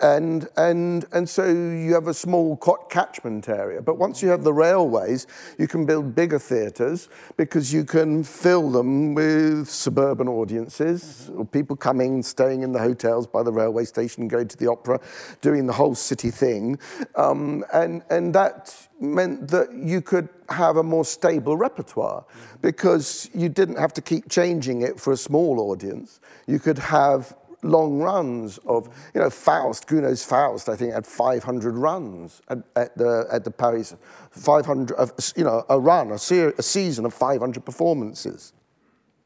And, 0.00 0.48
and, 0.56 1.06
and 1.12 1.28
so 1.28 1.44
you 1.44 1.92
have 1.94 2.06
a 2.06 2.14
small 2.14 2.56
catchment 2.88 3.48
area. 3.48 3.82
But 3.82 3.98
once 3.98 4.22
you 4.22 4.28
have 4.28 4.44
the 4.44 4.52
railways, 4.52 5.26
you 5.58 5.66
can 5.66 5.86
build 5.86 6.14
bigger 6.14 6.38
theatres 6.38 7.08
because 7.36 7.72
you 7.72 7.84
can 7.84 8.22
fill 8.22 8.70
them 8.70 9.14
with 9.14 9.68
suburban 9.68 10.28
audiences, 10.28 11.30
or 11.36 11.44
people 11.44 11.74
coming, 11.74 12.22
staying 12.22 12.62
in 12.62 12.70
the 12.70 12.78
hotels 12.78 13.26
by 13.26 13.42
the 13.42 13.52
railway 13.52 13.84
station, 13.84 14.28
going 14.28 14.46
to 14.46 14.56
the 14.56 14.70
opera, 14.70 15.00
doing 15.40 15.66
the 15.66 15.72
whole 15.72 15.95
city 15.96 16.30
thing. 16.30 16.78
Um, 17.14 17.64
and, 17.72 18.02
and 18.10 18.34
that 18.34 18.74
meant 19.00 19.48
that 19.48 19.72
you 19.72 20.00
could 20.00 20.28
have 20.48 20.76
a 20.76 20.82
more 20.82 21.04
stable 21.04 21.56
repertoire 21.56 22.24
because 22.62 23.28
you 23.34 23.48
didn't 23.48 23.78
have 23.78 23.92
to 23.94 24.02
keep 24.02 24.28
changing 24.28 24.82
it 24.82 25.00
for 25.00 25.12
a 25.12 25.16
small 25.16 25.70
audience. 25.70 26.20
You 26.46 26.58
could 26.58 26.78
have 26.78 27.36
long 27.62 27.98
runs 27.98 28.58
of, 28.58 28.88
you 29.14 29.20
know, 29.20 29.30
Faust, 29.30 29.86
Gounod's 29.86 30.24
Faust, 30.24 30.68
I 30.68 30.76
think, 30.76 30.92
had 30.92 31.06
500 31.06 31.76
runs 31.76 32.40
at, 32.48 32.58
at 32.76 32.96
the 32.96 33.26
at 33.32 33.44
the 33.44 33.50
Paris, 33.50 33.94
500, 34.30 34.96
of, 34.96 35.12
you 35.36 35.44
know, 35.44 35.64
a 35.68 35.78
run, 35.78 36.12
a, 36.12 36.18
ser- 36.18 36.54
a 36.58 36.62
season 36.62 37.04
of 37.04 37.12
500 37.12 37.64
performances. 37.64 38.52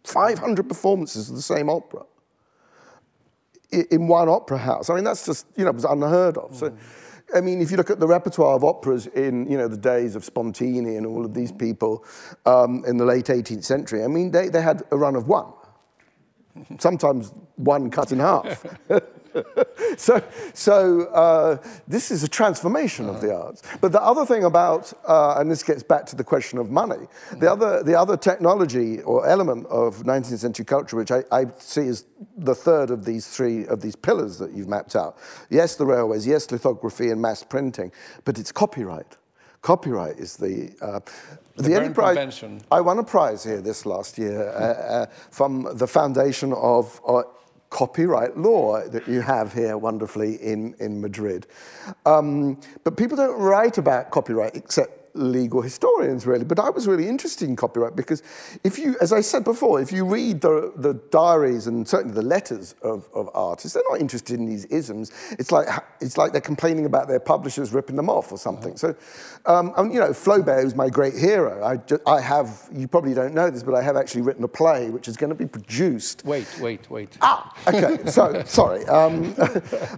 500 0.04 0.66
performances 0.66 1.28
of 1.28 1.36
the 1.36 1.42
same 1.42 1.68
opera 1.68 2.04
in 3.72 4.08
one 4.08 4.28
opera 4.28 4.58
house. 4.58 4.90
I 4.90 4.94
mean, 4.94 5.04
that's 5.04 5.26
just, 5.26 5.46
you 5.56 5.64
know, 5.64 5.70
it 5.70 5.76
was 5.76 5.84
unheard 5.84 6.36
of. 6.38 6.54
So, 6.54 6.76
I 7.34 7.40
mean, 7.40 7.60
if 7.60 7.70
you 7.70 7.76
look 7.76 7.90
at 7.90 8.00
the 8.00 8.06
repertoire 8.06 8.56
of 8.56 8.64
operas 8.64 9.06
in, 9.08 9.50
you 9.50 9.56
know, 9.56 9.68
the 9.68 9.76
days 9.76 10.16
of 10.16 10.24
Spontini 10.24 10.96
and 10.96 11.06
all 11.06 11.24
of 11.24 11.34
these 11.34 11.52
people 11.52 12.04
um, 12.46 12.84
in 12.86 12.96
the 12.96 13.04
late 13.04 13.26
18th 13.26 13.64
century, 13.64 14.02
I 14.02 14.08
mean, 14.08 14.30
they, 14.30 14.48
they 14.48 14.62
had 14.62 14.82
a 14.90 14.96
run 14.96 15.14
of 15.14 15.28
one. 15.28 15.52
Sometimes 16.78 17.32
one 17.56 17.90
cut 17.90 18.10
in 18.12 18.18
half. 18.18 18.66
so, 19.96 20.22
so 20.54 21.02
uh, 21.06 21.56
this 21.86 22.10
is 22.10 22.22
a 22.22 22.28
transformation 22.28 23.08
of 23.08 23.20
the 23.20 23.34
arts. 23.34 23.62
But 23.80 23.92
the 23.92 24.02
other 24.02 24.24
thing 24.26 24.44
about, 24.44 24.92
uh, 25.06 25.34
and 25.38 25.50
this 25.50 25.62
gets 25.62 25.82
back 25.82 26.06
to 26.06 26.16
the 26.16 26.24
question 26.24 26.58
of 26.58 26.70
money, 26.70 27.06
the 27.38 27.50
other, 27.50 27.82
the 27.82 27.98
other 27.98 28.16
technology 28.16 29.00
or 29.02 29.26
element 29.26 29.66
of 29.66 29.98
19th 29.98 30.38
century 30.38 30.64
culture, 30.64 30.96
which 30.96 31.10
I, 31.10 31.24
I 31.30 31.46
see 31.58 31.88
as 31.88 32.04
the 32.36 32.54
third 32.54 32.90
of 32.90 33.04
these 33.04 33.26
three 33.26 33.66
of 33.66 33.80
these 33.80 33.96
pillars 33.96 34.38
that 34.38 34.52
you've 34.52 34.68
mapped 34.68 34.96
out. 34.96 35.18
Yes, 35.48 35.76
the 35.76 35.86
railways. 35.86 36.26
Yes, 36.26 36.50
lithography 36.50 37.10
and 37.10 37.20
mass 37.20 37.42
printing. 37.42 37.92
But 38.24 38.38
it's 38.38 38.52
copyright. 38.52 39.16
Copyright 39.62 40.18
is 40.18 40.36
the 40.36 40.72
uh, 40.80 41.00
the, 41.56 41.76
only 41.76 41.92
prize. 41.92 42.16
Convention. 42.16 42.62
I 42.70 42.80
won 42.80 42.98
a 42.98 43.04
prize 43.04 43.44
here 43.44 43.60
this 43.60 43.84
last 43.84 44.16
year 44.16 44.48
uh, 44.48 44.54
uh, 44.54 45.06
from 45.30 45.68
the 45.74 45.86
foundation 45.86 46.54
of 46.54 46.98
uh, 47.06 47.22
copyright 47.70 48.36
law 48.36 48.86
that 48.88 49.06
you 49.08 49.20
have 49.20 49.52
here 49.52 49.78
wonderfully 49.78 50.34
in, 50.36 50.74
in 50.80 51.00
Madrid. 51.00 51.46
Um, 52.04 52.60
but 52.84 52.96
people 52.96 53.16
don't 53.16 53.40
write 53.40 53.78
about 53.78 54.10
copyright 54.10 54.56
except 54.56 54.99
legal 55.14 55.60
historians, 55.60 56.26
really. 56.26 56.44
But 56.44 56.58
I 56.58 56.70
was 56.70 56.86
really 56.86 57.08
interested 57.08 57.48
in 57.48 57.56
copyright 57.56 57.96
because 57.96 58.22
if 58.64 58.78
you, 58.78 58.96
as 59.00 59.12
I 59.12 59.20
said 59.20 59.44
before, 59.44 59.80
if 59.80 59.92
you 59.92 60.04
read 60.04 60.40
the, 60.40 60.72
the 60.76 60.94
diaries 61.10 61.66
and 61.66 61.86
certainly 61.86 62.14
the 62.14 62.22
letters 62.22 62.74
of, 62.82 63.08
of 63.14 63.28
artists, 63.34 63.74
they're 63.74 63.82
not 63.90 64.00
interested 64.00 64.38
in 64.38 64.46
these 64.46 64.64
isms. 64.66 65.10
It's 65.32 65.50
like, 65.50 65.68
it's 66.00 66.16
like 66.16 66.32
they're 66.32 66.40
complaining 66.40 66.86
about 66.86 67.08
their 67.08 67.20
publishers 67.20 67.72
ripping 67.72 67.96
them 67.96 68.08
off 68.08 68.32
or 68.32 68.38
something. 68.38 68.76
So, 68.76 68.94
um, 69.46 69.72
and, 69.76 69.92
you 69.92 70.00
know, 70.00 70.10
Flaubert 70.10 70.64
is 70.64 70.74
my 70.74 70.88
great 70.88 71.14
hero. 71.14 71.64
I, 71.64 71.76
ju- 71.76 72.00
I 72.06 72.20
have, 72.20 72.68
you 72.72 72.86
probably 72.86 73.14
don't 73.14 73.34
know 73.34 73.50
this, 73.50 73.62
but 73.62 73.74
I 73.74 73.82
have 73.82 73.96
actually 73.96 74.22
written 74.22 74.44
a 74.44 74.48
play 74.48 74.90
which 74.90 75.08
is 75.08 75.16
going 75.16 75.30
to 75.30 75.36
be 75.36 75.46
produced 75.46 76.20
Wait, 76.24 76.46
wait, 76.60 76.90
wait. 76.90 77.18
Ah, 77.22 77.52
okay. 77.66 77.98
So 78.10 78.42
sorry, 78.44 78.84
um, 78.86 79.32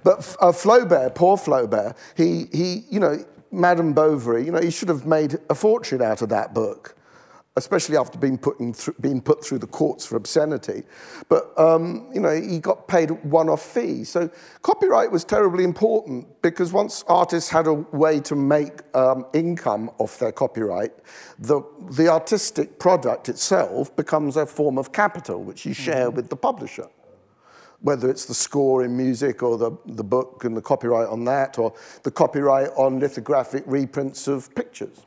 but 0.05 0.36
uh, 0.40 0.52
Flaubert, 0.52 1.14
poor 1.14 1.36
Flaubert, 1.36 1.97
he 2.16 2.47
he, 2.52 2.84
you 2.90 3.01
know, 3.01 3.24
Madame 3.53 3.93
Bovary, 3.93 4.45
you 4.45 4.51
know, 4.51 4.61
he 4.61 4.70
should 4.70 4.89
have 4.89 5.07
made 5.07 5.37
a 5.51 5.55
fortune 5.55 6.03
out 6.03 6.23
of 6.23 6.31
that 6.31 6.55
book. 6.55 6.97
especially 7.57 7.99
after 7.99 8.19
being 8.19 8.39
put, 8.39 8.59
th- 8.59 8.97
being 9.01 9.20
put 9.20 9.45
through 9.45 9.59
the 9.59 9.66
courts 9.66 10.07
for 10.07 10.16
obscenity. 10.16 10.85
But, 11.29 11.53
um, 11.59 12.09
you 12.15 12.20
know, 12.20 12.41
he 12.41 12.59
got 12.59 12.89
paid 12.89 13.11
one-off 13.24 13.62
fee. 13.62 14.05
So 14.05 14.31
copyright 14.62 15.11
was 15.11 15.23
terribly 15.24 15.65
important 15.65 16.27
because 16.41 16.73
once 16.73 17.05
artists 17.09 17.51
had 17.51 17.66
a 17.66 17.74
way 17.74 18.20
to 18.20 18.35
make 18.35 18.81
um, 18.95 19.27
income 19.35 19.91
off 19.99 20.19
their 20.19 20.33
copyright, 20.33 20.93
the, 21.39 21.62
the 21.91 22.09
artistic 22.09 22.79
product 22.79 23.29
itself 23.29 23.95
becomes 23.97 24.37
a 24.37 24.47
form 24.47 24.79
of 24.79 24.93
capital, 24.93 25.43
which 25.43 25.66
you 25.66 25.74
share 25.74 26.07
mm-hmm. 26.07 26.16
with 26.16 26.31
the 26.31 26.37
publisher 26.37 26.89
whether 27.83 28.09
it's 28.09 28.25
the 28.25 28.35
score 28.35 28.85
in 28.85 28.97
music 28.97 29.43
or 29.43 29.59
the, 29.59 29.73
the 29.87 30.05
book 30.05 30.45
and 30.45 30.57
the 30.57 30.63
copyright 30.63 31.09
on 31.09 31.25
that, 31.25 31.59
or 31.59 31.75
the 32.03 32.11
copyright 32.11 32.71
on 32.77 32.99
lithographic 32.99 33.65
reprints 33.67 34.29
of 34.29 34.55
pictures. 34.55 35.07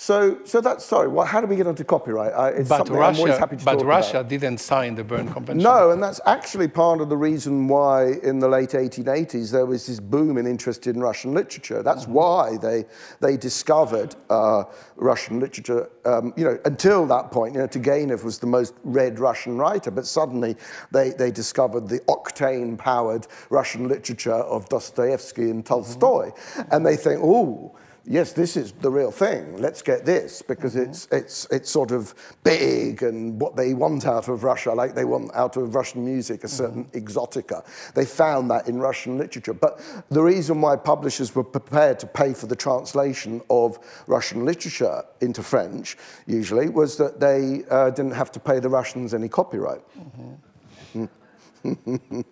So, 0.00 0.38
so 0.44 0.62
that's 0.62 0.82
sorry. 0.82 1.08
Well, 1.08 1.26
how 1.26 1.42
do 1.42 1.46
we 1.46 1.56
get 1.56 1.66
onto 1.66 1.84
copyright? 1.84 2.32
I, 2.32 2.48
it's 2.48 2.70
but 2.70 2.88
Russia, 2.88 3.02
I'm 3.02 3.16
always 3.16 3.36
happy 3.36 3.58
to 3.58 3.64
but 3.66 3.84
Russia 3.84 4.20
about. 4.20 4.30
didn't 4.30 4.56
sign 4.56 4.94
the 4.94 5.04
Berne 5.04 5.30
Convention. 5.30 5.62
No, 5.62 5.90
and 5.90 6.02
that's 6.02 6.22
actually 6.24 6.68
part 6.68 7.02
of 7.02 7.10
the 7.10 7.18
reason 7.18 7.68
why 7.68 8.12
in 8.22 8.38
the 8.38 8.48
late 8.48 8.70
1880s 8.70 9.52
there 9.52 9.66
was 9.66 9.86
this 9.86 10.00
boom 10.00 10.38
in 10.38 10.46
interest 10.46 10.86
in 10.86 11.00
Russian 11.00 11.34
literature. 11.34 11.82
That's 11.82 12.04
mm-hmm. 12.04 12.14
why 12.14 12.56
they 12.56 12.86
they 13.20 13.36
discovered 13.36 14.16
uh, 14.30 14.64
Russian 14.96 15.38
literature. 15.38 15.90
Um, 16.06 16.32
you 16.34 16.44
know, 16.44 16.58
until 16.64 17.04
that 17.08 17.30
point, 17.30 17.52
you 17.52 17.60
know, 17.60 17.68
Turgenev 17.68 18.24
was 18.24 18.38
the 18.38 18.46
most 18.46 18.72
read 18.84 19.20
Russian 19.20 19.58
writer, 19.58 19.90
but 19.90 20.06
suddenly 20.06 20.56
they 20.92 21.10
they 21.10 21.30
discovered 21.30 21.90
the 21.90 22.00
octane-powered 22.08 23.26
Russian 23.50 23.86
literature 23.86 24.32
of 24.32 24.66
Dostoevsky 24.70 25.50
and 25.50 25.66
Tolstoy, 25.66 26.30
mm-hmm. 26.30 26.62
and 26.72 26.86
they 26.86 26.96
think, 26.96 27.20
oh 27.22 27.76
yes, 28.04 28.32
this 28.32 28.56
is 28.56 28.72
the 28.72 28.90
real 28.90 29.10
thing. 29.10 29.56
Let's 29.56 29.82
get 29.82 30.04
this 30.04 30.42
because 30.42 30.74
mm-hmm. 30.74 30.90
it's, 30.90 31.08
it's, 31.10 31.46
it's 31.50 31.70
sort 31.70 31.90
of 31.90 32.14
big 32.44 33.02
and 33.02 33.40
what 33.40 33.56
they 33.56 33.74
want 33.74 34.06
out 34.06 34.28
of 34.28 34.44
Russia, 34.44 34.72
like 34.72 34.94
they 34.94 35.04
want 35.04 35.34
out 35.34 35.56
of 35.56 35.74
Russian 35.74 36.04
music, 36.04 36.44
a 36.44 36.46
mm-hmm. 36.46 36.56
certain 36.56 36.84
mm-hmm. 36.86 36.98
exotica. 36.98 37.64
They 37.94 38.04
found 38.04 38.50
that 38.50 38.68
in 38.68 38.78
Russian 38.78 39.18
literature. 39.18 39.54
But 39.54 39.80
the 40.10 40.22
reason 40.22 40.60
why 40.60 40.76
publishers 40.76 41.34
were 41.34 41.44
prepared 41.44 41.98
to 42.00 42.06
pay 42.06 42.34
for 42.34 42.46
the 42.46 42.56
translation 42.56 43.40
of 43.50 43.78
Russian 44.06 44.44
literature 44.44 45.02
into 45.20 45.42
French, 45.42 45.96
usually, 46.26 46.68
was 46.68 46.96
that 46.96 47.20
they 47.20 47.64
uh, 47.70 47.90
didn't 47.90 48.12
have 48.12 48.32
to 48.32 48.40
pay 48.40 48.60
the 48.60 48.68
Russians 48.68 49.14
any 49.14 49.28
copyright. 49.28 49.82
Mm-hmm. 49.98 50.49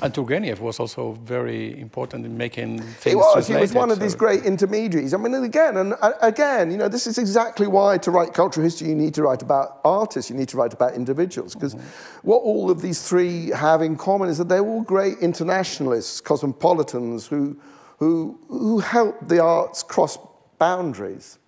And 0.00 0.14
Turgenev 0.14 0.60
was 0.60 0.78
also 0.78 1.12
very 1.24 1.80
important 1.80 2.24
in 2.24 2.36
making 2.36 2.80
things 2.80 3.04
He 3.12 3.16
was. 3.16 3.48
He 3.48 3.56
was 3.56 3.72
one 3.72 3.90
of 3.90 3.98
these 3.98 4.14
great 4.14 4.44
intermediaries. 4.44 5.12
I 5.12 5.16
mean, 5.16 5.34
again, 5.34 5.76
and 5.76 5.94
uh, 6.00 6.12
again, 6.22 6.70
you 6.70 6.76
know, 6.76 6.88
this 6.88 7.08
is 7.08 7.18
exactly 7.18 7.66
why 7.66 7.98
to 7.98 8.12
write 8.12 8.32
cultural 8.32 8.62
history, 8.62 8.88
you 8.88 8.94
need 8.94 9.12
to 9.14 9.24
write 9.24 9.42
about 9.42 9.80
artists, 9.84 10.30
you 10.30 10.36
need 10.36 10.48
to 10.50 10.56
write 10.56 10.72
about 10.72 10.94
individuals, 10.94 11.54
because 11.54 11.74
mm-hmm. 11.74 12.28
what 12.28 12.38
all 12.38 12.70
of 12.70 12.80
these 12.80 13.08
three 13.08 13.50
have 13.50 13.82
in 13.82 13.96
common 13.96 14.28
is 14.28 14.38
that 14.38 14.48
they're 14.48 14.64
all 14.64 14.82
great 14.82 15.18
internationalists, 15.18 16.20
cosmopolitans 16.20 17.26
who, 17.26 17.58
who, 17.98 18.38
who 18.48 18.78
helped 18.78 19.28
the 19.28 19.42
arts 19.42 19.82
cross 19.82 20.16
boundaries 20.58 21.38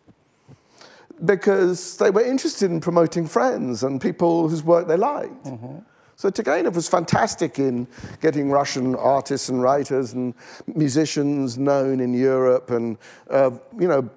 because 1.25 1.99
they 1.99 2.11
were 2.11 2.25
interested 2.25 2.71
in 2.71 2.81
promoting 2.81 3.27
friends 3.27 3.83
and 3.83 4.01
people 4.01 4.49
whose 4.49 4.63
work 4.63 4.89
they 4.89 4.97
liked. 4.97 5.45
Mm-hmm. 5.45 5.79
So 6.21 6.31
Turgenev 6.31 6.75
was 6.75 6.87
fantastic 6.87 7.59
in 7.59 7.87
getting 8.21 8.51
Russian 8.51 8.95
artists 8.95 9.49
and 9.49 9.63
writers 9.63 10.13
and 10.13 10.35
musicians 10.67 11.57
known 11.57 11.99
in 11.99 12.13
Europe. 12.13 12.69
And, 12.69 12.99
uh, 13.31 13.53
you 13.79 13.89
know, 13.89 14.11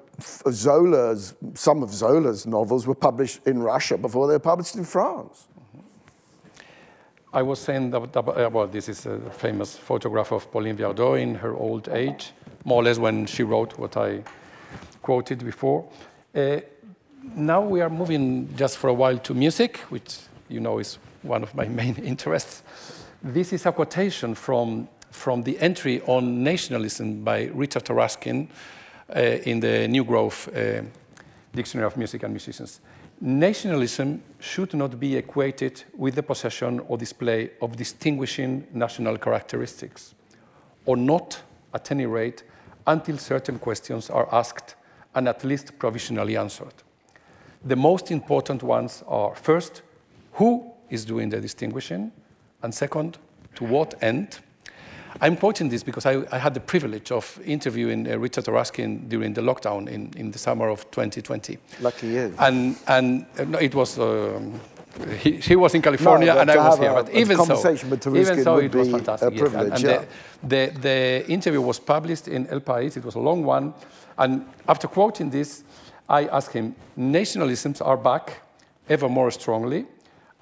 Zola's, 0.52 1.34
some 1.54 1.82
of 1.82 1.92
Zola's 1.94 2.46
novels 2.46 2.86
were 2.86 2.94
published 2.94 3.48
in 3.48 3.64
Russia 3.64 3.98
before 3.98 4.28
they 4.28 4.34
were 4.34 4.40
published 4.40 4.76
in 4.76 4.84
France. 4.84 5.48
I 7.32 7.42
was 7.42 7.60
saying 7.60 7.92
that, 7.92 8.18
uh, 8.18 8.50
well, 8.52 8.68
this 8.68 8.90
is 8.90 9.06
a 9.06 9.18
famous 9.30 9.78
photograph 9.78 10.34
of 10.34 10.52
Pauline 10.52 10.76
Viardot 10.76 11.22
in 11.22 11.36
her 11.36 11.56
old 11.56 11.88
age, 11.88 12.34
more 12.66 12.82
or 12.82 12.84
less 12.84 12.98
when 12.98 13.26
she 13.26 13.44
wrote 13.44 13.80
what 13.80 13.96
I 13.96 14.24
quoted 15.02 15.40
before. 15.46 15.88
Uh, 16.36 16.58
now 17.34 17.62
we 17.62 17.80
are 17.80 17.90
moving 17.90 18.54
just 18.58 18.78
for 18.78 18.90
a 18.90 18.94
while 18.94 19.18
to 19.20 19.34
music, 19.34 19.78
which 19.88 20.18
you 20.50 20.60
know 20.60 20.80
is 20.80 21.00
one 21.24 21.44
of 21.44 21.56
my 21.56 21.66
main 21.82 21.96
interests. 21.96 22.64
This 23.24 23.54
is 23.54 23.66
a 23.66 23.72
quotation 23.72 24.36
from, 24.36 24.88
from 25.12 25.44
the 25.44 25.58
entry 25.60 26.02
on 26.02 26.44
nationalism 26.44 27.24
by 27.24 27.46
Richard 27.54 27.86
Taruskin 27.86 28.48
uh, 29.16 29.20
in 29.20 29.60
the 29.60 29.88
New 29.88 30.04
Grove 30.04 30.50
uh, 30.56 30.82
Dictionary 31.54 31.88
of 31.88 31.98
Music 31.98 32.24
and 32.24 32.34
Musicians. 32.34 32.82
Nationalism 33.22 34.22
should 34.40 34.74
not 34.74 35.00
be 35.00 35.16
equated 35.16 35.84
with 35.96 36.16
the 36.16 36.24
possession 36.24 36.82
or 36.88 36.98
display 36.98 37.52
of 37.62 37.78
distinguishing 37.78 38.68
national 38.74 39.18
characteristics, 39.18 40.16
or 40.86 40.98
not, 40.98 41.42
at 41.74 41.90
any 41.92 42.06
rate, 42.06 42.44
until 42.86 43.18
certain 43.18 43.58
questions 43.60 44.10
are 44.10 44.28
asked 44.34 44.76
and 45.16 45.28
at 45.30 45.44
least 45.44 45.78
provisionally 45.80 46.36
answered. 46.36 46.74
The 47.64 47.76
most 47.76 48.12
important 48.12 48.64
ones 48.64 49.04
are 49.08 49.34
first, 49.36 49.84
who 50.34 50.73
is 50.94 51.06
doing 51.06 51.30
the 51.30 51.42
distinguishing? 51.42 52.12
And 52.62 52.74
second, 52.74 53.18
to 53.56 53.66
what 53.66 54.02
end? 54.02 54.40
I'm 55.22 55.38
quoting 55.38 55.70
this 55.70 55.84
because 55.84 56.06
I, 56.06 56.24
I 56.32 56.38
had 56.38 56.54
the 56.54 56.60
privilege 56.60 57.12
of 57.12 57.40
interviewing 57.46 58.12
uh, 58.12 58.18
Richard 58.18 58.46
Taruskin 58.46 59.08
during 59.10 59.34
the 59.34 59.42
lockdown 59.42 59.88
in, 59.88 60.12
in 60.18 60.32
the 60.32 60.40
summer 60.40 60.70
of 60.70 60.90
2020. 60.92 61.58
Lucky 61.82 62.08
you. 62.08 62.34
And, 62.40 62.76
and 62.88 63.26
uh, 63.38 63.44
no, 63.44 63.60
it 63.60 63.76
was, 63.76 64.00
um, 64.00 64.60
he, 65.20 65.38
he, 65.38 65.56
was 65.56 65.76
in 65.76 65.82
California 65.82 66.34
no, 66.34 66.40
and 66.40 66.50
I 66.50 66.58
was 66.58 66.80
here. 66.80 66.92
A, 66.92 67.04
but 67.04 67.14
even 67.14 67.38
so, 67.38 67.72
even 68.16 68.44
so 68.44 68.58
it 68.58 68.74
was 68.74 68.90
fantastic. 68.90 69.36
A 69.36 69.38
privilege, 69.38 69.84
yes. 69.84 69.84
and, 69.84 69.84
yeah. 69.84 70.06
the, 70.44 70.72
the, 70.72 70.80
the 70.80 71.32
interview 71.32 71.62
was 71.62 71.80
published 71.80 72.28
in 72.28 72.48
El 72.48 72.62
País. 72.62 72.98
It 72.98 73.06
was 73.06 73.16
a 73.16 73.20
long 73.20 73.44
one. 73.44 73.74
And 74.18 74.46
after 74.68 74.88
quoting 74.88 75.30
this, 75.30 75.64
I 76.10 76.26
asked 76.26 76.54
him, 76.54 76.76
nationalisms 76.98 77.86
are 77.86 77.98
back 77.98 78.42
ever 78.90 79.08
more 79.08 79.32
strongly 79.32 79.86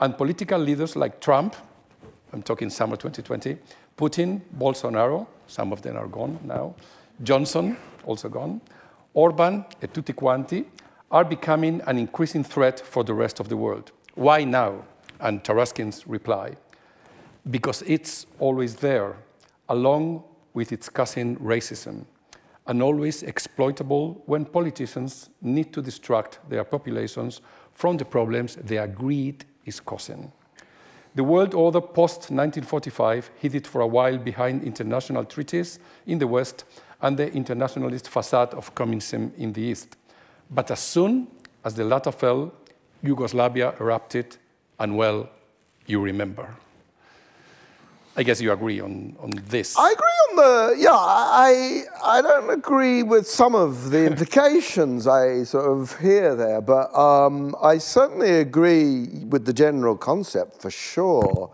and 0.01 0.17
political 0.17 0.59
leaders 0.59 0.95
like 0.95 1.21
Trump, 1.21 1.55
I'm 2.33 2.41
talking 2.41 2.69
summer 2.69 2.95
2020, 2.95 3.57
Putin, 3.95 4.41
Bolsonaro, 4.57 5.27
some 5.47 5.71
of 5.71 5.81
them 5.83 5.95
are 5.95 6.07
gone 6.07 6.39
now, 6.43 6.75
Johnson, 7.23 7.77
also 8.03 8.27
gone, 8.27 8.61
Orban, 9.13 9.63
et 9.81 9.93
tutti 9.93 10.13
quanti, 10.13 10.65
are 11.11 11.23
becoming 11.23 11.81
an 11.85 11.97
increasing 11.97 12.43
threat 12.43 12.79
for 12.79 13.03
the 13.03 13.13
rest 13.13 13.39
of 13.39 13.49
the 13.49 13.57
world. 13.57 13.91
Why 14.15 14.43
now? 14.43 14.85
And 15.19 15.43
Taruskin's 15.43 16.07
reply 16.07 16.55
because 17.49 17.81
it's 17.83 18.25
always 18.39 18.75
there, 18.75 19.15
along 19.69 20.23
with 20.53 20.71
its 20.71 20.89
cousin 20.89 21.35
racism, 21.37 22.05
and 22.67 22.81
always 22.81 23.23
exploitable 23.23 24.21
when 24.25 24.45
politicians 24.45 25.29
need 25.41 25.73
to 25.73 25.81
distract 25.81 26.39
their 26.49 26.63
populations 26.63 27.41
from 27.73 27.97
the 27.97 28.05
problems 28.05 28.55
they 28.55 28.77
agreed 28.77 29.45
is 29.65 29.79
causing. 29.79 30.31
The 31.13 31.23
world 31.23 31.53
order 31.53 31.81
post 31.81 32.31
1945 32.31 33.31
hid 33.39 33.55
it 33.55 33.67
for 33.67 33.81
a 33.81 33.87
while 33.87 34.17
behind 34.17 34.63
international 34.63 35.25
treaties 35.25 35.79
in 36.07 36.19
the 36.19 36.27
West 36.27 36.63
and 37.01 37.17
the 37.17 37.31
internationalist 37.33 38.07
facade 38.07 38.53
of 38.53 38.73
communism 38.75 39.33
in 39.37 39.51
the 39.51 39.61
East. 39.61 39.97
But 40.49 40.71
as 40.71 40.79
soon 40.79 41.27
as 41.65 41.73
the 41.73 41.83
latter 41.83 42.11
fell, 42.11 42.53
Yugoslavia 43.03 43.73
erupted, 43.79 44.37
and 44.79 44.95
well, 44.95 45.29
you 45.85 46.01
remember. 46.01 46.55
I 48.17 48.23
guess 48.23 48.41
you 48.41 48.51
agree 48.51 48.81
on, 48.81 49.15
on 49.21 49.31
this. 49.47 49.77
I 49.77 49.91
agree 49.91 50.05
on 50.29 50.35
the, 50.35 50.75
yeah, 50.77 50.91
I, 50.91 51.83
I 52.03 52.21
don't 52.21 52.49
agree 52.49 53.03
with 53.03 53.25
some 53.25 53.55
of 53.55 53.89
the 53.89 54.05
implications 54.11 55.07
I 55.07 55.43
sort 55.43 55.65
of 55.65 55.97
hear 55.99 56.35
there, 56.35 56.59
but 56.59 56.93
um, 56.93 57.55
I 57.61 57.77
certainly 57.77 58.31
agree 58.39 59.07
with 59.29 59.45
the 59.45 59.53
general 59.53 59.95
concept 59.95 60.61
for 60.61 60.69
sure. 60.69 61.51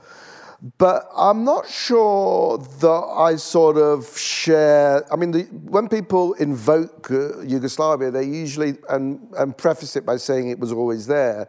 But 0.79 1.07
I'm 1.15 1.43
not 1.43 1.69
sure 1.69 2.57
that 2.57 3.13
I 3.15 3.35
sort 3.35 3.77
of 3.77 4.17
share. 4.17 5.05
I 5.13 5.15
mean, 5.15 5.29
the, 5.29 5.43
when 5.43 5.87
people 5.87 6.33
invoke 6.33 7.11
uh, 7.11 7.41
Yugoslavia, 7.41 8.09
they 8.09 8.23
usually 8.23 8.75
and, 8.89 9.19
and 9.37 9.55
preface 9.55 9.95
it 9.95 10.03
by 10.03 10.17
saying 10.17 10.49
it 10.49 10.57
was 10.57 10.71
always 10.71 11.05
there. 11.05 11.47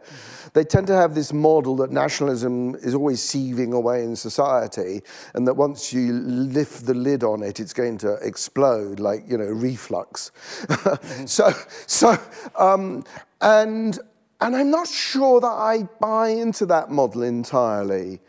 They 0.53 0.63
tend 0.63 0.85
to 0.87 0.95
have 0.95 1.15
this 1.15 1.33
model 1.33 1.75
that 1.77 1.91
nationalism 1.91 2.75
is 2.75 2.93
always 2.93 3.19
seething 3.21 3.73
away 3.73 4.03
in 4.03 4.15
society, 4.15 5.01
and 5.33 5.47
that 5.47 5.55
once 5.55 5.91
you 5.91 6.13
lift 6.13 6.85
the 6.85 6.93
lid 6.93 7.23
on 7.23 7.41
it, 7.41 7.59
it's 7.59 7.73
going 7.73 7.97
to 7.99 8.13
explode 8.21 8.99
like 8.99 9.23
you 9.27 9.39
know 9.39 9.45
reflux. 9.45 10.31
Mm-hmm. 10.67 11.25
so, 11.25 11.51
so, 11.87 12.15
um, 12.55 13.03
and 13.41 13.97
and 14.39 14.55
I'm 14.55 14.69
not 14.69 14.87
sure 14.87 15.41
that 15.41 15.47
I 15.47 15.89
buy 15.99 16.29
into 16.29 16.67
that 16.67 16.91
model 16.91 17.23
entirely. 17.23 18.21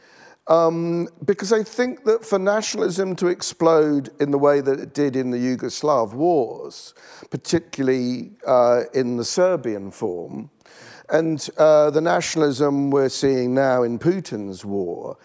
Um, 0.51 1.07
because 1.25 1.53
I 1.53 1.63
think 1.63 2.03
that 2.07 2.25
for 2.25 2.37
nationalism 2.37 3.15
to 3.17 3.29
explode 3.29 4.11
in 4.21 4.33
the 4.33 4.39
way 4.39 4.61
that 4.61 4.81
it 4.81 4.95
did 4.95 5.15
in 5.15 5.31
the 5.31 5.39
Yugoslav 5.39 6.13
wars, 6.13 6.93
particularly 7.31 8.33
uh, 8.45 8.83
in 8.93 9.17
the 9.17 9.25
Serbian 9.25 9.93
form, 9.93 10.51
and 11.09 11.49
uh, 11.57 11.91
the 11.91 12.01
nationalism 12.01 12.91
we're 12.91 13.09
seeing 13.09 13.55
now 13.55 13.85
in 13.85 13.97
Putin's 13.97 14.65
war 14.65 15.17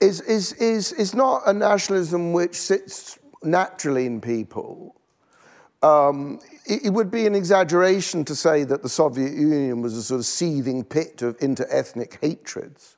is, 0.00 0.20
is, 0.22 0.52
is, 0.54 0.92
is 0.92 1.12
not 1.12 1.42
a 1.46 1.52
nationalism 1.52 2.32
which 2.32 2.54
sits 2.54 3.18
naturally 3.42 4.06
in 4.06 4.20
people. 4.20 4.94
Um, 5.82 6.38
it, 6.66 6.86
it, 6.86 6.90
would 6.90 7.10
be 7.10 7.26
an 7.26 7.34
exaggeration 7.34 8.24
to 8.26 8.36
say 8.36 8.62
that 8.62 8.82
the 8.84 8.88
Soviet 8.88 9.32
Union 9.32 9.82
was 9.82 9.96
a 9.96 10.02
sort 10.04 10.20
of 10.20 10.26
seething 10.26 10.84
pit 10.84 11.20
of 11.22 11.36
inter-ethnic 11.40 12.18
hatreds. 12.22 12.96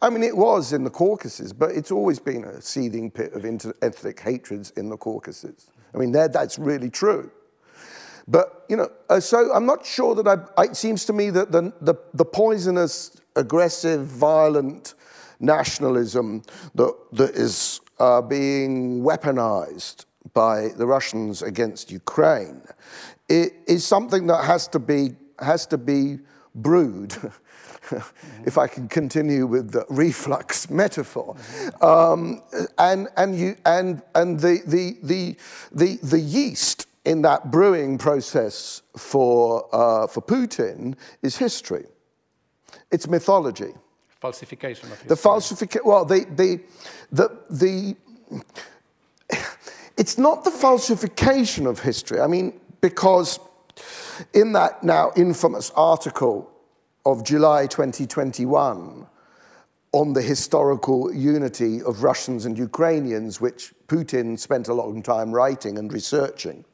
I 0.00 0.10
mean, 0.10 0.22
it 0.22 0.36
was 0.36 0.72
in 0.72 0.84
the 0.84 0.90
Caucasus, 0.90 1.52
but 1.52 1.70
it's 1.70 1.90
always 1.90 2.18
been 2.18 2.44
a 2.44 2.60
seething 2.60 3.10
pit 3.10 3.32
of 3.34 3.44
inter-ethnic 3.44 4.20
hatreds 4.20 4.70
in 4.72 4.88
the 4.88 4.96
Caucasus. 4.96 5.70
I 5.94 5.98
mean, 5.98 6.12
that's 6.12 6.58
really 6.58 6.90
true. 6.90 7.30
But, 8.28 8.64
you 8.68 8.76
know, 8.76 8.90
uh, 9.08 9.20
so 9.20 9.52
I'm 9.52 9.66
not 9.66 9.84
sure 9.84 10.14
that 10.14 10.50
I, 10.56 10.64
it 10.64 10.76
seems 10.76 11.04
to 11.06 11.12
me 11.12 11.30
that 11.30 11.50
the, 11.50 11.72
the, 11.80 11.94
the 12.14 12.24
poisonous, 12.24 13.20
aggressive, 13.34 14.06
violent 14.06 14.94
nationalism 15.40 16.42
that, 16.74 16.94
that 17.12 17.34
is 17.34 17.80
uh, 17.98 18.20
being 18.20 19.02
weaponized 19.02 20.04
by 20.32 20.68
the 20.76 20.86
Russians 20.86 21.42
against 21.42 21.90
Ukraine 21.90 22.62
it 23.30 23.54
is 23.68 23.86
something 23.86 24.26
that 24.26 24.44
has 24.44 24.66
to 24.68 24.78
be, 24.80 25.12
has 25.38 25.64
to 25.68 25.78
be 25.78 26.18
brewed. 26.54 27.16
if 28.44 28.58
I 28.58 28.66
can 28.66 28.88
continue 28.88 29.46
with 29.46 29.72
the 29.72 29.84
reflux 29.88 30.70
metaphor. 30.82 31.36
Um, 31.80 32.42
and, 32.78 33.08
and, 33.16 33.38
you, 33.38 33.56
and, 33.64 34.02
and 34.14 34.40
the, 34.40 34.62
the, 34.66 34.96
the, 35.02 35.36
the, 35.72 35.98
the 36.02 36.20
yeast 36.20 36.86
in 37.04 37.22
that 37.22 37.50
brewing 37.50 37.98
process 37.98 38.82
for, 38.96 39.68
uh, 39.74 40.06
for 40.06 40.20
Putin 40.20 40.96
is 41.22 41.36
history. 41.36 41.86
It's 42.90 43.08
mythology. 43.08 43.72
Falsification 44.20 44.86
of 44.86 44.92
history. 44.92 45.08
The 45.08 45.16
falsification, 45.16 45.86
well, 45.86 46.04
the, 46.04 46.26
the, 46.36 46.60
the, 47.10 47.38
the, 47.50 47.96
it's 49.96 50.18
not 50.18 50.44
the 50.44 50.50
falsification 50.50 51.66
of 51.66 51.80
history. 51.80 52.20
I 52.20 52.26
mean, 52.26 52.60
because 52.80 53.38
in 54.34 54.52
that 54.52 54.82
now 54.82 55.12
infamous 55.16 55.70
article 55.74 56.50
of 57.06 57.24
July 57.24 57.66
2021 57.66 59.06
on 59.92 60.12
the 60.12 60.22
historical 60.22 61.12
unity 61.12 61.82
of 61.82 62.02
Russians 62.02 62.46
and 62.46 62.56
Ukrainians, 62.56 63.40
which 63.40 63.72
Putin 63.88 64.38
spent 64.38 64.68
a 64.68 64.74
long 64.74 65.02
time 65.02 65.32
writing 65.32 65.78
and 65.78 65.92
researching, 65.92 66.64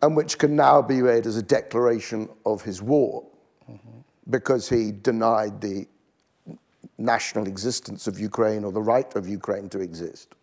and 0.00 0.16
which 0.16 0.38
can 0.38 0.56
now 0.56 0.80
be 0.80 1.02
read 1.02 1.26
as 1.26 1.36
a 1.36 1.42
declaration 1.42 2.28
of 2.46 2.62
his 2.62 2.80
war 2.80 3.24
mm-hmm. 3.70 3.98
because 4.30 4.68
he 4.68 4.92
denied 4.92 5.60
the 5.60 5.86
national 6.96 7.46
existence 7.46 8.06
of 8.06 8.18
Ukraine 8.18 8.64
or 8.64 8.72
the 8.72 8.80
right 8.80 9.14
of 9.16 9.28
Ukraine 9.28 9.68
to 9.70 9.80
exist 9.80 10.34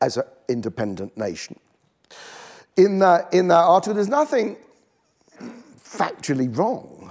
as 0.00 0.16
an 0.16 0.24
independent 0.48 1.16
nation. 1.16 1.58
In 2.76 2.98
that, 3.00 3.32
in 3.32 3.48
that 3.48 3.62
article, 3.62 3.94
there's 3.94 4.08
nothing 4.08 4.56
factually 5.78 6.54
wrong. 6.56 7.01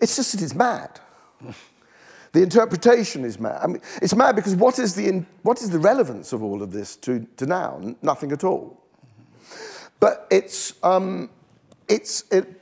It's 0.00 0.16
just 0.16 0.32
that 0.32 0.42
it's 0.42 0.54
mad. 0.54 1.00
The 2.32 2.42
interpretation 2.42 3.24
is 3.24 3.38
mad. 3.38 3.60
I 3.62 3.66
mean, 3.68 3.80
it's 4.02 4.14
mad 4.14 4.34
because 4.34 4.56
what 4.56 4.78
is 4.80 4.94
the, 4.96 5.24
what 5.42 5.62
is 5.62 5.70
the 5.70 5.78
relevance 5.78 6.32
of 6.32 6.42
all 6.42 6.62
of 6.62 6.72
this 6.72 6.96
to, 6.96 7.26
to 7.36 7.46
now? 7.46 7.80
Nothing 8.02 8.32
at 8.32 8.42
all. 8.42 8.82
But 10.00 10.26
it's, 10.30 10.74
um, 10.82 11.30
it's 11.88 12.24
it, 12.32 12.60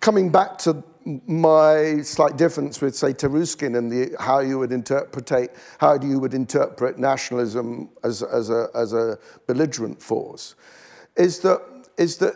coming 0.00 0.30
back 0.30 0.58
to 0.58 0.82
my 1.26 2.00
slight 2.02 2.36
difference 2.36 2.80
with, 2.80 2.94
say, 2.96 3.12
Taruskin 3.12 3.76
and 3.78 3.90
the, 3.90 4.16
how 4.20 4.40
you 4.40 4.58
would 4.58 4.72
interpret 4.72 5.56
how 5.78 5.98
you 6.00 6.18
would 6.18 6.34
interpret 6.34 6.98
nationalism 6.98 7.90
as, 8.02 8.22
as, 8.22 8.50
a, 8.50 8.68
as 8.74 8.92
a 8.92 9.18
belligerent 9.46 10.02
force, 10.02 10.54
is 11.16 11.40
that, 11.40 11.60
is 11.96 12.18
that 12.18 12.34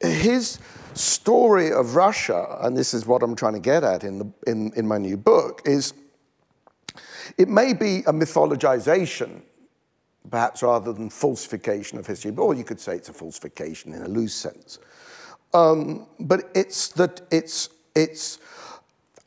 his 0.00 0.58
story 0.98 1.72
of 1.72 1.94
Russia, 1.94 2.58
and 2.60 2.76
this 2.76 2.92
is 2.92 3.06
what 3.06 3.22
I'm 3.22 3.36
trying 3.36 3.54
to 3.54 3.60
get 3.60 3.84
at 3.84 4.04
in, 4.04 4.18
the, 4.18 4.32
in, 4.46 4.72
in 4.74 4.86
my 4.86 4.98
new 4.98 5.16
book, 5.16 5.62
is 5.64 5.94
it 7.36 7.48
may 7.48 7.72
be 7.72 7.98
a 8.00 8.12
mythologization, 8.12 9.42
perhaps 10.30 10.62
rather 10.62 10.92
than 10.92 11.10
falsification 11.10 11.98
of 11.98 12.06
history, 12.06 12.32
or 12.36 12.54
you 12.54 12.64
could 12.64 12.80
say 12.80 12.96
it's 12.96 13.08
a 13.08 13.12
falsification 13.12 13.92
in 13.92 14.02
a 14.02 14.08
loose 14.08 14.34
sense. 14.34 14.78
Um, 15.54 16.06
but 16.20 16.50
it's 16.54 16.88
that 16.88 17.22
it's, 17.30 17.70
it's 17.94 18.38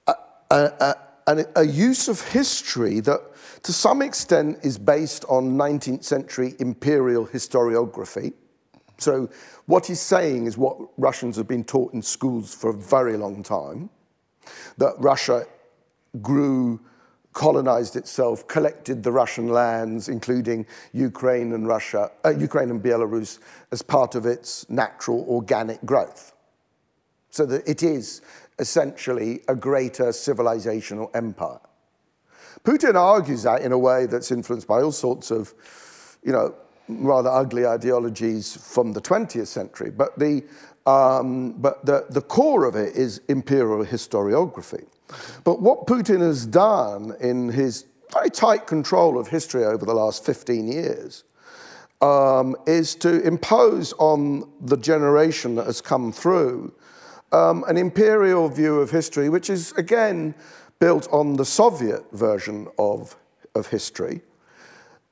a, 0.07 0.13
a, 0.51 0.95
a, 1.27 1.45
a 1.55 1.63
use 1.63 2.07
of 2.07 2.21
history 2.21 2.99
that 3.01 3.21
to 3.63 3.73
some 3.73 4.01
extent 4.01 4.59
is 4.63 4.77
based 4.77 5.23
on 5.29 5.57
19th 5.57 6.03
century 6.03 6.55
imperial 6.59 7.25
historiography. 7.27 8.33
So 9.01 9.29
what 9.65 9.87
he's 9.87 9.99
saying 9.99 10.45
is 10.45 10.57
what 10.57 10.77
Russians 10.97 11.35
have 11.37 11.47
been 11.47 11.63
taught 11.63 11.93
in 11.93 12.01
schools 12.01 12.53
for 12.53 12.69
a 12.69 12.73
very 12.73 13.17
long 13.17 13.41
time, 13.41 13.89
that 14.77 14.93
Russia 14.99 15.45
grew, 16.21 16.79
colonized 17.33 17.95
itself, 17.95 18.47
collected 18.47 19.03
the 19.03 19.11
Russian 19.11 19.47
lands, 19.47 20.07
including 20.07 20.67
Ukraine 20.93 21.53
and 21.53 21.67
Russia, 21.67 22.11
uh, 22.25 22.29
Ukraine 22.29 22.69
and 22.69 22.81
Belarus, 22.81 23.39
as 23.71 23.81
part 23.81 24.15
of 24.15 24.25
its 24.25 24.69
natural 24.69 25.25
organic 25.27 25.83
growth. 25.85 26.33
So 27.29 27.45
that 27.45 27.67
it 27.67 27.81
is 27.81 28.21
essentially 28.59 29.41
a 29.47 29.55
greater 29.55 30.09
civilizational 30.09 31.09
empire. 31.15 31.61
Putin 32.63 32.95
argues 32.95 33.43
that 33.43 33.61
in 33.61 33.71
a 33.71 33.77
way 33.77 34.05
that's 34.05 34.31
influenced 34.31 34.67
by 34.67 34.81
all 34.81 34.91
sorts 34.91 35.31
of, 35.31 35.53
you 36.21 36.31
know, 36.31 36.53
rather 36.99 37.29
ugly 37.29 37.65
ideologies 37.65 38.55
from 38.55 38.93
the 38.93 39.01
20th 39.01 39.47
century, 39.47 39.91
but 39.91 40.17
the, 40.17 40.43
um, 40.85 41.53
but 41.53 41.85
the, 41.85 42.05
the 42.09 42.21
core 42.21 42.65
of 42.65 42.75
it 42.75 42.95
is 42.95 43.21
imperial 43.27 43.85
historiography. 43.85 44.85
But 45.43 45.61
what 45.61 45.87
Putin 45.87 46.21
has 46.21 46.45
done 46.45 47.15
in 47.19 47.49
his 47.49 47.85
very 48.13 48.29
tight 48.29 48.67
control 48.67 49.17
of 49.17 49.27
history 49.27 49.63
over 49.63 49.85
the 49.85 49.93
last 49.93 50.25
15 50.25 50.67
years 50.67 51.23
um, 52.01 52.55
is 52.65 52.95
to 52.95 53.21
impose 53.21 53.93
on 53.93 54.49
the 54.59 54.77
generation 54.77 55.55
that 55.55 55.65
has 55.65 55.81
come 55.81 56.11
through 56.11 56.73
um, 57.31 57.63
an 57.67 57.77
imperial 57.77 58.49
view 58.49 58.79
of 58.79 58.91
history, 58.91 59.29
which 59.29 59.49
is 59.49 59.71
again 59.73 60.35
built 60.79 61.07
on 61.11 61.35
the 61.35 61.45
Soviet 61.45 62.03
version 62.11 62.67
of, 62.77 63.15
of 63.55 63.67
history, 63.67 64.21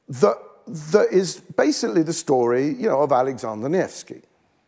that 0.07 0.35
that 0.69 1.11
is 1.11 1.41
basically 1.57 2.03
the 2.03 2.13
story, 2.13 2.67
you 2.67 2.87
know, 2.87 3.01
of 3.01 3.11
Alexander 3.11 3.67
Nevsky. 3.67 4.21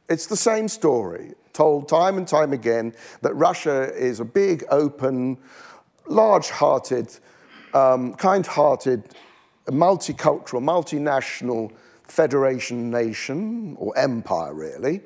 It's 0.09 0.25
the 0.25 0.35
same 0.35 0.67
story, 0.67 1.33
told 1.53 1.87
time 1.87 2.17
and 2.17 2.27
time 2.27 2.53
again, 2.53 2.93
that 3.21 3.33
Russia 3.35 3.93
is 3.95 4.19
a 4.19 4.25
big, 4.25 4.63
open, 4.69 5.37
large-hearted, 6.07 7.17
um, 7.73 8.15
kind-hearted, 8.15 9.03
multicultural, 9.67 10.61
multinational 10.61 11.71
federation 12.03 12.89
nation, 12.89 13.75
or 13.79 13.97
empire, 13.97 14.53
really. 14.53 15.01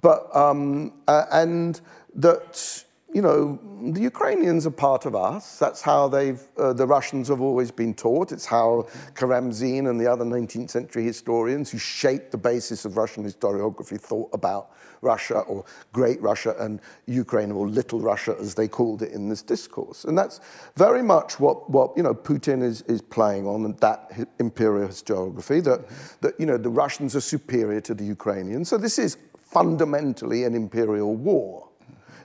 But, 0.00 0.34
um, 0.34 0.92
uh, 1.08 1.26
and 1.32 1.80
that 2.14 2.84
you 3.12 3.20
know, 3.20 3.58
the 3.92 4.00
Ukrainians 4.00 4.66
are 4.66 4.70
part 4.70 5.06
of 5.06 5.14
us. 5.14 5.58
That's 5.58 5.82
how 5.82 6.08
they've, 6.08 6.40
uh, 6.56 6.72
the 6.72 6.86
Russians 6.86 7.28
have 7.28 7.40
always 7.40 7.70
been 7.70 7.94
taught. 7.94 8.32
It's 8.32 8.46
how 8.46 8.86
Karamzin 9.14 9.90
and 9.90 10.00
the 10.00 10.06
other 10.06 10.24
19th 10.24 10.70
century 10.70 11.04
historians 11.04 11.70
who 11.70 11.78
shaped 11.78 12.30
the 12.30 12.38
basis 12.38 12.84
of 12.84 12.96
Russian 12.96 13.24
historiography 13.24 14.00
thought 14.00 14.30
about 14.32 14.70
Russia 15.02 15.40
or 15.40 15.64
Great 15.92 16.22
Russia 16.22 16.54
and 16.60 16.80
Ukraine 17.06 17.50
or 17.50 17.68
Little 17.68 18.00
Russia 18.00 18.36
as 18.40 18.54
they 18.54 18.68
called 18.68 19.02
it 19.02 19.12
in 19.12 19.28
this 19.28 19.42
discourse. 19.42 20.04
And 20.04 20.16
that's 20.16 20.40
very 20.76 21.02
much 21.02 21.40
what, 21.40 21.68
what 21.68 21.94
you 21.96 22.02
know, 22.04 22.14
Putin 22.14 22.62
is, 22.62 22.82
is 22.82 23.02
playing 23.02 23.46
on 23.46 23.74
that 23.80 24.12
imperial 24.38 24.88
historiography, 24.88 25.62
that, 25.64 25.80
that 26.20 26.38
you 26.38 26.46
know, 26.46 26.56
the 26.56 26.70
Russians 26.70 27.16
are 27.16 27.20
superior 27.20 27.80
to 27.82 27.94
the 27.94 28.04
Ukrainians. 28.04 28.68
So 28.68 28.78
this 28.78 28.98
is 28.98 29.18
fundamentally 29.36 30.44
an 30.44 30.54
imperial 30.54 31.14
war. 31.14 31.68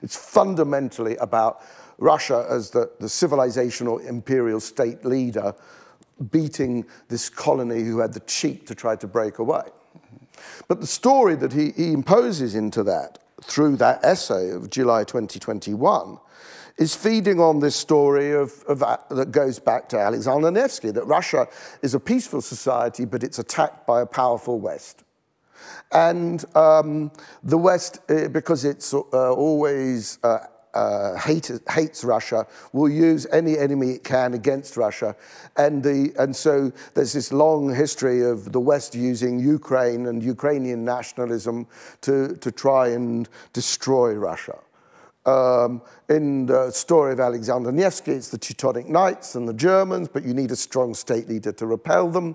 It's 0.02 0.16
fundamentally 0.16 1.16
about 1.16 1.62
Russia 1.98 2.46
as 2.48 2.70
the, 2.70 2.90
the 3.00 3.06
civilizational 3.06 4.04
imperial 4.06 4.60
state 4.60 5.04
leader 5.04 5.54
beating 6.30 6.84
this 7.08 7.28
colony 7.28 7.82
who 7.82 7.98
had 7.98 8.12
the 8.12 8.20
cheek 8.20 8.66
to 8.66 8.74
try 8.74 8.96
to 8.96 9.06
break 9.06 9.38
away. 9.38 9.62
But 10.68 10.80
the 10.80 10.86
story 10.86 11.34
that 11.36 11.52
he, 11.52 11.72
he 11.72 11.92
imposes 11.92 12.54
into 12.54 12.82
that 12.84 13.18
through 13.42 13.76
that 13.76 14.04
essay 14.04 14.50
of 14.50 14.70
July 14.70 15.04
2021 15.04 16.18
is 16.76 16.94
feeding 16.94 17.40
on 17.40 17.58
this 17.58 17.74
story 17.74 18.32
of, 18.32 18.62
of, 18.68 18.82
uh, 18.82 18.96
that 19.10 19.32
goes 19.32 19.58
back 19.58 19.88
to 19.88 19.98
Alexander 19.98 20.50
Nevsky, 20.50 20.92
that 20.92 21.04
Russia 21.04 21.48
is 21.82 21.94
a 21.94 22.00
peaceful 22.00 22.40
society, 22.40 23.04
but 23.04 23.24
it's 23.24 23.38
attacked 23.38 23.86
by 23.86 24.00
a 24.00 24.06
powerful 24.06 24.60
West. 24.60 25.02
And 25.92 26.44
um, 26.54 27.10
the 27.42 27.58
West, 27.58 28.00
uh, 28.10 28.28
because 28.28 28.64
it's 28.64 28.92
uh, 28.92 29.00
always 29.12 30.18
uh, 30.22 30.38
uh, 30.74 31.16
hate, 31.16 31.50
hates 31.70 32.04
Russia, 32.04 32.46
will 32.72 32.88
use 32.88 33.26
any 33.32 33.58
enemy 33.58 33.92
it 33.92 34.04
can 34.04 34.34
against 34.34 34.76
Russia. 34.76 35.16
And, 35.56 35.82
the, 35.82 36.12
and 36.18 36.34
so 36.34 36.72
there's 36.94 37.14
this 37.14 37.32
long 37.32 37.74
history 37.74 38.22
of 38.22 38.52
the 38.52 38.60
West 38.60 38.94
using 38.94 39.38
Ukraine 39.38 40.06
and 40.06 40.22
Ukrainian 40.22 40.84
nationalism 40.84 41.66
to, 42.02 42.36
to 42.36 42.52
try 42.52 42.88
and 42.88 43.28
destroy 43.52 44.12
Russia. 44.14 44.58
Um, 45.28 45.82
in 46.08 46.46
the 46.46 46.70
story 46.70 47.12
of 47.12 47.20
Alexander 47.20 47.70
Nevsky, 47.70 48.12
it's 48.12 48.30
the 48.30 48.38
Teutonic 48.38 48.88
Knights 48.88 49.34
and 49.34 49.46
the 49.46 49.52
Germans, 49.52 50.08
but 50.08 50.24
you 50.24 50.32
need 50.32 50.50
a 50.50 50.56
strong 50.56 50.94
state 50.94 51.28
leader 51.28 51.52
to 51.52 51.66
repel 51.66 52.08
them. 52.08 52.34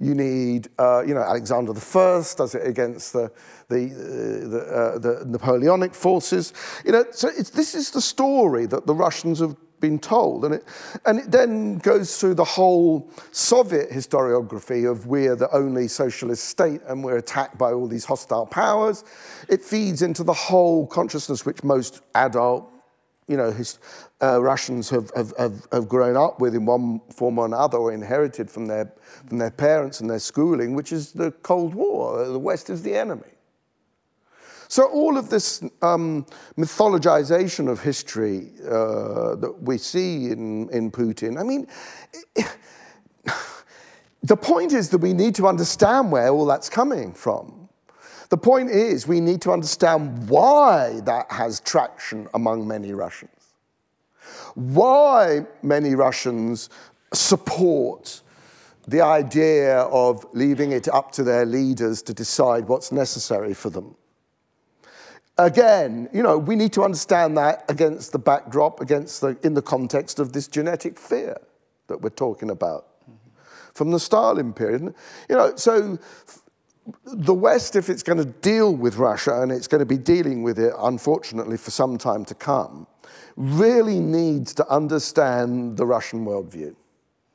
You 0.00 0.16
need, 0.16 0.68
uh, 0.76 1.04
you 1.06 1.14
know, 1.14 1.20
Alexander 1.20 1.70
I 1.70 2.22
does 2.36 2.54
it 2.56 2.66
against 2.66 3.12
the, 3.12 3.30
the, 3.68 3.84
uh, 3.86 4.48
the, 4.48 4.58
uh, 4.58 4.98
the 4.98 5.24
Napoleonic 5.26 5.94
forces. 5.94 6.52
You 6.84 6.90
know, 6.92 7.04
so 7.12 7.30
this 7.30 7.76
is 7.76 7.92
the 7.92 8.00
story 8.00 8.66
that 8.66 8.84
the 8.86 8.94
Russians 8.94 9.38
have 9.38 9.54
been 9.84 9.98
told. 9.98 10.46
And 10.46 10.54
it, 10.54 10.64
and 11.04 11.18
it 11.18 11.30
then 11.30 11.76
goes 11.78 12.18
through 12.18 12.34
the 12.34 12.50
whole 12.58 13.10
Soviet 13.32 13.90
historiography 13.90 14.90
of 14.90 15.06
we're 15.06 15.36
the 15.36 15.54
only 15.54 15.88
socialist 15.88 16.44
state 16.44 16.80
and 16.88 17.04
we're 17.04 17.18
attacked 17.18 17.58
by 17.58 17.72
all 17.72 17.86
these 17.86 18.06
hostile 18.06 18.46
powers. 18.46 19.04
It 19.48 19.60
feeds 19.60 20.00
into 20.00 20.24
the 20.24 20.32
whole 20.32 20.86
consciousness 20.86 21.44
which 21.44 21.62
most 21.62 22.00
adult 22.14 22.70
you 23.26 23.38
know, 23.38 23.50
his, 23.50 23.78
uh, 24.22 24.42
Russians 24.42 24.90
have, 24.90 25.10
have, 25.16 25.32
have, 25.38 25.66
have, 25.72 25.88
grown 25.88 26.14
up 26.14 26.40
with 26.40 26.54
in 26.54 26.66
one 26.66 27.00
form 27.10 27.38
or 27.38 27.46
another 27.46 27.78
or 27.78 27.90
inherited 27.90 28.50
from 28.50 28.66
their, 28.66 28.92
from 29.26 29.38
their 29.38 29.50
parents 29.50 30.00
and 30.00 30.10
their 30.10 30.18
schooling, 30.18 30.74
which 30.74 30.92
is 30.92 31.12
the 31.12 31.30
Cold 31.30 31.74
War. 31.74 32.26
The 32.26 32.38
West 32.38 32.68
is 32.68 32.82
the 32.82 32.94
enemy. 32.94 33.33
So 34.68 34.86
all 34.86 35.16
of 35.16 35.30
this 35.30 35.62
um, 35.82 36.26
mythologization 36.56 37.68
of 37.70 37.80
history 37.80 38.50
uh, 38.64 39.36
that 39.36 39.54
we 39.60 39.78
see 39.78 40.30
in, 40.30 40.68
in 40.70 40.90
Putin, 40.90 41.38
I 41.38 41.42
mean, 41.42 41.66
the 44.22 44.36
point 44.36 44.72
is 44.72 44.90
that 44.90 44.98
we 44.98 45.12
need 45.12 45.34
to 45.36 45.46
understand 45.46 46.10
where 46.10 46.28
all 46.28 46.46
that's 46.46 46.68
coming 46.68 47.12
from. 47.12 47.68
The 48.30 48.38
point 48.38 48.70
is 48.70 49.06
we 49.06 49.20
need 49.20 49.42
to 49.42 49.52
understand 49.52 50.28
why 50.28 51.00
that 51.04 51.30
has 51.30 51.60
traction 51.60 52.28
among 52.34 52.66
many 52.66 52.92
Russians. 52.92 53.30
Why 54.54 55.46
many 55.62 55.94
Russians 55.94 56.70
support 57.12 58.22
the 58.86 59.00
idea 59.00 59.78
of 59.80 60.26
leaving 60.32 60.72
it 60.72 60.88
up 60.88 61.12
to 61.12 61.22
their 61.22 61.46
leaders 61.46 62.02
to 62.02 62.14
decide 62.14 62.68
what's 62.68 62.92
necessary 62.92 63.54
for 63.54 63.70
them. 63.70 63.96
Again, 65.36 66.08
you 66.12 66.22
know, 66.22 66.38
we 66.38 66.54
need 66.54 66.72
to 66.74 66.84
understand 66.84 67.36
that 67.38 67.64
against 67.68 68.12
the 68.12 68.18
backdrop, 68.18 68.80
against 68.80 69.20
the, 69.20 69.36
in 69.42 69.54
the 69.54 69.62
context 69.62 70.20
of 70.20 70.32
this 70.32 70.46
genetic 70.46 70.98
fear 70.98 71.36
that 71.88 72.00
we're 72.00 72.10
talking 72.10 72.50
about 72.50 72.86
from 73.74 73.90
the 73.90 73.98
Stalin 73.98 74.52
period. 74.52 74.94
You 75.28 75.36
know, 75.36 75.56
so 75.56 75.98
the 77.04 77.34
West, 77.34 77.76
if 77.76 77.88
it's 77.88 78.02
going 78.02 78.18
to 78.18 78.24
deal 78.24 78.74
with 78.74 78.96
Russia, 78.96 79.42
and 79.42 79.50
it's 79.50 79.66
going 79.66 79.80
to 79.80 79.86
be 79.86 79.98
dealing 79.98 80.42
with 80.42 80.58
it, 80.58 80.72
unfortunately, 80.78 81.56
for 81.56 81.70
some 81.70 81.98
time 81.98 82.24
to 82.26 82.34
come, 82.34 82.86
really 83.36 83.98
needs 83.98 84.54
to 84.54 84.68
understand 84.68 85.76
the 85.76 85.86
Russian 85.86 86.24
worldview. 86.24 86.76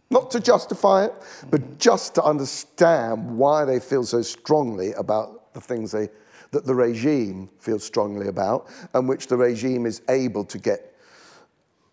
Not 0.09 0.31
to 0.31 0.39
justify 0.39 1.05
it, 1.05 1.13
but 1.51 1.77
just 1.77 2.15
to 2.15 2.23
understand 2.23 3.38
why 3.38 3.65
they 3.65 3.80
feel 3.80 4.03
so 4.03 4.21
strongly 4.21 4.93
about 4.93 5.53
the 5.53 5.61
things 5.61 5.91
they 5.91 6.09
that 6.51 6.65
the 6.65 6.76
regime 6.76 7.49
feels 7.59 7.84
strongly 7.84 8.27
about, 8.27 8.67
and 8.93 9.07
which 9.07 9.27
the 9.27 9.38
regime 9.38 9.85
is 9.85 10.01
able 10.09 10.43
to 10.45 10.57
get 10.57 10.95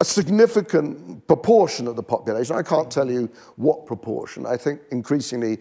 a 0.01 0.05
significant 0.05 1.27
proportion 1.27 1.87
of 1.87 1.97
the 1.97 2.03
population. 2.03 2.57
I 2.57 2.63
can't 2.63 2.91
tell 2.91 3.11
you 3.11 3.31
what 3.57 3.87
proportion. 3.87 4.45
I 4.47 4.57
think 4.57 4.81
increasingly 4.91 5.59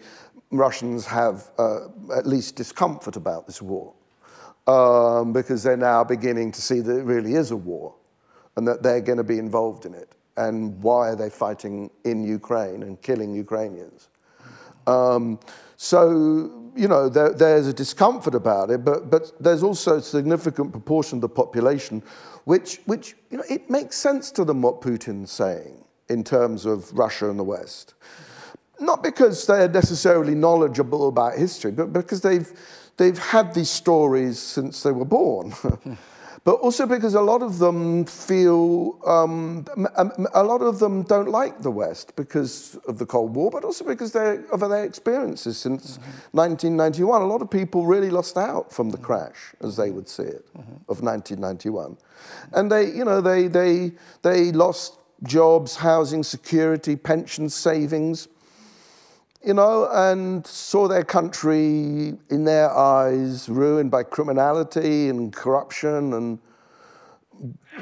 Russians 0.50 1.06
have 1.06 1.50
uh, 1.58 1.88
at 2.14 2.26
least 2.26 2.56
discomfort 2.56 3.16
about 3.16 3.46
this 3.46 3.62
war 3.62 3.94
um, 4.66 5.32
because 5.32 5.62
they're 5.62 5.76
now 5.76 6.04
beginning 6.04 6.52
to 6.52 6.60
see 6.60 6.80
that 6.80 6.98
it 6.98 7.04
really 7.04 7.34
is 7.34 7.50
a 7.50 7.56
war 7.56 7.94
and 8.56 8.66
that 8.68 8.82
they're 8.82 9.00
going 9.00 9.18
to 9.18 9.24
be 9.24 9.38
involved 9.38 9.86
in 9.86 9.94
it. 9.94 10.14
And 10.36 10.82
why 10.82 11.08
are 11.08 11.16
they 11.16 11.30
fighting 11.30 11.90
in 12.04 12.22
Ukraine 12.22 12.82
and 12.82 13.00
killing 13.00 13.34
Ukrainians? 13.34 14.10
Um, 14.86 15.40
so 15.76 16.65
you 16.76 16.88
know, 16.88 17.08
there, 17.08 17.32
there's 17.32 17.66
a 17.66 17.72
discomfort 17.72 18.34
about 18.34 18.70
it, 18.70 18.84
but, 18.84 19.10
but 19.10 19.32
there's 19.40 19.62
also 19.62 19.96
a 19.96 20.02
significant 20.02 20.72
proportion 20.72 21.18
of 21.18 21.22
the 21.22 21.28
population 21.28 22.02
which, 22.44 22.80
which, 22.86 23.16
you 23.30 23.38
know, 23.38 23.44
it 23.50 23.68
makes 23.68 23.96
sense 23.96 24.30
to 24.32 24.44
them 24.44 24.62
what 24.62 24.80
Putin's 24.80 25.32
saying 25.32 25.84
in 26.08 26.22
terms 26.22 26.64
of 26.64 26.96
Russia 26.96 27.28
and 27.28 27.38
the 27.38 27.44
West. 27.44 27.94
Not 28.78 29.02
because 29.02 29.46
they're 29.46 29.68
necessarily 29.68 30.34
knowledgeable 30.34 31.08
about 31.08 31.36
history, 31.36 31.72
but 31.72 31.92
because 31.92 32.20
they've, 32.20 32.52
they've 32.98 33.18
had 33.18 33.52
these 33.54 33.70
stories 33.70 34.38
since 34.38 34.82
they 34.82 34.92
were 34.92 35.04
born. 35.04 35.54
but 36.46 36.60
also 36.60 36.86
because 36.86 37.14
a 37.14 37.20
lot 37.20 37.42
of 37.42 37.58
them 37.58 38.04
feel, 38.04 39.00
um, 39.04 39.66
a 40.32 40.44
lot 40.44 40.62
of 40.62 40.78
them 40.78 41.02
don't 41.02 41.28
like 41.28 41.60
the 41.62 41.72
West 41.72 42.14
because 42.14 42.76
of 42.86 42.98
the 42.98 43.04
Cold 43.04 43.34
War, 43.34 43.50
but 43.50 43.64
also 43.64 43.84
because 43.84 44.14
of 44.14 44.60
their 44.60 44.84
experiences 44.84 45.58
since 45.58 45.98
mm-hmm. 45.98 46.38
1991. 46.38 47.22
A 47.22 47.26
lot 47.26 47.42
of 47.42 47.50
people 47.50 47.84
really 47.84 48.10
lost 48.10 48.36
out 48.36 48.72
from 48.72 48.90
the 48.90 48.96
crash, 48.96 49.56
as 49.60 49.76
they 49.76 49.90
would 49.90 50.08
see 50.08 50.22
it, 50.22 50.46
mm-hmm. 50.56 50.74
of 50.88 51.02
1991. 51.02 51.96
And 52.52 52.70
they, 52.70 52.92
you 52.92 53.04
know, 53.04 53.20
they, 53.20 53.48
they, 53.48 53.94
they 54.22 54.52
lost 54.52 55.00
jobs, 55.24 55.74
housing, 55.74 56.22
security, 56.22 56.94
pension 56.94 57.48
savings, 57.48 58.28
you 59.46 59.54
know, 59.54 59.88
and 59.92 60.44
saw 60.44 60.88
their 60.88 61.04
country 61.04 62.14
in 62.30 62.44
their 62.44 62.68
eyes 62.68 63.48
ruined 63.48 63.92
by 63.92 64.02
criminality 64.02 65.08
and 65.08 65.32
corruption 65.32 66.12
and 66.14 66.40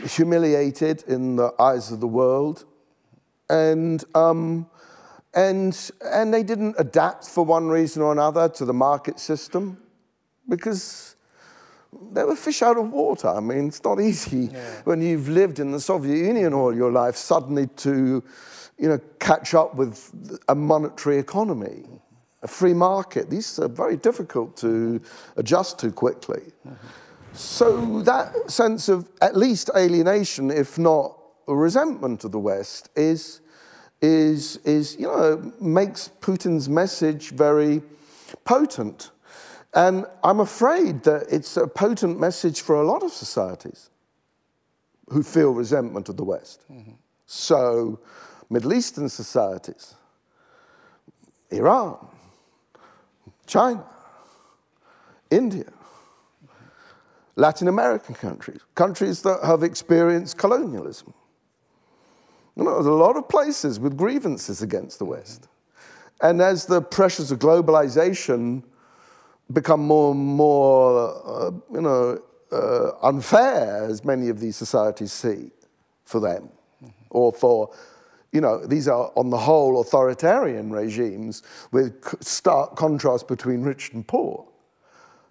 humiliated 0.06 1.02
in 1.08 1.36
the 1.36 1.54
eyes 1.58 1.90
of 1.90 2.00
the 2.00 2.06
world. 2.06 2.66
And, 3.48 4.04
um, 4.14 4.68
and, 5.32 5.90
and 6.04 6.34
they 6.34 6.42
didn't 6.42 6.76
adapt 6.78 7.26
for 7.26 7.46
one 7.46 7.68
reason 7.68 8.02
or 8.02 8.12
another 8.12 8.50
to 8.50 8.66
the 8.66 8.74
market 8.74 9.18
system 9.18 9.78
because 10.46 11.13
they 12.12 12.24
were 12.24 12.36
fish 12.36 12.62
out 12.62 12.76
of 12.76 12.90
water. 12.90 13.28
I 13.28 13.40
mean, 13.40 13.68
it's 13.68 13.82
not 13.82 14.00
easy 14.00 14.50
yeah. 14.52 14.82
when 14.84 15.00
you've 15.00 15.28
lived 15.28 15.58
in 15.58 15.72
the 15.72 15.80
Soviet 15.80 16.16
Union 16.16 16.52
all 16.52 16.74
your 16.74 16.92
life 16.92 17.16
suddenly 17.16 17.66
to 17.76 18.22
you 18.78 18.88
know, 18.88 19.00
catch 19.18 19.54
up 19.54 19.74
with 19.74 20.10
a 20.48 20.54
monetary 20.54 21.18
economy, 21.18 21.84
a 22.42 22.48
free 22.48 22.74
market. 22.74 23.30
These 23.30 23.58
are 23.58 23.68
very 23.68 23.96
difficult 23.96 24.56
to 24.58 25.00
adjust 25.36 25.78
to 25.80 25.90
quickly. 25.92 26.42
Mm-hmm. 26.66 26.86
So 27.32 28.02
that 28.02 28.50
sense 28.50 28.88
of 28.88 29.08
at 29.20 29.36
least 29.36 29.70
alienation, 29.76 30.50
if 30.50 30.78
not 30.78 31.18
resentment 31.46 32.24
of 32.24 32.32
the 32.32 32.38
West, 32.38 32.90
is, 32.94 33.40
is, 34.00 34.56
is 34.58 34.96
you 34.96 35.06
know, 35.06 35.52
makes 35.60 36.10
Putin's 36.20 36.68
message 36.68 37.30
very 37.30 37.82
potent. 38.44 39.10
And 39.74 40.06
I'm 40.22 40.40
afraid 40.40 41.02
that 41.02 41.26
it's 41.30 41.56
a 41.56 41.66
potent 41.66 42.20
message 42.20 42.60
for 42.60 42.76
a 42.76 42.86
lot 42.86 43.02
of 43.02 43.12
societies 43.12 43.90
who 45.10 45.22
feel 45.22 45.50
resentment 45.52 46.08
of 46.08 46.16
the 46.16 46.24
West. 46.24 46.64
Mm-hmm. 46.72 46.92
So 47.26 47.98
Middle 48.48 48.72
Eastern 48.72 49.08
societies, 49.08 49.94
Iran, 51.50 51.96
China, 53.46 53.84
India, 55.30 55.70
Latin 57.36 57.66
American 57.66 58.14
countries, 58.14 58.60
countries 58.76 59.22
that 59.22 59.40
have 59.44 59.64
experienced 59.64 60.38
colonialism. 60.38 61.12
You 62.54 62.62
know, 62.62 62.74
there's 62.74 62.86
a 62.86 62.92
lot 62.92 63.16
of 63.16 63.28
places 63.28 63.80
with 63.80 63.96
grievances 63.96 64.62
against 64.62 65.00
the 65.00 65.04
West. 65.04 65.48
And 66.22 66.40
as 66.40 66.66
the 66.66 66.80
pressures 66.80 67.32
of 67.32 67.40
globalization 67.40 68.62
become 69.52 69.80
more 69.80 70.12
and 70.12 70.20
more, 70.20 71.22
uh, 71.26 71.50
you 71.72 71.80
know, 71.80 72.20
uh, 72.52 72.90
unfair, 73.02 73.84
as 73.84 74.04
many 74.04 74.28
of 74.28 74.40
these 74.40 74.56
societies 74.56 75.12
see 75.12 75.50
for 76.04 76.20
them, 76.20 76.48
mm-hmm. 76.82 76.90
or 77.10 77.32
for 77.32 77.70
you 78.34 78.40
know, 78.40 78.66
these 78.66 78.88
are 78.88 79.12
on 79.14 79.30
the 79.30 79.38
whole 79.38 79.80
authoritarian 79.80 80.72
regimes 80.72 81.44
with 81.70 81.94
stark 82.20 82.74
contrast 82.74 83.28
between 83.28 83.62
rich 83.62 83.92
and 83.92 84.06
poor. 84.06 84.44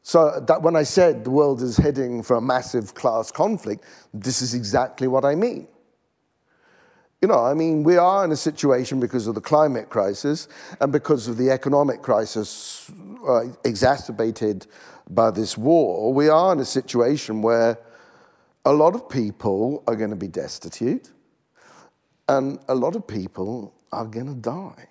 So 0.03 0.39
that 0.47 0.61
when 0.61 0.77
I 0.77 0.83
said 0.83 1.25
the 1.25 1.29
world 1.29 1.61
is 1.61 1.75
heading 1.75 2.23
for 2.23 2.37
a 2.37 2.41
massive 2.41 2.93
class 2.93 3.29
conflict, 3.29 3.83
this 4.13 4.41
is 4.41 4.53
exactly 4.53 5.07
what 5.07 5.25
I 5.25 5.35
mean. 5.35 5.67
You 7.23 7.29
know, 7.29 7.45
I 7.45 7.53
mean, 7.53 7.83
we 7.83 7.95
are 7.95 8.25
in 8.25 8.33
a 8.33 8.35
situation 8.35 8.99
because 8.99 9.27
of 9.27 9.35
the 9.35 9.39
climate 9.39 9.89
crisis 9.89 10.49
and 10.81 10.91
because 10.91 11.29
of 11.29 11.37
the 11.37 11.51
economic 11.51 12.01
crisis 12.01 12.91
uh, 13.25 13.43
exacerbated 13.63 14.67
by 15.09 15.31
this 15.31 15.57
war. 15.57 16.13
We 16.13 16.27
are 16.27 16.51
in 16.51 16.59
a 16.59 16.65
situation 16.65 17.41
where 17.41 17.79
a 18.65 18.73
lot 18.73 18.93
of 18.93 19.07
people 19.07 19.85
are 19.87 19.95
going 19.95 20.09
to 20.09 20.17
be 20.17 20.27
destitute 20.27 21.11
and 22.27 22.59
a 22.67 22.75
lot 22.75 22.93
of 22.93 23.07
people 23.07 23.73
are 23.93 24.05
going 24.05 24.27
to 24.27 24.41
die 24.41 24.89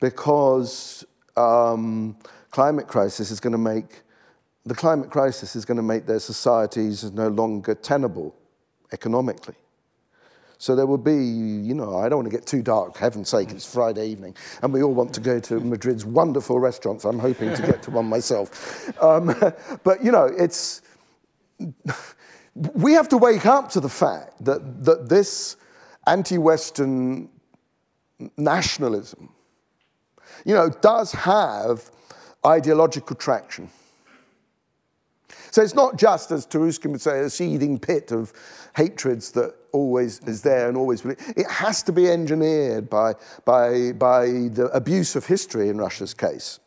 because 0.00 1.06
um, 1.38 2.18
climate 2.50 2.86
crisis 2.86 3.30
is 3.30 3.40
going 3.40 3.52
to 3.52 3.56
make 3.56 4.02
the 4.66 4.74
climate 4.74 5.08
crisis 5.08 5.56
is 5.56 5.64
going 5.64 5.78
to 5.78 5.82
make 5.82 6.04
their 6.04 6.20
societies 6.20 7.10
no 7.12 7.28
longer 7.28 7.74
tenable 7.74 8.34
economically. 8.92 9.54
So 10.60 10.74
there 10.74 10.86
will 10.86 10.98
be, 10.98 11.14
you 11.14 11.74
know, 11.74 11.98
I 11.98 12.08
don't 12.08 12.18
want 12.18 12.30
to 12.30 12.36
get 12.36 12.44
too 12.44 12.62
dark, 12.62 12.96
heaven's 12.96 13.28
sake, 13.28 13.52
it's 13.52 13.64
Friday 13.64 14.08
evening, 14.08 14.34
and 14.60 14.72
we 14.72 14.82
all 14.82 14.92
want 14.92 15.14
to 15.14 15.20
go 15.20 15.38
to 15.38 15.60
Madrid's 15.60 16.04
wonderful 16.04 16.58
restaurants. 16.58 17.04
I'm 17.04 17.20
hoping 17.20 17.54
to 17.54 17.62
get 17.62 17.80
to 17.84 17.92
one 17.92 18.06
myself. 18.06 18.92
Um, 19.00 19.26
but, 19.84 20.04
you 20.04 20.10
know, 20.10 20.24
it's, 20.26 20.82
we 22.74 22.92
have 22.92 23.08
to 23.10 23.16
wake 23.16 23.46
up 23.46 23.70
to 23.70 23.80
the 23.80 23.88
fact 23.88 24.44
that, 24.44 24.84
that 24.84 25.08
this 25.08 25.56
anti 26.08 26.38
Western 26.38 27.28
nationalism, 28.36 29.28
you 30.44 30.54
know, 30.54 30.68
does 30.68 31.12
have 31.12 31.88
ideological 32.44 33.14
traction. 33.14 33.70
So 35.50 35.62
it's 35.62 35.74
not 35.74 35.96
just, 35.96 36.30
as 36.30 36.46
Taruskin 36.46 36.92
would 36.92 37.00
say, 37.00 37.20
a 37.20 37.30
seething 37.30 37.78
pit 37.78 38.12
of 38.12 38.32
hatreds 38.74 39.32
that 39.32 39.54
always 39.72 40.20
is 40.20 40.42
there 40.42 40.68
and 40.68 40.76
always 40.76 41.04
will. 41.04 41.16
It 41.36 41.48
has 41.50 41.82
to 41.84 41.92
be 41.92 42.08
engineered 42.08 42.88
by, 42.88 43.14
by, 43.44 43.92
by 43.92 44.26
the 44.26 44.70
abuse 44.72 45.16
of 45.16 45.26
history 45.26 45.68
in 45.68 45.78
Russia's 45.78 46.14
case. 46.14 46.60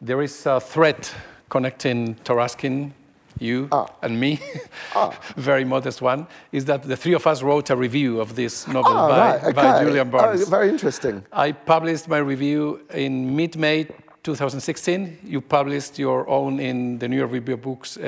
There 0.00 0.22
is 0.22 0.46
a 0.46 0.60
thread 0.60 1.08
connecting 1.48 2.16
Taruskin, 2.16 2.92
you 3.38 3.68
ah. 3.72 3.86
and 4.02 4.18
me, 4.18 4.40
ah. 4.94 5.18
very 5.36 5.64
modest 5.64 6.02
one, 6.02 6.26
is 6.50 6.64
that 6.66 6.82
the 6.82 6.96
three 6.96 7.14
of 7.14 7.26
us 7.26 7.42
wrote 7.42 7.70
a 7.70 7.76
review 7.76 8.20
of 8.20 8.34
this 8.34 8.66
novel 8.66 8.92
ah, 8.92 9.08
by, 9.08 9.18
right. 9.18 9.44
okay. 9.44 9.52
by 9.52 9.84
Julian 9.84 10.10
Barnes. 10.10 10.42
Oh, 10.42 10.50
very 10.50 10.68
interesting. 10.68 11.24
I 11.32 11.52
published 11.52 12.08
my 12.08 12.18
review 12.18 12.86
in 12.92 13.36
mid-May 13.36 13.86
2016, 14.22 15.18
you 15.24 15.40
published 15.40 15.98
your 15.98 16.28
own 16.28 16.60
in 16.60 16.98
the 16.98 17.08
New 17.08 17.16
York 17.16 17.32
Review 17.32 17.54
of 17.54 17.62
Books 17.62 17.96
uh, 17.96 18.00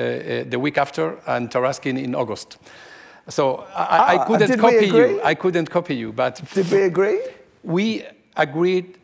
uh, 0.45 0.49
the 0.49 0.57
week 0.57 0.77
after, 0.77 1.17
and 1.27 1.51
Taruskin 1.51 2.01
in 2.01 2.15
August. 2.15 2.57
So 3.27 3.65
I, 3.75 3.87
ah, 3.89 4.07
I 4.07 4.25
couldn't 4.25 4.59
copy 4.59 4.87
you. 4.87 5.21
I 5.23 5.35
couldn't 5.35 5.69
copy 5.69 5.95
you, 5.95 6.13
but 6.13 6.41
did 6.53 6.71
we 6.71 6.83
agree? 6.83 7.19
We 7.63 8.05
agreed, 8.37 8.99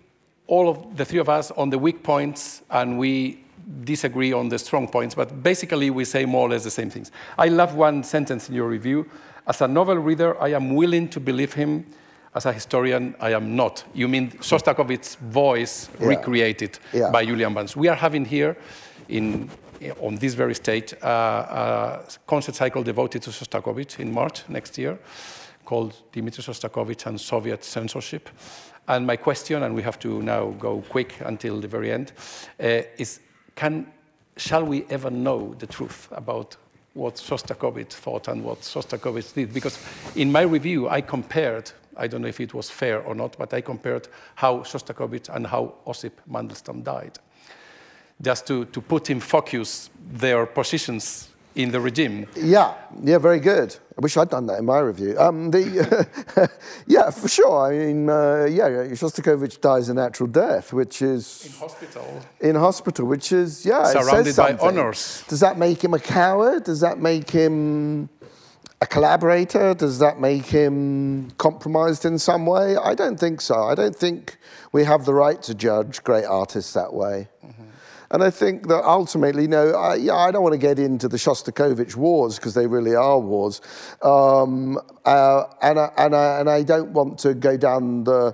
all 0.46 0.70
of 0.70 0.96
the 0.96 1.04
three 1.04 1.20
of 1.20 1.28
us, 1.28 1.50
on 1.50 1.72
the 1.72 1.80
weak 1.80 2.04
points, 2.04 2.62
and 2.70 3.00
we 3.00 3.44
disagree 3.84 4.34
on 4.34 4.50
the 4.50 4.60
strong 4.60 4.88
points. 4.88 5.16
But 5.16 5.42
basically, 5.42 5.90
we 5.90 6.06
say 6.06 6.26
more 6.26 6.46
or 6.48 6.50
less 6.50 6.64
the 6.64 6.70
same 6.70 6.92
things. 6.92 7.12
I 7.40 7.48
love 7.48 7.74
one 7.74 8.04
sentence 8.04 8.50
in 8.50 8.56
your 8.56 8.68
review. 8.68 9.10
As 9.48 9.62
a 9.62 9.68
novel 9.68 9.96
reader, 9.96 10.40
I 10.40 10.50
am 10.50 10.76
willing 10.76 11.10
to 11.10 11.20
believe 11.20 11.54
him 11.54 11.88
as 12.34 12.45
a 12.45 12.53
historian, 12.53 13.16
I 13.20 13.34
am 13.34 13.56
not. 13.56 13.84
You 13.94 14.08
mean 14.08 14.32
Shostakovich's 14.32 15.16
voice 15.16 15.90
yeah. 15.99 16.08
recreated 16.08 16.80
yeah. 16.94 17.12
by 17.12 17.26
Julian 17.26 17.53
Barnes. 17.53 17.76
We 17.76 17.90
are 17.90 17.95
having 17.95 18.26
here, 18.26 18.56
in, 19.10 19.49
on 19.99 20.16
this 20.16 20.34
very 20.34 20.56
stage, 20.56 20.94
uh, 21.03 21.08
a 21.08 21.99
concert 22.28 22.56
cycle 22.56 22.84
devoted 22.84 23.22
to 23.24 23.32
Shostakovich 23.32 23.99
in 23.99 24.14
March 24.14 24.48
next 24.48 24.78
year, 24.78 24.98
called 25.66 25.94
Dmitry 26.14 26.44
Shostakovich 26.44 27.06
and 27.06 27.20
Soviet 27.20 27.64
Censorship. 27.64 28.30
And 28.88 29.06
my 29.06 29.18
question, 29.18 29.64
and 29.64 29.76
we 29.76 29.82
have 29.84 29.99
to 29.99 30.22
now 30.22 30.52
go 30.52 30.84
quick 30.90 31.16
until 31.22 31.60
the 31.60 31.68
very 31.68 31.91
end, 31.91 32.14
uh, 32.60 32.84
is 32.98 33.20
can, 33.56 33.91
shall 34.38 34.64
we 34.64 34.86
ever 34.90 35.10
know 35.10 35.53
the 35.60 35.68
truth 35.68 36.08
about 36.12 36.56
what 36.94 37.16
Shostakovich 37.16 37.94
thought 37.94 38.28
and 38.28 38.44
what 38.44 38.62
Shostakovich 38.62 39.34
did? 39.34 39.53
Because 39.53 39.78
in 40.16 40.32
my 40.32 40.41
review, 40.41 40.90
I 40.90 41.02
compared 41.02 41.72
I 41.95 42.07
don't 42.07 42.22
know 42.22 42.27
if 42.27 42.39
it 42.39 42.53
was 42.53 42.69
fair 42.69 43.01
or 43.01 43.15
not, 43.15 43.38
but 43.38 43.53
I 43.53 43.61
compared 43.61 44.07
how 44.35 44.59
Shostakovich 44.59 45.34
and 45.34 45.47
how 45.47 45.76
Osip 45.85 46.22
Mandelstam 46.30 46.84
died, 46.84 47.19
just 48.22 48.47
to, 48.47 48.65
to 48.65 48.81
put 48.81 49.09
in 49.09 49.19
focus 49.19 49.89
their 50.11 50.45
positions 50.45 51.31
in 51.55 51.72
the 51.72 51.80
regime. 51.80 52.27
Yeah, 52.35 52.73
yeah, 53.03 53.18
very 53.18 53.39
good. 53.39 53.76
I 53.97 54.01
wish 54.01 54.15
I'd 54.15 54.30
done 54.30 54.45
that 54.47 54.59
in 54.59 54.65
my 54.65 54.80
review. 54.80 55.19
Um, 55.19 55.51
the, 55.51 56.49
yeah, 56.88 57.09
for 57.09 57.27
sure. 57.27 57.68
I 57.68 57.77
mean, 57.77 58.09
uh, 58.09 58.47
yeah, 58.49 58.69
Shostakovich 58.95 59.59
dies 59.59 59.89
a 59.89 59.93
natural 59.93 60.27
death, 60.27 60.72
which 60.72 61.01
is 61.01 61.45
in 61.45 61.51
hospital. 61.51 62.22
In 62.39 62.55
hospital, 62.55 63.05
which 63.05 63.31
is 63.31 63.65
yeah, 63.65 63.84
surrounded 63.85 64.35
by 64.35 64.53
honors. 64.53 65.23
Does 65.27 65.41
that 65.41 65.57
make 65.57 65.84
him 65.84 65.93
a 65.93 65.99
coward? 65.99 66.63
Does 66.63 66.80
that 66.80 66.99
make 66.99 67.30
him 67.30 68.09
a 68.82 68.88
collaborator? 68.88 69.74
Does 69.76 69.99
that 69.99 70.20
make 70.20 70.45
him 70.45 71.32
compromised 71.38 72.03
in 72.03 72.18
some 72.18 72.45
way? 72.48 72.76
I 72.76 72.95
don't 72.95 73.20
think 73.20 73.40
so. 73.40 73.64
I 73.64 73.76
don't 73.76 73.95
think 73.95 74.38
we 74.72 74.84
have 74.84 75.06
the 75.06 75.14
right 75.14 75.41
to 75.44 75.53
judge 75.53 76.03
great 76.03 76.26
artists 76.26 76.74
that 76.74 76.91
way. 76.91 77.28
Mm-hmm. 77.45 77.64
And 78.10 78.24
I 78.24 78.32
think 78.32 78.68
that 78.68 78.84
ultimately, 78.84 79.48
no, 79.48 79.70
I, 79.72 79.95
yeah, 79.95 80.16
I 80.16 80.32
don't 80.32 80.44
want 80.44 80.53
to 80.53 80.60
get 80.60 80.80
into 80.80 81.08
the 81.08 81.18
Shostakovich 81.18 81.95
wars 81.95 82.38
because 82.38 82.56
they 82.56 82.68
really 82.68 82.95
are 82.95 83.20
wars. 83.20 83.62
Um, 84.02 84.78
uh, 85.06 85.44
and, 85.62 85.80
I, 85.80 85.91
and, 85.98 86.16
I, 86.16 86.40
and 86.40 86.49
I 86.49 86.64
don't 86.64 86.91
want 86.91 87.20
to 87.20 87.36
go 87.36 87.56
down 87.56 88.03
the 88.03 88.34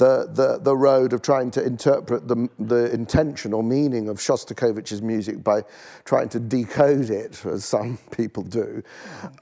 the, 0.00 0.26
the, 0.32 0.58
the 0.62 0.74
road 0.74 1.12
of 1.12 1.20
trying 1.20 1.50
to 1.50 1.62
interpret 1.62 2.26
the, 2.26 2.48
the 2.58 2.90
intention 2.90 3.52
or 3.52 3.62
meaning 3.62 4.08
of 4.08 4.16
Shostakovich's 4.16 5.02
music 5.02 5.44
by 5.44 5.62
trying 6.06 6.30
to 6.30 6.40
decode 6.40 7.10
it, 7.10 7.44
as 7.44 7.66
some 7.66 7.98
people 8.10 8.42
do. 8.42 8.82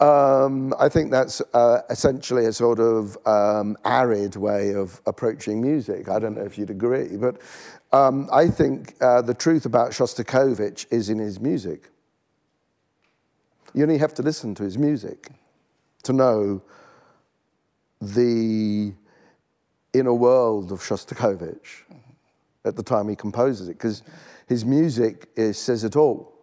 Um, 0.01 0.75
I 0.81 0.89
think 0.89 1.13
that's 1.13 1.41
uh, 1.55 1.83
essentially 1.91 2.47
a 2.47 2.53
sort 2.53 2.81
of 2.81 3.17
um, 3.25 3.77
arid 3.85 4.35
way 4.35 4.75
of 4.75 5.01
approaching 5.07 5.63
music. 5.63 6.09
I 6.09 6.19
don't 6.19 6.35
know 6.35 6.45
if 6.45 6.59
you'd 6.59 6.71
agree, 6.71 7.17
but 7.17 7.41
um, 7.93 8.29
I 8.33 8.49
think 8.49 8.97
uh, 9.01 9.23
the 9.23 9.35
truth 9.35 9.65
about 9.65 9.93
Shostakovich 9.93 10.87
is 10.91 11.09
in 11.09 11.19
his 11.19 11.39
music. 11.39 11.89
You 13.75 13.85
only 13.85 13.99
have 13.99 14.15
to 14.15 14.23
listen 14.23 14.57
to 14.57 14.65
his 14.65 14.77
music 14.77 15.29
to 16.03 16.13
know 16.13 16.63
the 18.01 18.93
inner 19.99 20.15
world 20.15 20.73
of 20.73 20.81
Shostakovich 20.81 21.83
at 22.65 22.77
the 22.77 22.83
time 22.83 23.09
he 23.09 23.17
composes 23.17 23.69
it, 23.69 23.75
because 23.75 24.03
his 24.47 24.65
music 24.65 25.29
is, 25.37 25.59
says 25.59 25.85
it 25.85 25.97
all. 25.97 26.35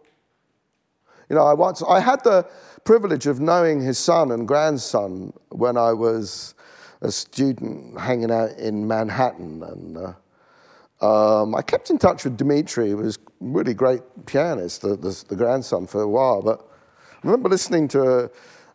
You 1.28 1.36
know, 1.36 1.44
I 1.44 1.54
once 1.54 1.82
I 1.88 2.00
had 2.00 2.22
the 2.24 2.46
privilege 2.84 3.26
of 3.26 3.40
knowing 3.40 3.80
his 3.80 3.98
son 3.98 4.30
and 4.30 4.46
grandson 4.46 5.32
when 5.50 5.76
I 5.76 5.92
was 5.92 6.54
a 7.00 7.10
student 7.10 7.98
hanging 7.98 8.30
out 8.30 8.52
in 8.52 8.86
Manhattan, 8.86 9.62
and 9.62 9.98
uh, 9.98 11.42
um, 11.42 11.54
I 11.54 11.62
kept 11.62 11.90
in 11.90 11.98
touch 11.98 12.24
with 12.24 12.36
Dmitri, 12.36 12.90
who 12.90 12.98
was 12.98 13.16
a 13.16 13.20
really 13.40 13.74
great 13.74 14.02
pianist, 14.26 14.82
the, 14.82 14.96
the, 14.96 15.24
the 15.28 15.36
grandson, 15.36 15.86
for 15.86 16.00
a 16.00 16.08
while. 16.08 16.42
But 16.42 16.60
I 16.60 17.26
remember 17.26 17.48
listening 17.48 17.88
to 17.88 18.30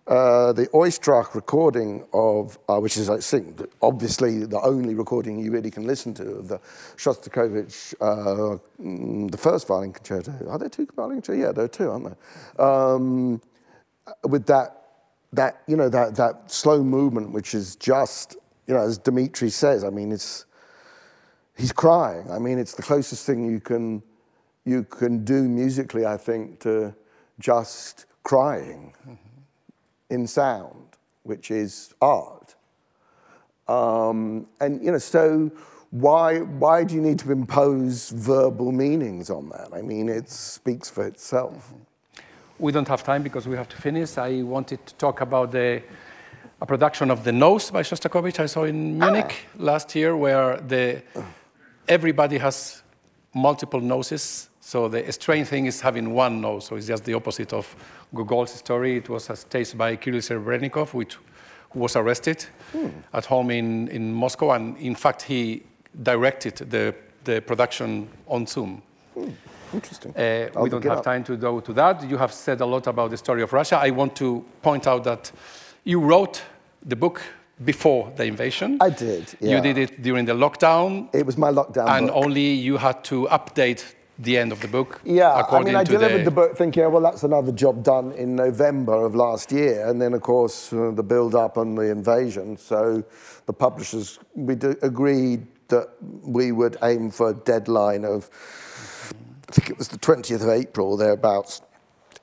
uh, 0.08 0.52
the 0.54 0.68
Oistrakh 0.68 1.36
recording 1.36 2.06
of, 2.12 2.58
uh, 2.68 2.80
which 2.80 2.98
is, 2.98 3.10
I 3.10 3.20
think, 3.20 3.62
obviously 3.82 4.46
the 4.46 4.60
only 4.62 4.96
recording 4.96 5.40
you 5.40 5.52
really 5.52 5.70
can 5.70 5.86
listen 5.86 6.14
to 6.16 6.38
of 6.38 6.48
the 6.48 6.60
Shostakovich, 6.98 7.94
uh, 8.02 8.58
mm, 8.82 9.30
the 9.30 9.38
first 9.38 9.68
violin 9.68 9.94
concerto. 9.94 10.34
Are 10.50 10.58
there 10.58 10.70
two 10.70 10.88
violin 10.96 11.22
concertos? 11.22 11.40
Yeah, 11.40 11.52
there 11.52 11.66
are 11.66 11.68
two, 11.68 11.90
aren't 11.90 12.06
there? 12.06 12.66
Um, 12.66 13.42
with 14.28 14.48
that, 14.48 14.78
that, 15.34 15.62
you 15.68 15.78
know, 15.78 15.88
that, 15.90 16.16
that 16.16 16.52
slow 16.52 16.84
movement, 16.84 17.32
which 17.32 17.54
is 17.54 17.76
just, 17.76 18.36
you 18.68 18.74
know, 18.74 18.82
as 18.82 18.98
Dimitri 18.98 19.50
says, 19.50 19.84
I 19.84 19.92
mean, 19.92 20.12
it's, 20.12 20.46
he's 21.56 21.72
crying. 21.72 22.30
I 22.32 22.40
mean, 22.40 22.58
it's 22.58 22.74
the 22.74 22.82
closest 22.82 23.26
thing 23.26 23.50
you 23.50 23.60
can, 23.60 24.02
you 24.66 24.84
can 24.84 25.24
do 25.24 25.48
musically, 25.48 26.08
I 26.08 26.18
think, 26.18 26.60
to 26.62 26.96
just 27.40 28.08
crying. 28.24 28.94
Mm-hmm 29.08 29.31
in 30.12 30.28
sound, 30.28 30.98
which 31.24 31.50
is 31.50 31.94
art. 32.02 32.56
Um, 33.68 34.48
and, 34.60 34.84
you 34.84 34.92
know, 34.92 34.98
so 34.98 35.52
why, 35.92 36.40
why 36.40 36.84
do 36.84 36.96
you 36.96 37.02
need 37.02 37.20
to 37.20 37.32
impose 37.32 38.10
verbal 38.10 38.72
meanings 38.72 39.30
on 39.30 39.50
that? 39.50 39.70
I 39.74 39.82
mean, 39.82 40.10
it 40.10 40.30
speaks 40.30 40.90
for 40.90 41.08
itself. 41.08 41.74
We 42.60 42.72
don't 42.72 42.88
have 42.88 43.04
time 43.04 43.24
because 43.24 43.48
we 43.48 43.56
have 43.58 43.70
to 43.70 43.78
finish. 43.78 44.18
I 44.18 44.44
wanted 44.44 44.86
to 44.86 44.94
talk 44.96 45.22
about 45.22 45.52
the 45.52 45.82
a 46.62 46.66
production 46.66 47.10
of 47.10 47.24
The 47.24 47.32
Nose 47.32 47.72
by 47.72 47.82
Shostakovich 47.82 48.40
I 48.40 48.46
saw 48.46 48.66
in 48.66 49.00
Munich 49.00 49.34
ah. 49.48 49.64
last 49.64 49.96
year, 49.96 50.16
where 50.16 50.58
the, 50.58 51.02
everybody 51.88 52.38
has 52.38 52.84
multiple 53.34 53.80
noses. 53.80 54.51
So 54.62 54.88
the 54.88 55.12
strange 55.12 55.48
thing 55.48 55.66
is 55.66 55.82
having 55.82 56.14
one 56.14 56.40
nose, 56.40 56.68
so 56.68 56.76
it's 56.76 56.88
just 56.88 57.04
the 57.04 57.16
opposite 57.16 57.52
of 57.52 57.76
Gogol's 58.14 58.52
story. 58.52 58.98
It 58.98 59.10
was 59.10 59.30
staged 59.40 59.78
by 59.78 59.96
Kirill 59.96 60.22
Serebrennikov, 60.22 60.94
which 60.94 61.18
who 61.72 61.80
was 61.80 61.96
arrested 61.96 62.46
hmm. 62.72 62.88
at 63.14 63.26
home 63.26 63.50
in, 63.50 63.88
in 63.88 64.14
Moscow. 64.14 64.52
And 64.52 64.78
in 64.78 64.96
fact, 64.96 65.24
he 65.24 65.64
directed 66.04 66.58
the, 66.70 66.94
the 67.24 67.42
production 67.42 68.08
on 68.28 68.46
Zoom. 68.46 68.82
Hmm. 69.14 69.30
Interesting. 69.74 70.12
Uh, 70.16 70.50
we 70.62 70.70
don't 70.70 70.84
have 70.84 70.98
up. 70.98 71.04
time 71.04 71.24
to 71.24 71.38
go 71.38 71.62
to 71.62 71.74
that. 71.74 72.08
You 72.10 72.18
have 72.18 72.34
said 72.34 72.60
a 72.62 72.66
lot 72.66 72.88
about 72.88 73.10
the 73.10 73.18
story 73.18 73.42
of 73.42 73.54
Russia. 73.54 73.78
I 73.78 73.90
want 73.92 74.16
to 74.18 74.46
point 74.62 74.86
out 74.86 75.06
that 75.06 75.32
you 75.86 76.02
wrote 76.02 76.42
the 76.86 76.96
book 76.96 77.22
before 77.64 78.12
the 78.18 78.26
invasion. 78.26 78.78
I 78.82 78.90
did. 78.90 79.34
Yeah. 79.40 79.56
You 79.56 79.62
did 79.62 79.78
it 79.78 80.02
during 80.02 80.26
the 80.26 80.34
lockdown. 80.34 81.14
It 81.14 81.26
was 81.26 81.38
my 81.38 81.52
lockdown. 81.52 81.88
And 81.88 82.08
book. 82.08 82.16
only 82.18 82.52
you 82.52 82.76
had 82.78 83.04
to 83.06 83.28
update 83.32 83.94
the 84.22 84.38
end 84.38 84.52
of 84.52 84.62
the 84.62 84.68
book. 84.68 85.02
Yeah, 85.04 85.34
I 85.34 85.64
mean, 85.64 85.76
I 85.76 85.84
delivered 85.84 86.20
the... 86.20 86.26
the... 86.26 86.32
book 86.32 86.58
thinking, 86.58 86.84
oh, 86.84 86.90
well, 86.90 87.02
that's 87.02 87.24
another 87.24 87.52
job 87.52 87.84
done 87.84 88.12
in 88.14 88.36
November 88.36 89.06
of 89.06 89.16
last 89.16 89.52
year, 89.52 89.88
and 89.88 90.02
then 90.02 90.14
of 90.14 90.22
course 90.22 90.72
uh, 90.72 90.92
the 90.92 91.04
build-up 91.04 91.58
and 91.58 91.78
the 91.78 91.90
invasion. 91.90 92.58
So 92.58 93.04
the 93.46 93.54
publishers 93.54 94.20
we 94.36 94.54
agreed 94.82 95.48
that 95.70 95.90
we 96.02 96.52
would 96.52 96.78
aim 96.84 97.10
for 97.10 97.30
a 97.30 97.34
deadline 97.34 98.06
of, 98.06 98.30
I 99.50 99.54
think 99.54 99.70
it 99.70 99.78
was 99.78 99.88
the 99.88 99.98
20th 99.98 100.44
of 100.44 100.50
April, 100.50 100.98
thereabouts, 100.98 101.62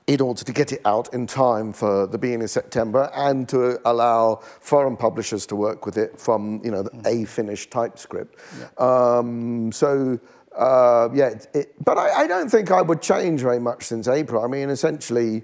in 0.09 0.21
order 0.21 0.43
to 0.43 0.51
get 0.51 0.71
it 0.71 0.81
out 0.85 1.13
in 1.13 1.27
time 1.27 1.71
for 1.71 2.07
the 2.07 2.17
beginning 2.17 2.43
of 2.43 2.49
September 2.49 3.11
and 3.13 3.47
to 3.47 3.79
allow 3.87 4.39
foreign 4.59 4.97
publishers 4.97 5.45
to 5.45 5.55
work 5.55 5.85
with 5.85 5.97
it 5.97 6.19
from, 6.19 6.59
you 6.63 6.71
know, 6.71 6.87
a 7.05 7.25
finished 7.25 7.69
typescript. 7.69 8.39
Yeah. 8.59 9.17
Um, 9.17 9.71
so, 9.71 10.19
uh, 10.55 11.09
yeah, 11.13 11.29
it, 11.29 11.47
it, 11.53 11.85
but 11.85 11.97
I, 11.97 12.23
I, 12.23 12.27
don't 12.27 12.49
think 12.49 12.71
I 12.71 12.81
would 12.81 13.01
change 13.01 13.41
very 13.41 13.59
much 13.59 13.83
since 13.83 14.07
April. 14.07 14.43
I 14.43 14.47
mean, 14.47 14.69
essentially, 14.69 15.43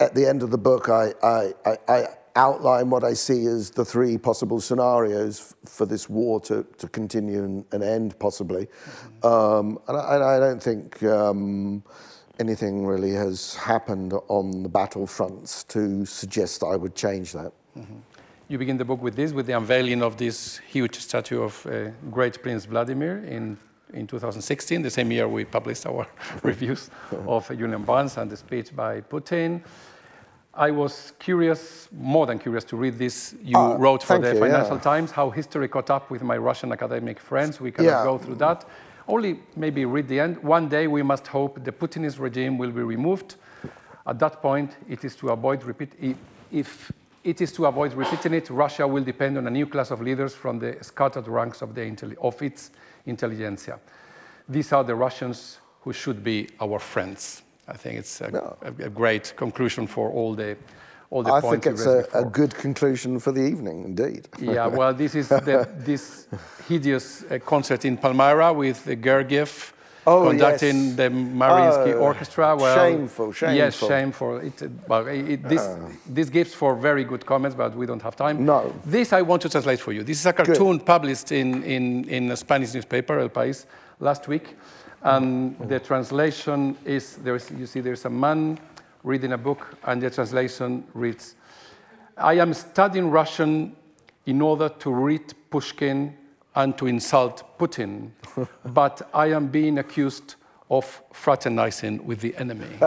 at 0.00 0.14
the 0.14 0.26
end 0.26 0.42
of 0.42 0.50
the 0.50 0.58
book, 0.58 0.88
I, 0.88 1.12
I, 1.22 1.52
I 1.86 2.06
outline 2.36 2.88
what 2.88 3.04
I 3.04 3.14
see 3.14 3.46
as 3.46 3.70
the 3.70 3.84
three 3.84 4.16
possible 4.16 4.60
scenarios 4.60 5.54
for 5.64 5.86
this 5.86 6.08
war 6.08 6.40
to, 6.42 6.64
to 6.78 6.88
continue 6.88 7.44
and, 7.44 7.64
and 7.72 7.82
end, 7.82 8.18
possibly. 8.18 8.66
Mm-hmm. 8.66 9.26
Um, 9.26 9.78
and, 9.88 9.96
I, 9.96 10.36
I, 10.36 10.38
don't 10.38 10.62
think 10.62 11.02
um, 11.02 11.82
anything 12.38 12.86
really 12.86 13.12
has 13.12 13.56
happened 13.56 14.14
on 14.28 14.62
the 14.62 14.68
battlefronts 14.68 15.66
to 15.68 16.06
suggest 16.06 16.62
I 16.62 16.76
would 16.76 16.94
change 16.94 17.32
that. 17.32 17.52
Mm-hmm. 17.76 17.98
You 18.48 18.56
begin 18.56 18.78
the 18.78 18.84
book 18.84 19.02
with 19.02 19.14
this, 19.14 19.32
with 19.32 19.46
the 19.46 19.52
unveiling 19.52 20.02
of 20.02 20.16
this 20.16 20.58
huge 20.58 20.96
statue 20.96 21.42
of 21.42 21.66
uh, 21.66 21.90
great 22.10 22.40
Prince 22.42 22.64
Vladimir 22.64 23.18
in 23.24 23.58
in 23.92 24.06
2016, 24.06 24.82
the 24.82 24.90
same 24.90 25.10
year 25.12 25.28
we 25.28 25.44
published 25.44 25.86
our 25.86 26.06
reviews 26.42 26.90
of 27.26 27.48
Julian 27.48 27.84
Barnes 27.84 28.16
and 28.16 28.30
the 28.30 28.36
speech 28.36 28.74
by 28.74 29.00
Putin. 29.00 29.62
I 30.54 30.70
was 30.70 31.12
curious, 31.18 31.88
more 31.92 32.26
than 32.26 32.38
curious, 32.38 32.64
to 32.64 32.76
read 32.76 32.98
this 32.98 33.34
you 33.42 33.56
uh, 33.56 33.76
wrote 33.76 34.02
for 34.02 34.18
the 34.18 34.34
you, 34.34 34.40
Financial 34.40 34.76
yeah. 34.76 34.82
Times, 34.82 35.10
how 35.10 35.30
history 35.30 35.68
caught 35.68 35.90
up 35.90 36.10
with 36.10 36.22
my 36.22 36.36
Russian 36.36 36.72
academic 36.72 37.20
friends. 37.20 37.60
We 37.60 37.70
cannot 37.70 37.90
yeah. 37.90 38.04
go 38.04 38.18
through 38.18 38.36
that. 38.36 38.64
Only 39.06 39.40
maybe 39.56 39.84
read 39.84 40.08
the 40.08 40.20
end. 40.20 40.42
One 40.42 40.68
day 40.68 40.86
we 40.86 41.02
must 41.02 41.26
hope 41.26 41.62
the 41.64 41.72
Putinist 41.72 42.18
regime 42.18 42.58
will 42.58 42.72
be 42.72 42.82
removed. 42.82 43.36
At 44.06 44.18
that 44.18 44.42
point, 44.42 44.76
it 44.88 45.04
is 45.04 45.14
to 45.16 45.28
avoid 45.28 45.62
repeat. 45.62 45.92
If 46.50 46.92
it 47.24 47.40
is 47.40 47.52
to 47.52 47.66
avoid 47.66 47.92
repeating 47.94 48.34
it, 48.34 48.50
Russia 48.50 48.86
will 48.86 49.04
depend 49.04 49.38
on 49.38 49.46
a 49.46 49.50
new 49.50 49.66
class 49.66 49.90
of 49.90 50.00
leaders 50.00 50.34
from 50.34 50.58
the 50.58 50.76
scattered 50.80 51.28
ranks 51.28 51.62
of, 51.62 51.74
the, 51.74 52.16
of 52.20 52.40
its 52.42 52.70
intelligentsia. 53.08 53.78
These 54.48 54.72
are 54.72 54.84
the 54.84 54.94
Russians 54.94 55.58
who 55.82 55.92
should 55.92 56.22
be 56.22 56.48
our 56.60 56.78
friends. 56.78 57.42
I 57.66 57.76
think 57.76 57.98
it's 57.98 58.20
a, 58.20 58.30
no. 58.30 58.56
a, 58.62 58.84
a 58.84 58.90
great 58.90 59.34
conclusion 59.36 59.86
for 59.86 60.10
all 60.10 60.34
the 60.34 60.56
all 61.10 61.22
the 61.22 61.32
I 61.32 61.40
points. 61.40 61.66
I 61.66 61.70
think 61.70 61.78
it's 61.78 61.86
a, 61.86 62.18
a, 62.18 62.24
good 62.24 62.54
conclusion 62.54 63.18
for 63.18 63.32
the 63.32 63.40
evening, 63.40 63.84
indeed. 63.84 64.28
yeah, 64.38 64.66
well, 64.66 64.92
this 64.92 65.14
is 65.14 65.28
the, 65.28 65.66
this 65.78 66.28
hideous 66.68 67.24
uh, 67.24 67.38
concert 67.38 67.86
in 67.86 67.96
Palmyra 67.96 68.52
with 68.52 68.84
Gergiev 68.84 69.72
oh, 70.08 70.28
conducting 70.28 70.76
yes. 70.76 70.96
the 70.96 71.08
Mariinsky 71.42 71.94
oh, 71.94 72.08
Orchestra. 72.08 72.56
Well, 72.56 72.76
shameful, 72.76 73.32
shameful. 73.32 73.56
Yes, 73.56 73.78
shameful. 73.78 74.36
It, 74.38 74.62
well, 74.88 75.06
it, 75.06 75.42
this, 75.42 75.60
uh. 75.60 75.90
this 76.06 76.28
gives 76.28 76.54
for 76.54 76.74
very 76.74 77.04
good 77.04 77.24
comments, 77.24 77.54
but 77.54 77.76
we 77.76 77.86
don't 77.86 78.02
have 78.02 78.16
time. 78.16 78.44
No. 78.44 78.74
This 78.84 79.12
I 79.12 79.22
want 79.22 79.42
to 79.42 79.48
translate 79.48 79.80
for 79.80 79.92
you. 79.92 80.02
This 80.02 80.20
is 80.20 80.26
a 80.26 80.32
cartoon 80.32 80.78
good. 80.78 80.86
published 80.86 81.32
in, 81.32 81.62
in, 81.64 82.08
in 82.08 82.30
a 82.30 82.36
Spanish 82.36 82.74
newspaper, 82.74 83.18
El 83.18 83.28
País, 83.28 83.66
last 84.00 84.28
week. 84.28 84.56
And 85.02 85.56
the 85.68 85.78
translation 85.78 86.76
is 86.84 87.16
there's, 87.16 87.50
you 87.52 87.66
see, 87.66 87.80
there's 87.80 88.04
a 88.04 88.10
man 88.10 88.58
reading 89.04 89.32
a 89.32 89.38
book, 89.38 89.76
and 89.84 90.02
the 90.02 90.10
translation 90.10 90.84
reads 90.92 91.36
I 92.16 92.34
am 92.34 92.52
studying 92.52 93.10
Russian 93.10 93.76
in 94.26 94.42
order 94.42 94.68
to 94.68 94.90
read 94.90 95.32
Pushkin 95.50 96.16
and 96.58 96.76
to 96.76 96.86
insult 96.86 97.56
Putin, 97.56 98.10
but 98.74 99.08
I 99.14 99.26
am 99.26 99.46
being 99.46 99.78
accused 99.78 100.34
of 100.68 101.02
fraternizing 101.12 102.04
with 102.04 102.20
the 102.20 102.36
enemy. 102.36 102.66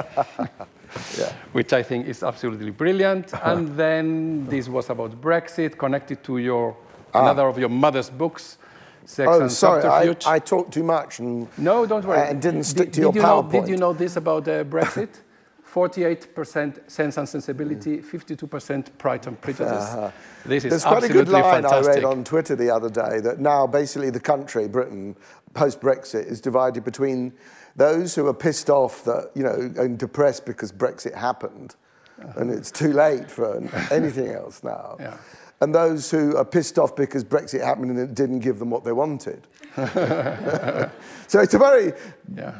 yeah. 1.17 1.33
Which 1.53 1.71
I 1.71 1.81
think 1.81 2.05
is 2.05 2.21
absolutely 2.21 2.71
brilliant. 2.71 3.33
and 3.43 3.69
then 3.77 4.45
this 4.47 4.67
was 4.67 4.89
about 4.89 5.19
Brexit, 5.21 5.77
connected 5.77 6.21
to 6.25 6.37
your 6.37 6.75
ah. 7.13 7.21
another 7.21 7.47
of 7.47 7.57
your 7.57 7.69
mother's 7.69 8.09
books. 8.09 8.57
Sex 9.05 9.27
oh, 9.31 9.47
sorry, 9.47 9.83
I, 9.83 10.15
I, 10.27 10.37
talked 10.37 10.73
too 10.73 10.83
much 10.83 11.19
and 11.19 11.47
no, 11.57 11.87
don't 11.87 12.05
worry, 12.05 12.29
and 12.29 12.39
didn't 12.39 12.65
stick 12.65 12.87
did, 12.87 12.93
to 12.93 13.01
your 13.01 13.11
did 13.13 13.19
you 13.19 13.25
PowerPoint. 13.25 13.53
Know, 13.53 13.61
did 13.61 13.69
you 13.69 13.77
know 13.77 13.93
this 13.93 14.15
about 14.15 14.47
uh, 14.47 14.63
Brexit? 14.63 15.09
48% 15.73 16.91
sense 16.91 17.17
and 17.17 17.29
sensibility, 17.29 17.99
52% 17.99 18.97
pride 18.97 19.25
and 19.27 19.39
prejudice. 19.39 19.85
Uh-huh. 19.85 20.11
This 20.45 20.65
is 20.65 20.69
There's 20.69 20.83
quite 20.83 21.03
a 21.03 21.07
good 21.07 21.29
line 21.29 21.63
fantastic. 21.63 21.91
I 21.91 21.95
read 21.95 22.03
on 22.03 22.23
Twitter 22.25 22.55
the 22.55 22.69
other 22.69 22.89
day 22.89 23.21
that 23.21 23.39
now 23.39 23.67
basically 23.67 24.09
the 24.09 24.19
country, 24.19 24.67
Britain, 24.67 25.15
post 25.53 25.79
Brexit, 25.79 26.25
is 26.25 26.41
divided 26.41 26.83
between 26.83 27.31
those 27.77 28.13
who 28.15 28.27
are 28.27 28.33
pissed 28.33 28.69
off 28.69 29.05
that, 29.05 29.31
you 29.33 29.43
know, 29.43 29.71
and 29.77 29.97
depressed 29.97 30.45
because 30.45 30.73
Brexit 30.73 31.15
happened, 31.15 31.75
uh-huh. 32.21 32.41
and 32.41 32.51
it's 32.51 32.69
too 32.69 32.91
late 32.91 33.31
for 33.31 33.57
anything 33.91 34.29
else 34.29 34.63
now. 34.63 34.97
Yeah 34.99 35.17
and 35.61 35.75
those 35.75 36.09
who 36.09 36.35
are 36.37 36.43
pissed 36.43 36.79
off 36.79 36.95
because 36.95 37.23
Brexit 37.23 37.63
happened 37.63 37.91
and 37.91 37.99
it 37.99 38.15
didn't 38.15 38.39
give 38.39 38.57
them 38.57 38.71
what 38.71 38.83
they 38.83 38.91
wanted. 38.91 39.47
so 39.75 41.39
it's 41.39 41.53
a 41.53 41.59
very 41.59 41.93
yeah. 42.35 42.55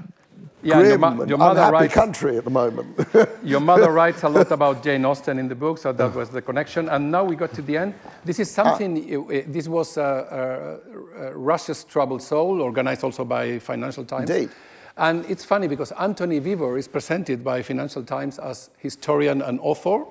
Yeah, 0.63 0.76
grim 0.76 0.89
your, 0.89 0.97
ma- 0.99 1.23
your 1.23 1.38
mother 1.38 1.59
unhappy 1.59 1.73
writes, 1.73 1.93
country 1.93 2.38
at 2.38 2.43
the 2.43 2.51
moment. 2.51 3.07
your 3.43 3.59
mother 3.59 3.91
writes 3.99 4.23
a 4.23 4.30
lot 4.30 4.51
about 4.51 4.84
Jane 4.84 5.05
Austen 5.05 5.39
in 5.39 5.47
the 5.47 5.55
book, 5.55 5.77
so 5.77 5.91
that 5.91 6.13
was 6.13 6.30
the 6.30 6.41
connection. 6.41 6.88
And 6.89 7.11
now 7.11 7.23
we 7.23 7.35
got 7.35 7.53
to 7.53 7.61
the 7.61 7.77
end. 7.77 7.93
This 8.23 8.39
is 8.39 8.51
something. 8.51 9.26
Ah. 9.27 9.41
this 9.47 9.68
was 9.68 9.97
uh, 9.97 10.01
uh, 10.01 11.34
Russia's 11.34 11.84
troubled 11.84 12.22
soul, 12.22 12.61
organized 12.61 13.03
also 13.03 13.26
by 13.26 13.59
Financial 13.59 14.05
Times. 14.05 14.30
Indeed. 14.30 14.49
And 14.97 15.26
it's 15.26 15.45
funny 15.45 15.68
because 15.68 15.91
Antony 15.93 16.39
Beevor 16.39 16.77
is 16.77 16.88
presented 16.88 17.43
by 17.43 17.61
Financial 17.63 18.03
Times 18.03 18.38
as 18.38 18.69
historian 18.77 19.41
and 19.41 19.59
author 19.61 20.05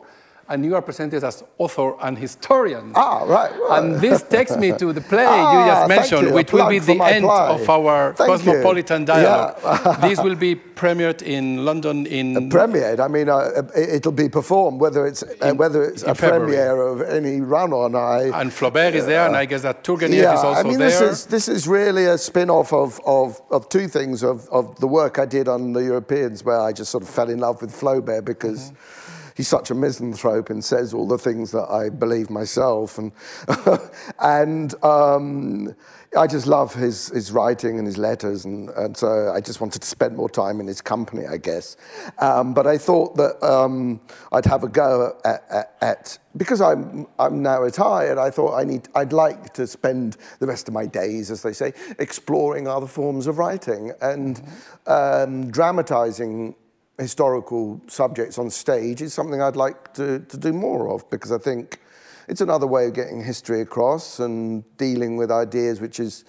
and 0.50 0.64
you 0.64 0.74
are 0.74 0.82
presented 0.82 1.22
as 1.22 1.44
author 1.58 1.94
and 2.02 2.18
historian. 2.18 2.92
Ah, 2.96 3.22
right. 3.24 3.52
And 3.70 4.00
this 4.00 4.22
takes 4.22 4.56
me 4.56 4.72
to 4.76 4.92
the 4.92 5.00
play 5.00 5.24
ah, 5.26 5.52
you 5.52 5.70
just 5.70 5.88
mentioned, 5.88 6.28
you. 6.28 6.34
which 6.34 6.52
will 6.52 6.68
be 6.68 6.80
the 6.80 7.00
end 7.00 7.24
play. 7.24 7.48
of 7.54 7.70
our 7.70 8.12
thank 8.14 8.30
cosmopolitan 8.30 9.02
you. 9.02 9.06
dialogue. 9.06 9.56
Yeah. 9.62 9.96
this 10.08 10.20
will 10.20 10.34
be 10.34 10.56
premiered 10.56 11.22
in 11.22 11.64
London 11.64 12.04
in. 12.04 12.36
Uh, 12.36 12.40
premiered. 12.40 12.98
I 12.98 13.06
mean, 13.06 13.28
uh, 13.28 13.62
it'll 13.76 14.10
be 14.10 14.28
performed 14.28 14.80
whether 14.80 15.06
it's 15.06 15.22
uh, 15.22 15.50
in, 15.50 15.56
whether 15.56 15.84
it's 15.84 16.02
a 16.02 16.16
February. 16.16 16.40
premiere 16.40 16.82
of 16.82 17.00
any 17.02 17.40
run 17.40 17.72
or 17.72 17.88
not. 17.88 18.22
And 18.40 18.50
Flaubert 18.50 18.94
is 18.94 19.06
there, 19.06 19.26
and 19.26 19.36
I 19.36 19.44
guess 19.44 19.62
that 19.62 19.84
Turgenev 19.84 20.14
yeah, 20.14 20.34
is 20.34 20.44
also 20.44 20.60
I 20.60 20.62
mean, 20.64 20.78
there. 20.78 20.88
This 20.88 21.00
is 21.00 21.26
this 21.26 21.48
is 21.48 21.68
really 21.68 22.06
a 22.06 22.18
spin-off 22.18 22.72
of 22.72 23.00
of, 23.06 23.40
of 23.52 23.68
two 23.68 23.86
things 23.86 24.24
of, 24.24 24.48
of 24.48 24.80
the 24.80 24.88
work 24.88 25.20
I 25.20 25.26
did 25.26 25.46
on 25.46 25.72
the 25.72 25.84
Europeans, 25.84 26.42
where 26.42 26.60
I 26.60 26.72
just 26.72 26.90
sort 26.90 27.04
of 27.04 27.08
fell 27.08 27.30
in 27.30 27.38
love 27.38 27.62
with 27.62 27.72
Flaubert 27.72 28.24
because. 28.24 28.72
Mm-hmm 28.72 28.99
he's 29.40 29.48
such 29.48 29.70
a 29.70 29.74
misanthrope 29.74 30.50
and 30.50 30.62
says 30.62 30.92
all 30.92 31.08
the 31.08 31.16
things 31.16 31.50
that 31.50 31.66
I 31.70 31.88
believe 31.88 32.28
myself. 32.28 32.98
And, 32.98 33.10
and 34.20 34.74
um, 34.84 35.74
I 36.14 36.26
just 36.26 36.46
love 36.46 36.74
his, 36.74 37.08
his 37.08 37.32
writing 37.32 37.78
and 37.78 37.86
his 37.86 37.96
letters. 37.96 38.44
And, 38.44 38.68
and 38.68 38.94
so 38.94 39.32
I 39.32 39.40
just 39.40 39.62
wanted 39.62 39.80
to 39.80 39.88
spend 39.88 40.14
more 40.14 40.28
time 40.28 40.60
in 40.60 40.66
his 40.66 40.82
company, 40.82 41.26
I 41.26 41.38
guess. 41.38 41.78
Um, 42.18 42.52
but 42.52 42.66
I 42.66 42.76
thought 42.76 43.16
that 43.16 43.42
um, 43.42 43.98
I'd 44.30 44.44
have 44.44 44.62
a 44.62 44.68
go 44.68 45.16
at, 45.24 45.42
at, 45.50 45.76
at, 45.80 46.18
because 46.36 46.60
I'm, 46.60 47.06
I'm 47.18 47.42
now 47.42 47.62
retired, 47.62 48.18
I 48.18 48.28
thought 48.28 48.54
I 48.54 48.64
need, 48.64 48.88
I'd 48.94 49.14
like 49.14 49.54
to 49.54 49.66
spend 49.66 50.18
the 50.38 50.46
rest 50.46 50.68
of 50.68 50.74
my 50.74 50.84
days, 50.84 51.30
as 51.30 51.40
they 51.40 51.54
say, 51.54 51.72
exploring 51.98 52.68
other 52.68 52.86
forms 52.86 53.26
of 53.26 53.38
writing 53.38 53.92
and 54.02 54.42
mm-hmm. 54.86 55.48
dramatizing 55.48 56.56
historical 57.00 57.80
subjects 57.86 58.38
on 58.38 58.50
stage 58.50 59.02
is 59.02 59.14
something 59.14 59.40
I'd 59.40 59.56
like 59.56 59.94
to, 59.94 60.20
to 60.20 60.36
do 60.36 60.52
more 60.52 60.90
of 60.90 61.08
because 61.10 61.32
I 61.32 61.38
think 61.38 61.80
it's 62.28 62.40
another 62.40 62.66
way 62.66 62.86
of 62.86 62.94
getting 62.94 63.22
history 63.22 63.62
across 63.62 64.20
and 64.20 64.64
dealing 64.76 65.16
with 65.16 65.30
ideas 65.30 65.80
which 65.80 65.98
is, 65.98 66.24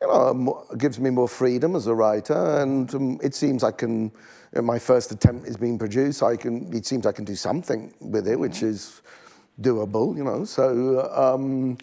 you 0.00 0.06
know, 0.06 0.66
gives 0.78 1.00
me 1.00 1.10
more 1.10 1.28
freedom 1.28 1.74
as 1.74 1.86
a 1.86 1.94
writer. 1.94 2.60
And 2.60 2.94
um, 2.94 3.20
it 3.22 3.34
seems 3.34 3.64
I 3.64 3.72
can, 3.72 4.04
you 4.04 4.10
know, 4.56 4.62
my 4.62 4.78
first 4.78 5.10
attempt 5.10 5.48
is 5.48 5.56
being 5.56 5.78
produced. 5.78 6.22
I 6.22 6.36
can, 6.36 6.72
it 6.74 6.86
seems 6.86 7.06
I 7.06 7.12
can 7.12 7.24
do 7.24 7.34
something 7.34 7.92
with 8.00 8.28
it, 8.28 8.38
which 8.38 8.62
is 8.62 9.02
doable, 9.60 10.16
you 10.16 10.24
know. 10.24 10.44
So, 10.44 11.10
um, 11.12 11.78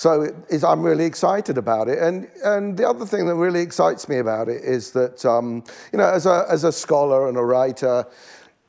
so 0.00 0.22
it 0.22 0.34
is, 0.48 0.64
I'm 0.64 0.82
really 0.82 1.04
excited 1.04 1.58
about 1.58 1.86
it. 1.86 1.98
And, 1.98 2.26
and 2.42 2.74
the 2.74 2.88
other 2.88 3.04
thing 3.04 3.26
that 3.26 3.34
really 3.34 3.60
excites 3.60 4.08
me 4.08 4.16
about 4.16 4.48
it 4.48 4.64
is 4.64 4.92
that, 4.92 5.26
um, 5.26 5.62
you 5.92 5.98
know, 5.98 6.06
as 6.06 6.24
a, 6.24 6.46
as 6.48 6.64
a 6.64 6.72
scholar 6.72 7.28
and 7.28 7.36
a 7.36 7.44
writer, 7.44 8.06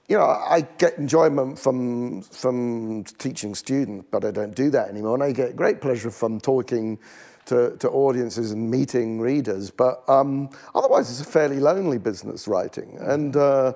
you 0.09 0.17
know, 0.17 0.25
I 0.25 0.67
get 0.77 0.97
enjoyment 0.97 1.57
from, 1.57 2.23
from 2.23 3.05
teaching 3.17 3.55
students, 3.55 4.07
but 4.11 4.25
I 4.25 4.31
don't 4.31 4.53
do 4.53 4.69
that 4.71 4.89
anymore. 4.89 5.13
And 5.13 5.23
I 5.23 5.31
get 5.31 5.55
great 5.55 5.79
pleasure 5.79 6.11
from 6.11 6.41
talking 6.41 6.99
to, 7.45 7.77
to 7.77 7.89
audiences 7.89 8.51
and 8.51 8.69
meeting 8.69 9.21
readers. 9.21 9.71
But 9.71 10.03
um, 10.09 10.49
otherwise, 10.75 11.09
it's 11.09 11.21
a 11.21 11.31
fairly 11.31 11.61
lonely 11.61 11.97
business 11.97 12.45
writing. 12.45 12.97
And, 12.99 13.37
uh, 13.37 13.75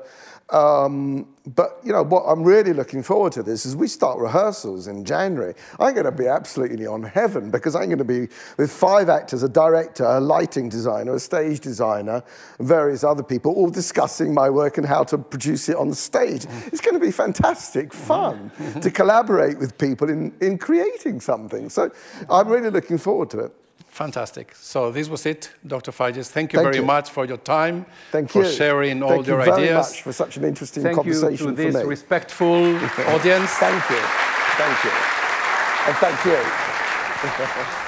um, 0.52 1.28
but 1.48 1.80
you 1.84 1.92
know 1.92 2.04
what 2.04 2.22
I'm 2.22 2.44
really 2.44 2.74
looking 2.74 3.02
forward 3.02 3.34
to 3.34 3.44
this 3.44 3.66
is 3.66 3.76
we 3.76 3.88
start 3.88 4.20
rehearsals 4.20 4.88
in 4.88 5.04
January. 5.04 5.56
I'm 5.80 5.94
going 5.94 6.06
to 6.06 6.12
be 6.12 6.28
absolutely 6.28 6.86
on 6.86 7.02
heaven 7.02 7.50
because 7.50 7.76
I'm 7.76 7.86
going 7.86 7.98
to 7.98 8.04
be 8.04 8.28
with 8.58 8.72
five 8.72 9.10
actors, 9.10 9.42
a 9.42 9.50
director, 9.50 10.04
a 10.04 10.20
lighting 10.20 10.70
designer, 10.70 11.16
a 11.16 11.20
stage 11.20 11.62
designer, 11.62 12.24
and 12.60 12.68
various 12.68 13.04
other 13.04 13.24
people, 13.24 13.54
all 13.54 13.70
discussing 13.70 14.34
my 14.34 14.50
work 14.50 14.78
and 14.78 14.86
how 14.86 15.04
to 15.06 15.18
produce 15.18 15.68
it 15.68 15.78
on 15.78 15.90
the 15.90 15.96
stage. 15.96 16.44
Mm-hmm. 16.44 16.68
It's 16.68 16.82
going 16.82 16.96
to 16.96 17.04
be 17.04 17.12
fantastic 17.12 17.90
mm-hmm. 17.90 18.08
fun 18.08 18.52
mm-hmm. 18.58 18.80
to 18.82 18.92
collaborate 18.92 19.58
with 19.58 19.78
people 19.80 20.10
in, 20.10 20.32
in 20.42 20.60
creating 20.60 21.22
something. 21.22 21.70
So 21.70 21.92
I'm 22.30 22.50
really 22.50 22.70
looking 22.70 23.00
forward 23.00 23.32
to 23.32 23.40
it. 23.46 23.56
Fantastic. 23.96 24.54
So 24.60 24.92
this 24.92 25.08
was 25.08 25.26
it, 25.26 25.52
Dr. 25.66 25.94
Figes. 25.94 26.28
Thank 26.30 26.52
you 26.52 26.58
Thank 26.60 26.66
very 26.66 26.82
you. 26.82 26.86
much 26.86 27.10
for 27.12 27.24
your 27.24 27.38
time, 27.38 27.86
Thank 28.12 28.30
for 28.30 28.44
you. 28.44 28.52
sharing 28.52 29.02
all 29.02 29.10
Thank 29.12 29.28
your 29.28 29.40
you 29.40 29.46
very 29.46 29.70
ideas. 29.70 29.92
much 29.92 30.02
for 30.02 30.12
such 30.12 30.36
an 30.36 30.44
interesting 30.44 30.84
Thank 30.84 30.98
you 30.98 31.14
conversation 31.14 31.48
to 31.48 31.54
this 31.54 31.76
me. 31.76 31.84
respectful 31.84 32.76
audience. 33.16 33.52
Thank 33.52 33.90
you. 33.90 34.02
Thank 34.60 34.84
you. 34.84 34.92
And 35.88 35.96
thank 35.96 36.26
you. 36.26 37.76